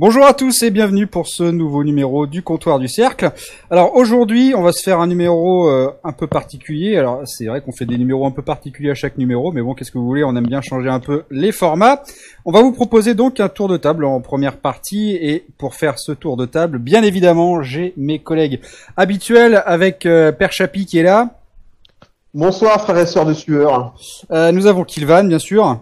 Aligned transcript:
Bonjour 0.00 0.24
à 0.24 0.32
tous 0.32 0.62
et 0.62 0.70
bienvenue 0.70 1.08
pour 1.08 1.26
ce 1.26 1.42
nouveau 1.42 1.82
numéro 1.82 2.28
du 2.28 2.44
comptoir 2.44 2.78
du 2.78 2.86
cercle. 2.86 3.32
Alors 3.68 3.96
aujourd'hui, 3.96 4.54
on 4.56 4.62
va 4.62 4.70
se 4.70 4.80
faire 4.80 5.00
un 5.00 5.08
numéro 5.08 5.68
euh, 5.68 5.90
un 6.04 6.12
peu 6.12 6.28
particulier. 6.28 6.96
Alors 6.96 7.22
c'est 7.24 7.46
vrai 7.46 7.62
qu'on 7.62 7.72
fait 7.72 7.84
des 7.84 7.98
numéros 7.98 8.24
un 8.24 8.30
peu 8.30 8.42
particuliers 8.42 8.92
à 8.92 8.94
chaque 8.94 9.18
numéro, 9.18 9.50
mais 9.50 9.60
bon, 9.60 9.74
qu'est-ce 9.74 9.90
que 9.90 9.98
vous 9.98 10.06
voulez, 10.06 10.22
on 10.22 10.36
aime 10.36 10.46
bien 10.46 10.60
changer 10.60 10.88
un 10.88 11.00
peu 11.00 11.24
les 11.32 11.50
formats. 11.50 12.04
On 12.44 12.52
va 12.52 12.62
vous 12.62 12.70
proposer 12.70 13.14
donc 13.14 13.40
un 13.40 13.48
tour 13.48 13.66
de 13.66 13.76
table 13.76 14.04
en 14.04 14.20
première 14.20 14.58
partie 14.58 15.16
et 15.16 15.44
pour 15.58 15.74
faire 15.74 15.98
ce 15.98 16.12
tour 16.12 16.36
de 16.36 16.46
table, 16.46 16.78
bien 16.78 17.02
évidemment, 17.02 17.64
j'ai 17.64 17.92
mes 17.96 18.20
collègues 18.20 18.60
habituels 18.96 19.64
avec 19.66 20.06
euh, 20.06 20.30
Père 20.30 20.52
Chapi 20.52 20.86
qui 20.86 20.98
est 20.98 21.02
là. 21.02 21.30
Bonsoir 22.34 22.80
frères 22.82 22.98
et 22.98 23.06
sœurs 23.06 23.26
de 23.26 23.34
sueur. 23.34 23.96
Euh, 24.30 24.52
nous 24.52 24.66
avons 24.66 24.84
Kilvan, 24.84 25.24
bien 25.24 25.40
sûr. 25.40 25.80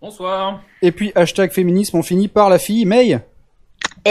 Bonsoir. 0.00 0.62
Et 0.80 0.90
puis 0.90 1.12
hashtag 1.14 1.50
féminisme, 1.52 1.98
on 1.98 2.02
finit 2.02 2.28
par 2.28 2.48
la 2.48 2.58
fille 2.58 2.86
May. 2.86 3.20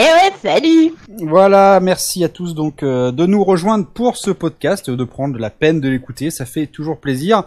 ouais, 0.00 0.32
salut 0.40 0.94
Voilà, 1.24 1.80
merci 1.80 2.22
à 2.22 2.28
tous 2.28 2.54
donc 2.54 2.84
euh, 2.84 3.10
de 3.10 3.26
nous 3.26 3.42
rejoindre 3.42 3.84
pour 3.84 4.16
ce 4.16 4.30
podcast, 4.30 4.88
de 4.88 5.02
prendre 5.02 5.36
la 5.40 5.50
peine 5.50 5.80
de 5.80 5.88
l'écouter, 5.88 6.30
ça 6.30 6.44
fait 6.44 6.68
toujours 6.68 7.00
plaisir. 7.00 7.42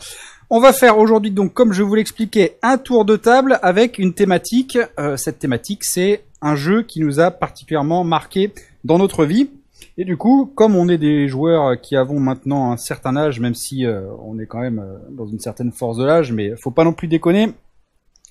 On 0.49 0.59
va 0.59 0.73
faire 0.73 0.97
aujourd'hui 0.97 1.31
donc, 1.31 1.53
comme 1.53 1.71
je 1.71 1.81
vous 1.81 1.95
l'expliquais, 1.95 2.57
un 2.61 2.77
tour 2.77 3.05
de 3.05 3.15
table 3.15 3.57
avec 3.61 3.97
une 3.99 4.13
thématique. 4.13 4.77
Euh, 4.99 5.15
cette 5.15 5.39
thématique, 5.39 5.85
c'est 5.85 6.25
un 6.41 6.57
jeu 6.57 6.83
qui 6.83 6.99
nous 6.99 7.21
a 7.21 7.31
particulièrement 7.31 8.03
marqué 8.03 8.53
dans 8.83 8.97
notre 8.97 9.23
vie. 9.23 9.49
Et 9.97 10.03
du 10.03 10.17
coup, 10.17 10.51
comme 10.53 10.75
on 10.75 10.89
est 10.89 10.97
des 10.97 11.29
joueurs 11.29 11.79
qui 11.79 11.95
avons 11.95 12.19
maintenant 12.19 12.73
un 12.73 12.77
certain 12.77 13.15
âge, 13.15 13.39
même 13.39 13.55
si 13.55 13.85
euh, 13.85 14.01
on 14.25 14.37
est 14.39 14.45
quand 14.45 14.59
même 14.59 14.85
dans 15.09 15.25
une 15.25 15.39
certaine 15.39 15.71
force 15.71 15.95
de 15.95 16.03
l'âge, 16.03 16.33
mais 16.33 16.51
faut 16.57 16.71
pas 16.71 16.83
non 16.83 16.91
plus 16.91 17.07
déconner, 17.07 17.53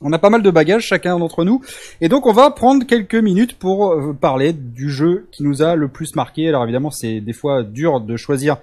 on 0.00 0.12
a 0.12 0.18
pas 0.18 0.30
mal 0.30 0.42
de 0.42 0.50
bagages 0.50 0.84
chacun 0.84 1.18
d'entre 1.18 1.44
nous 1.44 1.60
et 2.00 2.08
donc 2.08 2.26
on 2.26 2.32
va 2.32 2.50
prendre 2.50 2.86
quelques 2.86 3.14
minutes 3.14 3.58
pour 3.58 3.92
euh, 3.92 4.12
parler 4.12 4.52
du 4.52 4.90
jeu 4.90 5.28
qui 5.30 5.42
nous 5.42 5.62
a 5.62 5.76
le 5.76 5.88
plus 5.88 6.14
marqué. 6.16 6.48
Alors 6.48 6.64
évidemment 6.64 6.90
c'est 6.90 7.20
des 7.20 7.32
fois 7.32 7.62
dur 7.62 8.00
de 8.00 8.16
choisir 8.16 8.56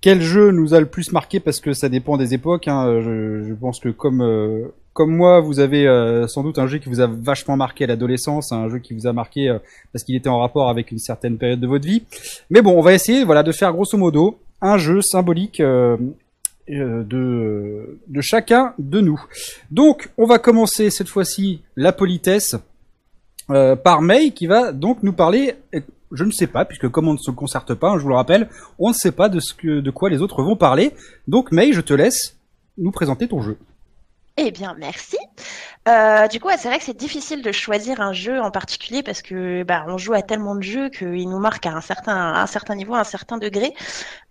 quel 0.00 0.22
jeu 0.22 0.50
nous 0.50 0.72
a 0.72 0.80
le 0.80 0.86
plus 0.86 1.12
marqué 1.12 1.40
parce 1.40 1.60
que 1.60 1.74
ça 1.74 1.90
dépend 1.90 2.16
des 2.16 2.32
époques. 2.32 2.68
Hein. 2.68 3.00
Je, 3.02 3.52
pense 3.54 3.80
que 3.80 3.90
comme 3.90 4.22
euh, 4.22 4.68
comme 4.94 5.14
moi 5.14 5.40
vous 5.40 5.60
avez 5.60 5.86
euh, 5.86 6.26
sans 6.26 6.42
doute 6.42 6.58
un 6.58 6.66
jeu 6.66 6.78
qui 6.78 6.88
vous 6.88 7.00
a 7.00 7.06
vachement 7.06 7.56
marqué 7.56 7.84
à 7.84 7.86
l'adolescence, 7.86 8.50
un 8.52 8.68
jeu 8.70 8.78
qui 8.78 8.94
vous 8.94 9.06
a 9.06 9.12
marqué 9.12 9.54
parce 9.92 10.04
qu'il 10.04 10.16
était 10.16 10.30
en 10.30 10.38
rapport 10.38 10.70
avec 10.70 10.90
une 10.90 10.98
certaine 10.98 11.36
période 11.36 11.60
de 11.60 11.66
votre 11.66 11.86
vie. 11.86 12.04
Mais 12.48 12.62
bon 12.62 12.72
on 12.78 12.82
va 12.82 12.94
essayer 12.94 13.24
voilà 13.24 13.42
de 13.42 13.52
faire 13.52 13.72
grosso 13.72 13.98
modo 13.98 14.38
un 14.62 14.78
jeu 14.78 15.00
symbolique 15.00 15.60
euh, 15.60 15.96
de, 16.78 17.98
de 18.06 18.20
chacun 18.20 18.74
de 18.78 19.00
nous. 19.00 19.22
Donc, 19.70 20.10
on 20.16 20.26
va 20.26 20.38
commencer 20.38 20.90
cette 20.90 21.08
fois-ci 21.08 21.62
la 21.76 21.92
politesse 21.92 22.56
euh, 23.50 23.76
par 23.76 24.00
May 24.02 24.30
qui 24.30 24.46
va 24.46 24.72
donc 24.72 25.02
nous 25.02 25.12
parler. 25.12 25.54
Je 26.12 26.24
ne 26.24 26.30
sais 26.30 26.46
pas, 26.46 26.64
puisque 26.64 26.88
comme 26.88 27.08
on 27.08 27.14
ne 27.14 27.18
se 27.18 27.30
concerte 27.30 27.74
pas, 27.74 27.90
hein, 27.90 27.98
je 27.98 28.02
vous 28.02 28.08
le 28.08 28.14
rappelle, 28.14 28.48
on 28.78 28.88
ne 28.88 28.94
sait 28.94 29.12
pas 29.12 29.28
de 29.28 29.40
ce 29.40 29.54
que, 29.54 29.80
de 29.80 29.90
quoi 29.90 30.10
les 30.10 30.22
autres 30.22 30.42
vont 30.42 30.56
parler. 30.56 30.92
Donc, 31.28 31.52
May, 31.52 31.72
je 31.72 31.80
te 31.80 31.94
laisse 31.94 32.36
nous 32.78 32.90
présenter 32.90 33.28
ton 33.28 33.42
jeu. 33.42 33.58
Eh 34.36 34.50
bien, 34.50 34.74
merci. 34.78 35.18
Euh, 35.88 36.28
du 36.28 36.40
coup, 36.40 36.48
c'est 36.58 36.68
vrai 36.68 36.78
que 36.78 36.84
c'est 36.84 36.96
difficile 36.96 37.42
de 37.42 37.52
choisir 37.52 38.00
un 38.02 38.12
jeu 38.12 38.38
en 38.40 38.50
particulier 38.50 39.02
parce 39.02 39.22
que 39.22 39.62
bah, 39.62 39.84
on 39.88 39.96
joue 39.96 40.12
à 40.12 40.20
tellement 40.22 40.54
de 40.54 40.62
jeux 40.62 40.90
qu'il 40.90 41.28
nous 41.28 41.38
marque 41.38 41.64
à 41.66 41.70
un 41.72 41.80
certain, 41.80 42.34
un 42.34 42.46
certain 42.46 42.74
niveau, 42.74 42.94
à 42.94 43.00
un 43.00 43.04
certain 43.04 43.38
degré. 43.38 43.72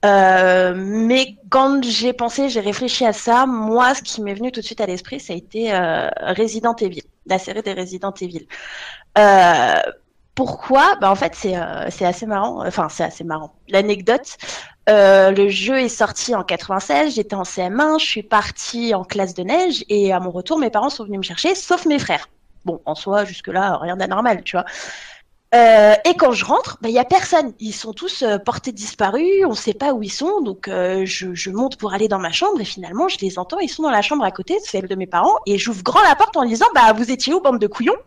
Euh, 0.06 0.74
mais 0.78 1.38
quand 1.50 1.84
j'ai 1.84 2.14
pensé, 2.14 2.50
j'ai 2.50 2.60
réfléchi 2.62 3.06
à 3.06 3.14
ça, 3.14 3.48
moi, 3.48 3.96
ce 3.96 4.04
qui 4.04 4.22
m'est 4.22 4.36
venu 4.36 4.52
tout 4.52 4.62
de 4.62 4.66
suite 4.66 4.82
à 4.82 4.86
l'esprit, 4.86 5.20
ça 5.20 5.34
a 5.34 5.36
été 5.38 5.74
euh, 5.74 6.10
Resident 6.38 6.76
Evil, 6.76 7.04
la 7.26 7.40
série 7.40 7.64
des 7.64 7.74
Resident 7.74 8.14
Evil. 8.22 8.48
Euh, 9.18 9.82
pourquoi? 10.36 10.96
Bah, 11.02 11.12
En 11.12 11.16
fait, 11.16 11.36
c'est 11.36 11.56
c'est 11.90 12.06
assez 12.06 12.26
marrant. 12.26 12.66
Enfin, 12.66 12.88
c'est 12.90 13.04
assez 13.04 13.24
marrant. 13.24 13.56
L'anecdote, 13.70 14.38
euh, 14.90 15.32
le 15.32 15.50
jeu 15.50 15.80
est 15.80 15.90
sorti 15.90 16.34
en 16.34 16.44
96, 16.44 17.14
j'étais 17.14 17.36
en 17.36 17.44
CM1, 17.44 18.00
je 18.00 18.06
suis 18.06 18.24
partie 18.24 18.96
en 18.96 19.04
classe 19.04 19.36
de 19.36 19.44
neige 19.44 19.86
et 19.88 20.12
à 20.12 20.20
mon 20.20 20.32
retour, 20.32 20.58
mes 20.58 20.70
parents 20.70 20.90
sont 20.90 21.06
venus 21.06 21.20
me 21.20 21.24
chercher, 21.24 21.54
sauf 21.54 21.86
mes 21.86 22.00
frères. 22.00 22.28
Bon, 22.66 22.82
en 22.86 22.96
soi, 22.96 23.24
jusque-là, 23.24 23.78
rien 23.78 23.98
d'anormal, 23.98 24.44
tu 24.44 24.56
vois. 24.56 24.66
Euh, 25.56 25.96
et 26.06 26.16
quand 26.16 26.32
je 26.32 26.46
rentre, 26.46 26.78
il 26.82 26.84
bah, 26.84 26.90
y 26.90 27.00
a 27.00 27.06
personne. 27.06 27.54
Ils 27.60 27.74
sont 27.74 27.94
tous 27.94 28.22
euh, 28.22 28.38
portés 28.38 28.72
disparus, 28.72 29.46
on 29.46 29.52
ne 29.52 29.56
sait 29.56 29.74
pas 29.74 29.94
où 29.94 30.04
ils 30.04 30.12
sont. 30.12 30.42
Donc 30.42 30.68
je, 30.70 31.34
je, 31.34 31.50
monte 31.50 31.78
pour 31.78 31.94
aller 31.94 32.08
dans 32.08 32.20
ma 32.20 32.32
chambre 32.32 32.60
et 32.62 32.66
finalement 32.66 33.08
je 33.08 33.18
les 33.20 33.40
entends. 33.40 33.60
Ils 33.60 33.70
sont 33.70 33.84
dans 33.84 33.92
la 33.92 34.02
chambre 34.02 34.24
à 34.24 34.32
côté, 34.32 34.58
celle 34.64 34.88
de 34.88 34.96
mes 34.96 35.08
parents, 35.08 35.38
et 35.46 35.58
j'ouvre 35.58 35.84
grand 35.84 36.02
la 36.04 36.16
porte 36.16 36.38
en 36.38 36.46
disant 36.46 36.68
bah 36.76 36.94
vous 36.94 37.12
étiez 37.12 37.34
où 37.34 37.42
bande 37.42 37.60
de 37.60 37.68
couillons? 37.68 37.98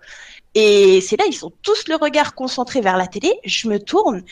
Et 0.54 1.00
c'est 1.00 1.16
là 1.16 1.24
ils 1.26 1.32
sont 1.34 1.52
tous 1.62 1.88
le 1.88 1.96
regard 1.96 2.34
concentré 2.34 2.80
vers 2.80 2.96
la 2.96 3.06
télé. 3.06 3.32
Je 3.44 3.68
me 3.68 3.78
tourne 3.80 4.22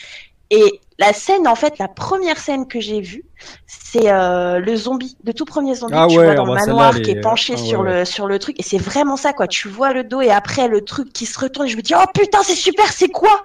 et 0.51 0.81
la 0.99 1.13
scène, 1.13 1.47
en 1.47 1.55
fait, 1.55 1.79
la 1.79 1.87
première 1.87 2.37
scène 2.37 2.67
que 2.67 2.79
j'ai 2.79 2.99
vue, 2.99 3.23
c'est 3.65 4.11
euh, 4.11 4.59
le 4.59 4.75
zombie, 4.75 5.17
le 5.25 5.33
tout 5.33 5.45
premier 5.45 5.73
zombie 5.73 5.95
ah 5.97 6.05
que 6.05 6.11
tu 6.11 6.17
vois 6.17 6.35
dans 6.35 6.45
le 6.45 6.53
bah, 6.53 6.65
manoir 6.65 6.93
qui 7.01 7.09
est 7.11 7.21
penché 7.21 7.53
ah 7.55 7.57
sur 7.57 7.81
le 7.81 8.05
sur 8.05 8.27
le 8.27 8.37
truc. 8.37 8.59
Et 8.59 8.63
c'est 8.63 8.77
vraiment 8.77 9.15
ça, 9.15 9.31
quoi. 9.31 9.47
Tu 9.47 9.69
vois 9.69 9.93
le 9.93 10.03
dos 10.03 10.21
et 10.21 10.29
après 10.29 10.67
le 10.67 10.81
truc 10.81 11.11
qui 11.13 11.25
se 11.25 11.39
retourne. 11.39 11.67
Et 11.67 11.69
je 11.69 11.77
me 11.77 11.81
dis, 11.81 11.93
oh 11.95 12.03
putain, 12.13 12.43
c'est 12.43 12.55
super, 12.55 12.91
c'est 12.91 13.07
quoi? 13.07 13.41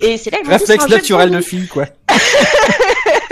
Et 0.00 0.16
c'est 0.16 0.30
là 0.30 0.38
réflexe 0.44 0.88
naturel 0.88 1.30
de 1.30 1.40
fille, 1.40 1.68
quoi. 1.68 1.86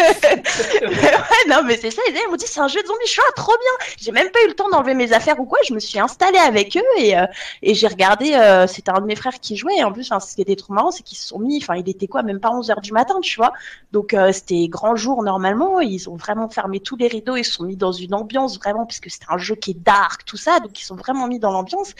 ouais, 0.00 1.48
non, 1.48 1.62
mais 1.64 1.76
c'est 1.76 1.90
ça. 1.90 2.02
Ils 2.08 2.30
m'ont 2.30 2.36
dit 2.36 2.46
c'est 2.46 2.60
un 2.60 2.68
jeu 2.68 2.80
de 2.82 2.86
zombies. 2.86 2.98
Je 3.06 3.10
suis 3.10 3.20
ah, 3.26 3.32
trop 3.34 3.52
bien. 3.52 3.86
J'ai 3.98 4.12
même 4.12 4.30
pas 4.30 4.38
eu 4.44 4.48
le 4.48 4.54
temps 4.54 4.68
d'enlever 4.68 4.94
mes 4.94 5.12
affaires 5.12 5.38
ou 5.40 5.44
quoi. 5.44 5.58
Je 5.66 5.74
me 5.74 5.78
suis 5.78 5.98
installée 5.98 6.38
avec 6.38 6.76
eux 6.76 6.98
et, 6.98 7.18
euh, 7.18 7.26
et 7.62 7.74
j'ai 7.74 7.86
regardé. 7.86 8.34
Euh, 8.34 8.66
c'était 8.66 8.90
un 8.90 9.00
de 9.00 9.06
mes 9.06 9.16
frères 9.16 9.40
qui 9.40 9.56
jouait. 9.56 9.76
Et 9.76 9.84
en 9.84 9.92
plus, 9.92 10.04
ce 10.04 10.34
qui 10.34 10.42
était 10.42 10.56
trop 10.56 10.72
marrant, 10.72 10.90
c'est 10.90 11.02
qu'ils 11.02 11.18
se 11.18 11.28
sont 11.28 11.38
mis. 11.38 11.58
Enfin, 11.58 11.76
il 11.76 11.88
était 11.88 12.06
quoi, 12.06 12.22
même 12.22 12.40
pas 12.40 12.50
11 12.50 12.70
heures 12.70 12.80
du 12.80 12.92
matin, 12.92 13.20
tu 13.20 13.36
vois. 13.36 13.52
Donc 13.92 14.14
euh, 14.14 14.32
c'était 14.32 14.68
grand 14.68 14.96
jour 14.96 15.22
normalement. 15.22 15.80
Ils 15.80 16.08
ont 16.08 16.16
vraiment 16.16 16.48
fermé 16.48 16.80
tous 16.80 16.96
les 16.96 17.08
rideaux. 17.08 17.36
Ils 17.36 17.44
se 17.44 17.52
sont 17.52 17.64
mis 17.64 17.76
dans 17.76 17.92
une 17.92 18.14
ambiance 18.14 18.58
vraiment 18.58 18.86
puisque 18.86 19.10
c'était 19.10 19.26
un 19.28 19.38
jeu 19.38 19.54
qui 19.54 19.72
est 19.72 19.78
dark, 19.82 20.24
tout 20.24 20.36
ça. 20.36 20.60
Donc 20.60 20.80
ils 20.80 20.84
sont 20.84 20.96
vraiment 20.96 21.26
mis 21.26 21.38
dans 21.38 21.52
l'ambiance. 21.52 21.94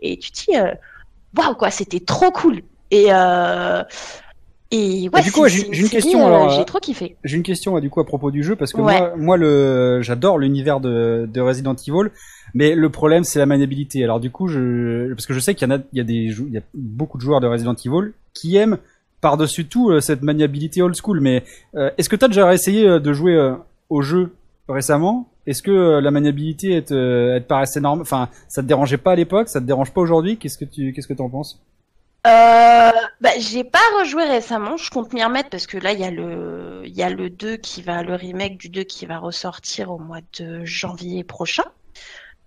Et 0.00 0.18
tu 0.18 0.30
te 0.32 0.50
dis 0.50 0.58
waouh 1.36 1.54
quoi, 1.54 1.70
c'était 1.70 2.00
trop 2.00 2.30
cool. 2.30 2.62
Et 2.92 3.10
et 4.72 5.10
ouais, 5.12 5.20
du 5.20 5.30
coup, 5.30 5.46
j'ai 5.48 5.66
une 5.66 5.88
question. 5.90 6.26
alors, 6.26 6.48
j'ai 6.48 6.64
trop 6.64 6.78
kiffé. 6.78 7.16
J'ai 7.24 7.36
une 7.36 7.42
question 7.42 7.78
du 7.78 7.90
coup 7.90 8.00
à 8.00 8.06
propos 8.06 8.30
du 8.30 8.42
jeu 8.42 8.56
parce 8.56 8.72
que 8.72 8.80
moi, 8.80 9.12
moi 9.18 9.36
le, 9.36 10.00
j'adore 10.00 10.38
l'univers 10.38 10.80
de, 10.80 11.28
de 11.30 11.40
Resident 11.42 11.76
Evil, 11.76 12.10
mais 12.54 12.74
le 12.74 12.88
problème 12.88 13.22
c'est 13.22 13.38
la 13.38 13.44
maniabilité. 13.44 14.02
Alors 14.02 14.18
du 14.18 14.30
coup, 14.30 14.48
je, 14.48 15.12
parce 15.12 15.26
que 15.26 15.34
je 15.34 15.40
sais 15.40 15.54
qu'il 15.54 15.68
y 15.68 15.70
en 15.70 15.74
a, 15.76 15.80
il 15.92 15.98
y 15.98 16.00
a 16.00 16.04
des, 16.04 16.14
il 16.14 16.52
y 16.52 16.56
a 16.56 16.62
beaucoup 16.72 17.18
de 17.18 17.22
joueurs 17.22 17.40
de 17.40 17.46
Resident 17.46 17.74
Evil 17.74 18.12
qui 18.32 18.56
aiment 18.56 18.78
par-dessus 19.20 19.66
tout 19.66 19.90
euh, 19.90 20.00
cette 20.00 20.22
maniabilité 20.22 20.80
old 20.80 20.96
school. 20.96 21.20
Mais 21.20 21.44
euh, 21.74 21.90
est-ce 21.98 22.08
que 22.08 22.16
tu 22.16 22.24
as 22.24 22.28
déjà 22.28 22.54
essayé 22.54 22.88
euh, 22.88 22.98
de 22.98 23.12
jouer 23.12 23.54
au 23.90 24.00
jeu 24.00 24.32
récemment? 24.70 25.28
Est-ce 25.46 25.60
que 25.60 26.00
la 26.00 26.10
maniabilité 26.10 26.72
elle 26.72 26.84
te, 26.84 27.34
elle 27.34 27.42
te 27.42 27.48
paraissait 27.48 27.80
normal 27.80 28.00
Enfin, 28.00 28.30
ça 28.48 28.62
te 28.62 28.66
dérangeait 28.68 28.96
pas 28.96 29.12
à 29.12 29.16
l'époque? 29.16 29.50
Ça 29.50 29.60
te 29.60 29.66
dérange 29.66 29.92
pas 29.92 30.00
aujourd'hui? 30.00 30.38
Qu'est-ce 30.38 30.56
que 30.56 30.64
tu, 30.64 30.94
qu'est-ce 30.94 31.08
que 31.08 31.12
t'en 31.12 31.28
penses? 31.28 31.60
Euh, 32.26 32.90
bah, 33.20 33.30
j'ai 33.38 33.64
pas 33.64 33.80
rejoué 33.98 34.24
récemment, 34.24 34.76
je 34.76 34.90
compte 34.90 35.12
m'y 35.12 35.24
remettre 35.24 35.50
parce 35.50 35.66
que 35.66 35.76
là 35.76 35.92
il 35.92 35.98
y 36.00 36.04
a 36.04 36.10
le 36.10 36.82
il 36.84 36.94
y 36.94 37.02
a 37.02 37.10
le 37.10 37.30
2 37.30 37.56
qui 37.56 37.82
va 37.82 38.02
le 38.02 38.14
remake 38.14 38.58
du 38.58 38.68
2 38.68 38.84
qui 38.84 39.06
va 39.06 39.18
ressortir 39.18 39.90
au 39.90 39.98
mois 39.98 40.20
de 40.38 40.64
janvier 40.64 41.24
prochain. 41.24 41.64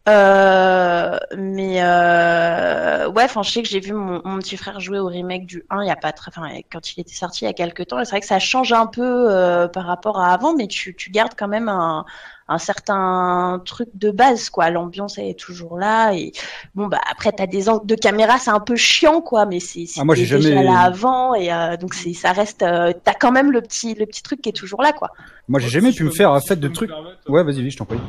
Euh, 0.07 1.17
mais 1.35 1.81
euh, 1.81 3.09
ouais, 3.09 3.23
enfin 3.23 3.41
je 3.41 3.49
sais 3.49 3.63
que 3.63 3.67
j'ai 3.67 3.79
vu 3.79 3.91
mon, 3.93 4.21
mon, 4.23 4.37
petit 4.37 4.55
frère 4.55 4.79
jouer 4.79 4.99
au 4.99 5.07
remake 5.07 5.47
du 5.47 5.63
1 5.71 5.81
il 5.81 5.87
y 5.87 5.91
a 5.91 5.95
pas 5.95 6.11
très 6.11 6.29
enfin 6.29 6.47
quand 6.71 6.93
il 6.93 6.99
était 6.99 7.15
sorti 7.15 7.45
il 7.45 7.47
y 7.47 7.49
a 7.49 7.53
quelques 7.53 7.87
temps. 7.87 7.99
Et 7.99 8.05
c'est 8.05 8.11
vrai 8.11 8.19
que 8.19 8.27
ça 8.27 8.37
change 8.37 8.71
un 8.71 8.85
peu 8.85 9.01
euh, 9.31 9.67
par 9.67 9.85
rapport 9.85 10.19
à 10.19 10.31
avant 10.31 10.55
mais 10.55 10.67
tu 10.67 10.95
tu 10.95 11.09
gardes 11.09 11.33
quand 11.35 11.47
même 11.47 11.69
un 11.69 12.05
un 12.47 12.59
certain 12.59 13.61
truc 13.65 13.89
de 13.95 14.11
base 14.11 14.51
quoi. 14.51 14.69
L'ambiance 14.69 15.17
elle 15.17 15.25
est 15.25 15.39
toujours 15.39 15.79
là 15.79 16.13
et 16.13 16.33
bon 16.75 16.85
bah 16.87 17.01
après 17.09 17.31
t'as 17.31 17.47
des 17.47 17.67
angles 17.67 17.87
de 17.87 17.95
caméra 17.95 18.37
c'est 18.37 18.51
un 18.51 18.59
peu 18.59 18.75
chiant 18.75 19.21
quoi 19.21 19.47
mais 19.47 19.59
c'est 19.59 19.85
ah, 19.97 20.03
moi 20.03 20.13
j'ai 20.13 20.25
jamais 20.25 20.63
là 20.63 20.81
avant 20.81 21.33
et 21.33 21.51
euh, 21.51 21.77
donc 21.77 21.95
c'est 21.95 22.13
ça 22.13 22.31
reste 22.31 22.61
euh, 22.61 22.93
t'as 23.03 23.15
quand 23.15 23.31
même 23.31 23.51
le 23.51 23.61
petit 23.61 23.95
le 23.95 24.05
petit 24.05 24.21
truc 24.21 24.41
qui 24.41 24.49
est 24.49 24.53
toujours 24.53 24.83
là 24.83 24.93
quoi. 24.93 25.09
Moi 25.47 25.59
j'ai 25.59 25.69
jamais 25.69 25.91
pu 25.91 26.03
me 26.03 26.11
faire 26.11 26.31
un 26.31 26.41
fait 26.41 26.57
de 26.57 26.67
trucs. 26.67 26.91
ouais 27.27 27.43
vas-y 27.43 27.71
je 27.71 27.77
t'en 27.77 27.85
prie. 27.85 27.99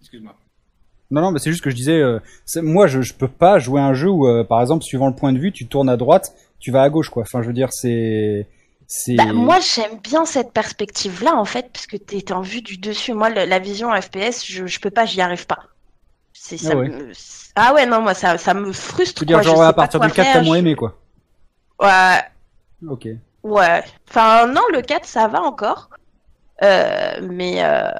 excuse-moi 0.00 0.34
non, 1.10 1.22
non, 1.22 1.30
mais 1.30 1.38
c'est 1.38 1.50
juste 1.50 1.64
que 1.64 1.70
je 1.70 1.76
disais, 1.76 2.00
euh, 2.00 2.20
moi, 2.56 2.86
je, 2.86 3.00
je 3.00 3.14
peux 3.14 3.28
pas 3.28 3.58
jouer 3.58 3.80
un 3.80 3.94
jeu 3.94 4.08
où, 4.08 4.26
euh, 4.26 4.44
par 4.44 4.60
exemple, 4.60 4.84
suivant 4.84 5.08
le 5.08 5.14
point 5.14 5.32
de 5.32 5.38
vue, 5.38 5.52
tu 5.52 5.66
tournes 5.66 5.88
à 5.88 5.96
droite, 5.96 6.34
tu 6.58 6.70
vas 6.70 6.82
à 6.82 6.90
gauche, 6.90 7.08
quoi. 7.08 7.22
Enfin, 7.22 7.42
je 7.42 7.46
veux 7.46 7.54
dire, 7.54 7.68
c'est, 7.72 8.46
bah, 9.16 9.32
moi, 9.34 9.58
j'aime 9.60 9.98
bien 10.02 10.24
cette 10.24 10.52
perspective-là, 10.52 11.34
en 11.36 11.44
fait, 11.44 11.70
parce 11.72 11.86
que 11.86 11.96
tu 11.96 12.16
es 12.16 12.32
en 12.32 12.40
vue 12.40 12.62
du 12.62 12.78
dessus. 12.78 13.12
Moi, 13.12 13.28
la 13.28 13.58
vision 13.58 13.90
FPS, 13.92 14.46
je, 14.46 14.66
je 14.66 14.80
peux 14.80 14.90
pas, 14.90 15.04
j'y 15.04 15.20
arrive 15.20 15.46
pas. 15.46 15.58
C'est 16.32 16.56
ça. 16.56 16.70
Ah 16.72 16.76
ouais. 16.76 16.90
ah 17.54 17.74
ouais, 17.74 17.84
non, 17.84 18.00
moi, 18.00 18.14
ça, 18.14 18.38
ça 18.38 18.54
me 18.54 18.72
frustre. 18.72 19.26
Tu 19.26 19.32
veux 19.32 19.40
dire, 19.40 19.42
genre, 19.42 19.62
à 19.62 19.72
partir 19.72 20.00
du 20.00 20.10
4, 20.10 20.32
t'as 20.32 20.42
moins 20.42 20.56
aimé, 20.56 20.74
quoi. 20.74 20.98
Ouais. 21.80 22.20
Ok. 22.88 23.08
Ouais. 23.42 23.82
Enfin, 24.08 24.46
non, 24.46 24.62
le 24.72 24.80
4, 24.80 25.04
ça 25.04 25.28
va 25.28 25.42
encore. 25.42 25.90
Euh, 26.62 27.20
mais, 27.22 27.64
euh, 27.64 27.90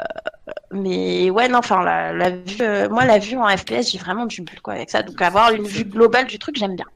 mais 0.72 1.30
ouais, 1.30 1.48
non, 1.48 1.58
enfin, 1.58 1.82
la, 1.82 2.30
vue, 2.30 2.56
euh, 2.60 2.88
moi, 2.88 3.04
la 3.04 3.18
vue 3.18 3.36
en 3.36 3.48
FPS, 3.56 3.92
j'ai 3.92 3.98
vraiment 3.98 4.26
du 4.26 4.42
mal 4.42 4.60
quoi 4.60 4.74
avec 4.74 4.90
ça. 4.90 5.02
Donc, 5.02 5.20
avoir 5.22 5.52
une 5.52 5.66
vue 5.66 5.84
globale 5.84 6.26
du 6.26 6.38
truc, 6.38 6.56
j'aime 6.56 6.76
bien. 6.76 6.86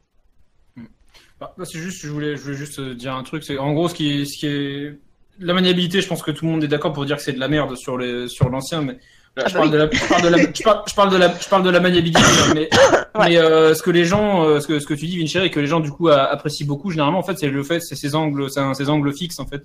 Bah, 1.41 1.55
bah, 1.57 1.65
c'est 1.65 1.79
juste, 1.79 2.03
je 2.03 2.09
voulais, 2.09 2.37
je 2.37 2.43
voulais 2.43 2.57
juste 2.57 2.81
dire 2.81 3.15
un 3.15 3.23
truc. 3.23 3.45
C'est 3.45 3.59
en 3.59 3.73
gros 3.73 3.89
ce 3.89 3.95
qui, 3.95 4.23
est, 4.23 4.25
ce 4.25 4.39
qui 4.39 4.47
est 4.47 4.99
la 5.39 5.55
maniabilité. 5.55 6.01
Je 6.01 6.09
pense 6.09 6.23
que 6.23 6.31
tout 6.31 6.45
le 6.45 6.51
monde 6.51 6.65
est 6.65 6.69
d'accord 6.69 6.93
pour 6.93 7.05
dire 7.05 7.17
que 7.17 7.23
c'est 7.23 7.33
de 7.33 7.41
la 7.41 7.49
merde 7.49 7.77
sur 7.77 7.97
les, 7.97 8.29
sur 8.29 8.49
l'ancien, 8.49 8.83
mais 8.83 8.99
je, 9.37 9.53
parle 9.55 9.71
de 9.71 9.77
la, 9.79 9.91
je 9.91 10.09
parle 10.09 10.23
de 10.23 10.29
la, 10.29 10.39
je 10.39 10.63
parle, 10.63 10.83
je 10.89 10.95
parle 10.95 11.11
de 11.11 11.17
la, 11.17 11.35
je 11.39 11.49
parle 11.49 11.63
de 11.63 11.71
la 11.71 11.81
maniabilité. 11.81 12.21
mais 12.55 12.69
Ouais. 13.15 13.29
mais 13.29 13.37
euh, 13.37 13.75
ce 13.75 13.83
que 13.83 13.91
les 13.91 14.05
gens, 14.07 14.43
euh, 14.47 14.61
ce 14.61 14.67
que 14.67 14.79
ce 14.81 14.87
que 14.87 14.95
tu 14.95 15.07
dis, 15.07 15.19
Vinci, 15.19 15.37
et 15.39 15.51
que 15.51 15.61
les 15.61 15.67
gens 15.67 15.81
du 15.81 15.91
coup 15.91 16.09
apprécient 16.09 16.67
beaucoup, 16.67 16.91
généralement 16.91 17.19
en 17.19 17.23
fait, 17.23 17.37
c'est 17.39 17.49
le 17.51 17.63
fait, 17.63 17.81
c'est 17.81 17.95
ces 17.97 18.15
angles, 18.15 18.51
c'est 18.51 18.61
un- 18.61 18.73
ces 18.73 18.89
angles 18.89 19.13
fixes 19.13 19.39
en 19.39 19.45
fait, 19.47 19.63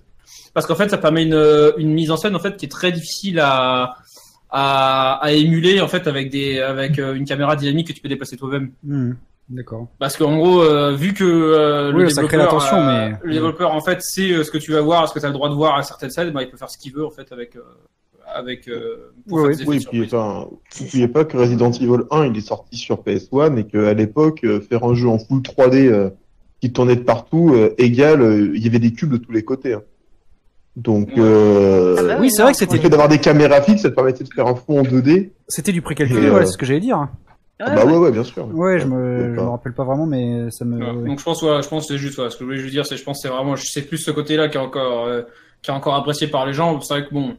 parce 0.53 0.65
qu'en 0.65 0.75
fait, 0.75 0.89
ça 0.89 0.97
permet 0.97 1.23
une, 1.23 1.33
euh, 1.33 1.71
une 1.77 1.93
mise 1.93 2.11
en 2.11 2.17
scène 2.17 2.35
en 2.35 2.39
fait 2.39 2.57
qui 2.57 2.65
est 2.65 2.69
très 2.69 2.91
difficile 2.91 3.39
à 3.39 3.95
à, 4.49 5.19
à 5.21 5.31
émuler 5.31 5.81
en 5.81 5.87
fait 5.87 6.07
avec 6.07 6.29
des 6.29 6.59
avec 6.59 6.97
une 6.97 7.25
caméra 7.25 7.55
dynamique 7.55 7.87
que 7.87 7.93
tu 7.93 8.01
peux 8.01 8.07
déplacer 8.09 8.37
toi-même. 8.37 8.71
Hmm, 8.83 9.13
D'accord. 9.49 9.87
Parce 9.99 10.15
qu'en 10.17 10.35
gros, 10.37 10.61
euh, 10.61 10.93
vu 10.93 11.13
que 11.13 11.23
euh, 11.23 11.91
Oui, 11.93 12.03
le 12.03 12.09
ça 12.09 12.23
crée 12.23 12.37
développeur, 12.37 12.73
euh, 12.73 13.09
mais- 13.09 13.17
le 13.23 13.33
développeur 13.33 13.73
en 13.73 13.81
fait 13.81 14.01
sait 14.01 14.31
euh, 14.31 14.43
ce 14.43 14.51
que 14.51 14.57
tu 14.57 14.71
vas 14.73 14.81
voir, 14.81 15.07
ce 15.07 15.13
que 15.13 15.19
tu 15.19 15.25
as 15.25 15.29
le 15.29 15.33
droit 15.33 15.49
de 15.49 15.53
voir 15.53 15.77
à 15.77 15.83
certaines 15.83 16.09
scènes, 16.11 16.31
bah, 16.31 16.43
il 16.43 16.49
peut 16.49 16.57
faire 16.57 16.69
ce 16.69 16.77
qu'il 16.77 16.93
veut 16.93 17.05
en 17.05 17.11
fait 17.11 17.31
avec 17.31 17.55
euh, 17.55 17.61
avec 18.33 18.67
euh, 18.67 19.11
pour 19.27 19.39
Oui, 19.39 19.55
faire 19.55 19.67
oui. 19.67 19.77
Oui, 19.79 19.87
puis 19.89 20.03
enfin, 20.05 20.47
n'oubliez 20.81 21.07
pas 21.07 21.25
que 21.25 21.37
Resident 21.37 21.71
Evil 21.71 22.03
1, 22.11 22.25
il 22.27 22.37
est 22.37 22.41
sorti 22.41 22.77
sur 22.77 22.97
PS1 23.03 23.57
et 23.57 23.63
qu'à 23.65 23.93
l'époque, 23.93 24.41
euh, 24.43 24.59
faire 24.59 24.83
un 24.83 24.93
jeu 24.93 25.07
en 25.07 25.17
full 25.19 25.41
3D 25.41 25.87
euh, 25.87 26.09
qui 26.61 26.71
tournait 26.73 26.95
de 26.95 27.01
partout, 27.03 27.51
euh, 27.53 27.73
égal, 27.77 28.21
euh, 28.21 28.51
il 28.55 28.63
y 28.63 28.67
avait 28.67 28.79
des 28.79 28.91
cubes 28.93 29.11
de 29.11 29.17
tous 29.17 29.31
les 29.31 29.43
côtés. 29.43 29.73
hein. 29.73 29.81
Donc, 30.75 31.07
Ouais. 31.09 31.13
euh, 31.19 31.95
Ah 31.97 32.03
bah 32.03 32.17
Oui, 32.19 32.29
c'est 32.29 32.41
vrai 32.43 32.51
que 32.53 32.57
le 32.59 32.65
c'était 32.67 32.81
fait 32.81 32.89
d'avoir 32.89 33.07
des 33.09 33.17
caméras 33.19 33.61
fixes, 33.61 33.81
ça 33.81 33.89
te 33.89 33.95
permettait 33.95 34.23
de 34.23 34.29
faire 34.33 34.45
un 34.47 34.55
fond 34.55 34.79
en 34.79 34.83
2D. 34.83 35.31
c'était 35.47 35.71
du 35.71 35.81
précalculé, 35.81 36.27
euh, 36.27 36.29
voilà, 36.29 36.45
c'est 36.45 36.51
ce 36.53 36.57
que 36.57 36.65
j'allais 36.65 36.79
dire. 36.79 37.07
Ah 37.59 37.73
bah 37.73 37.85
ouais, 37.85 37.97
ouais, 37.97 38.11
bien 38.11 38.23
sûr. 38.23 38.47
Ouais, 38.53 38.79
je 38.79 38.85
me, 38.85 38.93
Ouais, 39.17 39.35
je 39.35 39.41
me 39.41 39.49
rappelle 39.49 39.73
pas 39.73 39.83
vraiment, 39.83 40.05
mais 40.05 40.51
ça 40.51 40.63
me. 40.63 40.77
Ouais. 40.77 41.07
Donc 41.07 41.17
je 41.19 41.23
pense, 41.23 41.41
ouais, 41.41 41.59
je 41.63 41.67
pense 41.67 41.87
que 41.87 41.93
c'est 41.93 41.97
juste, 41.97 42.15
voilà, 42.17 42.29
ce 42.29 42.35
que 42.37 42.41
je 42.43 42.45
voulais 42.45 42.59
juste 42.59 42.71
dire, 42.73 42.85
c'est, 42.85 42.97
je 42.97 43.03
pense, 43.03 43.17
que 43.17 43.21
c'est 43.27 43.33
vraiment, 43.33 43.55
c'est 43.57 43.81
plus 43.81 43.97
ce 43.97 44.11
côté-là 44.11 44.47
qui 44.49 44.57
est 44.57 44.61
encore, 44.61 45.07
euh, 45.07 45.23
qui 45.63 45.71
est 45.71 45.73
encore 45.73 45.95
apprécié 45.95 46.27
par 46.27 46.45
les 46.45 46.53
gens. 46.53 46.79
C'est 46.81 46.93
vrai 46.93 47.07
que 47.07 47.13
bon, 47.15 47.33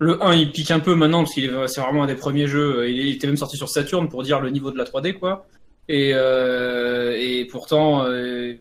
le 0.00 0.22
1 0.24 0.34
il 0.34 0.50
pique 0.50 0.70
un 0.72 0.80
peu 0.80 0.94
maintenant 0.96 1.18
parce 1.22 1.34
qu'il 1.34 1.44
est, 1.44 1.68
c'est 1.68 1.80
vraiment 1.80 2.02
un 2.02 2.06
des 2.06 2.14
premiers 2.16 2.46
jeux. 2.48 2.88
Il, 2.90 2.98
est- 2.98 3.08
il 3.10 3.14
était 3.16 3.26
même 3.28 3.36
sorti 3.36 3.56
sur 3.56 3.68
Saturn 3.68 4.08
pour 4.08 4.22
dire 4.24 4.40
le 4.40 4.50
niveau 4.50 4.70
de 4.72 4.76
la 4.78 4.84
3D, 4.84 5.12
quoi. 5.18 5.46
Et 5.88 6.12
euh, 6.14 7.16
et 7.18 7.44
pourtant, 7.44 8.04
euh, 8.04 8.54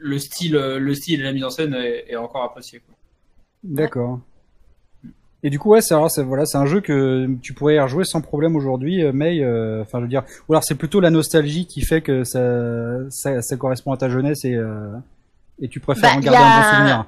le 0.00 0.18
style, 0.18 0.52
le 0.56 0.94
style 0.94 1.20
et 1.20 1.24
la 1.24 1.32
mise 1.32 1.44
en 1.44 1.50
scène 1.50 1.74
est, 1.74 2.06
est 2.08 2.16
encore 2.16 2.44
apprécié. 2.44 2.80
Quoi. 2.80 2.94
D'accord. 3.64 4.20
Et 5.44 5.50
du 5.50 5.58
coup, 5.58 5.70
ouais, 5.70 5.80
c'est 5.80 5.94
voilà, 6.22 6.46
c'est 6.46 6.58
un 6.58 6.66
jeu 6.66 6.80
que 6.80 7.26
tu 7.42 7.52
pourrais 7.52 7.74
y 7.74 7.80
rejouer 7.80 8.04
sans 8.04 8.20
problème 8.20 8.54
aujourd'hui, 8.54 9.02
euh, 9.02 9.12
May. 9.12 9.42
euh, 9.42 9.82
Enfin, 9.82 9.98
je 9.98 10.02
veux 10.04 10.08
dire, 10.08 10.22
ou 10.48 10.52
alors 10.52 10.62
c'est 10.62 10.76
plutôt 10.76 11.00
la 11.00 11.10
nostalgie 11.10 11.66
qui 11.66 11.80
fait 11.80 12.00
que 12.00 12.22
ça, 12.22 13.10
ça, 13.10 13.42
ça 13.42 13.56
correspond 13.56 13.90
à 13.92 13.96
ta 13.96 14.08
jeunesse 14.08 14.44
et 14.44 14.54
euh, 14.54 14.92
et 15.60 15.66
tu 15.68 15.80
préfères 15.80 16.10
Bah, 16.12 16.16
en 16.18 16.20
garder 16.20 16.38
a- 16.40 16.46
un 16.46 16.62
bon 16.62 16.76
souvenir. 16.76 17.06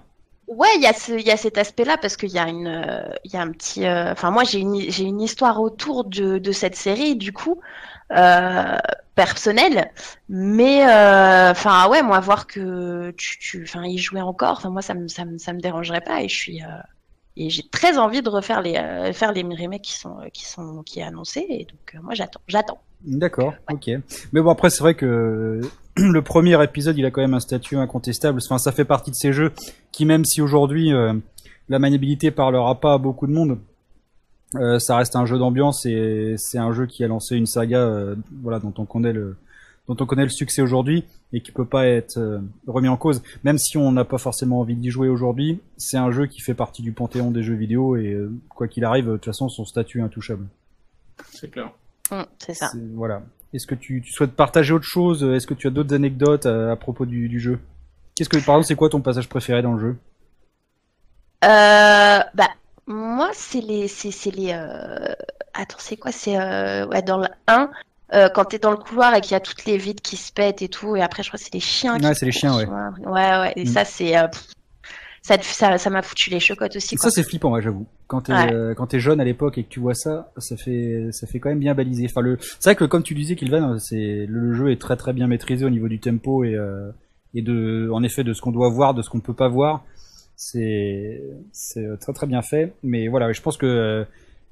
Ouais, 0.57 0.69
il 0.77 0.83
y 0.83 0.87
a 0.87 0.93
ce, 0.93 1.13
il 1.13 1.27
y 1.27 1.31
a 1.31 1.37
cet 1.37 1.57
aspect-là 1.59 1.97
parce 1.97 2.17
qu'il 2.17 2.31
y 2.31 2.39
a 2.39 2.49
une, 2.49 2.67
euh, 2.69 3.03
il 3.25 3.33
y 3.33 3.37
a 3.37 3.41
un 3.41 3.51
petit, 3.51 3.87
euh, 3.87 4.13
enfin 4.13 4.31
moi 4.31 4.45
j'ai 4.45 4.59
une, 4.61 4.79
j'ai 4.91 5.05
une 5.05 5.21
histoire 5.21 5.61
autour 5.61 6.05
de, 6.05 6.39
de 6.39 6.53
cette 6.53 6.77
série 6.77 7.17
du 7.17 7.33
coup 7.33 7.61
euh, 8.13 8.79
personnelle, 9.15 9.91
mais 10.29 10.87
euh, 10.89 11.51
enfin 11.53 11.89
ouais 11.89 12.03
moi 12.03 12.21
voir 12.21 12.47
que 12.47 13.11
tu, 13.17 13.39
tu, 13.39 13.63
enfin 13.65 13.85
y 13.85 13.99
jouer 13.99 14.21
encore, 14.23 14.53
enfin 14.59 14.71
moi 14.71 14.83
ça 14.83 14.95
me, 14.95 15.09
ça 15.09 15.25
me, 15.25 15.39
ça 15.39 15.53
me 15.55 15.61
dérangerait 15.61 16.03
pas 16.03 16.23
et 16.23 16.29
je 16.29 16.37
suis 16.37 16.63
et 17.37 17.51
j'ai 17.51 17.65
très 17.69 17.99
envie 17.99 18.23
de 18.23 18.29
refaire 18.29 18.63
les, 18.63 18.77
euh, 18.77 19.13
faire 19.13 19.33
les 19.33 19.43
remakes 19.43 19.83
qui 19.83 19.95
sont, 19.95 20.21
euh, 20.21 20.29
qui 20.33 20.45
sont, 20.45 20.83
qui 20.85 21.01
est 21.01 21.03
annoncé 21.03 21.45
et 21.49 21.65
donc 21.65 21.95
euh, 21.95 21.99
moi 22.03 22.15
j'attends, 22.15 22.41
j'attends. 22.47 22.81
D'accord, 23.05 23.53
ok. 23.71 23.91
Mais 24.33 24.41
bon, 24.41 24.51
après, 24.51 24.71
c'est 24.71 24.81
vrai 24.81 24.95
que 24.95 25.61
le 25.97 26.23
premier 26.23 26.63
épisode, 26.63 26.97
il 26.97 27.05
a 27.05 27.11
quand 27.11 27.21
même 27.21 27.35
un 27.35 27.41
statut 27.41 27.77
incontestable. 27.77 28.41
Enfin, 28.43 28.59
ça 28.59 28.73
fait 28.73 28.85
partie 28.85 29.11
de 29.11 29.17
ces 29.17 29.33
jeux 29.33 29.53
qui, 29.93 30.07
même 30.07 30.25
si 30.25 30.41
aujourd'hui 30.41 30.93
euh, 30.93 31.13
la 31.69 31.79
maniabilité 31.79 32.31
parlera 32.31 32.81
pas 32.81 32.95
à 32.95 32.99
beaucoup 32.99 33.27
de 33.27 33.33
monde, 33.33 33.59
euh, 34.57 34.79
ça 34.79 34.97
reste 34.97 35.17
un 35.17 35.27
jeu 35.27 35.39
d'ambiance 35.39 35.85
et 35.85 36.37
c'est 36.39 36.59
un 36.59 36.73
jeu 36.73 36.87
qui 36.87 37.05
a 37.05 37.09
lancé 37.09 37.37
une 37.37 37.47
saga, 37.47 37.79
euh, 37.79 38.15
voilà, 38.43 38.59
dont 38.59 38.73
on 38.79 38.87
connaît 38.87 39.13
le, 39.13 39.37
dont 39.89 39.97
on 40.01 40.07
connaît 40.07 40.23
le 40.25 40.29
succès 40.31 40.63
aujourd'hui 40.63 41.05
et 41.33 41.41
qui 41.41 41.53
peut 41.53 41.65
pas 41.67 41.87
être 41.87 42.17
euh, 42.19 42.39
remis 42.67 42.89
en 42.89 42.97
cause. 42.97 43.23
Même 43.43 43.59
si 43.59 43.77
on 43.77 43.93
n'a 43.93 44.05
pas 44.05 44.19
forcément 44.19 44.61
envie 44.61 44.77
d'y 44.77 44.91
jouer 44.91 45.09
aujourd'hui, 45.09 45.61
c'est 45.77 45.97
un 45.99 46.11
jeu 46.11 46.27
qui 46.27 46.41
fait 46.41 46.55
partie 46.55 46.83
du 46.83 46.93
panthéon 46.93 47.31
des 47.31 47.43
jeux 47.43 47.55
vidéo 47.55 47.97
et 47.97 48.13
euh, 48.13 48.33
quoi 48.49 48.69
qu'il 48.69 48.85
arrive, 48.85 49.07
de 49.07 49.13
toute 49.13 49.25
façon, 49.27 49.49
son 49.49 49.65
statut 49.65 49.99
est 50.01 50.03
intouchable. 50.03 50.47
C'est 51.33 51.51
clair. 51.51 51.71
Hum, 52.11 52.25
c'est 52.39 52.55
ça. 52.55 52.69
C'est- 52.73 52.79
Voilà. 52.95 53.23
Est-ce 53.53 53.67
que 53.67 53.75
tu, 53.75 54.03
tu 54.03 54.13
souhaites 54.13 54.33
partager 54.35 54.73
autre 54.73 54.85
chose? 54.87 55.23
Est-ce 55.23 55.47
que 55.47 55.55
tu 55.55 55.67
as 55.69 55.71
d'autres 55.71 55.95
anecdotes 55.95 56.47
à, 56.47 56.73
à 56.73 56.77
propos 56.77 57.07
du, 57.07 57.29
du 57.29 57.39
jeu? 57.39 57.61
Qu'est-ce 58.17 58.29
que, 58.29 58.37
par 58.37 58.57
exemple, 58.57 58.67
c'est 58.67 58.75
quoi 58.75 58.89
ton 58.89 59.01
passage 59.01 59.29
préféré 59.29 59.63
dans 59.63 59.75
le 59.75 59.81
jeu? 59.81 59.97
Euh, 61.45 62.19
bah, 62.35 62.49
moi, 62.87 63.31
c'est 63.33 63.61
les, 63.61 63.87
c'est, 63.89 64.11
c'est 64.11 64.31
les, 64.31 64.53
euh... 64.53 65.13
attends, 65.53 65.77
c'est 65.79 65.97
quoi? 65.97 66.11
C'est, 66.13 66.39
euh, 66.41 66.87
ouais, 66.87 67.03
dans 67.03 67.19
le 67.19 67.29
1, 67.47 67.71
euh, 68.13 68.29
quand 68.29 68.45
t'es 68.45 68.59
dans 68.59 68.71
le 68.71 68.77
couloir 68.77 69.15
et 69.15 69.21
qu'il 69.21 69.33
y 69.33 69.35
a 69.35 69.41
toutes 69.41 69.65
les 69.65 69.77
vides 69.79 70.01
qui 70.01 70.17
se 70.17 70.33
pètent 70.33 70.63
et 70.63 70.69
tout, 70.69 70.95
et 70.97 71.03
après, 71.03 71.23
je 71.23 71.29
crois 71.31 71.39
que 71.39 71.45
c'est 71.45 71.55
les 71.55 71.61
chiens 71.61 71.99
qui 71.99 72.07
Ouais, 72.07 72.15
c'est 72.15 72.27
les 72.27 72.33
chiens, 72.33 72.57
ouais. 72.57 72.67
Ouais, 72.67 73.39
ouais, 73.39 73.53
et 73.57 73.63
Mm. 73.65 73.67
ça, 73.67 73.85
c'est, 73.85 74.17
euh, 74.19 74.27
ça, 75.23 75.39
te- 75.39 75.45
ça, 75.45 75.79
ça 75.79 75.91
m'a 75.91 76.03
foutu 76.03 76.29
les 76.31 76.39
chocottes 76.41 76.77
aussi, 76.77 76.97
quoi. 76.97 77.09
Ça, 77.09 77.11
c'est 77.11 77.23
flippant, 77.27 77.53
ouais, 77.53 77.63
j'avoue. 77.63 77.87
Quand 78.07 78.21
t'es 78.21 78.33
Ouais. 78.33 78.53
euh, 78.53 78.75
quand 78.75 78.87
t'es 78.89 79.01
jeune 79.01 79.21
à 79.21 79.25
l'époque 79.25 79.57
et 79.57 79.65
que 79.65 79.69
tu 79.71 79.81
vois 79.81 79.95
ça, 79.95 80.31
ça 80.37 80.57
fait 80.59 81.09
ça 81.13 81.27
fait 81.27 81.41
quand 81.41 81.49
même 81.49 81.59
bien 81.59 81.75
balisé. 81.75 82.05
Enfin, 82.05 82.21
le 82.21 82.37
c'est 82.41 82.65
vrai 82.65 82.77
que 82.77 82.85
comme 82.85 83.03
tu 83.03 83.15
disais, 83.15 83.35
Kilvan, 83.35 83.79
c'est 83.79 84.27
le, 84.29 84.53
jeu 84.53 84.71
est 84.71 84.79
très 84.81 84.97
très 84.97 85.15
bien 85.15 85.27
maîtrisé 85.27 85.65
au 85.65 85.71
niveau 85.71 85.89
du 85.89 85.99
tempo 85.99 86.45
et 86.45 86.55
euh, 86.55 86.91
et 87.33 87.41
de 87.41 87.89
en 87.93 88.03
effet 88.03 88.23
de 88.23 88.35
ce 88.35 88.43
qu'on 88.43 88.53
doit 88.53 88.69
voir, 88.69 88.93
de 88.93 89.01
ce 89.01 89.09
qu'on 89.09 89.21
peut 89.21 89.33
pas 89.33 89.49
voir. 89.49 89.83
C'est 90.37 91.23
c'est 91.53 91.87
très 92.01 92.13
très 92.13 92.27
bien 92.27 92.43
fait. 92.43 92.75
Mais 92.83 93.09
voilà, 93.09 93.33
je 93.33 93.41
pense 93.41 93.57
que 93.57 94.05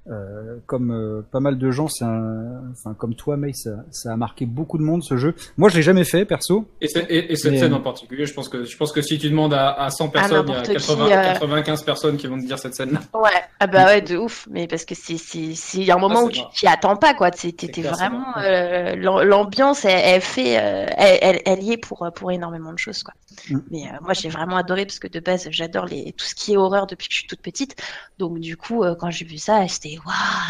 euh, 0.09 0.13
euh, 0.13 0.57
comme 0.67 0.91
euh, 0.91 1.23
pas 1.31 1.39
mal 1.41 1.59
de 1.59 1.71
gens, 1.71 1.87
c'est 1.89 2.05
un, 2.05 2.63
enfin 2.73 2.95
comme 2.95 3.15
toi, 3.15 3.37
May, 3.37 3.53
ça, 3.53 3.71
ça 3.91 4.13
a 4.13 4.17
marqué 4.17 4.47
beaucoup 4.47 4.77
de 4.79 4.83
monde 4.83 5.03
ce 5.05 5.17
jeu. 5.17 5.35
Moi, 5.57 5.69
je 5.69 5.77
l'ai 5.77 5.83
jamais 5.83 6.05
fait 6.05 6.25
perso. 6.25 6.67
Et, 6.81 6.87
et- 7.09 7.33
et 7.33 7.37
cette 7.37 7.53
Mais- 7.53 7.59
scène 7.59 7.75
en 7.75 7.81
particulier, 7.81 8.27
je 8.27 8.35
pense 8.35 8.49
que 8.49 8.65
je 8.65 8.77
pense 8.77 8.91
que 8.93 9.01
si 9.03 9.19
tu 9.19 9.31
demandes 9.31 9.55
à, 9.55 9.71
à 9.73 9.91
100 9.91 10.09
personnes, 10.09 10.31
il 10.31 10.35
y 10.35 10.37
a 10.37 10.57
n'importe 10.57 10.67
qui, 10.67 10.73
80, 10.75 11.07
euh, 11.07 11.33
95 11.35 11.83
personnes 11.85 12.17
qui 12.17 12.27
vont 12.27 12.39
te 12.39 12.45
dire 12.47 12.59
cette 12.59 12.75
scène-là. 12.75 13.01
Ouais, 13.15 13.31
ah 13.61 13.67
bah 13.69 13.87
ouais, 13.87 14.01
de 14.01 14.17
ouf, 14.17 14.49
mais 14.51 14.67
parce 14.67 14.85
que 14.85 14.95
c'est 14.95 15.19
c'est 15.19 15.55
c'est 15.55 15.89
un 15.91 15.99
moment 15.99 16.21
Ah, 16.21 16.25
où 16.25 16.31
tu 16.31 16.41
t'y 16.55 16.67
attends 16.67 16.97
pas 16.97 17.15
quoi, 17.15 17.31
c'est 17.35 17.55
vraiment 17.81 18.37
euh, 18.39 18.97
l'am- 18.97 19.23
l'ambiance 19.23 19.85
elle, 19.85 20.01
elle 20.05 20.21
fait 20.21 20.59
euh, 20.59 20.87
elle, 20.97 21.19
elle, 21.23 21.43
elle 21.47 21.63
y 21.63 21.73
est 21.73 21.77
pour 21.77 22.09
pour 22.15 22.31
énormément 22.33 22.73
de 22.73 22.79
choses 22.79 23.03
quoi. 23.03 23.15
Mm. 23.51 23.59
Mais 23.71 23.83
euh, 23.87 23.97
moi 24.03 24.13
j'ai 24.15 24.29
vraiment 24.29 24.57
adoré 24.57 24.85
parce 24.85 24.99
que 24.99 25.09
de 25.09 25.21
base 25.21 25.47
j'adore 25.51 25.87
les 25.87 26.13
tout 26.13 26.25
ce 26.25 26.35
qui 26.35 26.55
est 26.55 26.57
horreur 26.57 26.87
depuis 26.87 27.09
que 27.09 27.15
je 27.15 27.19
suis 27.21 27.29
toute 27.29 27.41
petite, 27.41 27.77
donc 28.19 28.41
du 28.41 28.57
coup 28.57 28.83
euh, 28.83 28.95
quand 28.99 29.11
j'ai 29.11 29.25
vu 29.25 29.39
ça 29.39 29.67
c'était 29.69 29.92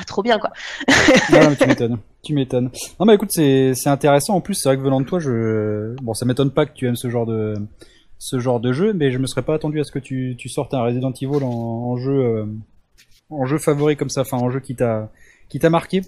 trop 0.07 0.23
bien 0.23 0.39
quoi. 0.39 0.51
Mais 1.31 1.57
tu 1.57 1.67
m'étonnes. 1.67 1.99
Tu 2.23 2.35
m'étonnes. 2.35 2.71
Non, 3.01 3.07
bah 3.07 3.15
écoute, 3.15 3.31
c'est 3.33 3.75
intéressant. 3.87 4.35
En 4.35 4.41
plus, 4.41 4.55
c'est 4.55 4.69
vrai 4.69 4.77
que 4.77 4.83
venant 4.83 5.01
de 5.01 5.07
toi, 5.07 5.19
je 5.19 5.95
bon, 6.03 6.15
ça 6.15 6.25
m'étonne 6.25 6.51
pas 6.51 6.67
que 6.67 6.73
tu 6.73 6.87
aimes 6.87 6.97
ce 6.97 7.11
genre 7.11 7.27
de 7.27 7.55
ce 8.19 8.39
genre 8.39 8.61
de 8.61 8.73
jeu, 8.73 8.93
mais 8.93 9.11
je 9.11 9.19
me 9.19 9.27
serais 9.27 9.43
pas 9.43 9.55
attendu 9.55 9.81
à 9.81 9.85
ce 9.85 9.91
que 9.91 9.99
tu 9.99 10.37
tu 10.39 10.49
sortes 10.49 10.75
un 10.75 10.83
Resident 10.83 11.13
Evil 11.21 11.43
en, 11.43 11.97
jeu 11.97 12.13
euh, 12.13 12.47
en 13.31 13.47
jeu 13.47 13.59
favori 13.59 13.97
comme 13.97 14.11
ça, 14.11 14.21
enfin 14.21 14.37
en 14.37 14.49
jeu 14.51 14.61
qui 14.61 14.77
t'a 14.77 15.11
qui 15.49 15.59
t'a 15.59 15.71
marqué. 15.71 16.03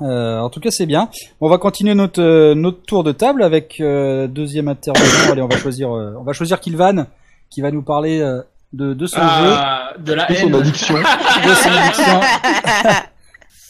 Euh, 0.00 0.38
en 0.38 0.48
tout 0.48 0.60
cas, 0.60 0.70
c'est 0.70 0.86
bien. 0.86 1.10
On 1.42 1.48
va 1.50 1.58
continuer 1.58 1.94
notre 1.94 2.22
euh, 2.22 2.54
notre 2.54 2.82
tour 2.82 3.04
de 3.04 3.12
table 3.12 3.42
avec 3.42 3.76
deuxième 3.78 4.68
intervenant. 4.68 5.32
Allez, 5.32 5.42
on 5.42 5.48
va 5.48 5.58
choisir 5.58 5.90
on 5.90 6.22
va 6.22 6.32
choisir 6.32 6.60
Kilvan 6.60 7.06
qui 7.50 7.60
va 7.60 7.70
nous 7.70 7.82
parler 7.82 8.22
de 8.72 8.92
de 8.94 9.06
son 9.06 9.16
Ah, 9.20 9.92
de 9.98 10.12
la 10.14 10.26
son 10.28 10.34
haine. 10.34 10.54
addiction. 10.54 10.96
jeu, 10.96 11.02
de 11.48 11.54
son 11.54 11.68
addiction. 11.70 12.20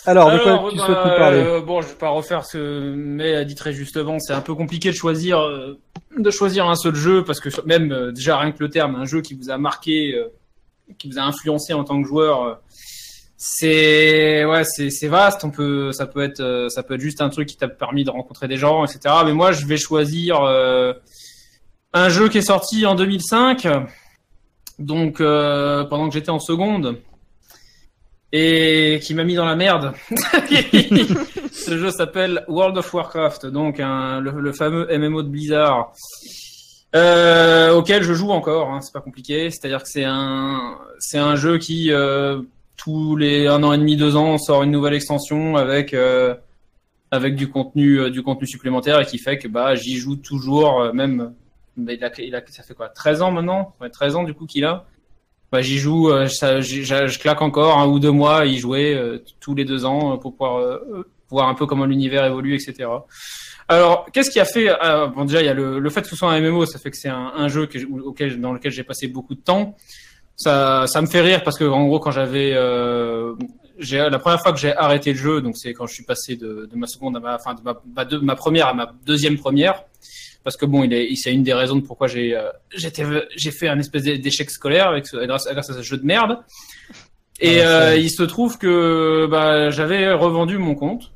Alors, 0.07 0.31
de 0.31 0.39
quoi 0.39 0.53
Alors, 0.53 0.71
tu 0.71 0.77
bah, 0.79 0.87
souhaites 0.87 0.99
nous 1.05 1.17
parler? 1.19 1.39
euh, 1.39 1.61
Bon, 1.61 1.83
je 1.83 1.89
vais 1.89 1.95
pas 1.95 2.09
refaire 2.09 2.45
ce, 2.47 2.95
mais 2.95 3.35
a 3.35 3.45
dit 3.45 3.55
très 3.55 3.73
justement, 3.75 4.19
c'est 4.19 4.33
un 4.33 4.41
peu 4.41 4.55
compliqué 4.55 4.91
de 4.91 4.95
choisir, 4.95 5.39
euh, 5.41 5.79
de 6.17 6.31
choisir 6.31 6.67
un 6.69 6.77
seul 6.77 6.95
jeu 6.95 7.25
parce 7.25 7.41
que 7.41 7.51
même 7.67 7.93
euh, 7.93 8.11
déjà 8.13 8.39
rien 8.39 8.53
que 8.53 8.63
le 8.63 8.71
terme, 8.71 8.95
un 8.97 9.05
jeu 9.05 9.21
qui 9.21 9.35
vous 9.35 9.51
a 9.51 9.59
marqué, 9.59 10.15
euh, 10.15 10.29
qui 10.99 11.11
vous 11.11 11.19
a 11.19 11.23
influencé 11.23 11.75
en 11.75 11.85
tant 11.85 12.01
que 12.01 12.09
joueur, 12.09 12.59
c'est 13.37 14.45
ouais, 14.47 14.65
c'est 14.65 14.89
c'est 14.91 15.09
vaste. 15.09 15.45
On 15.45 15.51
peut, 15.51 15.93
ça 15.93 16.07
peut 16.07 16.23
être, 16.23 16.69
ça 16.71 16.83
peut 16.83 16.95
être 16.95 17.01
juste 17.01 17.21
un 17.21 17.29
truc 17.29 17.47
qui 17.47 17.57
t'a 17.57 17.69
permis 17.69 18.05
de 18.05 18.11
rencontrer 18.11 18.49
des 18.49 18.57
gens, 18.57 18.85
etc. 18.85 19.15
Mais 19.27 19.33
moi, 19.35 19.53
je 19.53 19.67
vais 19.67 19.77
choisir 19.77 20.41
euh, 20.43 20.95
un 21.93 22.09
jeu 22.09 22.29
qui 22.29 22.39
est 22.39 22.43
sorti 22.43 22.87
en 22.87 22.95
2005, 22.95 23.69
donc 24.79 25.21
euh, 25.21 25.85
pendant 25.85 26.09
que 26.09 26.15
j'étais 26.15 26.31
en 26.31 26.39
seconde 26.39 27.01
et 28.31 29.01
qui 29.03 29.15
m'a 29.15 29.25
mis 29.25 29.35
dans 29.35 29.47
la 29.47 29.57
merde. 29.57 29.95
Ce 30.11 31.79
jeu 31.79 31.91
s'appelle 31.91 32.45
World 32.47 32.77
of 32.77 32.93
Warcraft, 32.93 33.47
donc 33.47 33.79
le, 33.79 34.53
fameux 34.53 34.87
MMO 34.99 35.23
de 35.23 35.29
Blizzard, 35.29 35.93
euh, 36.95 37.73
auquel 37.73 38.03
je 38.03 38.13
joue 38.13 38.31
encore. 38.31 38.71
Hein, 38.71 38.81
c'est 38.83 38.93
pas 38.93 39.01
compliqué. 39.01 39.51
C'est-à-dire 39.51 39.83
que 39.83 39.89
c'est 39.89 40.05
un, 40.05 40.77
c'est 40.99 41.19
un 41.19 41.37
jeu 41.37 41.59
qui 41.59 41.91
euh, 41.91 42.43
tous 42.77 43.17
les 43.17 43.47
un 43.47 43.63
an 43.63 43.73
et 43.73 43.79
demi, 43.79 43.97
deux 43.97 44.15
ans 44.15 44.37
sort 44.37 44.63
une 44.63 44.73
nouvelle 44.73 44.95
extension 44.95 45.57
avec 45.57 45.97
avec 47.11 47.35
du 47.35 47.49
contenu, 47.49 48.11
du 48.11 48.23
contenu 48.23 48.47
supplémentaire 48.47 49.01
et 49.01 49.07
qui 49.07 49.19
fait 49.19 49.39
que 49.39 49.49
bah 49.49 49.75
j'y 49.75 49.97
joue 49.97 50.17
toujours, 50.17 50.93
même 50.93 51.33
il 51.79 52.05
a, 52.05 52.11
il 52.19 52.35
a, 52.35 52.43
ça 52.49 52.63
fait 52.63 52.75
quoi 52.75 52.89
13 52.89 53.23
ans 53.23 53.31
maintenant? 53.31 53.75
Ouais, 53.81 53.91
13 53.91 54.17
ans 54.17 54.25
du 54.25 54.35
coup 54.35 54.47
qu'il 54.47 54.65
a. 54.65 54.87
Bah, 55.51 55.63
j'y 55.63 55.79
joue, 55.79 56.11
euh, 56.11 56.27
ça, 56.27 56.61
je 56.61 57.19
claque 57.19 57.41
encore 57.41 57.79
un 57.79 57.87
ou 57.87 57.99
deux 57.99 58.11
mois 58.11 58.41
à 58.41 58.45
y 58.45 58.59
jouer 58.59 58.95
euh, 58.95 59.25
tous 59.41 59.55
les 59.55 59.65
deux 59.65 59.87
ans 59.87 60.13
euh, 60.13 60.17
pour 60.19 60.33
pouvoir 60.33 60.81
voir 61.31 61.49
un 61.49 61.55
peu 61.55 61.67
comment 61.67 61.85
l'univers 61.85 62.25
évolue, 62.25 62.55
etc. 62.55 62.89
Alors, 63.69 64.07
qu'est-ce 64.13 64.31
qui 64.31 64.41
a 64.41 64.45
fait 64.47 64.69
euh, 64.69 65.09
Bon, 65.09 65.25
déjà, 65.25 65.43
il 65.43 65.47
y 65.47 65.49
a 65.49 65.55
le, 65.55 65.79
le 65.79 65.91
fait 65.91 66.03
que 66.03 66.09
ce 66.09 66.17
soit 66.17 66.33
un 66.33 66.41
MMO, 66.41 66.65
ça 66.65 66.79
fait 66.79 66.91
que 66.91 66.97
c'est 66.97 67.11
un, 67.11 67.33
un 67.37 67.49
jeu 67.49 67.67
que, 67.67 67.79
auquel, 68.03 68.41
dans 68.41 68.53
lequel 68.55 68.73
j'ai 68.73 68.83
passé 68.83 69.09
beaucoup 69.09 69.35
de 69.35 69.41
temps. 69.41 69.77
Ça, 70.37 70.87
ça 70.87 71.03
me 71.03 71.07
fait 71.07 71.21
rire 71.21 71.43
parce 71.43 71.59
que 71.59 71.65
en 71.65 71.87
gros, 71.87 71.99
quand 71.99 72.13
j'avais, 72.13 72.53
euh, 72.55 73.35
la 73.91 74.19
première 74.19 74.41
fois 74.41 74.53
que 74.53 74.59
j'ai 74.59 74.75
arrêté 74.75 75.13
le 75.13 75.19
jeu, 75.19 75.41
donc 75.43 75.59
c'est 75.59 75.75
quand 75.75 75.87
je 75.87 75.95
suis 75.95 76.05
passé 76.05 76.37
de, 76.37 76.69
de 76.71 76.77
ma 76.77 76.87
seconde 76.87 77.17
à 77.17 77.21
ma, 77.21 77.35
enfin, 77.35 77.55
de 77.55 77.61
ma, 77.63 77.79
ma 78.23 78.37
première 78.37 78.69
à 78.69 78.75
ma 78.75 78.93
deuxième 79.05 79.37
première 79.37 79.85
parce 80.45 80.57
que 80.57 80.65
bon, 80.67 80.85
il 80.85 80.93
est, 80.93 81.15
c'est 81.17 81.33
une 81.33 81.43
des 81.43 81.53
raisons 81.53 81.77
de 81.77 81.83
pourquoi 81.83 82.07
j'ai, 82.07 82.35
euh, 82.37 82.49
j'étais, 82.75 83.05
j'ai 83.37 83.51
fait 83.51 83.69
un 83.69 83.79
espèce 83.79 84.03
d'échec 84.05 84.51
scolaire 84.51 84.89
avec 84.89 85.07
ce, 85.07 85.17
grâce, 85.27 85.47
grâce 85.51 85.71
à 85.71 85.75
ce 85.75 85.83
jeu 85.83 85.97
de 85.99 86.05
merde. 86.07 86.39
Et 87.41 87.61
Ah, 87.61 87.91
euh, 87.91 87.97
il 87.97 88.11
se 88.11 88.23
trouve 88.23 88.59
que 88.59 89.27
bah, 89.27 89.71
j'avais 89.71 90.13
revendu 90.13 90.59
mon 90.59 90.75
compte 90.75 91.13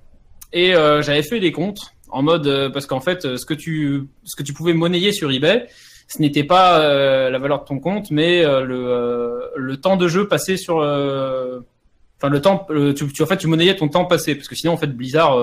et 0.52 0.74
euh, 0.74 1.02
j'avais 1.02 1.22
fait 1.22 1.40
des 1.40 1.50
comptes 1.52 1.80
en 2.10 2.22
mode 2.22 2.70
parce 2.72 2.86
qu'en 2.86 3.00
fait, 3.00 3.36
ce 3.36 3.44
que 3.46 3.54
tu, 3.54 4.04
ce 4.24 4.36
que 4.36 4.42
tu 4.42 4.52
pouvais 4.52 4.74
monnayer 4.74 5.12
sur 5.12 5.32
eBay, 5.32 5.66
ce 6.08 6.20
n'était 6.20 6.44
pas 6.44 6.80
euh, 6.80 7.30
la 7.30 7.38
valeur 7.38 7.62
de 7.62 7.64
ton 7.66 7.78
compte, 7.80 8.10
mais 8.10 8.44
euh, 8.44 8.60
le, 8.62 8.86
euh, 8.86 9.38
le 9.56 9.76
temps 9.78 9.96
de 9.96 10.06
jeu 10.08 10.28
passé 10.28 10.56
sur, 10.58 10.76
enfin 10.76 12.28
le 12.28 12.40
temps, 12.40 12.66
le- 12.68 12.92
tu, 12.94 13.06
tu 13.10 13.22
en 13.22 13.26
fait 13.26 13.38
tu 13.38 13.46
monnayais 13.46 13.74
ton 13.76 13.88
temps 13.88 14.04
passé 14.04 14.34
parce 14.34 14.46
que 14.48 14.54
sinon 14.54 14.74
en 14.74 14.76
fait 14.76 14.88
Blizzard 14.88 15.36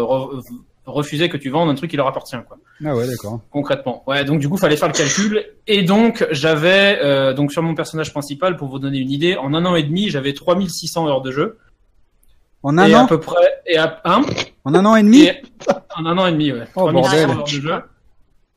re- 0.90 0.92
refusait 0.92 1.30
que 1.30 1.38
tu 1.38 1.50
vendes 1.50 1.70
un 1.70 1.76
truc 1.76 1.90
qui 1.92 1.98
leur 1.98 2.08
appartient 2.08 2.36
quoi 2.48 2.58
Ah 2.86 2.96
ouais, 2.96 3.08
d'accord. 3.08 3.42
concrètement. 3.52 4.04
Ouais, 4.08 4.24
donc 4.26 4.40
du 4.40 4.50
coup, 4.50 4.58
fallait 4.58 4.76
faire 4.78 4.88
le 4.90 4.94
calcul. 4.94 5.44
Et 5.68 5.84
donc, 5.84 6.26
j'avais, 6.32 7.00
euh, 7.04 7.34
donc 7.34 7.52
sur 7.52 7.62
mon 7.62 7.76
personnage 7.76 8.12
principal, 8.12 8.56
pour 8.58 8.68
vous 8.70 8.80
donner 8.80 9.00
une 9.00 9.12
idée, 9.12 9.36
en 9.38 9.54
un 9.54 9.66
an 9.66 9.76
et 9.76 9.84
demi, 9.84 10.10
j'avais 10.10 10.34
3600 10.34 11.08
heures 11.08 11.22
de 11.22 11.32
jeu. 11.32 11.58
En 12.64 12.78
un 12.78 12.88
et 12.88 12.96
an 12.96 13.06
à 13.06 13.08
peu 13.08 13.20
près, 13.20 13.62
et 13.66 13.78
à, 13.78 14.02
hein, 14.04 14.22
En 14.66 14.74
un 14.76 14.86
an 14.86 14.96
et 14.98 15.04
demi? 15.04 15.22
Et, 15.24 15.42
en 15.96 16.06
un 16.06 16.18
an 16.18 16.28
et 16.28 16.32
demi, 16.34 16.52
ouais. 16.52 16.66
Oh, 16.76 16.90
3600 16.90 16.92
bordel. 16.92 17.30
heures 17.30 17.44
de 17.44 17.50
jeu. 17.50 17.74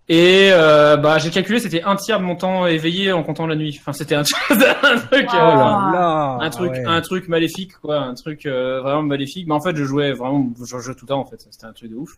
Et 0.09 0.51
euh, 0.53 0.97
bah 0.97 1.19
j'ai 1.19 1.31
calculé, 1.31 1.61
c'était 1.61 1.83
un 1.85 1.95
tiers 1.95 2.19
de 2.19 2.25
mon 2.25 2.35
temps 2.35 2.67
éveillé 2.67 3.13
en 3.13 3.23
comptant 3.23 3.47
la 3.47 3.55
nuit. 3.55 3.77
Enfin, 3.81 3.93
c'était 3.93 4.17
un, 4.17 4.23
un 4.51 4.97
truc, 4.99 5.29
Oh 5.33 5.37
euh, 5.37 5.39
là 5.39 6.39
un 6.41 6.51
truc, 6.51 6.73
ouais. 6.73 6.85
un 6.85 7.01
truc 7.01 7.29
maléfique, 7.29 7.77
quoi, 7.79 7.99
un 7.99 8.15
truc 8.15 8.45
euh, 8.47 8.81
vraiment 8.81 9.03
maléfique. 9.03 9.47
Mais 9.47 9.55
en 9.55 9.61
fait, 9.61 9.77
je 9.77 9.85
jouais 9.85 10.13
vraiment, 10.13 10.51
je 10.59 10.79
jouais 10.79 10.95
tout 10.95 11.05
le 11.05 11.09
temps, 11.09 11.21
en 11.21 11.25
fait. 11.25 11.47
C'était 11.51 11.67
un 11.67 11.73
truc 11.73 11.91
de 11.91 11.97
ouf. 11.97 12.17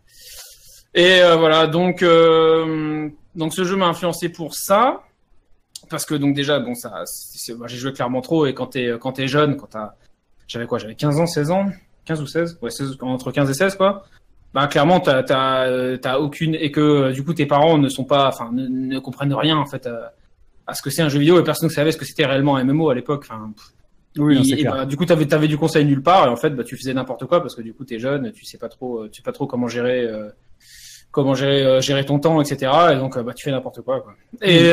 Et 0.94 1.20
euh, 1.20 1.36
voilà, 1.36 1.66
donc, 1.66 2.02
euh, 2.02 3.08
donc 3.34 3.52
ce 3.52 3.64
jeu 3.64 3.76
m'a 3.76 3.86
influencé 3.86 4.28
pour 4.28 4.54
ça, 4.54 5.02
parce 5.90 6.06
que 6.06 6.14
donc 6.14 6.34
déjà, 6.34 6.60
bon, 6.60 6.74
ça, 6.74 7.04
j'ai 7.66 7.76
joué 7.76 7.92
clairement 7.92 8.22
trop. 8.22 8.46
Et 8.46 8.54
quand 8.54 8.68
t'es, 8.68 8.92
quand 8.98 9.12
t'es 9.12 9.28
jeune, 9.28 9.56
quand 9.56 9.66
t'as, 9.66 9.94
j'avais 10.46 10.66
quoi, 10.66 10.78
j'avais 10.78 10.94
15 10.94 11.20
ans, 11.20 11.26
16 11.26 11.50
ans, 11.50 11.66
15 12.06 12.22
ou 12.22 12.26
16, 12.26 12.58
ouais, 12.62 12.70
16, 12.70 12.96
entre 13.02 13.30
15 13.30 13.50
et 13.50 13.54
16, 13.54 13.76
quoi. 13.76 14.04
Bah 14.54 14.68
clairement, 14.68 15.00
t'as, 15.00 15.22
t'as, 15.24 15.66
euh, 15.66 15.96
t'as 15.96 16.18
aucune 16.18 16.54
et 16.54 16.70
que 16.70 16.80
euh, 16.80 17.12
du 17.12 17.24
coup 17.24 17.34
tes 17.34 17.44
parents 17.46 17.76
ne 17.76 17.88
sont 17.88 18.04
pas, 18.04 18.28
enfin, 18.28 18.50
ne, 18.52 18.66
ne 18.68 18.98
comprennent 19.00 19.34
rien 19.34 19.56
en 19.56 19.66
fait 19.66 19.86
à, 19.88 20.12
à 20.66 20.74
ce 20.74 20.80
que 20.82 20.90
c'est 20.90 21.02
un 21.02 21.08
jeu 21.08 21.18
vidéo 21.18 21.40
et 21.40 21.44
personne 21.44 21.68
ne 21.68 21.74
savait 21.74 21.90
ce 21.92 21.96
que 21.98 22.04
c'était 22.04 22.24
réellement 22.24 22.56
un 22.56 22.62
MMO 22.64 22.88
à 22.88 22.94
l'époque. 22.94 23.24
Enfin, 23.28 23.52
Oui, 24.16 24.36
non, 24.36 24.42
et- 24.44 24.56
clair. 24.60 24.72
bah, 24.72 24.86
du 24.86 24.96
coup, 24.96 25.04
t'avais 25.06 25.32
avais 25.34 25.48
du 25.48 25.58
conseil 25.58 25.84
nulle 25.84 26.02
part 26.02 26.26
et 26.26 26.28
en 26.28 26.36
fait, 26.36 26.50
bah, 26.50 26.62
tu 26.62 26.76
faisais 26.76 26.94
n'importe 26.94 27.26
quoi 27.26 27.40
parce 27.40 27.56
que 27.56 27.62
du 27.62 27.74
coup, 27.74 27.84
t'es 27.84 27.98
jeune, 27.98 28.30
tu 28.30 28.44
sais 28.44 28.58
pas 28.58 28.68
trop, 28.68 29.00
euh, 29.02 29.08
tu 29.10 29.16
sais 29.16 29.24
pas 29.24 29.32
trop 29.32 29.46
comment 29.48 29.66
gérer, 29.66 30.02
euh, 30.04 30.28
comment 31.10 31.34
gérer, 31.34 31.64
euh, 31.66 31.80
gérer 31.80 32.04
ton 32.06 32.20
temps, 32.20 32.40
etc. 32.40 32.70
Et 32.92 32.96
donc, 32.96 33.16
euh, 33.16 33.24
bah, 33.24 33.34
tu 33.34 33.42
fais 33.44 33.50
n'importe 33.50 33.80
quoi. 33.82 34.02
quoi. 34.02 34.14
Et 34.42 34.72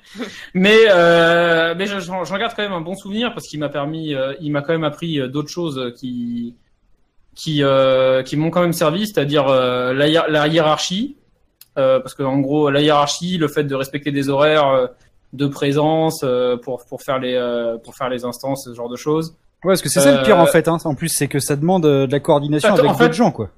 mais 0.54 0.78
euh, 0.90 1.74
mais 1.76 1.84
je, 1.86 1.98
j'en 2.00 2.38
garde 2.38 2.54
quand 2.56 2.62
même 2.62 2.72
un 2.72 2.80
bon 2.80 2.94
souvenir 2.94 3.34
parce 3.34 3.46
qu'il 3.46 3.60
m'a 3.60 3.68
permis, 3.68 4.14
euh, 4.14 4.32
il 4.40 4.50
m'a 4.52 4.62
quand 4.62 4.72
même 4.72 4.84
appris 4.84 5.20
euh, 5.20 5.28
d'autres 5.28 5.50
choses 5.50 5.92
qui 5.98 6.54
qui 7.38 7.62
euh, 7.62 8.24
qui 8.24 8.36
m'ont 8.36 8.50
quand 8.50 8.60
même 8.60 8.72
servi, 8.72 9.06
c'est-à-dire 9.06 9.46
euh, 9.46 9.94
la, 9.94 10.28
la 10.28 10.48
hiérarchie. 10.48 11.16
Euh, 11.78 12.00
parce 12.00 12.14
que 12.14 12.24
en 12.24 12.40
gros, 12.40 12.68
la 12.68 12.80
hiérarchie, 12.80 13.38
le 13.38 13.46
fait 13.46 13.62
de 13.62 13.74
respecter 13.76 14.10
des 14.10 14.28
horaires 14.28 14.68
euh, 14.68 14.86
de 15.32 15.46
présence 15.46 16.22
euh, 16.24 16.56
pour 16.56 16.84
pour 16.84 17.00
faire 17.00 17.20
les 17.20 17.34
euh, 17.34 17.78
pour 17.78 17.94
faire 17.94 18.08
les 18.08 18.24
instances, 18.24 18.64
ce 18.64 18.74
genre 18.74 18.88
de 18.88 18.96
choses. 18.96 19.36
Ouais, 19.62 19.70
parce 19.70 19.82
que 19.82 19.88
c'est 19.88 20.00
ça 20.00 20.18
le 20.18 20.24
pire 20.24 20.38
en 20.38 20.46
fait. 20.46 20.66
Hein. 20.66 20.78
En 20.84 20.96
plus, 20.96 21.10
c'est 21.10 21.28
que 21.28 21.38
ça 21.38 21.54
demande 21.54 21.84
de 21.84 22.08
la 22.10 22.20
coordination 22.20 22.74
avec 22.74 22.98
d'autres 22.98 23.12
gens, 23.12 23.30
quoi. 23.30 23.50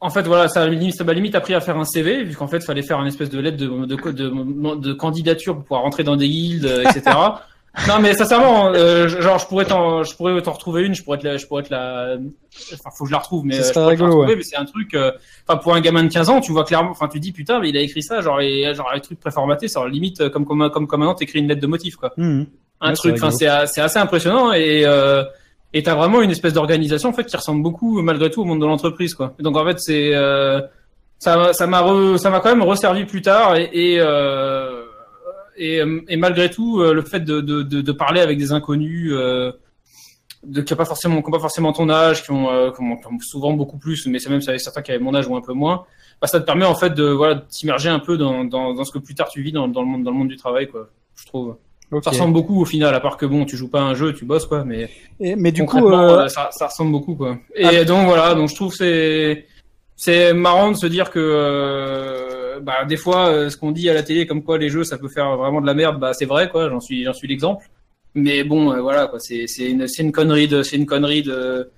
En 0.00 0.10
fait, 0.10 0.22
voilà, 0.22 0.48
ça 0.48 0.60
m'a 0.60 1.12
limite, 1.12 1.34
appris 1.34 1.54
à 1.54 1.60
faire 1.60 1.76
un 1.76 1.84
CV, 1.84 2.22
vu 2.22 2.36
qu'en 2.36 2.46
fait, 2.46 2.58
il 2.58 2.64
fallait 2.64 2.82
faire 2.82 3.00
une 3.00 3.08
espèce 3.08 3.30
de 3.30 3.40
lettre 3.40 3.56
de, 3.56 3.66
de, 3.66 4.10
de, 4.12 4.74
de 4.76 4.92
candidature 4.92 5.54
pour 5.54 5.64
pouvoir 5.64 5.82
rentrer 5.82 6.04
dans 6.04 6.14
des 6.14 6.28
guildes, 6.28 6.82
etc. 6.84 7.16
non, 7.86 8.00
mais 8.00 8.12
sincèrement, 8.14 8.72
euh, 8.74 9.08
genre, 9.08 9.38
je 9.38 9.46
pourrais 9.46 9.64
t'en, 9.64 10.02
je 10.02 10.16
pourrais 10.16 10.40
t'en 10.42 10.52
retrouver 10.52 10.84
une, 10.84 10.94
je 10.94 11.02
pourrais 11.04 11.18
te 11.18 11.26
la, 11.26 11.36
je 11.36 11.46
pourrais 11.46 11.62
te 11.62 11.70
la, 11.72 12.16
enfin, 12.74 12.90
faut 12.96 13.04
que 13.04 13.08
je 13.08 13.12
la 13.14 13.18
retrouve, 13.20 13.44
mais 13.44 13.58
euh, 13.58 13.62
je 13.72 13.78
la 13.78 13.86
retrouver, 13.86 14.26
ouais. 14.26 14.36
mais 14.36 14.42
c'est 14.42 14.56
un 14.56 14.64
truc, 14.64 14.94
euh, 14.94 15.12
enfin, 15.46 15.58
pour 15.58 15.74
un 15.74 15.80
gamin 15.80 16.02
de 16.02 16.08
15 16.12 16.28
ans, 16.30 16.40
tu 16.40 16.50
vois 16.52 16.64
clairement, 16.64 16.90
enfin, 16.90 17.06
tu 17.08 17.20
dis, 17.20 17.30
putain, 17.32 17.60
mais 17.60 17.68
il 17.68 17.76
a 17.76 17.80
écrit 17.80 18.02
ça, 18.02 18.20
genre, 18.20 18.38
les, 18.38 18.74
genre, 18.74 18.90
les 18.94 19.00
trucs 19.00 19.20
préformatés, 19.20 19.68
c'est 19.68 19.78
limite, 19.88 20.20
euh, 20.22 20.28
comme, 20.30 20.44
comme, 20.44 20.68
comme, 20.70 20.86
comme 20.88 21.00
maintenant, 21.00 21.14
t'écris 21.14 21.38
une 21.38 21.48
lettre 21.48 21.60
de 21.62 21.66
motif, 21.68 21.96
quoi 21.96 22.12
Mhm. 22.16 22.46
un 22.80 22.88
Ouais, 22.88 22.94
truc. 22.94 23.14
Enfin, 23.16 23.30
c'est 23.30 23.48
c'est 23.66 23.80
assez 23.80 23.98
impressionnant 23.98 24.52
et 24.52 24.82
euh, 24.84 25.22
et 25.72 25.82
t'as 25.82 25.94
vraiment 25.94 26.20
une 26.22 26.30
espèce 26.30 26.54
d'organisation 26.54 27.10
en 27.10 27.12
fait 27.12 27.24
qui 27.24 27.36
ressemble 27.36 27.62
beaucoup 27.62 28.00
malgré 28.02 28.30
tout 28.30 28.40
au 28.40 28.44
monde 28.44 28.60
de 28.60 28.66
l'entreprise 28.66 29.14
quoi. 29.14 29.34
Et 29.38 29.42
donc 29.42 29.56
en 29.56 29.64
fait 29.66 29.78
c'est 29.80 30.14
euh, 30.14 30.60
ça 31.18 31.52
ça 31.52 31.66
m'a 31.66 31.82
re- 31.82 32.16
ça 32.18 32.30
m'a 32.30 32.40
quand 32.40 32.48
même 32.50 32.62
resservi 32.62 33.04
plus 33.04 33.20
tard 33.20 33.56
et 33.56 33.68
et, 33.72 33.96
euh, 34.00 34.84
et, 35.58 35.80
euh, 35.80 36.00
et 36.08 36.16
malgré 36.16 36.50
tout 36.50 36.80
euh, 36.80 36.92
le 36.94 37.02
fait 37.02 37.20
de, 37.20 37.40
de, 37.40 37.62
de, 37.62 37.80
de 37.82 37.92
parler 37.92 38.20
avec 38.20 38.38
des 38.38 38.52
inconnus 38.52 39.10
euh, 39.12 39.52
de 40.46 40.60
qui 40.62 40.72
ont 40.72 40.76
pas 40.76 40.84
forcément 40.84 41.20
qui 41.20 41.28
ont 41.28 41.32
pas 41.32 41.38
forcément 41.40 41.72
ton 41.72 41.88
âge 41.90 42.22
qui 42.22 42.30
ont, 42.30 42.50
euh, 42.50 42.70
qui 42.70 43.26
souvent 43.26 43.52
beaucoup 43.52 43.76
plus 43.78 44.06
mais 44.06 44.18
c'est 44.18 44.30
même 44.30 44.40
certains 44.40 44.82
qui 44.82 44.92
avaient 44.92 45.02
mon 45.02 45.14
âge 45.14 45.26
ou 45.28 45.36
un 45.36 45.40
peu 45.42 45.52
moins 45.52 45.84
bah, 46.20 46.26
ça 46.28 46.40
te 46.40 46.44
permet 46.46 46.64
en 46.64 46.74
fait 46.74 46.94
de 46.94 47.04
voilà 47.10 47.42
t'immerger 47.48 47.88
un 47.88 47.98
peu 47.98 48.16
dans, 48.16 48.44
dans, 48.44 48.72
dans 48.74 48.84
ce 48.84 48.92
que 48.92 48.98
plus 48.98 49.14
tard 49.14 49.28
tu 49.28 49.42
vis 49.42 49.52
dans, 49.52 49.68
dans 49.68 49.82
le 49.82 49.88
monde 49.88 50.04
dans 50.04 50.10
le 50.12 50.16
monde 50.16 50.28
du 50.28 50.36
travail 50.36 50.68
quoi 50.68 50.88
je 51.16 51.26
trouve. 51.26 51.56
Ça 52.02 52.10
ressemble 52.10 52.34
beaucoup 52.34 52.60
au 52.60 52.66
final, 52.66 52.94
à 52.94 53.00
part 53.00 53.16
que 53.16 53.24
bon, 53.24 53.46
tu 53.46 53.56
joues 53.56 53.70
pas 53.70 53.80
à 53.80 53.84
un 53.84 53.94
jeu, 53.94 54.12
tu 54.12 54.26
bosses 54.26 54.44
quoi, 54.44 54.62
mais 54.62 54.90
Et- 55.20 55.36
mais 55.36 55.52
du 55.52 55.64
coup, 55.64 55.78
euh, 55.88 56.28
ça, 56.28 56.50
ça 56.52 56.66
ressemble 56.66 56.92
beaucoup 56.92 57.14
quoi. 57.16 57.38
Et 57.56 57.84
donc 57.86 58.06
voilà, 58.06 58.34
donc 58.34 58.50
je 58.50 58.54
trouve 58.54 58.74
c'est 58.74 59.46
c'est 59.96 60.34
marrant 60.34 60.70
de 60.70 60.76
se 60.76 60.86
dire 60.86 61.10
que 61.10 62.27
bah 62.60 62.84
des 62.84 62.96
fois 62.96 63.28
euh, 63.28 63.50
ce 63.50 63.56
qu'on 63.56 63.72
dit 63.72 63.88
à 63.88 63.94
la 63.94 64.02
télé 64.02 64.26
comme 64.26 64.42
quoi 64.42 64.58
les 64.58 64.68
jeux 64.68 64.84
ça 64.84 64.98
peut 64.98 65.08
faire 65.08 65.36
vraiment 65.36 65.60
de 65.60 65.66
la 65.66 65.74
merde, 65.74 65.98
bah 65.98 66.12
c'est 66.12 66.26
vrai 66.26 66.48
quoi, 66.48 66.68
j'en 66.68 66.80
suis 66.80 67.04
j'en 67.04 67.12
suis 67.12 67.28
l'exemple. 67.28 67.64
Mais 68.14 68.44
bon 68.44 68.72
euh, 68.72 68.80
voilà 68.80 69.06
quoi, 69.06 69.20
c'est 69.20 69.46
c'est 69.46 69.70
une 69.70 69.86
c'est 69.88 70.02
une 70.02 70.12
connerie 70.12 70.48
de 70.48 70.62
c'est 70.62 70.76
une 70.76 70.86
connerie 70.86 71.22
de 71.22 71.70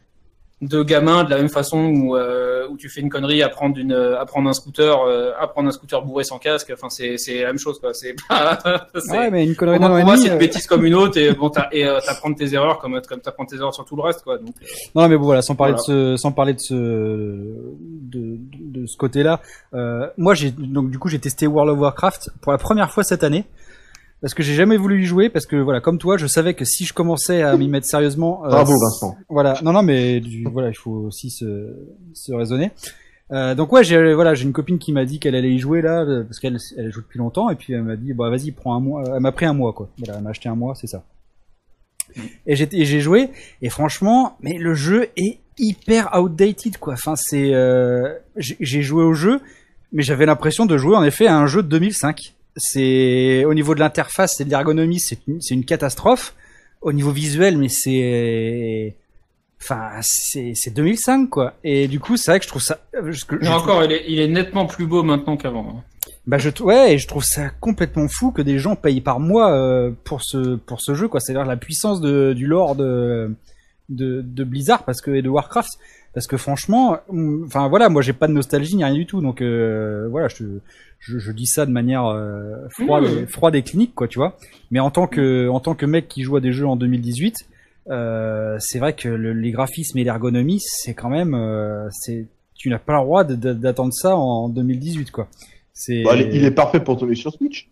de 0.63 0.83
gamin 0.83 1.25
de 1.25 1.31
la 1.31 1.37
même 1.39 1.49
façon 1.49 1.87
où 1.87 2.17
euh, 2.17 2.67
où 2.69 2.77
tu 2.77 2.89
fais 2.91 3.01
une 3.01 3.09
connerie 3.09 3.43
à 3.43 3.49
prendre 3.49 3.79
une 3.79 3.93
à 3.93 4.25
prendre 4.27 4.49
un 4.49 4.53
scooter 4.53 5.01
euh, 5.03 5.33
à 5.41 5.47
prendre 5.47 5.69
un 5.69 5.73
scooter 5.73 6.03
bourré 6.05 6.23
sans 6.25 6.39
casque, 6.39 6.71
enfin 6.75 6.91
c'est 6.91 7.17
c'est 7.17 7.41
la 7.41 7.47
même 7.47 7.59
chose 7.59 7.79
quoi, 7.81 7.95
c'est 7.95 8.15
pas 8.29 8.59
ouais, 9.09 9.31
mais 9.31 9.47
une 9.47 9.57
connerie 9.57 9.79
pour 9.79 9.89
moi, 9.89 10.17
c'est 10.19 10.27
une 10.27 10.35
euh, 10.35 10.37
bêtise 10.37 10.67
comme 10.67 10.85
une 10.85 10.95
autre 10.95 11.17
et 11.19 11.33
bon, 11.33 11.49
t'as- 11.49 11.69
et 11.73 11.87
euh, 11.87 11.99
t'apprends 12.05 12.33
tes 12.35 12.53
erreurs 12.53 12.79
comme 12.79 13.01
comme 13.09 13.21
t'apprends 13.21 13.47
tes 13.47 13.57
erreurs 13.57 13.75
sur 13.75 13.85
tout 13.87 13.97
le 13.97 14.03
reste, 14.03 14.23
quoi. 14.23 14.37
Donc, 14.39 14.55
euh, 14.63 14.67
Non, 14.95 15.09
mais 15.09 15.17
bon, 15.17 15.25
voilà, 15.25 15.41
sans 15.43 15.55
parler 15.55 15.75
Voilà. 15.87 16.11
de 16.11 16.17
ce, 16.17 16.21
sans 16.21 16.33
parler 16.33 16.53
de 16.55 16.61
ce, 16.61 16.75
de, 16.75 18.37
de, 18.37 18.81
de 18.81 18.87
ce 18.87 18.97
côté-là. 18.97 19.41
Euh, 19.75 20.07
moi, 20.19 20.35
j'ai 20.35 20.51
donc 20.51 20.91
du 20.91 20.99
coup, 20.99 21.09
j'ai 21.09 21.19
testé 21.19 21.47
World 21.47 21.73
of 21.73 21.79
Warcraft 21.79 22.31
pour 22.41 22.53
la 22.53 22.59
première 22.59 22.91
fois 22.91 23.03
cette 23.05 23.25
année 23.25 23.45
parce 24.21 24.35
que 24.35 24.43
j'ai 24.43 24.55
jamais 24.55 24.77
voulu 24.77 25.03
y 25.03 25.07
jouer 25.07 25.29
parce 25.31 25.47
que 25.47 25.57
voilà, 25.57 25.81
comme 25.81 25.99
toi, 25.99 26.17
je 26.17 26.27
savais 26.27 26.55
que 26.55 26.65
si 26.65 26.85
je 26.85 26.93
commençais 26.93 27.43
à 27.43 27.57
m'y 27.57 27.69
mettre 27.69 27.87
sérieusement, 27.87 28.45
euh, 28.45 28.49
Bravo 28.49 28.73
Vincent. 28.79 29.17
voilà, 29.29 29.59
non, 29.63 29.73
non, 29.73 29.83
mais 29.83 30.21
du, 30.21 30.45
voilà, 30.45 30.69
il 30.69 30.77
faut 30.77 30.93
aussi 30.93 31.31
se, 31.31 31.75
se 32.15 32.33
raisonner. 32.33 32.71
Euh, 33.33 33.55
donc 33.55 33.73
ouais, 33.73 33.85
j'ai 33.85 34.13
voilà, 34.15 34.35
j'ai 34.35 34.45
une 34.45 34.53
copine 34.53 34.79
qui 34.79 34.93
m'a 34.93 35.05
dit 35.05 35.21
qu'elle 35.21 35.37
allait 35.37 35.53
y 35.53 35.59
jouer 35.59 35.83
là 35.83 36.03
euh, 36.03 36.25
parce 36.25 36.41
qu'elle 36.41 36.59
elle 36.77 36.91
joue 36.91 37.01
depuis 37.01 37.19
longtemps 37.19 37.49
et 37.49 37.55
puis 37.55 37.73
elle 37.73 37.85
m'a 37.85 37.97
dit 37.97 38.13
bah 38.13 38.29
vas-y 38.29 38.51
prends 38.51 38.75
un 38.75 38.81
mois. 38.81 39.05
Elle 39.07 39.21
m'a 39.21 39.33
pris 39.33 39.47
un 39.47 39.53
mois 39.53 39.73
quoi. 39.73 39.89
Voilà, 39.99 40.17
elle 40.17 40.25
m'a 40.25 40.31
acheté 40.31 40.49
un 40.49 40.57
mois, 40.57 40.75
c'est 40.75 40.89
ça. 40.89 41.05
Et 42.45 42.57
j'ai 42.57 43.01
joué 43.01 43.31
et 43.63 43.69
franchement, 43.69 44.37
mais 44.41 44.59
le 44.59 44.75
jeu 44.75 45.11
est 45.17 45.39
hyper 45.59 46.11
outdated 46.19 46.79
quoi. 46.79 46.95
Enfin 46.95 47.15
c'est 47.15 47.55
euh, 47.55 48.15
j'ai 48.37 48.57
j'ai 48.59 48.83
joué 48.83 49.05
au 49.05 49.15
jeu, 49.15 49.41
mais 49.93 50.03
j'avais 50.03 50.27
l'impression 50.27 50.67
de 50.67 50.77
jouer 50.77 50.97
en 50.97 51.05
effet 51.05 51.29
à 51.29 51.39
un 51.39 51.47
jeu 51.47 51.63
de 51.63 51.69
2005. 51.69 52.35
C'est 52.57 53.45
au 53.45 53.55
niveau 53.55 53.75
de 53.75 53.81
l'interface 53.81 54.41
et 54.41 54.45
de 54.45 54.51
l'ergonomie, 54.51 55.01
c'est 55.01 55.19
une, 55.51 55.65
catastrophe. 55.65 56.35
Au 56.83 56.93
niveau 56.93 57.11
visuel, 57.13 57.59
mais 57.59 57.69
c'est 57.69 58.97
Enfin, 59.63 59.91
c'est 60.01 60.53
c'est 60.55 60.71
2005 60.71 61.29
quoi. 61.29 61.55
Et 61.65 61.87
du 61.89 62.01
coup, 62.01 62.17
c'est 62.17 62.31
vrai 62.31 62.39
que 62.39 62.45
je 62.45 62.49
trouve 62.49 62.63
ça. 62.63 62.79
je- 62.95 63.47
encore, 63.51 63.85
il 63.85 63.93
est, 63.93 64.05
il 64.09 64.19
est 64.19 64.29
nettement 64.29 64.65
plus 64.65 64.87
beau 64.87 65.03
maintenant 65.03 65.37
qu'avant. 65.37 65.69
hein. 65.69 65.85
bah 66.27 66.39
je 66.39 66.49
ouais, 66.63 66.95
et 66.95 66.99
je 66.99 67.07
trouve 67.07 67.25
ça 67.25 67.51
complètement 67.61 68.09
fou 68.09 68.31
que 68.33 68.41
des 68.41 68.59
gens 68.59 68.75
payent 68.77 69.03
par 69.03 69.21
mois 69.21 69.53
euh, 69.53 69.91
pour 70.05 70.23
ce 70.23 70.57
pour 70.57 70.81
ce 70.81 70.95
jeu 70.95 71.09
quoi. 71.09 71.21
C'est-à-dire 71.21 71.45
la 71.45 71.59
puissance 71.59 72.01
de 72.01 72.33
du 72.33 72.47
lore 72.47 72.75
de 72.77 73.35
de, 73.91 74.23
de 74.23 74.45
Blizzard 74.45 74.85
parce 74.85 75.03
que 75.03 75.11
et 75.11 75.21
de 75.21 75.29
Warcraft 75.29 75.71
parce 76.15 76.27
que 76.27 76.37
franchement, 76.37 76.99
hum, 77.09 77.45
enfin 77.47 77.69
voilà, 77.69 77.89
moi 77.89 78.03
j'ai 78.03 78.13
pas 78.13 78.27
de 78.29 78.33
nostalgie 78.33 78.77
ni 78.77 78.85
rien 78.85 78.95
du 78.95 79.07
tout, 79.07 79.21
donc 79.21 79.41
euh, 79.43 80.09
voilà, 80.11 80.29
je, 80.29 80.45
je, 80.99 81.19
je 81.19 81.33
dis 81.33 81.47
ça 81.47 81.67
de 81.67 81.71
manière 81.71 82.07
euh, 82.07 82.57
froide, 82.71 83.05
Mmh. 83.05 83.27
froide 83.29 83.55
et 83.55 83.63
clinique, 83.63 83.95
quoi, 83.95 84.09
tu 84.09 84.19
vois. 84.19 84.37
Mais 84.71 84.81
en 84.81 84.91
tant 84.91 85.07
que, 85.07 85.49
en 85.49 85.61
tant 85.61 85.75
que 85.75 85.87
mec 85.87 86.09
qui 86.09 86.23
joue 86.23 86.37
à 86.37 86.41
des 86.41 86.53
jeux 86.53 86.67
en 86.67 86.77
2018, 86.77 87.35
euh, 87.91 88.57
c'est 88.61 88.79
vrai 88.79 88.95
que 88.95 89.09
le- 89.09 89.33
les 89.33 89.51
graphismes 89.51 89.99
et 89.99 90.05
l'ergonomie, 90.05 90.61
c'est 90.61 90.95
quand 90.95 91.09
même, 91.09 91.35
euh, 91.35 91.89
c'est, 91.91 92.27
tu 92.55 92.69
n'as 92.69 92.79
pas 92.79 92.93
le 92.99 93.05
droit 93.05 93.25
d'attendre 93.25 93.93
ça 93.93 94.17
en 94.17 94.49
2018, 94.49 95.11
quoi. 95.11 95.29
C'est. 95.73 96.03
Bah, 96.03 96.15
il 96.17 96.23
est- 96.23 96.37
il 96.37 96.45
est 96.45 96.51
parfait 96.51 96.81
pour 96.81 96.99
tomber 96.99 97.15
sur 97.15 97.33
Switch. 97.33 97.71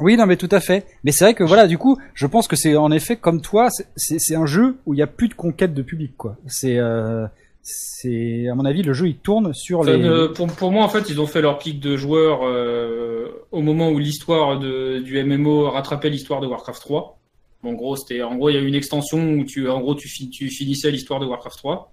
Oui, 0.00 0.16
non, 0.16 0.26
mais 0.26 0.36
tout 0.36 0.48
à 0.50 0.60
fait. 0.60 0.86
Mais 1.04 1.12
c'est 1.12 1.24
vrai 1.24 1.34
que 1.34 1.44
voilà, 1.44 1.66
du 1.66 1.76
coup, 1.78 1.98
je 2.14 2.26
pense 2.26 2.48
que 2.48 2.56
c'est 2.56 2.76
en 2.76 2.90
effet 2.90 3.16
comme 3.16 3.40
toi, 3.42 3.68
c'est- 3.96 4.34
un 4.34 4.46
jeu 4.46 4.76
où 4.86 4.94
il 4.94 4.98
y 4.98 5.02
a 5.02 5.06
plus 5.06 5.28
de 5.28 5.34
conquête 5.34 5.74
de 5.74 5.82
public, 5.82 6.12
quoi. 6.16 6.36
C'est, 6.46 6.78
euh, 6.78 7.26
c'est 7.60 8.48
à 8.48 8.54
mon 8.54 8.64
avis, 8.64 8.82
le 8.82 8.92
jeu 8.94 9.08
il 9.08 9.16
tourne 9.16 9.52
sur 9.54 9.80
Enfin, 9.80 9.96
les. 9.96 10.04
euh, 10.04 10.28
pour, 10.32 10.46
pour 10.48 10.72
moi, 10.72 10.82
en 10.84 10.88
fait, 10.88 11.08
ils 11.10 11.20
ont 11.20 11.26
fait 11.26 11.42
leur 11.42 11.58
pic 11.58 11.78
de 11.78 11.96
joueurs 11.96 12.40
euh, 12.44 13.28
au 13.52 13.60
moment 13.60 13.90
où 13.90 13.98
l'histoire 13.98 14.58
de- 14.58 15.00
du 15.00 15.18
MMO 15.22 15.70
rattrapait 15.70 16.08
l'histoire 16.10 16.40
de 16.40 16.46
Warcraft 16.46 16.80
3. 16.80 17.18
En 17.62 17.74
gros, 17.74 17.94
c'était, 17.94 18.22
en 18.22 18.34
gros, 18.34 18.48
il 18.48 18.54
y 18.54 18.58
a 18.58 18.60
eu 18.60 18.66
une 18.66 18.74
extension 18.74 19.34
où 19.34 19.44
tu, 19.44 19.68
en 19.68 19.80
gros, 19.80 19.94
tu, 19.94 20.08
fi- 20.08 20.28
tu 20.30 20.48
finissais 20.48 20.90
l'histoire 20.90 21.20
de 21.20 21.26
Warcraft 21.26 21.58
3. 21.58 21.92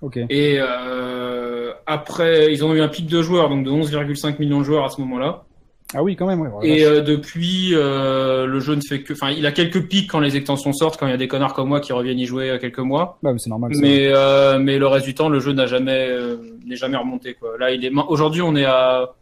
Ok. 0.00 0.16
Et 0.30 0.56
euh, 0.60 1.72
après, 1.86 2.52
ils 2.52 2.64
ont 2.64 2.72
eu 2.74 2.80
un 2.80 2.88
pic 2.88 3.06
de 3.06 3.20
joueurs, 3.20 3.48
donc 3.50 3.64
de 3.66 3.70
11,5 3.70 4.38
millions 4.38 4.60
de 4.60 4.64
joueurs 4.64 4.84
à 4.84 4.88
ce 4.88 5.00
moment-là. 5.00 5.44
Ah 5.94 6.02
oui, 6.02 6.16
quand 6.16 6.26
même. 6.26 6.40
Ouais, 6.42 6.68
Et 6.68 6.84
euh, 6.84 7.00
depuis, 7.00 7.70
euh, 7.74 8.44
le 8.46 8.60
jeu 8.60 8.74
ne 8.74 8.80
fait 8.82 9.02
que, 9.02 9.14
enfin, 9.14 9.30
il 9.30 9.46
a 9.46 9.52
quelques 9.52 9.86
pics 9.88 10.10
quand 10.10 10.20
les 10.20 10.36
extensions 10.36 10.72
sortent, 10.74 10.98
quand 11.00 11.06
il 11.06 11.10
y 11.10 11.14
a 11.14 11.16
des 11.18 11.28
connards 11.28 11.54
comme 11.54 11.68
moi 11.68 11.80
qui 11.80 11.94
reviennent 11.94 12.18
y 12.18 12.26
jouer 12.26 12.50
à 12.50 12.58
quelques 12.58 12.78
mois. 12.80 13.18
bah, 13.22 13.32
c'est 13.38 13.48
normal. 13.48 13.72
Mais 13.80 14.08
euh, 14.12 14.58
mais 14.58 14.78
le 14.78 14.86
reste 14.86 15.06
du 15.06 15.14
temps, 15.14 15.28
le 15.30 15.40
jeu 15.40 15.52
n'a 15.52 15.66
jamais 15.66 16.08
euh, 16.10 16.36
n'est 16.66 16.76
jamais 16.76 16.98
remonté 16.98 17.34
quoi. 17.34 17.56
Là, 17.58 17.70
il 17.70 17.82
est 17.84 17.90
aujourd'hui, 18.08 18.42
on 18.42 18.54
est 18.54 18.66
à 18.66 19.14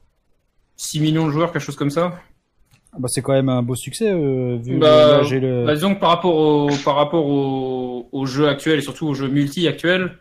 6 0.76 1.00
millions 1.00 1.26
de 1.26 1.30
joueurs, 1.32 1.52
quelque 1.52 1.62
chose 1.62 1.76
comme 1.76 1.90
ça. 1.90 2.14
Ah 2.92 2.96
bah, 2.98 3.08
c'est 3.08 3.22
quand 3.22 3.32
même 3.34 3.48
un 3.48 3.62
beau 3.62 3.74
succès 3.76 4.10
euh, 4.10 4.56
vu 4.60 4.78
Bah, 4.78 5.18
l'âge 5.18 5.32
et 5.32 5.38
le. 5.40 5.64
Bah, 5.66 5.74
disons 5.74 5.94
que 5.94 6.00
par 6.00 6.10
rapport 6.10 6.34
au 6.34 6.68
par 6.84 6.96
rapport 6.96 7.26
au, 7.26 8.08
au 8.10 8.26
jeu 8.26 8.48
actuel 8.48 8.78
et 8.80 8.82
surtout 8.82 9.06
au 9.06 9.14
jeu 9.14 9.28
multi 9.28 9.68
actuel, 9.68 10.12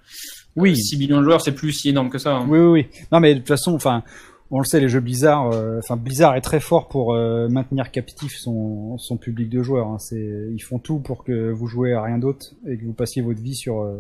oui. 0.55 0.77
6 0.77 0.97
millions 0.99 1.19
de 1.19 1.23
joueurs, 1.23 1.41
c'est 1.41 1.55
plus 1.55 1.71
si 1.71 1.89
énorme 1.89 2.09
que 2.09 2.17
ça. 2.19 2.35
hein. 2.35 2.45
Oui, 2.47 2.59
oui, 2.59 2.67
oui. 2.67 2.85
Non, 3.11 3.19
mais 3.19 3.33
de 3.33 3.39
toute 3.39 3.47
façon, 3.47 3.73
enfin, 3.73 4.03
on 4.51 4.59
le 4.59 4.65
sait, 4.65 4.79
les 4.79 4.89
jeux 4.89 4.99
Blizzard, 4.99 5.51
euh, 5.51 5.79
enfin, 5.79 5.95
Blizzard 5.95 6.35
est 6.35 6.41
très 6.41 6.59
fort 6.59 6.87
pour 6.87 7.13
euh, 7.13 7.47
maintenir 7.49 7.91
captif 7.91 8.35
son, 8.37 8.97
son 8.97 9.17
public 9.17 9.49
de 9.49 9.63
joueurs. 9.63 9.87
Hein. 9.87 9.97
C'est, 9.99 10.47
ils 10.53 10.61
font 10.61 10.79
tout 10.79 10.99
pour 10.99 11.23
que 11.23 11.49
vous 11.51 11.67
jouez 11.67 11.93
à 11.93 12.01
rien 12.03 12.17
d'autre 12.17 12.47
et 12.67 12.77
que 12.77 12.85
vous 12.85 12.93
passiez 12.93 13.21
votre 13.21 13.41
vie 13.41 13.55
sur 13.55 13.81
euh, 13.81 13.97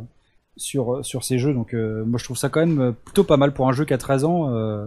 sur 0.57 1.03
sur 1.05 1.23
ces 1.23 1.37
jeux. 1.39 1.53
Donc, 1.53 1.73
euh, 1.73 2.05
moi, 2.05 2.17
je 2.19 2.23
trouve 2.25 2.37
ça 2.37 2.49
quand 2.49 2.65
même 2.65 2.93
plutôt 3.05 3.23
pas 3.23 3.37
mal 3.37 3.53
pour 3.53 3.67
un 3.67 3.73
jeu 3.73 3.85
qui 3.85 3.93
a 3.93 3.97
13 3.97 4.23
ans. 4.25 4.53
euh, 4.53 4.85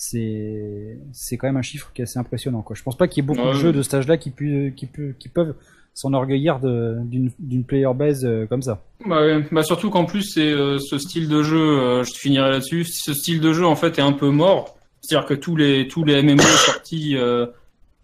c'est 0.00 0.98
c'est 1.12 1.36
quand 1.36 1.48
même 1.48 1.56
un 1.56 1.62
chiffre 1.62 1.90
qui 1.94 2.02
est 2.02 2.04
assez 2.04 2.18
impressionnant. 2.18 2.62
Quoi. 2.62 2.76
Je 2.76 2.82
pense 2.82 2.96
pas 2.96 3.08
qu'il 3.08 3.22
y 3.22 3.24
ait 3.24 3.26
beaucoup 3.26 3.40
Ouais, 3.40 3.54
de 3.54 3.58
jeux 3.58 3.72
de 3.72 3.82
cet 3.82 3.94
âge-là 3.94 4.16
qui, 4.16 4.30
pu, 4.30 4.72
qui, 4.76 4.86
pu, 4.86 5.16
qui 5.18 5.28
peuvent 5.28 5.54
s'enorgueillir 5.94 6.60
de- 6.60 6.98
d'une 7.04 7.30
d'une 7.40 7.64
player 7.64 7.92
base 7.94 8.24
euh, 8.24 8.46
comme 8.46 8.62
ça. 8.62 8.82
Bah, 9.04 9.20
ouais. 9.22 9.44
Bah, 9.50 9.64
surtout 9.64 9.90
qu'en 9.90 10.04
plus, 10.04 10.22
c'est 10.22 10.52
euh, 10.52 10.78
ce 10.78 10.98
style 10.98 11.28
de 11.28 11.42
jeu, 11.42 11.58
euh, 11.80 12.04
je 12.04 12.12
finirai 12.14 12.50
là-dessus, 12.50 12.84
ce 12.84 13.12
style 13.12 13.40
de 13.40 13.52
jeu 13.52 13.66
en 13.66 13.74
fait 13.74 13.98
est 13.98 14.02
un 14.02 14.12
peu 14.12 14.30
mort. 14.30 14.77
C'est-à-dire 15.00 15.28
que 15.28 15.34
tous 15.34 15.56
les 15.56 15.88
tous 15.88 16.04
les 16.04 16.22
MMO 16.22 16.42
sortis, 16.42 17.16
euh, 17.16 17.46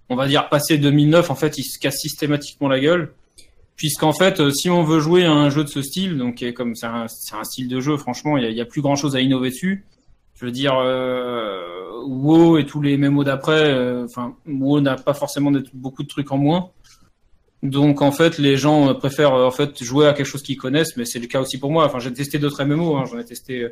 on 0.08 0.16
va 0.16 0.26
dire 0.28 0.48
passé 0.48 0.78
2009, 0.78 1.30
en 1.30 1.34
fait, 1.34 1.58
ils 1.58 1.64
se 1.64 1.78
cassent 1.78 2.00
systématiquement 2.00 2.68
la 2.68 2.80
gueule. 2.80 3.12
Puisqu'en 3.76 4.12
fait, 4.12 4.38
euh, 4.40 4.50
si 4.50 4.70
on 4.70 4.84
veut 4.84 5.00
jouer 5.00 5.24
à 5.24 5.32
un 5.32 5.50
jeu 5.50 5.64
de 5.64 5.68
ce 5.68 5.82
style, 5.82 6.16
donc 6.16 6.44
comme 6.54 6.76
c'est 6.76 6.86
un, 6.86 7.06
un 7.32 7.44
style 7.44 7.68
de 7.68 7.80
jeu, 7.80 7.96
franchement, 7.96 8.36
il 8.38 8.52
y 8.52 8.60
a, 8.60 8.64
plus 8.64 8.82
grand-chose 8.82 9.16
à 9.16 9.20
innover 9.20 9.50
dessus. 9.50 9.84
Je 10.34 10.44
veux 10.44 10.52
dire, 10.52 10.74
euh, 10.78 12.02
WoW 12.06 12.58
et 12.58 12.66
tous 12.66 12.80
les 12.80 12.96
MMO 12.96 13.24
d'après, 13.24 13.64
euh, 13.64 14.04
enfin, 14.04 14.36
WoW 14.46 14.80
n'a 14.80 14.96
pas 14.96 15.14
forcément 15.14 15.52
beaucoup 15.72 16.04
de 16.04 16.08
trucs 16.08 16.30
en 16.30 16.38
moins. 16.38 16.70
Donc 17.62 18.02
en 18.02 18.12
fait, 18.12 18.38
les 18.38 18.56
gens 18.56 18.94
préfèrent 18.94 19.33
en 19.33 19.50
fait 19.50 19.83
jouer 19.83 20.07
à 20.07 20.12
quelque 20.12 20.26
chose 20.26 20.42
qu'ils 20.42 20.59
connaissent, 20.59 20.96
mais 20.96 21.04
c'est 21.04 21.18
le 21.18 21.26
cas 21.26 21.40
aussi 21.40 21.59
pour 21.59 21.72
moi. 21.72 21.87
Enfin, 21.87 21.98
j'ai 21.98 22.12
testé 22.12 22.38
d'autres 22.38 22.62
MMO, 22.62 22.96
hein, 22.96 23.04
j'en 23.11 23.18
ai 23.18 23.24
testé 23.24 23.68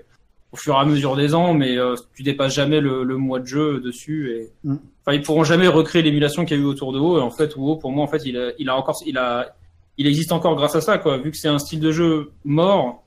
au 0.53 0.57
fur 0.57 0.75
et 0.75 0.79
à 0.79 0.85
mesure 0.85 1.17
des 1.17 1.35
ans, 1.35 1.55
mais 1.55 1.79
euh, 1.79 1.95
tu 2.15 2.23
dépasses 2.23 2.55
jamais 2.55 2.81
le, 2.81 3.05
le 3.05 3.17
mois 3.17 3.41
de 3.41 3.47
jeu 3.47 3.81
dessus. 3.81 4.31
Et 4.31 4.51
Mm. 4.65 4.77
enfin, 5.01 5.17
ils 5.17 5.23
pourront 5.23 5.45
jamais 5.45 5.67
recréer 5.67 6.03
l'émulation 6.03 6.45
qu'il 6.45 6.57
y 6.59 6.61
a 6.61 6.63
eu 6.63 6.67
autour 6.67 6.93
de 6.93 6.99
WoW. 6.99 7.19
Et 7.19 7.23
en 7.23 7.31
fait, 7.31 7.57
WoW 7.57 7.77
pour 7.77 7.91
moi, 7.91 8.05
en 8.05 8.09
fait, 8.09 8.23
il 8.27 8.37
a, 8.37 8.51
il 8.59 8.69
a 8.69 8.77
encore, 8.77 9.01
il 9.07 9.17
a, 9.19 9.55
il 9.99 10.07
existe 10.07 10.31
encore 10.33 10.55
grâce 10.57 10.77
à 10.77 10.81
ça, 10.81 10.99
quoi. 10.99 11.17
Vu 11.19 11.31
que 11.31 11.37
c'est 11.37 11.49
un 11.49 11.59
style 11.59 11.81
de 11.81 11.91
jeu 11.91 12.33
mort 12.45 13.03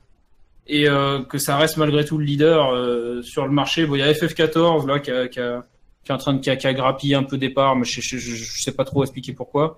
et 0.67 0.89
euh, 0.89 1.21
que 1.21 1.38
ça 1.38 1.58
reste 1.58 1.77
malgré 1.77 2.03
tout 2.03 2.17
le 2.17 2.25
leader 2.25 2.73
euh, 2.73 3.21
sur 3.21 3.45
le 3.45 3.51
marché. 3.51 3.86
Bon, 3.86 3.95
il 3.95 3.99
y 3.99 4.01
a 4.01 4.12
FF14 4.12 4.88
là 4.88 4.99
qui, 4.99 5.12
a, 5.12 5.27
qui, 5.27 5.39
a, 5.39 5.63
qui 6.03 6.12
est 6.12 6.15
en 6.15 6.17
train 6.17 6.34
de 6.34 6.39
qui 6.39 6.49
a, 6.49 6.55
qui 6.55 6.65
a 6.65 6.73
grappillé 6.73 7.13
un 7.15 7.23
peu 7.23 7.38
des 7.38 7.49
parts, 7.51 7.75
mais 7.75 7.86
je, 7.86 8.01
je, 8.01 8.17
je, 8.17 8.36
je 8.36 8.62
sais 8.62 8.71
pas 8.71 8.84
trop 8.86 9.03
expliquer 9.03 9.34
pourquoi. 9.34 9.77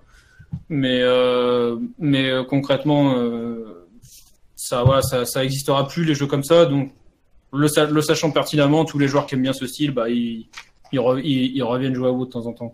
Mais 0.70 1.02
euh, 1.02 1.76
mais 2.00 2.30
euh, 2.30 2.44
concrètement, 2.44 3.18
euh, 3.18 3.86
ça 4.56 4.84
voilà, 4.84 5.02
ça, 5.02 5.26
ça 5.26 5.44
existera 5.44 5.86
plus 5.88 6.06
les 6.06 6.16
jeux 6.16 6.28
comme 6.28 6.44
ça. 6.44 6.66
Donc 6.66 6.94
le, 7.54 7.68
sa- 7.68 7.86
le 7.86 8.02
sachant 8.02 8.32
pertinemment, 8.32 8.86
tous 8.86 9.00
les 9.00 9.08
joueurs 9.08 9.26
qui 9.26 9.36
aiment 9.36 9.44
bien 9.44 9.54
ce 9.54 9.68
style, 9.68 9.92
bah 9.92 10.10
ils 10.10 10.48
ils, 10.92 11.00
re- 11.00 11.22
ils, 11.24 11.56
ils 11.56 11.64
reviennent 11.64 11.94
jouer 11.94 12.08
à 12.08 12.12
WoW 12.12 12.26
de 12.26 12.32
temps 12.32 12.46
en 12.46 12.54
temps. 12.54 12.74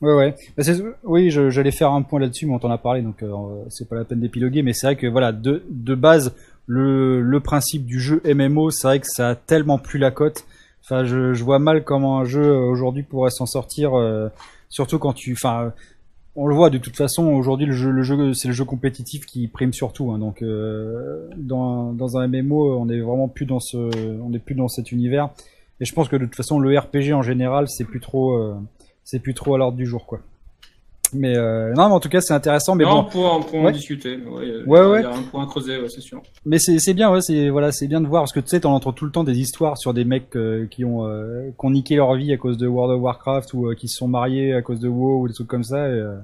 Ouais, 0.00 0.14
ouais. 0.14 0.34
Bah, 0.56 0.62
oui, 1.04 1.30
j'allais 1.30 1.72
faire 1.72 1.90
un 1.90 2.02
point 2.02 2.20
là-dessus, 2.20 2.46
mais 2.46 2.54
on 2.54 2.58
t'en 2.58 2.70
a 2.70 2.78
parlé, 2.78 3.02
donc 3.02 3.22
euh, 3.22 3.64
c'est 3.68 3.88
pas 3.88 3.96
la 3.96 4.04
peine 4.04 4.20
d'épiloguer. 4.20 4.62
Mais 4.62 4.72
c'est 4.72 4.86
vrai 4.86 4.96
que 4.96 5.06
voilà, 5.06 5.32
de, 5.32 5.62
base, 5.94 6.34
le, 6.66 7.38
principe 7.40 7.84
du 7.84 8.00
jeu 8.00 8.22
MMO, 8.24 8.70
c'est 8.70 8.86
vrai 8.86 9.00
que 9.00 9.06
ça 9.08 9.30
a 9.30 9.34
tellement 9.34 9.78
plus 9.78 9.98
la 9.98 10.10
cote. 10.10 10.44
Enfin, 10.84 11.04
je, 11.04 11.42
vois 11.42 11.58
mal 11.58 11.84
comment 11.84 12.20
un 12.20 12.24
jeu 12.24 12.50
aujourd'hui 12.52 13.02
pourrait 13.02 13.30
s'en 13.30 13.46
sortir, 13.46 13.98
euh, 13.98 14.28
surtout 14.68 14.98
quand 14.98 15.12
tu, 15.12 15.32
enfin, 15.32 15.72
on 16.36 16.46
le 16.46 16.54
voit 16.54 16.70
de 16.70 16.78
toute 16.78 16.96
façon. 16.96 17.24
Aujourd'hui, 17.26 17.66
le 17.66 17.72
jeu, 17.72 18.32
c'est 18.34 18.48
le 18.48 18.54
jeu 18.54 18.64
compétitif 18.64 19.26
qui 19.26 19.48
prime 19.48 19.72
surtout. 19.72 20.12
Hein, 20.12 20.18
donc, 20.18 20.42
euh, 20.42 21.28
dans, 21.36 21.92
dans 21.92 22.16
un 22.16 22.28
MMO, 22.28 22.78
on 22.78 22.88
est 22.88 23.00
vraiment 23.00 23.28
plus 23.28 23.46
dans 23.46 23.60
ce, 23.60 23.76
on 23.76 24.32
est 24.32 24.38
plus 24.38 24.54
dans 24.54 24.68
cet 24.68 24.92
univers. 24.92 25.30
Et 25.80 25.84
je 25.84 25.92
pense 25.94 26.08
que 26.08 26.16
de 26.16 26.24
toute 26.24 26.36
façon, 26.36 26.58
le 26.58 26.76
RPG 26.78 27.12
en 27.12 27.22
général, 27.22 27.68
c'est 27.68 27.84
plus 27.84 28.00
trop. 28.00 28.34
euh, 28.34 28.54
c'est 29.04 29.20
plus 29.20 29.32
trop 29.32 29.54
à 29.54 29.58
l'ordre 29.58 29.78
du 29.78 29.86
jour 29.86 30.04
quoi. 30.04 30.20
Mais 31.14 31.36
euh, 31.36 31.72
non, 31.74 31.88
mais 31.88 31.94
en 31.94 32.00
tout 32.00 32.10
cas 32.10 32.20
c'est 32.20 32.34
intéressant. 32.34 32.74
Mais 32.74 32.84
non, 32.84 33.02
bon, 33.02 33.04
pour, 33.04 33.32
en- 33.32 33.40
pour 33.40 33.58
en 33.60 33.64
Ouais. 33.64 33.72
discuter. 33.72 34.16
Ouais, 34.16 34.42
a- 34.42 34.68
Ouais, 34.68 34.80
il 34.80 34.90
ouais. 34.90 35.02
y 35.02 35.04
a 35.04 35.10
un 35.14 35.22
point 35.22 35.44
à 35.44 35.46
creuser, 35.46 35.78
ouais, 35.80 35.88
c'est 35.88 36.02
sûr. 36.02 36.20
mais 36.44 36.58
c'est 36.58 36.78
c'est 36.78 36.92
bien, 36.92 37.10
ouais, 37.10 37.22
c'est 37.22 37.48
voilà, 37.48 37.72
c'est 37.72 37.86
bien 37.86 38.00
de 38.02 38.06
voir 38.06 38.22
parce 38.22 38.32
que 38.32 38.40
tu 38.40 38.48
sais, 38.48 38.60
t'en 38.60 38.74
entends 38.74 38.92
tout 38.92 39.06
le 39.06 39.10
temps 39.10 39.24
des 39.24 39.38
histoires 39.38 39.78
sur 39.78 39.94
des 39.94 40.04
mecs 40.04 40.36
euh, 40.36 40.66
qui 40.66 40.84
ont 40.84 41.06
euh, 41.06 41.48
qui 41.58 41.66
ont 41.66 41.70
niqué 41.70 41.96
leur 41.96 42.14
vie 42.14 42.32
à 42.32 42.36
cause 42.36 42.58
de 42.58 42.66
World 42.66 42.94
of 42.96 43.02
Warcraft 43.02 43.54
ou 43.54 43.68
euh, 43.68 43.74
qui 43.74 43.88
se 43.88 43.96
sont 43.96 44.08
mariés 44.08 44.52
à 44.52 44.60
cause 44.60 44.80
de 44.80 44.88
WoW 44.88 45.22
ou 45.22 45.28
des 45.28 45.34
trucs 45.34 45.48
comme 45.48 45.64
ça. 45.64 45.88
Et, 45.88 45.92
euh, 45.92 46.16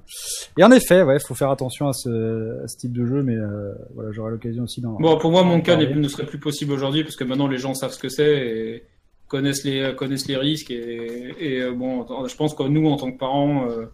et 0.58 0.64
en 0.64 0.70
effet, 0.70 1.02
ouais, 1.02 1.18
faut 1.18 1.34
faire 1.34 1.50
attention 1.50 1.88
à 1.88 1.92
ce, 1.94 2.62
à 2.62 2.68
ce 2.68 2.76
type 2.76 2.92
de 2.92 3.06
jeu, 3.06 3.22
mais 3.22 3.36
euh, 3.36 3.72
voilà, 3.94 4.12
j'aurai 4.12 4.32
l'occasion 4.32 4.64
aussi 4.64 4.80
d'en. 4.82 4.92
Bon, 5.00 5.16
pour 5.16 5.30
moi, 5.30 5.44
mon 5.44 5.60
cas 5.62 5.76
ne 5.76 6.08
serait 6.08 6.26
plus 6.26 6.38
possible 6.38 6.72
aujourd'hui 6.72 7.04
parce 7.04 7.16
que 7.16 7.24
maintenant 7.24 7.48
les 7.48 7.58
gens 7.58 7.72
savent 7.74 7.92
ce 7.92 7.98
que 7.98 8.10
c'est 8.10 8.36
et 8.46 8.82
connaissent 9.28 9.64
les 9.64 9.94
connaissent 9.96 10.28
les 10.28 10.36
risques 10.36 10.70
et, 10.70 11.34
et 11.40 11.62
euh, 11.62 11.72
bon, 11.72 12.04
je 12.28 12.36
pense 12.36 12.54
que 12.54 12.62
nous 12.64 12.86
en 12.88 12.96
tant 12.96 13.10
que 13.10 13.18
parents, 13.18 13.64
euh, 13.70 13.86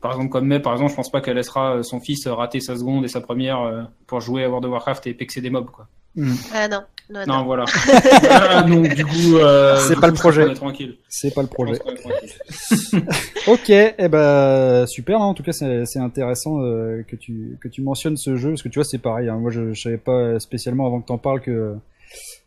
par 0.00 0.12
exemple 0.12 0.30
comme 0.30 0.46
May, 0.46 0.60
par 0.60 0.72
exemple, 0.72 0.90
je 0.90 0.96
pense 0.96 1.10
pas 1.10 1.20
qu'elle 1.20 1.36
laissera 1.36 1.76
euh, 1.76 1.82
son 1.82 2.00
fils 2.00 2.26
rater 2.26 2.60
sa 2.60 2.76
seconde 2.76 3.04
et 3.04 3.08
sa 3.08 3.20
première 3.20 3.60
euh, 3.60 3.82
pour 4.06 4.20
jouer 4.20 4.44
à 4.44 4.48
World 4.48 4.64
of 4.66 4.72
Warcraft 4.72 5.06
et 5.06 5.14
pexer 5.14 5.40
des 5.40 5.50
mobs 5.50 5.70
quoi. 5.70 5.86
Ah 6.52 6.66
non, 6.66 6.80
non, 7.08 7.20
Non, 7.26 7.34
non. 7.38 7.44
voilà. 7.44 7.64
Ah, 8.30 8.62
donc 8.62 8.88
du 8.94 9.04
coup, 9.06 9.36
euh, 9.36 9.76
C'est 9.76 9.94
pas 9.94 10.08
coup, 10.08 10.14
le 10.14 10.18
projet. 10.18 10.42
C'est 11.08 11.32
pas 11.34 11.42
le 11.42 11.46
Je 11.48 11.52
projet. 11.52 11.78
Ok, 13.46 13.70
eh 13.70 14.08
ben 14.08 14.86
super. 14.86 15.20
hein. 15.20 15.24
En 15.26 15.34
tout 15.34 15.42
cas, 15.42 15.52
c'est 15.52 15.84
c'est 15.86 15.98
intéressant 16.00 16.60
euh, 16.62 17.02
que 17.06 17.16
tu 17.16 17.56
que 17.60 17.68
tu 17.68 17.82
mentionnes 17.82 18.16
ce 18.16 18.36
jeu 18.36 18.50
parce 18.50 18.62
que 18.62 18.68
tu 18.68 18.78
vois, 18.78 18.84
c'est 18.84 18.98
pareil. 18.98 19.28
hein. 19.28 19.36
Moi, 19.36 19.50
je, 19.50 19.72
je 19.72 19.80
savais 19.80 19.96
pas 19.98 20.38
spécialement 20.40 20.86
avant 20.86 21.00
que 21.00 21.06
t'en 21.06 21.18
parles 21.18 21.40
que 21.40 21.74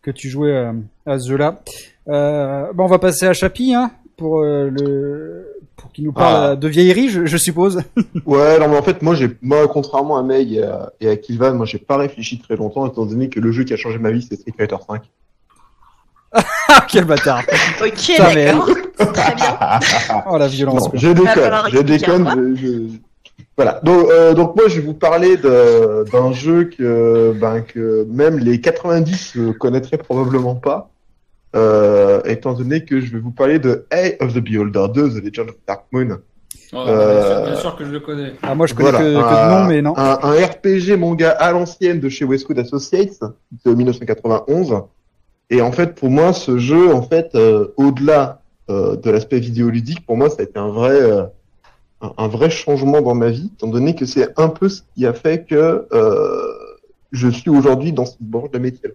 que 0.02 0.12
tu 0.12 0.30
jouais 0.30 0.56
à, 0.58 0.74
à 1.06 1.18
ce 1.20 1.30
jeu-là. 1.30 1.62
Euh, 2.10 2.74
bon, 2.74 2.84
on 2.84 2.88
va 2.88 3.00
passer 3.00 3.26
à 3.28 3.34
Chapi, 3.34 3.74
hein, 3.74 3.92
pour 4.18 4.42
euh, 4.42 4.70
le 4.70 5.48
pour 5.76 5.92
qu'il 5.92 6.04
nous 6.06 6.14
parle 6.14 6.36
Ah. 6.36 6.50
euh, 6.52 6.56
de 6.56 6.68
vieillerie, 6.68 7.10
je, 7.10 7.26
je 7.26 7.38
suppose. 7.38 7.82
Ouais, 8.26 8.60
non, 8.60 8.68
mais 8.70 8.78
en 8.78 8.84
fait, 8.84 9.02
moi, 9.02 9.16
j'ai, 9.16 9.30
moi, 9.42 9.68
contrairement 9.68 10.18
à 10.18 10.24
Meg 10.24 10.52
et 10.54 10.64
à, 10.64 10.92
et 11.02 11.10
à 11.10 11.16
Kilvan, 11.18 11.54
moi, 11.56 11.66
j'ai 11.66 11.78
pas 11.80 11.98
réfléchi 11.98 12.40
très 12.40 12.56
longtemps, 12.56 12.86
étant 12.88 13.06
donné 13.06 13.28
que 13.30 13.40
le 13.40 13.52
jeu 13.52 13.64
qui 13.64 13.74
a 13.74 13.78
changé 13.78 13.98
ma 13.98 14.12
vie, 14.12 14.26
c'est 14.28 14.36
Street 14.40 14.54
Fighter 14.58 14.78
5. 14.88 15.02
Ah, 16.34 16.86
quel 16.90 17.06
bâtard 17.06 17.44
Ok, 17.82 18.12
d'accord. 18.18 18.66
Très 18.98 19.36
bien. 19.36 19.80
Oh 20.30 20.38
la 20.38 20.48
violence. 20.48 20.84
Non, 20.86 20.92
je 20.94 21.10
déconne, 21.10 21.54
je 21.72 21.80
déconne. 21.80 22.56
Je, 22.58 22.68
je- 22.68 22.98
Voilà. 23.58 23.80
Donc, 23.84 24.10
euh, 24.10 24.34
donc 24.34 24.56
moi, 24.56 24.66
je 24.68 24.80
vais 24.80 24.86
vous 24.86 24.94
parler 24.94 25.38
de- 25.38 26.06
d'un 26.12 26.32
jeu 26.32 26.66
que, 26.66 27.34
ben, 27.40 27.62
que 27.62 28.06
même 28.10 28.40
les 28.40 28.62
90 28.62 29.36
ne 29.36 29.52
connaîtraient 29.52 29.98
probablement 29.98 30.56
pas, 30.56 30.90
euh, 31.56 32.22
étant 32.26 32.54
donné 32.54 32.84
que 32.86 33.00
je 33.00 33.12
vais 33.12 33.20
vous 33.20 33.32
parler 33.32 33.60
de 33.60 33.86
Eye 33.92 34.16
of 34.20 34.34
the 34.34 34.40
Beholder 34.40 34.88
2, 34.94 35.10
The 35.20 35.24
Legend 35.24 35.50
of 35.50 35.56
Dark 35.68 35.86
Moon. 35.92 36.18
Oh, 36.76 36.78
Euh, 36.88 37.14
bien, 37.14 37.36
sûr, 37.36 37.46
bien 37.46 37.56
sûr 37.62 37.76
que 37.76 37.86
je 37.86 37.92
le 37.92 38.00
connais. 38.00 38.34
Ah, 38.42 38.56
moi, 38.56 38.66
je 38.66 38.74
connais 38.74 38.90
Voilà, 38.90 39.06
que, 39.06 39.14
que 39.14 39.18
un- 39.20 39.48
de 39.48 39.62
nom, 39.62 39.68
mais 39.68 39.82
non. 39.84 39.94
Un, 39.96 40.18
un 40.24 40.32
RPG 40.46 40.98
manga 40.98 41.30
à 41.32 41.52
l'ancienne 41.52 42.00
de 42.00 42.10
chez 42.10 42.26
Westwood 42.26 42.58
Associates 42.58 43.20
de 43.66 43.74
1991. 43.74 44.82
Et 45.52 45.62
en 45.62 45.72
fait, 45.72 45.94
pour 45.94 46.10
moi, 46.10 46.34
ce 46.34 46.58
jeu, 46.58 46.94
en 46.94 47.04
fait, 47.04 47.30
euh, 47.36 47.68
au-delà 47.78 48.42
euh, 48.72 48.96
de 48.96 49.12
l'aspect 49.12 49.40
vidéoludique, 49.40 50.04
pour 50.06 50.18
moi, 50.18 50.30
ça 50.30 50.38
a 50.40 50.44
été 50.44 50.58
un 50.58 50.70
vrai, 50.70 51.00
euh, 51.00 51.24
un, 52.02 52.14
un 52.18 52.28
vrai 52.28 52.50
changement 52.50 53.02
dans 53.02 53.14
ma 53.14 53.30
vie, 53.30 53.52
étant 53.56 53.68
donné 53.68 53.94
que 53.94 54.06
c'est 54.06 54.30
un 54.40 54.48
peu 54.50 54.68
ce 54.70 54.82
qui 54.96 55.06
a 55.06 55.14
fait 55.14 55.46
que 55.48 55.86
euh, 55.94 56.48
je 57.12 57.28
suis 57.28 57.52
aujourd'hui 57.52 57.92
dans 57.94 58.06
cette 58.06 58.22
branche 58.22 58.50
de 58.52 58.58
métier. 58.58 58.90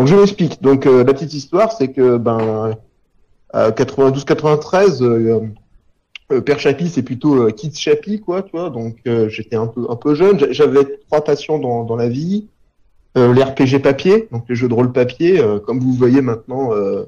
Donc, 0.00 0.08
je 0.08 0.16
m'explique. 0.16 0.62
Donc, 0.62 0.86
euh, 0.86 1.04
la 1.04 1.12
petite 1.12 1.34
histoire, 1.34 1.72
c'est 1.72 1.88
que 1.88 2.16
ben, 2.16 2.74
à 3.52 3.70
92-93, 3.70 5.02
euh, 5.02 5.40
euh, 6.32 6.40
Père 6.40 6.58
Chapi, 6.58 6.88
c'est 6.88 7.02
plutôt 7.02 7.34
euh, 7.34 7.50
Kids 7.50 7.74
Chapi, 7.78 8.18
quoi, 8.18 8.40
tu 8.42 8.52
vois. 8.52 8.70
Donc, 8.70 8.96
euh, 9.06 9.28
j'étais 9.28 9.56
un 9.56 9.66
peu, 9.66 9.84
un 9.90 9.96
peu 9.96 10.14
jeune. 10.14 10.38
J'a- 10.38 10.52
J'avais 10.52 10.86
trois 11.06 11.22
passions 11.22 11.58
dans, 11.58 11.84
dans 11.84 11.96
la 11.96 12.08
vie. 12.08 12.48
Euh, 13.18 13.34
les 13.34 13.42
RPG 13.42 13.82
papier, 13.82 14.26
donc 14.32 14.44
les 14.48 14.54
jeux 14.54 14.68
de 14.68 14.72
rôle 14.72 14.90
papier, 14.90 15.38
euh, 15.38 15.58
comme 15.58 15.80
vous 15.80 15.92
voyez 15.92 16.22
maintenant 16.22 16.72
euh, 16.72 17.04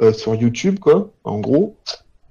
euh, 0.00 0.12
sur 0.12 0.36
YouTube, 0.36 0.78
quoi, 0.78 1.10
en 1.24 1.40
gros. 1.40 1.74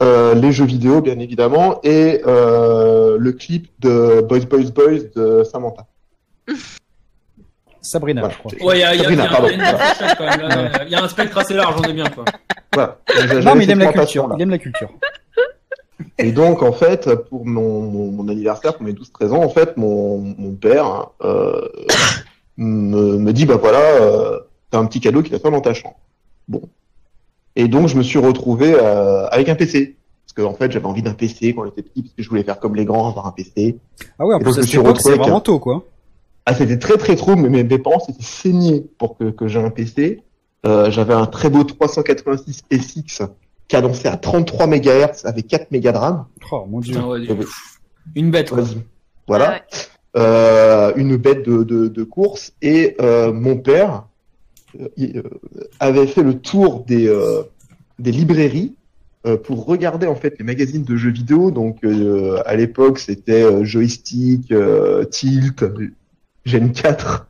Euh, 0.02 0.34
les 0.34 0.54
jeux 0.54 0.64
vidéo, 0.64 1.02
bien 1.02 1.20
évidemment, 1.20 1.82
et 1.84 2.22
euh, 2.26 3.18
le 3.20 3.32
clip 3.34 3.68
de 3.80 4.22
Boys 4.22 4.46
Boys 4.50 4.72
Boys 4.74 5.10
de 5.14 5.44
Samantha. 5.44 5.88
Sabrina, 7.82 8.22
Voilà. 8.22 8.36
je 8.36 8.40
crois. 8.40 8.68
Ouais, 8.68 8.78
il 8.78 8.82
y 8.82 8.84
a, 8.84 8.94
il 8.96 8.98
y 8.98 9.02
a- 9.02 9.04
Sabrina, 9.04 9.24
il 9.24 9.26
y 9.26 9.28
a- 9.28 9.32
pardon. 9.32 9.48
il 9.52 9.58
y 9.58 9.62
a 9.62 10.48
là. 10.48 10.72
Il 10.86 10.92
y 10.92 10.96
a 10.96 11.04
un 11.04 11.08
spectre 11.08 11.38
assez 11.38 11.54
large, 11.54 11.76
on 11.80 11.84
est 11.90 11.94
bien, 11.94 12.10
quoi. 12.10 12.26
Voilà. 12.74 12.98
Non, 13.44 13.56
mais 13.56 13.64
il 13.64 13.72
aime 13.72 13.80
la 13.80 13.92
culture. 13.94 14.30
Il 14.38 14.42
aime 14.42 14.50
la 14.50 14.58
culture. 14.58 14.90
Et 16.18 16.32
donc, 16.32 16.64
en 16.64 16.72
fait, 16.74 17.14
pour 17.30 17.46
mon, 17.46 17.82
mon, 17.82 18.12
mon 18.12 18.28
anniversaire, 18.30 18.74
pour 18.76 18.84
mes 18.84 18.94
12-13 18.94 19.32
ans, 19.34 19.44
en 19.44 19.50
fait, 19.50 19.76
mon, 19.78 20.18
mon 20.38 20.52
père 20.54 21.08
euh, 21.24 21.62
me, 22.58 23.18
me 23.18 23.34
dit, 23.34 23.46
bah 23.46 23.58
voilà, 23.58 23.80
euh, 23.80 24.40
t'as 24.72 24.80
un 24.80 24.86
petit 24.86 25.00
cadeau 25.00 25.22
qui 25.22 25.32
va 25.32 25.40
faire 25.40 25.52
dans 25.52 25.62
ta 25.62 25.74
chambre. 25.74 25.98
Bon. 26.48 26.62
Et 27.56 27.68
donc, 27.68 27.88
je 27.88 27.96
me 27.98 28.04
suis 28.04 28.20
retrouvé 28.20 28.74
euh, 28.74 29.28
avec 29.28 29.50
un 29.50 29.56
PC. 29.56 29.96
Parce 30.26 30.34
que, 30.36 30.42
en 30.42 30.54
fait, 30.54 30.72
j'avais 30.72 30.86
envie 30.86 31.02
d'un 31.02 31.14
PC 31.14 31.54
quand 31.56 31.66
j'étais 31.66 31.82
petit, 31.82 32.04
parce 32.04 32.14
que 32.14 32.24
je 32.24 32.30
voulais 32.30 32.44
faire 32.44 32.60
comme 32.60 32.76
les 32.76 32.86
grands, 32.86 33.08
avoir 33.10 33.26
un 33.28 33.32
PC. 33.32 33.78
Ah 34.20 34.26
ouais, 34.26 34.36
en 34.36 34.40
plus, 34.40 34.46
donc, 34.46 34.56
je 34.56 34.60
me 34.62 34.66
suis 34.68 34.78
retrouvé 34.78 35.00
c'est 35.02 35.10
avec 35.10 35.22
vraiment 35.22 35.42
tôt, 35.42 35.60
quoi. 35.60 35.84
Ah, 36.50 36.56
c'était 36.56 36.80
très 36.80 36.98
très 36.98 37.16
trop, 37.16 37.36
mais 37.36 37.64
mes, 37.64 37.78
parents 37.78 38.00
s'étaient 38.00 38.24
saignés 38.24 38.84
pour 38.98 39.16
que, 39.16 39.26
que 39.26 39.48
j'ai 39.48 39.60
un 39.60 39.70
PC. 39.70 40.24
Euh, 40.66 40.90
j'avais 40.90 41.14
un 41.14 41.28
très 41.28 41.52
beau 41.52 41.64
386 41.64 42.64
SX 42.72 43.22
cadencé 43.68 44.08
à 44.08 44.18
33 44.18 44.66
MHz 44.66 45.26
avec 45.26 45.46
4 45.46 45.70
mégas 45.70 45.92
de 45.92 45.98
RAM. 45.98 46.26
Oh, 46.52 46.66
mon 46.68 46.80
dieu. 46.80 46.96
Putain, 46.96 47.08
ouais, 47.08 47.46
Une 48.16 48.32
bête, 48.32 48.50
quoi. 48.50 48.64
Voilà. 49.28 49.46
Ah 49.46 49.54
ouais. 49.54 49.62
Euh, 50.18 50.92
une 50.96 51.18
bête 51.18 51.46
de, 51.46 51.62
de, 51.62 51.88
de 51.88 52.04
course 52.04 52.54
et 52.64 52.96
euh, 53.00 53.32
mon 53.32 53.58
père 53.58 54.06
euh, 54.80 54.88
il, 54.98 55.20
euh, 55.20 55.24
avait 55.80 56.08
fait 56.08 56.24
le 56.24 56.40
tour 56.40 56.84
des, 56.88 57.08
euh, 57.08 57.44
des 58.00 58.12
librairies 58.12 58.74
euh, 59.28 59.38
pour 59.38 59.68
regarder 59.68 60.08
en 60.08 60.16
fait 60.16 60.34
les 60.40 60.44
magazines 60.44 60.84
de 60.84 60.96
jeux 60.96 61.12
vidéo. 61.12 61.52
Donc 61.52 61.84
euh, 61.84 62.42
à 62.48 62.56
l'époque 62.56 62.98
c'était 62.98 63.44
euh, 63.44 63.64
joystick, 63.64 64.52
euh, 64.52 65.06
tilt, 65.06 65.64
Gen 66.50 66.72
4 66.72 67.28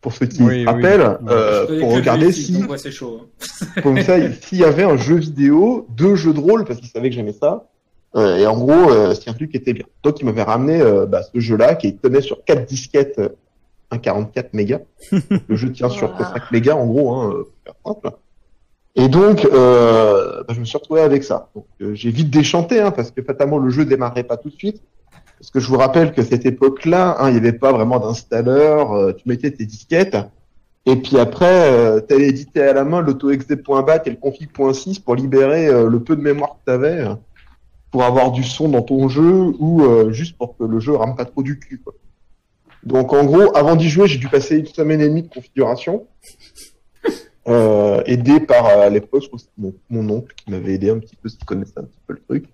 pour 0.00 0.12
ceux 0.12 0.26
qui 0.26 0.42
Oui, 0.42 0.64
rappellent, 0.64 1.18
euh, 1.28 1.80
pour 1.80 1.94
regarder 1.94 2.30
si 2.32 2.52
donc, 2.60 2.70
ouais, 2.70 2.78
c'est 2.78 2.90
chaud. 2.92 3.22
hein. 3.42 3.66
comme 3.82 4.00
ça, 4.00 4.16
s'il 4.42 4.58
y 4.58 4.64
avait 4.64 4.84
un 4.84 4.96
jeu 4.96 5.16
vidéo, 5.16 5.86
deux 5.90 6.14
jeux 6.14 6.32
de 6.34 6.40
rôle, 6.40 6.64
parce 6.64 6.78
qu'il 6.80 6.88
savait 6.88 7.08
que 7.10 7.14
j'aimais 7.16 7.32
ça. 7.32 7.66
Euh, 8.16 8.36
et 8.36 8.46
en 8.46 8.56
gros, 8.56 8.90
euh, 8.90 9.14
c'est 9.14 9.28
un 9.28 9.34
truc 9.34 9.50
qui 9.50 9.56
était 9.56 9.72
bien. 9.72 9.84
Donc, 10.02 10.20
il 10.20 10.24
m'avait 10.24 10.42
ramené 10.44 10.80
euh, 10.80 11.04
bah, 11.06 11.22
ce 11.22 11.40
jeu-là, 11.40 11.74
qui 11.74 11.96
tenait 11.96 12.20
sur 12.20 12.44
quatre 12.44 12.64
disquettes, 12.64 13.18
euh, 13.18 13.28
un 13.90 13.98
44 13.98 14.54
mégas. 14.54 14.80
Le 15.48 15.56
jeu 15.56 15.72
tient 15.72 15.88
sur 15.90 16.10
Wow. 16.10 16.24
5 16.32 16.52
mégas, 16.52 16.74
en 16.74 16.86
gros, 16.86 17.14
hein, 17.14 17.30
pour 17.32 17.46
faire 17.64 17.74
simple. 17.84 18.10
Et 18.94 19.08
donc, 19.08 19.44
euh, 19.44 20.42
bah, 20.46 20.54
je 20.54 20.60
me 20.60 20.64
suis 20.64 20.78
retrouvé 20.78 21.00
avec 21.02 21.22
ça. 21.24 21.50
Donc, 21.54 21.66
euh, 21.82 21.94
j'ai 21.94 22.10
vite 22.10 22.30
déchanté, 22.30 22.80
hein, 22.80 22.90
parce 22.92 23.10
que 23.10 23.20
fatalement, 23.22 23.58
le 23.58 23.70
jeu 23.70 23.84
démarrait 23.84 24.24
pas 24.24 24.36
tout 24.36 24.48
de 24.48 24.54
suite. 24.56 24.80
Parce 25.38 25.50
que 25.50 25.60
je 25.60 25.68
vous 25.68 25.78
rappelle 25.78 26.12
que 26.12 26.22
cette 26.22 26.46
époque-là, 26.46 27.16
hein, 27.18 27.28
il 27.28 27.32
n'y 27.32 27.38
avait 27.38 27.52
pas 27.52 27.72
vraiment 27.72 28.00
d'installeur. 28.00 28.92
euh, 28.92 29.12
tu 29.12 29.28
mettais 29.28 29.50
tes 29.50 29.66
disquettes. 29.66 30.16
Et 30.86 30.96
puis 30.96 31.18
après, 31.18 31.70
euh, 31.70 32.00
tu 32.00 32.14
allais 32.14 32.68
à 32.68 32.72
la 32.72 32.84
main 32.84 33.00
l'autoexec.bat 33.02 34.02
et 34.06 34.10
le 34.10 34.16
config.6 34.16 35.02
pour 35.02 35.14
libérer 35.14 35.68
euh, 35.68 35.88
le 35.88 36.02
peu 36.02 36.16
de 36.16 36.22
mémoire 36.22 36.56
que 36.58 36.70
tu 36.70 36.72
avais 36.72 37.04
pour 37.90 38.04
avoir 38.04 38.32
du 38.32 38.44
son 38.44 38.68
dans 38.68 38.82
ton 38.82 39.08
jeu 39.08 39.52
ou 39.58 39.82
euh, 39.82 40.12
juste 40.12 40.36
pour 40.36 40.56
que 40.56 40.64
le 40.64 40.80
jeu 40.80 40.94
rame 40.94 41.16
pas 41.16 41.24
trop 41.24 41.42
du 41.42 41.58
cul. 41.58 41.78
Quoi. 41.78 41.94
Donc 42.84 43.12
en 43.12 43.24
gros, 43.24 43.56
avant 43.56 43.76
d'y 43.76 43.88
jouer, 43.88 44.08
j'ai 44.08 44.18
dû 44.18 44.28
passer 44.28 44.58
une 44.58 44.66
semaine 44.66 45.00
et 45.00 45.08
demie 45.08 45.22
de 45.22 45.28
configuration, 45.28 46.06
euh, 47.48 48.02
aidé 48.06 48.40
par 48.40 48.66
euh, 48.66 48.86
à 48.86 48.90
l'époque, 48.90 49.24
mon, 49.56 49.74
mon 49.88 50.08
oncle 50.10 50.34
qui 50.36 50.50
m'avait 50.50 50.74
aidé 50.74 50.90
un 50.90 50.98
petit 50.98 51.16
peu, 51.16 51.28
qui 51.28 51.38
connaissait 51.38 51.78
un 51.78 51.84
petit 51.84 52.00
peu 52.06 52.14
le 52.14 52.20
truc. 52.20 52.44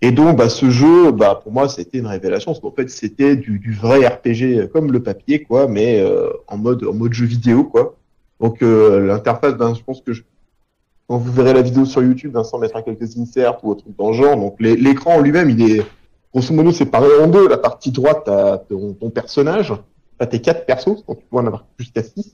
Et 0.00 0.12
donc, 0.12 0.36
bah, 0.36 0.48
ce 0.48 0.70
jeu, 0.70 1.10
bah, 1.10 1.40
pour 1.42 1.52
moi, 1.52 1.68
c'était 1.68 1.98
une 1.98 2.06
révélation, 2.06 2.52
parce 2.52 2.60
qu'en 2.60 2.70
fait, 2.70 2.88
c'était 2.88 3.36
du, 3.36 3.58
du 3.58 3.72
vrai 3.72 4.06
RPG, 4.06 4.42
euh, 4.42 4.66
comme 4.68 4.92
le 4.92 5.02
papier, 5.02 5.42
quoi, 5.42 5.66
mais 5.66 6.00
euh, 6.00 6.30
en 6.46 6.56
mode 6.56 6.84
en 6.84 6.94
mode 6.94 7.12
jeu 7.12 7.26
vidéo, 7.26 7.64
quoi. 7.64 7.96
Donc, 8.40 8.62
euh, 8.62 9.04
l'interface, 9.06 9.54
ben, 9.54 9.74
je 9.74 9.82
pense 9.82 10.00
que 10.00 10.12
je, 10.12 10.22
quand 11.08 11.18
vous 11.18 11.32
verrez 11.32 11.54
la 11.54 11.62
vidéo 11.62 11.84
sur 11.84 12.02
YouTube, 12.02 12.32
Vincent 12.34 12.58
mettra 12.58 12.82
quelques 12.82 13.16
inserts 13.18 13.64
ou 13.64 13.70
autre 13.70 13.82
truc 13.82 13.96
dans 13.96 14.10
le 14.10 14.14
genre. 14.14 14.36
Donc, 14.36 14.56
l'écran 14.60 15.16
en 15.16 15.20
lui-même, 15.20 15.50
il 15.50 15.62
est 15.62 15.82
grosso 16.32 16.54
modo 16.54 16.70
séparé 16.70 17.08
en 17.20 17.26
deux. 17.26 17.48
La 17.48 17.56
partie 17.56 17.90
droite, 17.90 18.22
t'as 18.26 18.58
ton, 18.58 18.92
ton 18.92 19.10
personnage, 19.10 19.72
t'as 20.18 20.26
tes 20.26 20.40
quatre 20.40 20.66
persos, 20.66 21.04
donc 21.06 21.18
tu 21.18 21.24
peux 21.30 21.38
en 21.38 21.46
avoir 21.46 21.64
jusqu'à 21.78 22.02
six, 22.02 22.30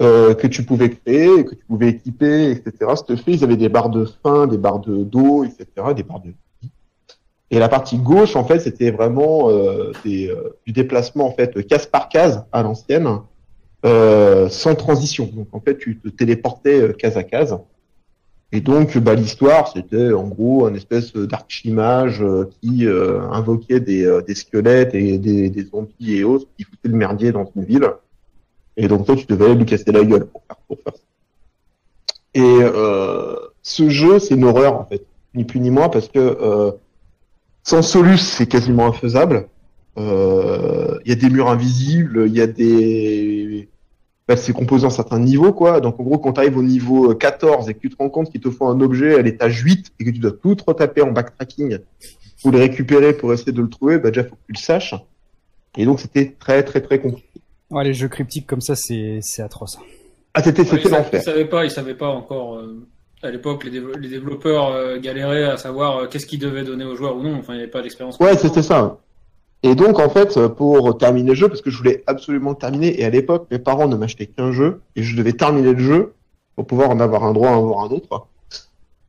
euh, 0.00 0.34
que 0.34 0.46
tu 0.46 0.64
pouvais 0.64 0.90
créer, 0.90 1.44
que 1.44 1.54
tu 1.54 1.64
pouvais 1.66 1.90
équiper, 1.90 2.50
etc. 2.50 2.92
C'était 2.96 3.16
fait, 3.16 3.32
ils 3.32 3.44
avaient 3.44 3.56
des 3.56 3.68
barres 3.68 3.90
de 3.90 4.06
faim, 4.22 4.46
des 4.46 4.58
barres 4.58 4.80
de 4.80 5.04
d'eau, 5.04 5.44
etc., 5.44 5.66
des 5.94 6.02
barres 6.02 6.20
de. 6.20 6.32
Et 7.54 7.60
la 7.60 7.68
partie 7.68 7.98
gauche, 7.98 8.34
en 8.34 8.44
fait, 8.44 8.58
c'était 8.58 8.90
vraiment 8.90 9.48
euh, 9.48 9.92
des, 10.04 10.28
euh, 10.28 10.56
du 10.66 10.72
déplacement 10.72 11.28
en 11.28 11.30
fait 11.30 11.64
case 11.68 11.86
par 11.86 12.08
case 12.08 12.44
à 12.50 12.64
l'ancienne, 12.64 13.08
euh, 13.86 14.48
sans 14.48 14.74
transition. 14.74 15.30
Donc 15.32 15.46
en 15.52 15.60
fait, 15.60 15.78
tu 15.78 15.96
te 16.00 16.08
téléportais 16.08 16.80
euh, 16.80 16.92
case 16.92 17.16
à 17.16 17.22
case. 17.22 17.56
Et 18.50 18.60
donc, 18.60 18.98
bah, 18.98 19.14
l'histoire, 19.14 19.68
c'était 19.68 20.12
en 20.12 20.26
gros 20.26 20.66
un 20.66 20.74
espèce 20.74 21.12
d'archimage 21.12 22.22
euh, 22.22 22.50
qui 22.60 22.88
euh, 22.88 23.20
invoquait 23.30 23.78
des, 23.78 24.20
des 24.26 24.34
squelettes 24.34 24.92
et 24.96 25.18
des, 25.18 25.48
des 25.48 25.64
zombies 25.64 26.16
et 26.16 26.24
autres 26.24 26.48
qui 26.58 26.64
foutaient 26.64 26.88
le 26.88 26.96
merdier 26.96 27.30
dans 27.30 27.48
une 27.54 27.64
ville. 27.64 27.88
Et 28.76 28.88
donc 28.88 29.06
toi, 29.06 29.14
tu 29.14 29.26
devais 29.26 29.54
lui 29.54 29.64
casser 29.64 29.92
la 29.92 30.02
gueule 30.02 30.26
pour 30.26 30.42
faire, 30.48 30.56
pour 30.66 30.78
faire 30.82 30.94
ça. 30.94 31.00
Et 32.34 32.58
ce 33.62 33.88
jeu, 33.90 34.18
c'est 34.18 34.34
une 34.34 34.42
horreur 34.42 34.74
en 34.80 34.84
fait, 34.86 35.06
ni 35.36 35.44
plus 35.44 35.60
ni 35.60 35.70
moins, 35.70 35.88
parce 35.88 36.08
que 36.08 36.74
sans 37.64 37.82
Solus, 37.82 38.18
c'est 38.18 38.46
quasiment 38.46 38.86
infaisable. 38.86 39.48
Euh, 39.98 40.98
Il 41.04 41.08
y 41.08 41.12
a 41.12 41.16
des 41.16 41.30
murs 41.30 41.48
invisibles, 41.48 42.24
il 42.26 42.34
y 42.34 42.40
a 42.40 42.46
des 42.46 43.68
bah, 44.26 44.36
c'est 44.38 44.54
composé 44.54 44.86
en 44.86 44.90
certains 44.90 45.18
niveaux, 45.18 45.52
quoi. 45.52 45.80
Donc, 45.80 46.00
en 46.00 46.02
gros, 46.02 46.18
quand 46.18 46.32
tu 46.32 46.40
arrives 46.40 46.56
au 46.56 46.62
niveau 46.62 47.14
14 47.14 47.68
et 47.68 47.74
que 47.74 47.80
tu 47.80 47.90
te 47.90 47.96
rends 47.98 48.08
compte 48.08 48.30
qu'il 48.30 48.40
te 48.40 48.48
faut 48.50 48.66
un 48.66 48.80
objet 48.80 49.16
à 49.18 49.22
l'étage 49.22 49.60
8 49.60 49.92
et 50.00 50.04
que 50.04 50.10
tu 50.10 50.18
dois 50.18 50.32
tout 50.32 50.56
retaper 50.66 51.02
en 51.02 51.10
backtracking 51.12 51.78
pour 52.40 52.50
le 52.52 52.58
récupérer, 52.58 53.12
pour 53.12 53.34
essayer 53.34 53.52
de 53.52 53.60
le 53.60 53.68
trouver, 53.68 53.98
bah, 53.98 54.10
déjà, 54.10 54.24
faut 54.24 54.34
que 54.36 54.40
tu 54.46 54.52
le 54.54 54.58
saches. 54.58 54.94
Et 55.76 55.84
donc, 55.84 56.00
c'était 56.00 56.34
très, 56.38 56.62
très, 56.62 56.80
très 56.80 57.00
compliqué. 57.00 57.28
Ouais, 57.70 57.84
les 57.84 57.92
jeux 57.92 58.08
cryptiques 58.08 58.46
comme 58.46 58.60
ça, 58.62 58.74
c'est 58.76 59.18
c'est 59.20 59.42
atroce. 59.42 59.76
Ah, 60.32 60.42
c'était, 60.42 60.62
Ouais, 60.62 60.68
c'était 60.68 60.82
ils, 60.84 60.88
sa- 60.88 60.96
ils 60.96 61.00
l'enfer. 61.02 61.22
savaient 61.22 61.44
pas, 61.48 61.64
ils 61.66 61.70
savaient 61.70 61.94
pas 61.94 62.08
encore. 62.08 62.56
euh, 62.56 62.86
à 63.24 63.30
l'époque, 63.30 63.64
les, 63.64 64.08
développeurs 64.08 64.68
euh, 64.68 64.98
galéraient 64.98 65.44
à 65.44 65.56
savoir 65.56 65.96
euh, 65.96 66.06
qu'est-ce 66.06 66.26
qu'ils 66.26 66.40
devaient 66.40 66.64
donner 66.64 66.84
aux 66.84 66.96
joueurs 66.96 67.16
ou 67.16 67.22
non. 67.22 67.36
Enfin, 67.38 67.54
il 67.54 67.56
n'y 67.56 67.62
avait 67.62 67.70
pas 67.70 67.82
d'expérience. 67.82 68.18
Ouais, 68.18 68.36
c'était 68.36 68.62
ça. 68.62 68.98
Et 69.62 69.74
donc, 69.74 69.98
en 69.98 70.10
fait, 70.10 70.38
pour 70.48 70.98
terminer 70.98 71.30
le 71.30 71.34
jeu, 71.34 71.48
parce 71.48 71.62
que 71.62 71.70
je 71.70 71.78
voulais 71.78 72.04
absolument 72.06 72.50
le 72.50 72.56
terminer, 72.56 73.00
et 73.00 73.04
à 73.04 73.10
l'époque, 73.10 73.46
mes 73.50 73.58
parents 73.58 73.88
ne 73.88 73.96
m'achetaient 73.96 74.26
qu'un 74.26 74.52
jeu, 74.52 74.80
et 74.94 75.02
je 75.02 75.16
devais 75.16 75.32
terminer 75.32 75.72
le 75.72 75.78
jeu 75.78 76.12
pour 76.54 76.66
pouvoir 76.66 76.90
en 76.90 77.00
avoir 77.00 77.24
un 77.24 77.32
droit 77.32 77.48
en 77.48 77.58
avoir 77.58 77.84
un 77.84 77.88
autre. 77.88 78.26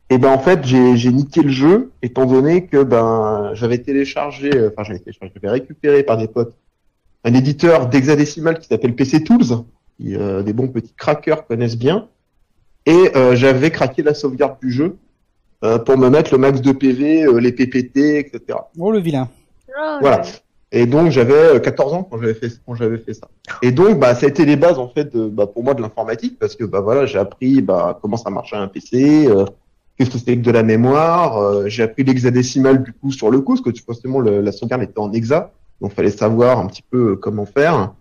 Et 0.09 0.17
ben, 0.17 0.29
en 0.29 0.39
fait, 0.39 0.63
j'ai, 0.63 0.95
j'ai 0.95 1.11
niqué 1.11 1.41
le 1.41 1.49
jeu, 1.49 1.91
étant 2.01 2.25
donné 2.25 2.67
que, 2.67 2.83
ben, 2.83 3.51
j'avais 3.53 3.79
téléchargé, 3.79 4.55
euh, 4.55 4.69
enfin, 4.71 4.83
j'avais 4.83 4.99
téléchargé, 4.99 5.33
j'avais 5.35 5.51
récupéré 5.51 6.03
par 6.03 6.17
des 6.17 6.27
potes 6.27 6.55
un 7.25 7.33
éditeur 7.33 7.87
d'hexadécimal 7.87 8.59
qui 8.59 8.67
s'appelle 8.67 8.95
PC 8.95 9.23
Tools, 9.23 9.63
qui, 9.97 10.15
euh, 10.15 10.43
des 10.43 10.53
bons 10.53 10.67
petits 10.67 10.93
crackers 10.95 11.47
connaissent 11.47 11.77
bien, 11.77 12.07
et 12.85 13.11
euh, 13.15 13.35
j'avais 13.35 13.71
craqué 13.71 14.03
la 14.03 14.13
sauvegarde 14.13 14.57
du 14.61 14.71
jeu 14.71 14.97
euh, 15.63 15.79
pour 15.79 15.97
me 15.97 16.09
mettre 16.09 16.31
le 16.33 16.37
max 16.37 16.61
de 16.61 16.71
PV, 16.71 17.23
euh, 17.23 17.39
les 17.39 17.51
PPT, 17.51 18.17
etc. 18.19 18.59
Oh, 18.77 18.91
le 18.91 18.99
vilain. 18.99 19.27
Oh, 19.69 19.97
Voilà. 20.01 20.17
là. 20.17 20.23
Et 20.71 20.85
donc 20.85 21.09
j'avais 21.09 21.33
euh, 21.33 21.59
14 21.59 21.93
ans 21.93 22.03
quand 22.03 22.19
j'avais 22.19 22.33
fait 22.33 22.49
quand 22.65 22.75
j'avais 22.75 22.97
fait 22.97 23.13
ça. 23.13 23.27
Et 23.61 23.71
donc 23.71 23.97
bah 23.99 24.13
ça 24.15 24.25
a 24.25 24.29
été 24.29 24.45
les 24.45 24.55
bases 24.57 24.77
en 24.79 24.89
fait 24.89 25.15
de, 25.15 25.27
bah, 25.27 25.47
pour 25.47 25.63
moi 25.63 25.73
de 25.73 25.81
l'informatique 25.81 26.37
parce 26.39 26.55
que 26.55 26.65
bah 26.65 26.81
voilà 26.81 27.05
j'ai 27.05 27.17
appris 27.19 27.61
bah 27.61 27.97
comment 28.01 28.17
ça 28.17 28.29
marchait 28.29 28.57
un 28.57 28.67
PC, 28.67 29.27
euh, 29.27 29.45
qu'est-ce 29.97 30.09
que 30.09 30.17
c'est 30.17 30.35
que 30.35 30.41
de 30.41 30.51
la 30.51 30.63
mémoire. 30.63 31.37
Euh, 31.37 31.67
j'ai 31.67 31.83
appris 31.83 32.03
l'hexadécimal 32.03 32.83
du 32.83 32.91
coup 32.91 33.11
sur 33.11 33.29
le 33.31 33.39
coup, 33.41 33.55
parce 33.55 33.61
que 33.77 33.81
forcément 33.83 34.19
le, 34.19 34.41
la 34.41 34.51
sauvegarde 34.51 34.83
était 34.83 34.99
en 34.99 35.13
hexa, 35.13 35.51
donc 35.81 35.93
fallait 35.93 36.09
savoir 36.11 36.59
un 36.59 36.67
petit 36.67 36.83
peu 36.89 37.15
comment 37.15 37.45
faire. 37.45 37.93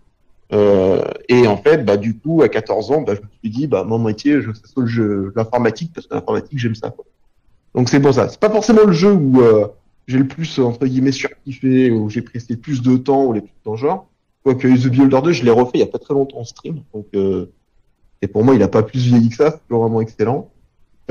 Euh, 0.53 1.01
et 1.27 1.47
en 1.47 1.57
fait, 1.57 1.83
bah 1.83 1.97
du 1.97 2.17
coup, 2.17 2.41
à 2.43 2.49
14 2.49 2.91
ans, 2.91 3.01
bah, 3.01 3.15
je 3.15 3.21
me 3.21 3.27
suis 3.41 3.49
dit, 3.49 3.67
bah 3.67 3.83
mon 3.83 3.99
métier, 3.99 4.41
je 4.41 4.51
c'est 4.53 4.77
le 4.77 4.85
jeu 4.85 5.33
l'informatique 5.35 5.91
parce 5.93 6.07
que 6.07 6.13
l'informatique 6.13 6.59
j'aime 6.59 6.75
ça. 6.75 6.89
Quoi. 6.91 7.05
Donc 7.73 7.89
c'est 7.89 7.99
pour 7.99 8.13
ça. 8.13 8.29
C'est 8.29 8.39
pas 8.39 8.49
forcément 8.49 8.83
le 8.85 8.93
jeu 8.93 9.11
où 9.11 9.41
euh, 9.41 9.67
j'ai 10.07 10.19
le 10.19 10.27
plus 10.27 10.59
entre 10.59 10.85
guillemets 10.85 11.11
surkiffé, 11.11 11.91
où 11.91 12.09
j'ai 12.09 12.21
pressé 12.21 12.53
le 12.53 12.59
plus 12.59 12.81
de 12.81 12.95
temps 12.97 13.25
ou 13.25 13.33
les 13.33 13.41
plus 13.41 13.53
dans 13.63 13.71
le 13.71 13.77
genre. 13.77 14.07
Quoique 14.43 14.67
The 14.67 14.87
Beholder 14.87 15.21
2, 15.23 15.31
je 15.31 15.43
l'ai 15.43 15.51
refait 15.51 15.71
il 15.75 15.79
y 15.79 15.83
a 15.83 15.87
pas 15.87 15.97
très 15.97 16.13
longtemps 16.13 16.37
en 16.37 16.45
stream, 16.45 16.81
donc 16.93 17.07
euh, 17.15 17.51
et 18.21 18.27
pour 18.27 18.43
moi, 18.43 18.55
il 18.55 18.63
a 18.63 18.67
pas 18.67 18.83
plus 18.83 18.99
vieilli 18.99 19.29
que 19.29 19.35
ça. 19.35 19.51
C'est 19.51 19.67
toujours 19.67 19.83
vraiment 19.83 20.01
excellent. 20.01 20.49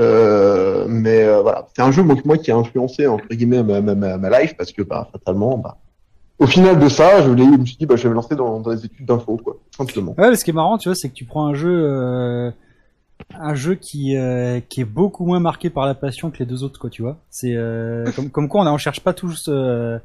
Euh, 0.01 0.85
mais 0.89 1.23
euh, 1.23 1.41
voilà, 1.41 1.67
c'est 1.73 1.81
un 1.81 1.91
jeu 1.91 2.03
moi, 2.03 2.15
moi 2.25 2.37
qui 2.37 2.51
a 2.51 2.57
influencé 2.57 3.07
entre 3.07 3.29
guillemets 3.29 3.63
ma, 3.63 3.79
ma, 3.79 3.95
ma, 3.95 4.17
ma 4.17 4.41
life 4.41 4.57
parce 4.57 4.73
que 4.73 4.81
bah 4.81 5.07
fatalement, 5.13 5.57
bah 5.57 5.77
au 6.39 6.47
final 6.47 6.79
de 6.79 6.89
ça, 6.89 7.21
je, 7.21 7.29
me 7.29 7.65
suis 7.65 7.77
dit 7.77 7.85
bah 7.85 7.95
je 7.95 8.03
vais 8.03 8.09
me 8.09 8.15
lancer 8.15 8.35
dans, 8.35 8.61
les 8.67 8.85
études 8.85 9.05
d'info 9.05 9.37
quoi, 9.37 9.57
simplement. 9.75 10.15
Ouais, 10.17 10.29
mais 10.29 10.35
ce 10.35 10.43
qui 10.43 10.51
est 10.51 10.53
marrant, 10.53 10.77
tu 10.77 10.89
vois, 10.89 10.95
c'est 10.95 11.09
que 11.09 11.13
tu 11.13 11.25
prends 11.25 11.47
un 11.47 11.53
jeu, 11.53 11.71
euh, 11.71 12.51
un 13.33 13.55
jeu 13.55 13.75
qui 13.75 14.17
euh, 14.17 14.59
qui 14.59 14.81
est 14.81 14.85
beaucoup 14.85 15.25
moins 15.25 15.39
marqué 15.39 15.69
par 15.69 15.85
la 15.85 15.95
passion 15.95 16.31
que 16.31 16.39
les 16.39 16.45
deux 16.45 16.63
autres, 16.63 16.79
quoi, 16.79 16.89
tu 16.89 17.01
vois. 17.01 17.17
C'est 17.29 17.55
euh, 17.55 18.05
comme 18.15 18.29
comme 18.29 18.49
quoi 18.49 18.69
on, 18.69 18.77
cherche 18.77 18.99
pas 18.99 19.13
tous, 19.13 19.45
euh, 19.47 19.97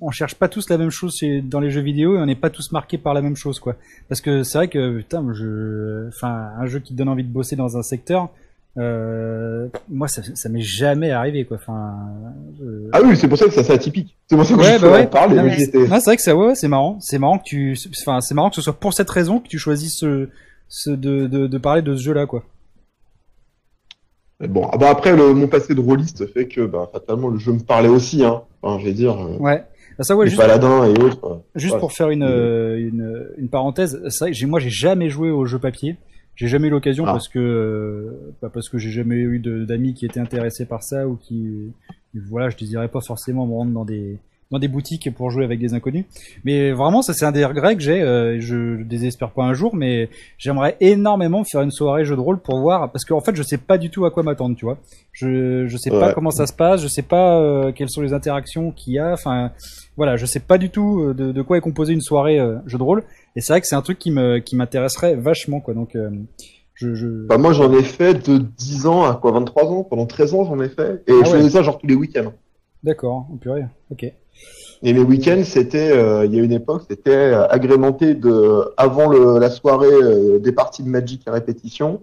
on 0.00 0.10
cherche 0.10 0.34
pas 0.36 0.48
tous 0.48 0.70
la 0.70 0.78
même 0.78 0.90
chose 0.90 1.20
dans 1.44 1.60
les 1.60 1.70
jeux 1.70 1.82
vidéo 1.82 2.16
et 2.16 2.18
on 2.18 2.26
n'est 2.26 2.34
pas 2.34 2.50
tous 2.50 2.72
marqués 2.72 2.98
par 2.98 3.12
la 3.12 3.20
même 3.20 3.36
chose, 3.36 3.60
quoi. 3.60 3.76
Parce 4.08 4.20
que 4.20 4.42
c'est 4.42 4.58
vrai 4.58 4.68
que 4.68 4.98
putain, 4.98 5.24
je, 5.32 6.08
enfin, 6.08 6.50
un 6.58 6.66
jeu 6.66 6.78
qui 6.78 6.94
te 6.94 6.98
donne 6.98 7.08
envie 7.08 7.24
de 7.24 7.32
bosser 7.32 7.56
dans 7.56 7.76
un 7.76 7.82
secteur. 7.82 8.30
Euh, 8.78 9.68
moi, 9.90 10.08
ça, 10.08 10.22
ça 10.34 10.48
m'est 10.48 10.62
jamais 10.62 11.10
arrivé, 11.10 11.44
quoi. 11.44 11.58
Enfin, 11.58 11.94
je- 12.58 12.88
Ah 12.92 13.00
oui, 13.04 13.16
c'est 13.16 13.28
pour 13.28 13.36
ça 13.36 13.44
que 13.46 13.50
c'est 13.52 13.60
assez 13.60 13.72
atypique. 13.72 14.16
C'est 14.28 14.36
pour 14.36 14.46
ça 14.46 14.54
que 14.54 14.60
Ouais, 14.60 14.76
je 14.78 14.82
bah 14.82 14.92
ouais. 14.92 15.02
en 15.02 15.06
parler. 15.08 15.36
Non, 15.36 15.42
mais 15.44 15.56
c'est 15.58 15.86
vrai 16.04 16.16
que 16.16 16.22
ça, 16.22 16.34
ouais, 16.34 16.46
ouais, 16.48 16.54
c'est 16.54 16.68
marrant. 16.68 16.98
C'est 17.00 17.18
marrant 17.18 17.38
que 17.38 17.44
tu, 17.44 17.76
enfin, 18.00 18.20
c'est 18.22 18.34
marrant 18.34 18.48
que 18.48 18.56
ce 18.56 18.62
soit 18.62 18.72
pour 18.78 18.94
cette 18.94 19.10
raison 19.10 19.40
que 19.40 19.48
tu 19.48 19.58
choisisses 19.58 19.98
ce, 19.98 20.28
ce 20.68 20.90
de, 20.90 21.26
de, 21.26 21.46
de 21.46 21.58
parler 21.58 21.82
de 21.82 21.94
ce 21.96 22.02
jeu-là, 22.02 22.26
quoi. 22.26 22.44
Bon, 24.48 24.68
ah 24.72 24.76
bah 24.76 24.88
après 24.90 25.14
le, 25.14 25.34
mon 25.34 25.46
passé 25.46 25.72
de 25.74 25.80
rôliste 25.80 26.26
fait 26.32 26.48
que 26.48 26.62
bah 26.66 26.88
fatalement 26.92 27.28
le 27.28 27.38
jeu 27.38 27.52
me 27.52 27.60
parlait 27.60 27.88
aussi 27.88 28.24
hein. 28.24 28.42
Enfin, 28.60 28.80
je 28.80 28.86
vais 28.86 28.92
dire 28.92 29.12
euh, 29.20 29.36
Ouais. 29.38 29.64
Bah, 29.96 30.02
ça, 30.04 30.16
ouais, 30.16 30.24
les 30.24 30.30
juste, 30.30 30.42
paladins 30.42 30.84
et 30.84 30.98
autres. 31.00 31.24
euh. 31.24 31.36
juste 31.54 31.74
ouais. 31.74 31.78
pour 31.80 31.92
faire 31.92 32.10
une, 32.10 32.24
euh, 32.24 32.76
une, 32.76 33.28
une 33.38 33.48
parenthèse, 33.48 34.00
c'est 34.08 34.18
vrai 34.24 34.30
que 34.32 34.36
j'ai, 34.36 34.46
moi, 34.46 34.58
j'ai 34.58 34.70
jamais 34.70 35.10
joué 35.10 35.30
au 35.30 35.44
jeu 35.44 35.58
papier. 35.60 35.96
J'ai 36.42 36.48
jamais 36.48 36.66
eu 36.66 36.70
l'occasion 36.70 37.04
Ah. 37.06 37.12
parce 37.12 37.28
que, 37.28 38.12
bah, 38.42 38.50
parce 38.52 38.68
que 38.68 38.76
j'ai 38.76 38.90
jamais 38.90 39.14
eu 39.14 39.38
d'amis 39.38 39.94
qui 39.94 40.06
étaient 40.06 40.18
intéressés 40.18 40.66
par 40.66 40.82
ça 40.82 41.06
ou 41.06 41.14
qui, 41.14 41.72
voilà, 42.28 42.50
je 42.50 42.56
désirais 42.56 42.88
pas 42.88 43.00
forcément 43.00 43.46
me 43.46 43.52
rendre 43.52 43.70
dans 43.70 43.84
des, 43.84 44.18
dans 44.50 44.58
des 44.58 44.66
boutiques 44.66 45.08
pour 45.14 45.30
jouer 45.30 45.44
avec 45.44 45.60
des 45.60 45.72
inconnus. 45.72 46.04
Mais 46.44 46.72
vraiment, 46.72 47.00
ça 47.00 47.12
c'est 47.14 47.24
un 47.24 47.30
des 47.30 47.44
regrets 47.44 47.76
que 47.76 47.80
j'ai. 47.82 48.02
euh, 48.02 48.40
je 48.40 48.82
désespère 48.82 49.30
pas 49.30 49.44
un 49.44 49.54
jour, 49.54 49.76
mais 49.76 50.10
j'aimerais 50.36 50.76
énormément 50.80 51.44
faire 51.44 51.62
une 51.62 51.70
soirée 51.70 52.04
jeu 52.04 52.16
de 52.16 52.20
rôle 52.20 52.40
pour 52.40 52.58
voir, 52.60 52.90
parce 52.90 53.04
qu'en 53.04 53.20
fait, 53.20 53.36
je 53.36 53.42
sais 53.44 53.56
pas 53.58 53.78
du 53.78 53.88
tout 53.88 54.04
à 54.04 54.10
quoi 54.10 54.24
m'attendre, 54.24 54.56
tu 54.56 54.64
vois. 54.64 54.78
Je 55.12 55.66
je 55.68 55.76
sais 55.76 55.90
pas 55.90 56.12
comment 56.12 56.32
ça 56.32 56.46
se 56.48 56.52
passe, 56.52 56.82
je 56.82 56.88
sais 56.88 57.02
pas 57.02 57.38
euh, 57.38 57.70
quelles 57.72 57.88
sont 57.88 58.02
les 58.02 58.12
interactions 58.14 58.72
qu'il 58.72 58.94
y 58.94 58.98
a. 58.98 59.12
Enfin, 59.12 59.52
voilà, 59.96 60.16
je 60.16 60.24
sais 60.26 60.40
pas 60.40 60.58
du 60.58 60.70
tout 60.70 61.00
euh, 61.00 61.14
de, 61.14 61.32
de 61.32 61.42
quoi 61.42 61.58
est 61.58 61.60
composée 61.60 61.92
une 61.92 62.00
soirée 62.00 62.38
euh, 62.38 62.56
jeu 62.66 62.78
de 62.78 62.82
rôle. 62.82 63.02
Et 63.36 63.40
c'est 63.40 63.52
vrai 63.52 63.60
que 63.60 63.66
c'est 63.66 63.74
un 63.76 63.82
truc 63.82 63.98
qui 63.98 64.10
me 64.10 64.38
qui 64.38 64.56
m'intéresserait 64.56 65.14
vachement, 65.16 65.60
quoi. 65.60 65.74
Donc, 65.74 65.94
euh, 65.96 66.10
je, 66.74 66.94
je... 66.94 67.06
Bah 67.26 67.38
moi 67.38 67.52
j'en 67.52 67.72
ai 67.72 67.82
fait 67.82 68.14
de 68.28 68.38
10 68.38 68.86
ans 68.86 69.04
à 69.04 69.14
quoi 69.14 69.32
23 69.32 69.64
ans, 69.70 69.84
pendant 69.84 70.06
13 70.06 70.34
ans 70.34 70.44
j'en 70.44 70.58
ai 70.60 70.68
fait 70.68 71.02
et 71.06 71.12
Ah 71.12 71.24
je 71.24 71.30
ouais. 71.30 71.38
faisais 71.38 71.50
ça 71.50 71.62
genre 71.62 71.78
tous 71.78 71.86
les 71.86 71.94
week-ends. 71.94 72.32
d'accord, 72.82 73.26
oh, 73.32 73.36
purée, 73.36 73.66
ok. 73.90 74.04
Et 74.84 74.92
mes 74.92 75.00
week-ends 75.00 75.42
c'était 75.44 75.90
euh, 75.92 76.24
il 76.24 76.34
y 76.34 76.40
a 76.40 76.42
une 76.42 76.50
époque 76.52 76.82
c'était 76.88 77.34
agrémenté 77.50 78.14
de 78.14 78.72
avant 78.78 79.08
le, 79.08 79.38
la 79.38 79.50
soirée 79.50 80.40
des 80.40 80.52
parties 80.52 80.82
de 80.82 80.88
Magic 80.88 81.22
à 81.28 81.32
répétition 81.32 82.00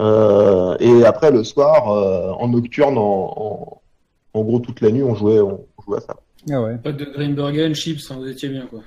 et 0.00 1.04
après 1.04 1.30
le 1.30 1.44
soir 1.44 1.86
en 2.40 2.48
nocturne 2.48 2.96
en, 2.96 3.34
en 3.36 3.80
en 4.32 4.42
gros 4.44 4.58
toute 4.60 4.80
la 4.80 4.90
nuit 4.90 5.02
on 5.02 5.14
jouait 5.14 5.40
on, 5.40 5.60
on 5.78 5.82
jouait 5.82 5.98
à 5.98 6.00
ça. 6.00 6.16
Ah 6.50 6.62
ouais. 6.62 6.76
Pas 6.78 6.92
de 6.92 7.04
Greenbergen, 7.04 7.74
chips, 7.74 8.10
hein, 8.10 8.16
vous 8.18 8.28
étiez 8.28 8.48
bien 8.48 8.66
quoi. 8.66 8.80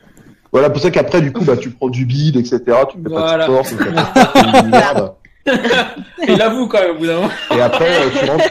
Voilà 0.51 0.69
pour 0.69 0.81
ça 0.81 0.91
qu'après 0.91 1.21
du 1.21 1.31
coup 1.33 1.43
bah 1.43 1.57
tu 1.57 1.71
prends 1.71 1.89
du 1.89 2.05
bide 2.05 2.35
etc 2.37 2.59
tu 2.89 2.97
fais 3.01 3.09
Voilà. 3.09 3.47
pas 3.47 3.59
de 3.61 3.63
sport 3.65 3.65
tu 3.67 4.41
pas 4.43 4.61
de 4.61 4.67
merde. 4.69 5.13
Il 6.27 6.41
avoue 6.41 6.67
quand 6.67 6.79
même 6.81 6.95
au 6.95 6.99
bout 6.99 7.05
d'un 7.07 7.15
moment. 7.15 7.29
et 7.55 7.59
après 7.61 7.89
euh, 7.89 8.09
tu 8.17 8.25
rentres 8.29 8.49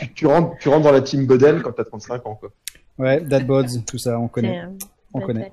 tu, 0.00 0.12
tu 0.14 0.26
rentres 0.26 0.50
tu 0.60 0.68
rentres 0.68 0.82
dans 0.84 0.92
la 0.92 1.00
team 1.00 1.26
Godel 1.26 1.62
quand 1.62 1.72
t'as 1.72 1.84
35 1.84 2.26
ans 2.26 2.34
quoi. 2.34 2.50
Ouais, 2.98 3.20
Dad 3.20 3.46
Bods, 3.46 3.66
tout 3.88 3.98
ça, 3.98 4.18
on 4.20 4.28
connaît. 4.28 4.60
Euh, 4.60 4.66
On 5.14 5.20
connaît. 5.20 5.50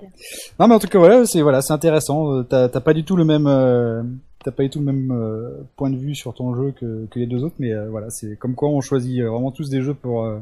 Non 0.60 0.66
mais 0.68 0.74
en 0.74 0.78
tout 0.78 0.86
cas 0.88 0.98
voilà, 0.98 1.24
c'est 1.24 1.40
voilà, 1.42 1.62
c'est 1.62 1.72
intéressant. 1.72 2.32
Euh, 2.32 2.42
T'as 2.42 2.68
t'as 2.68 2.80
pas 2.80 2.92
du 2.94 3.04
tout 3.04 3.16
le 3.16 3.24
même, 3.24 3.46
euh, 3.46 4.02
t'as 4.44 4.50
pas 4.50 4.64
du 4.64 4.70
tout 4.70 4.80
le 4.80 4.84
même 4.84 5.10
euh, 5.12 5.62
point 5.76 5.90
de 5.90 5.96
vue 5.96 6.14
sur 6.14 6.34
ton 6.34 6.54
jeu 6.56 6.72
que, 6.78 7.06
que 7.06 7.18
les 7.20 7.26
deux 7.26 7.42
autres, 7.44 7.54
mais 7.58 7.72
euh, 7.72 7.88
voilà, 7.90 8.10
c'est 8.10 8.36
comme 8.36 8.54
quoi 8.54 8.68
on 8.70 8.80
choisit 8.80 9.20
euh, 9.20 9.28
vraiment 9.30 9.50
tous 9.52 9.70
des 9.70 9.82
jeux 9.82 9.94
pour 9.94 10.24
euh, 10.24 10.38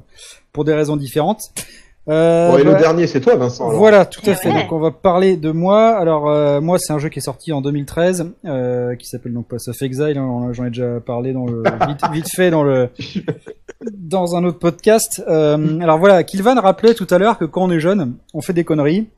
pour 0.53 0.65
des 0.65 0.75
raisons 0.75 0.97
différentes. 0.97 1.43
Euh, 2.11 2.51
Bon, 2.51 2.59
et 2.59 2.65
le 2.65 2.73
bah, 2.73 2.79
dernier 2.79 3.07
c'est 3.07 3.21
toi 3.21 3.37
Vincent. 3.37 3.69
alors. 3.69 3.79
voilà, 3.79 4.05
tout 4.05 4.21
à 4.27 4.31
Ouais. 4.31 4.35
fait. 4.35 4.53
Donc 4.53 4.73
on 4.73 4.79
va 4.81 4.91
parler 4.91 5.37
de 5.37 5.51
moi. 5.53 5.91
Alors 5.97 6.29
euh, 6.29 6.61
moi, 6.61 6.79
c'est 6.79 6.93
un 6.93 6.99
jeu 6.99 7.09
qui 7.09 7.21
est 7.21 7.23
sorti 7.23 7.53
en 7.53 7.61
2013, 7.61 8.33
euh, 8.47 8.97
qui 8.97 9.07
s'appelle 9.07 9.33
donc 9.33 9.47
Pass 9.49 9.69
of 9.69 9.81
Exile. 9.81 10.19
hein, 10.19 10.49
J'en 10.53 10.65
ai 10.65 10.71
déjà 10.71 10.99
parlé 11.01 11.33
dans 11.33 11.47
le 11.47 11.63
vite, 11.87 12.01
vite 12.13 12.29
fait 12.35 12.51
dans 12.51 12.63
le 12.65 12.89
dans 13.97 14.37
un 14.37 14.45
autre 14.45 14.59
podcast. 14.59 15.23
Euh, 15.29 15.79
alors 15.81 15.99
voilà, 15.99 16.23
Kilvan 16.25 16.61
rappelait 16.61 16.95
tout 16.95 17.07
à 17.11 17.19
l'heure 17.19 17.39
que 17.39 17.45
quand 17.45 17.63
on 17.63 17.71
est 17.71 17.81
jeune, 17.81 18.15
on 18.35 18.41
fait 18.41 18.53
des 18.53 18.65
conneries 18.65 19.09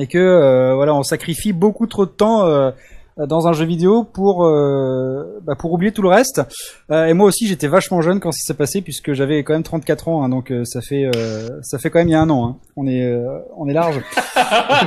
et 0.00 0.06
que 0.06 0.18
euh, 0.18 0.74
voilà, 0.74 0.94
on 0.94 1.02
sacrifie 1.02 1.52
beaucoup 1.52 1.86
trop 1.86 2.04
de 2.06 2.10
temps. 2.10 2.72
Euh, 3.18 3.26
dans 3.26 3.46
un 3.48 3.52
jeu 3.52 3.64
vidéo 3.64 4.04
pour 4.04 4.44
euh, 4.44 5.38
bah, 5.42 5.54
pour 5.58 5.72
oublier 5.72 5.92
tout 5.92 6.02
le 6.02 6.08
reste. 6.08 6.42
Euh, 6.90 7.06
et 7.06 7.14
moi 7.14 7.26
aussi 7.26 7.46
j'étais 7.46 7.68
vachement 7.68 8.00
jeune 8.00 8.20
quand 8.20 8.32
ça 8.32 8.40
s'est 8.46 8.54
passé 8.56 8.80
puisque 8.82 9.12
j'avais 9.12 9.42
quand 9.44 9.52
même 9.52 9.62
34 9.62 10.08
ans 10.08 10.22
hein, 10.24 10.28
donc 10.28 10.50
euh, 10.50 10.64
ça 10.64 10.80
fait 10.80 11.10
euh, 11.14 11.48
ça 11.62 11.78
fait 11.78 11.90
quand 11.90 11.98
même 11.98 12.08
il 12.08 12.12
y 12.12 12.14
a 12.14 12.20
un 12.20 12.30
an 12.30 12.46
hein. 12.48 12.56
on 12.76 12.86
est 12.86 13.02
euh, 13.04 13.38
on 13.56 13.68
est 13.68 13.74
large. 13.74 14.00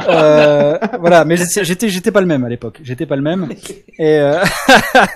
Euh, 0.09 0.77
voilà 0.99 1.25
mais 1.25 1.35
j'étais 1.37 1.89
j'étais 1.89 2.11
pas 2.11 2.21
le 2.21 2.27
même 2.27 2.43
à 2.43 2.49
l'époque. 2.49 2.79
J'étais 2.83 3.05
pas 3.05 3.15
le 3.15 3.21
même. 3.21 3.47
Et 3.97 4.19
euh, 4.19 4.39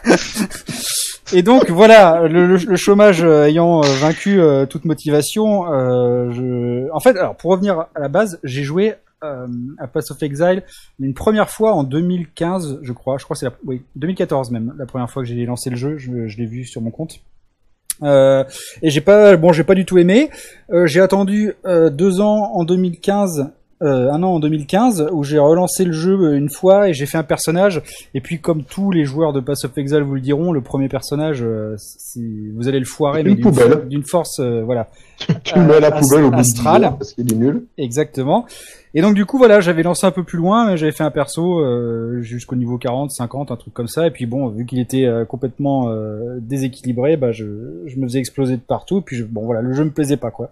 et 1.33 1.41
donc 1.43 1.69
voilà 1.69 2.27
le, 2.27 2.47
le- 2.47 2.55
le 2.57 2.75
chômage 2.75 3.23
euh, 3.23 3.45
ayant 3.45 3.79
euh, 3.83 3.87
vaincu 3.99 4.39
euh, 4.41 4.65
toute 4.65 4.85
motivation 4.85 5.71
euh, 5.71 6.31
je 6.31 6.89
en 6.91 6.99
fait 6.99 7.15
alors 7.17 7.35
pour 7.35 7.51
revenir 7.51 7.85
à 7.95 7.99
la 7.99 8.07
base 8.07 8.39
j'ai 8.43 8.63
joué 8.63 8.95
euh, 9.23 9.47
à 9.77 9.87
Pass 9.87 10.11
of 10.11 10.21
Exile 10.23 10.63
une 10.99 11.13
première 11.13 11.49
fois 11.49 11.73
en 11.73 11.83
2015 11.83 12.79
je 12.81 12.93
crois. 12.93 13.17
Je 13.17 13.23
crois 13.23 13.35
que 13.35 13.39
c'est 13.39 13.45
la 13.47 13.53
oui 13.65 13.81
2014 13.95 14.51
même 14.51 14.73
la 14.77 14.85
première 14.85 15.09
fois 15.09 15.23
que 15.23 15.27
j'ai 15.27 15.45
lancé 15.45 15.69
le 15.69 15.75
jeu. 15.75 15.97
Je, 15.97 16.27
je 16.27 16.37
l'ai 16.37 16.45
vu 16.45 16.65
sur 16.65 16.81
mon 16.81 16.91
compte. 16.91 17.19
Euh, 18.01 18.45
et 18.81 18.89
j'ai 18.89 19.01
pas 19.01 19.35
bon 19.35 19.51
j'ai 19.51 19.63
pas 19.63 19.75
du 19.75 19.85
tout 19.85 19.97
aimé. 19.97 20.29
Euh, 20.71 20.87
j'ai 20.87 21.01
attendu 21.01 21.53
euh, 21.65 21.89
deux 21.89 22.21
ans 22.21 22.51
en 22.53 22.63
2015 22.63 23.51
euh, 23.81 24.11
un 24.11 24.23
an 24.23 24.33
en 24.33 24.39
2015 24.41 25.07
où 25.13 25.23
j'ai 25.23 25.39
relancé 25.39 25.85
le 25.85 25.93
jeu 25.93 26.19
euh, 26.19 26.37
une 26.37 26.49
fois 26.49 26.89
et 26.89 26.93
j'ai 26.93 27.05
fait 27.05 27.17
un 27.17 27.23
personnage. 27.23 27.81
Et 28.13 28.19
puis 28.19 28.41
comme 28.41 28.65
tous 28.65 28.91
les 28.91 29.05
joueurs 29.05 29.31
de 29.31 29.39
Pass 29.39 29.63
of 29.63 29.77
Exile 29.77 30.01
vous 30.01 30.15
le 30.15 30.21
diront 30.21 30.51
le 30.51 30.59
premier 30.61 30.89
personnage 30.89 31.41
euh, 31.41 31.77
vous 32.55 32.67
allez 32.67 32.79
le 32.79 32.85
foirer 32.85 33.23
mais 33.23 33.35
d'une 33.35 34.03
force 34.03 34.39
euh, 34.39 34.63
voilà 34.63 34.89
tu 35.43 35.55
le 35.59 35.65
mets 35.65 35.75
à 35.75 35.79
la 35.79 35.87
Euh, 35.95 35.99
poubelle 35.99 36.23
au 36.23 36.29
bout 36.31 36.37
de 36.37 36.41
10 36.41 36.51
Astral. 36.53 36.85
ans 36.85 36.93
parce 36.93 37.13
qu'il 37.13 37.31
est 37.31 37.35
nul. 37.35 37.65
Exactement. 37.77 38.45
Et 38.95 39.01
donc 39.01 39.13
du 39.13 39.25
coup 39.27 39.37
voilà, 39.37 39.59
j'avais 39.59 39.83
lancé 39.83 40.07
un 40.07 40.11
peu 40.11 40.23
plus 40.23 40.39
loin, 40.39 40.75
j'avais 40.75 40.91
fait 40.91 41.03
un 41.03 41.11
perso 41.11 41.59
euh, 41.59 42.21
jusqu'au 42.21 42.55
niveau 42.55 42.79
40, 42.79 43.11
50, 43.11 43.51
un 43.51 43.55
truc 43.55 43.71
comme 43.71 43.87
ça. 43.87 44.07
Et 44.07 44.11
puis 44.11 44.25
bon, 44.25 44.47
vu 44.47 44.65
qu'il 44.65 44.79
était 44.79 45.05
euh, 45.05 45.25
complètement 45.25 45.89
euh, 45.89 46.39
déséquilibré, 46.39 47.15
bah 47.15 47.31
je, 47.31 47.45
je 47.85 47.97
me 47.99 48.07
faisais 48.07 48.17
exploser 48.19 48.55
de 48.55 48.61
partout. 48.61 49.01
Puis 49.01 49.17
je, 49.17 49.25
bon 49.25 49.45
voilà, 49.45 49.61
le 49.61 49.73
jeu 49.73 49.83
me 49.83 49.91
plaisait 49.91 50.17
pas 50.17 50.31
quoi. 50.31 50.49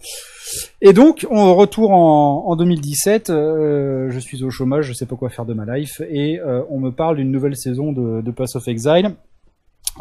Et 0.82 0.94
donc 0.94 1.26
on 1.32 1.56
retourne 1.56 1.94
en, 1.94 2.44
en 2.48 2.56
2017. 2.56 3.32
euh, 3.32 4.08
je 4.12 4.20
suis 4.20 4.44
au 4.44 4.52
chômage, 4.52 4.86
je 4.86 4.94
sais 4.94 5.08
pas 5.08 5.16
quoi 5.16 5.30
faire 5.30 5.46
de 5.46 5.56
ma 5.56 5.76
life, 5.78 6.02
et 6.10 6.40
euh, 6.40 6.62
on 6.70 6.80
me 6.80 6.92
parle 6.92 7.18
d'une 7.18 7.32
nouvelle 7.32 7.56
saison 7.56 7.92
de, 7.92 8.22
de 8.22 8.32
Pass 8.32 8.56
of 8.56 8.68
Exile. 8.68 9.12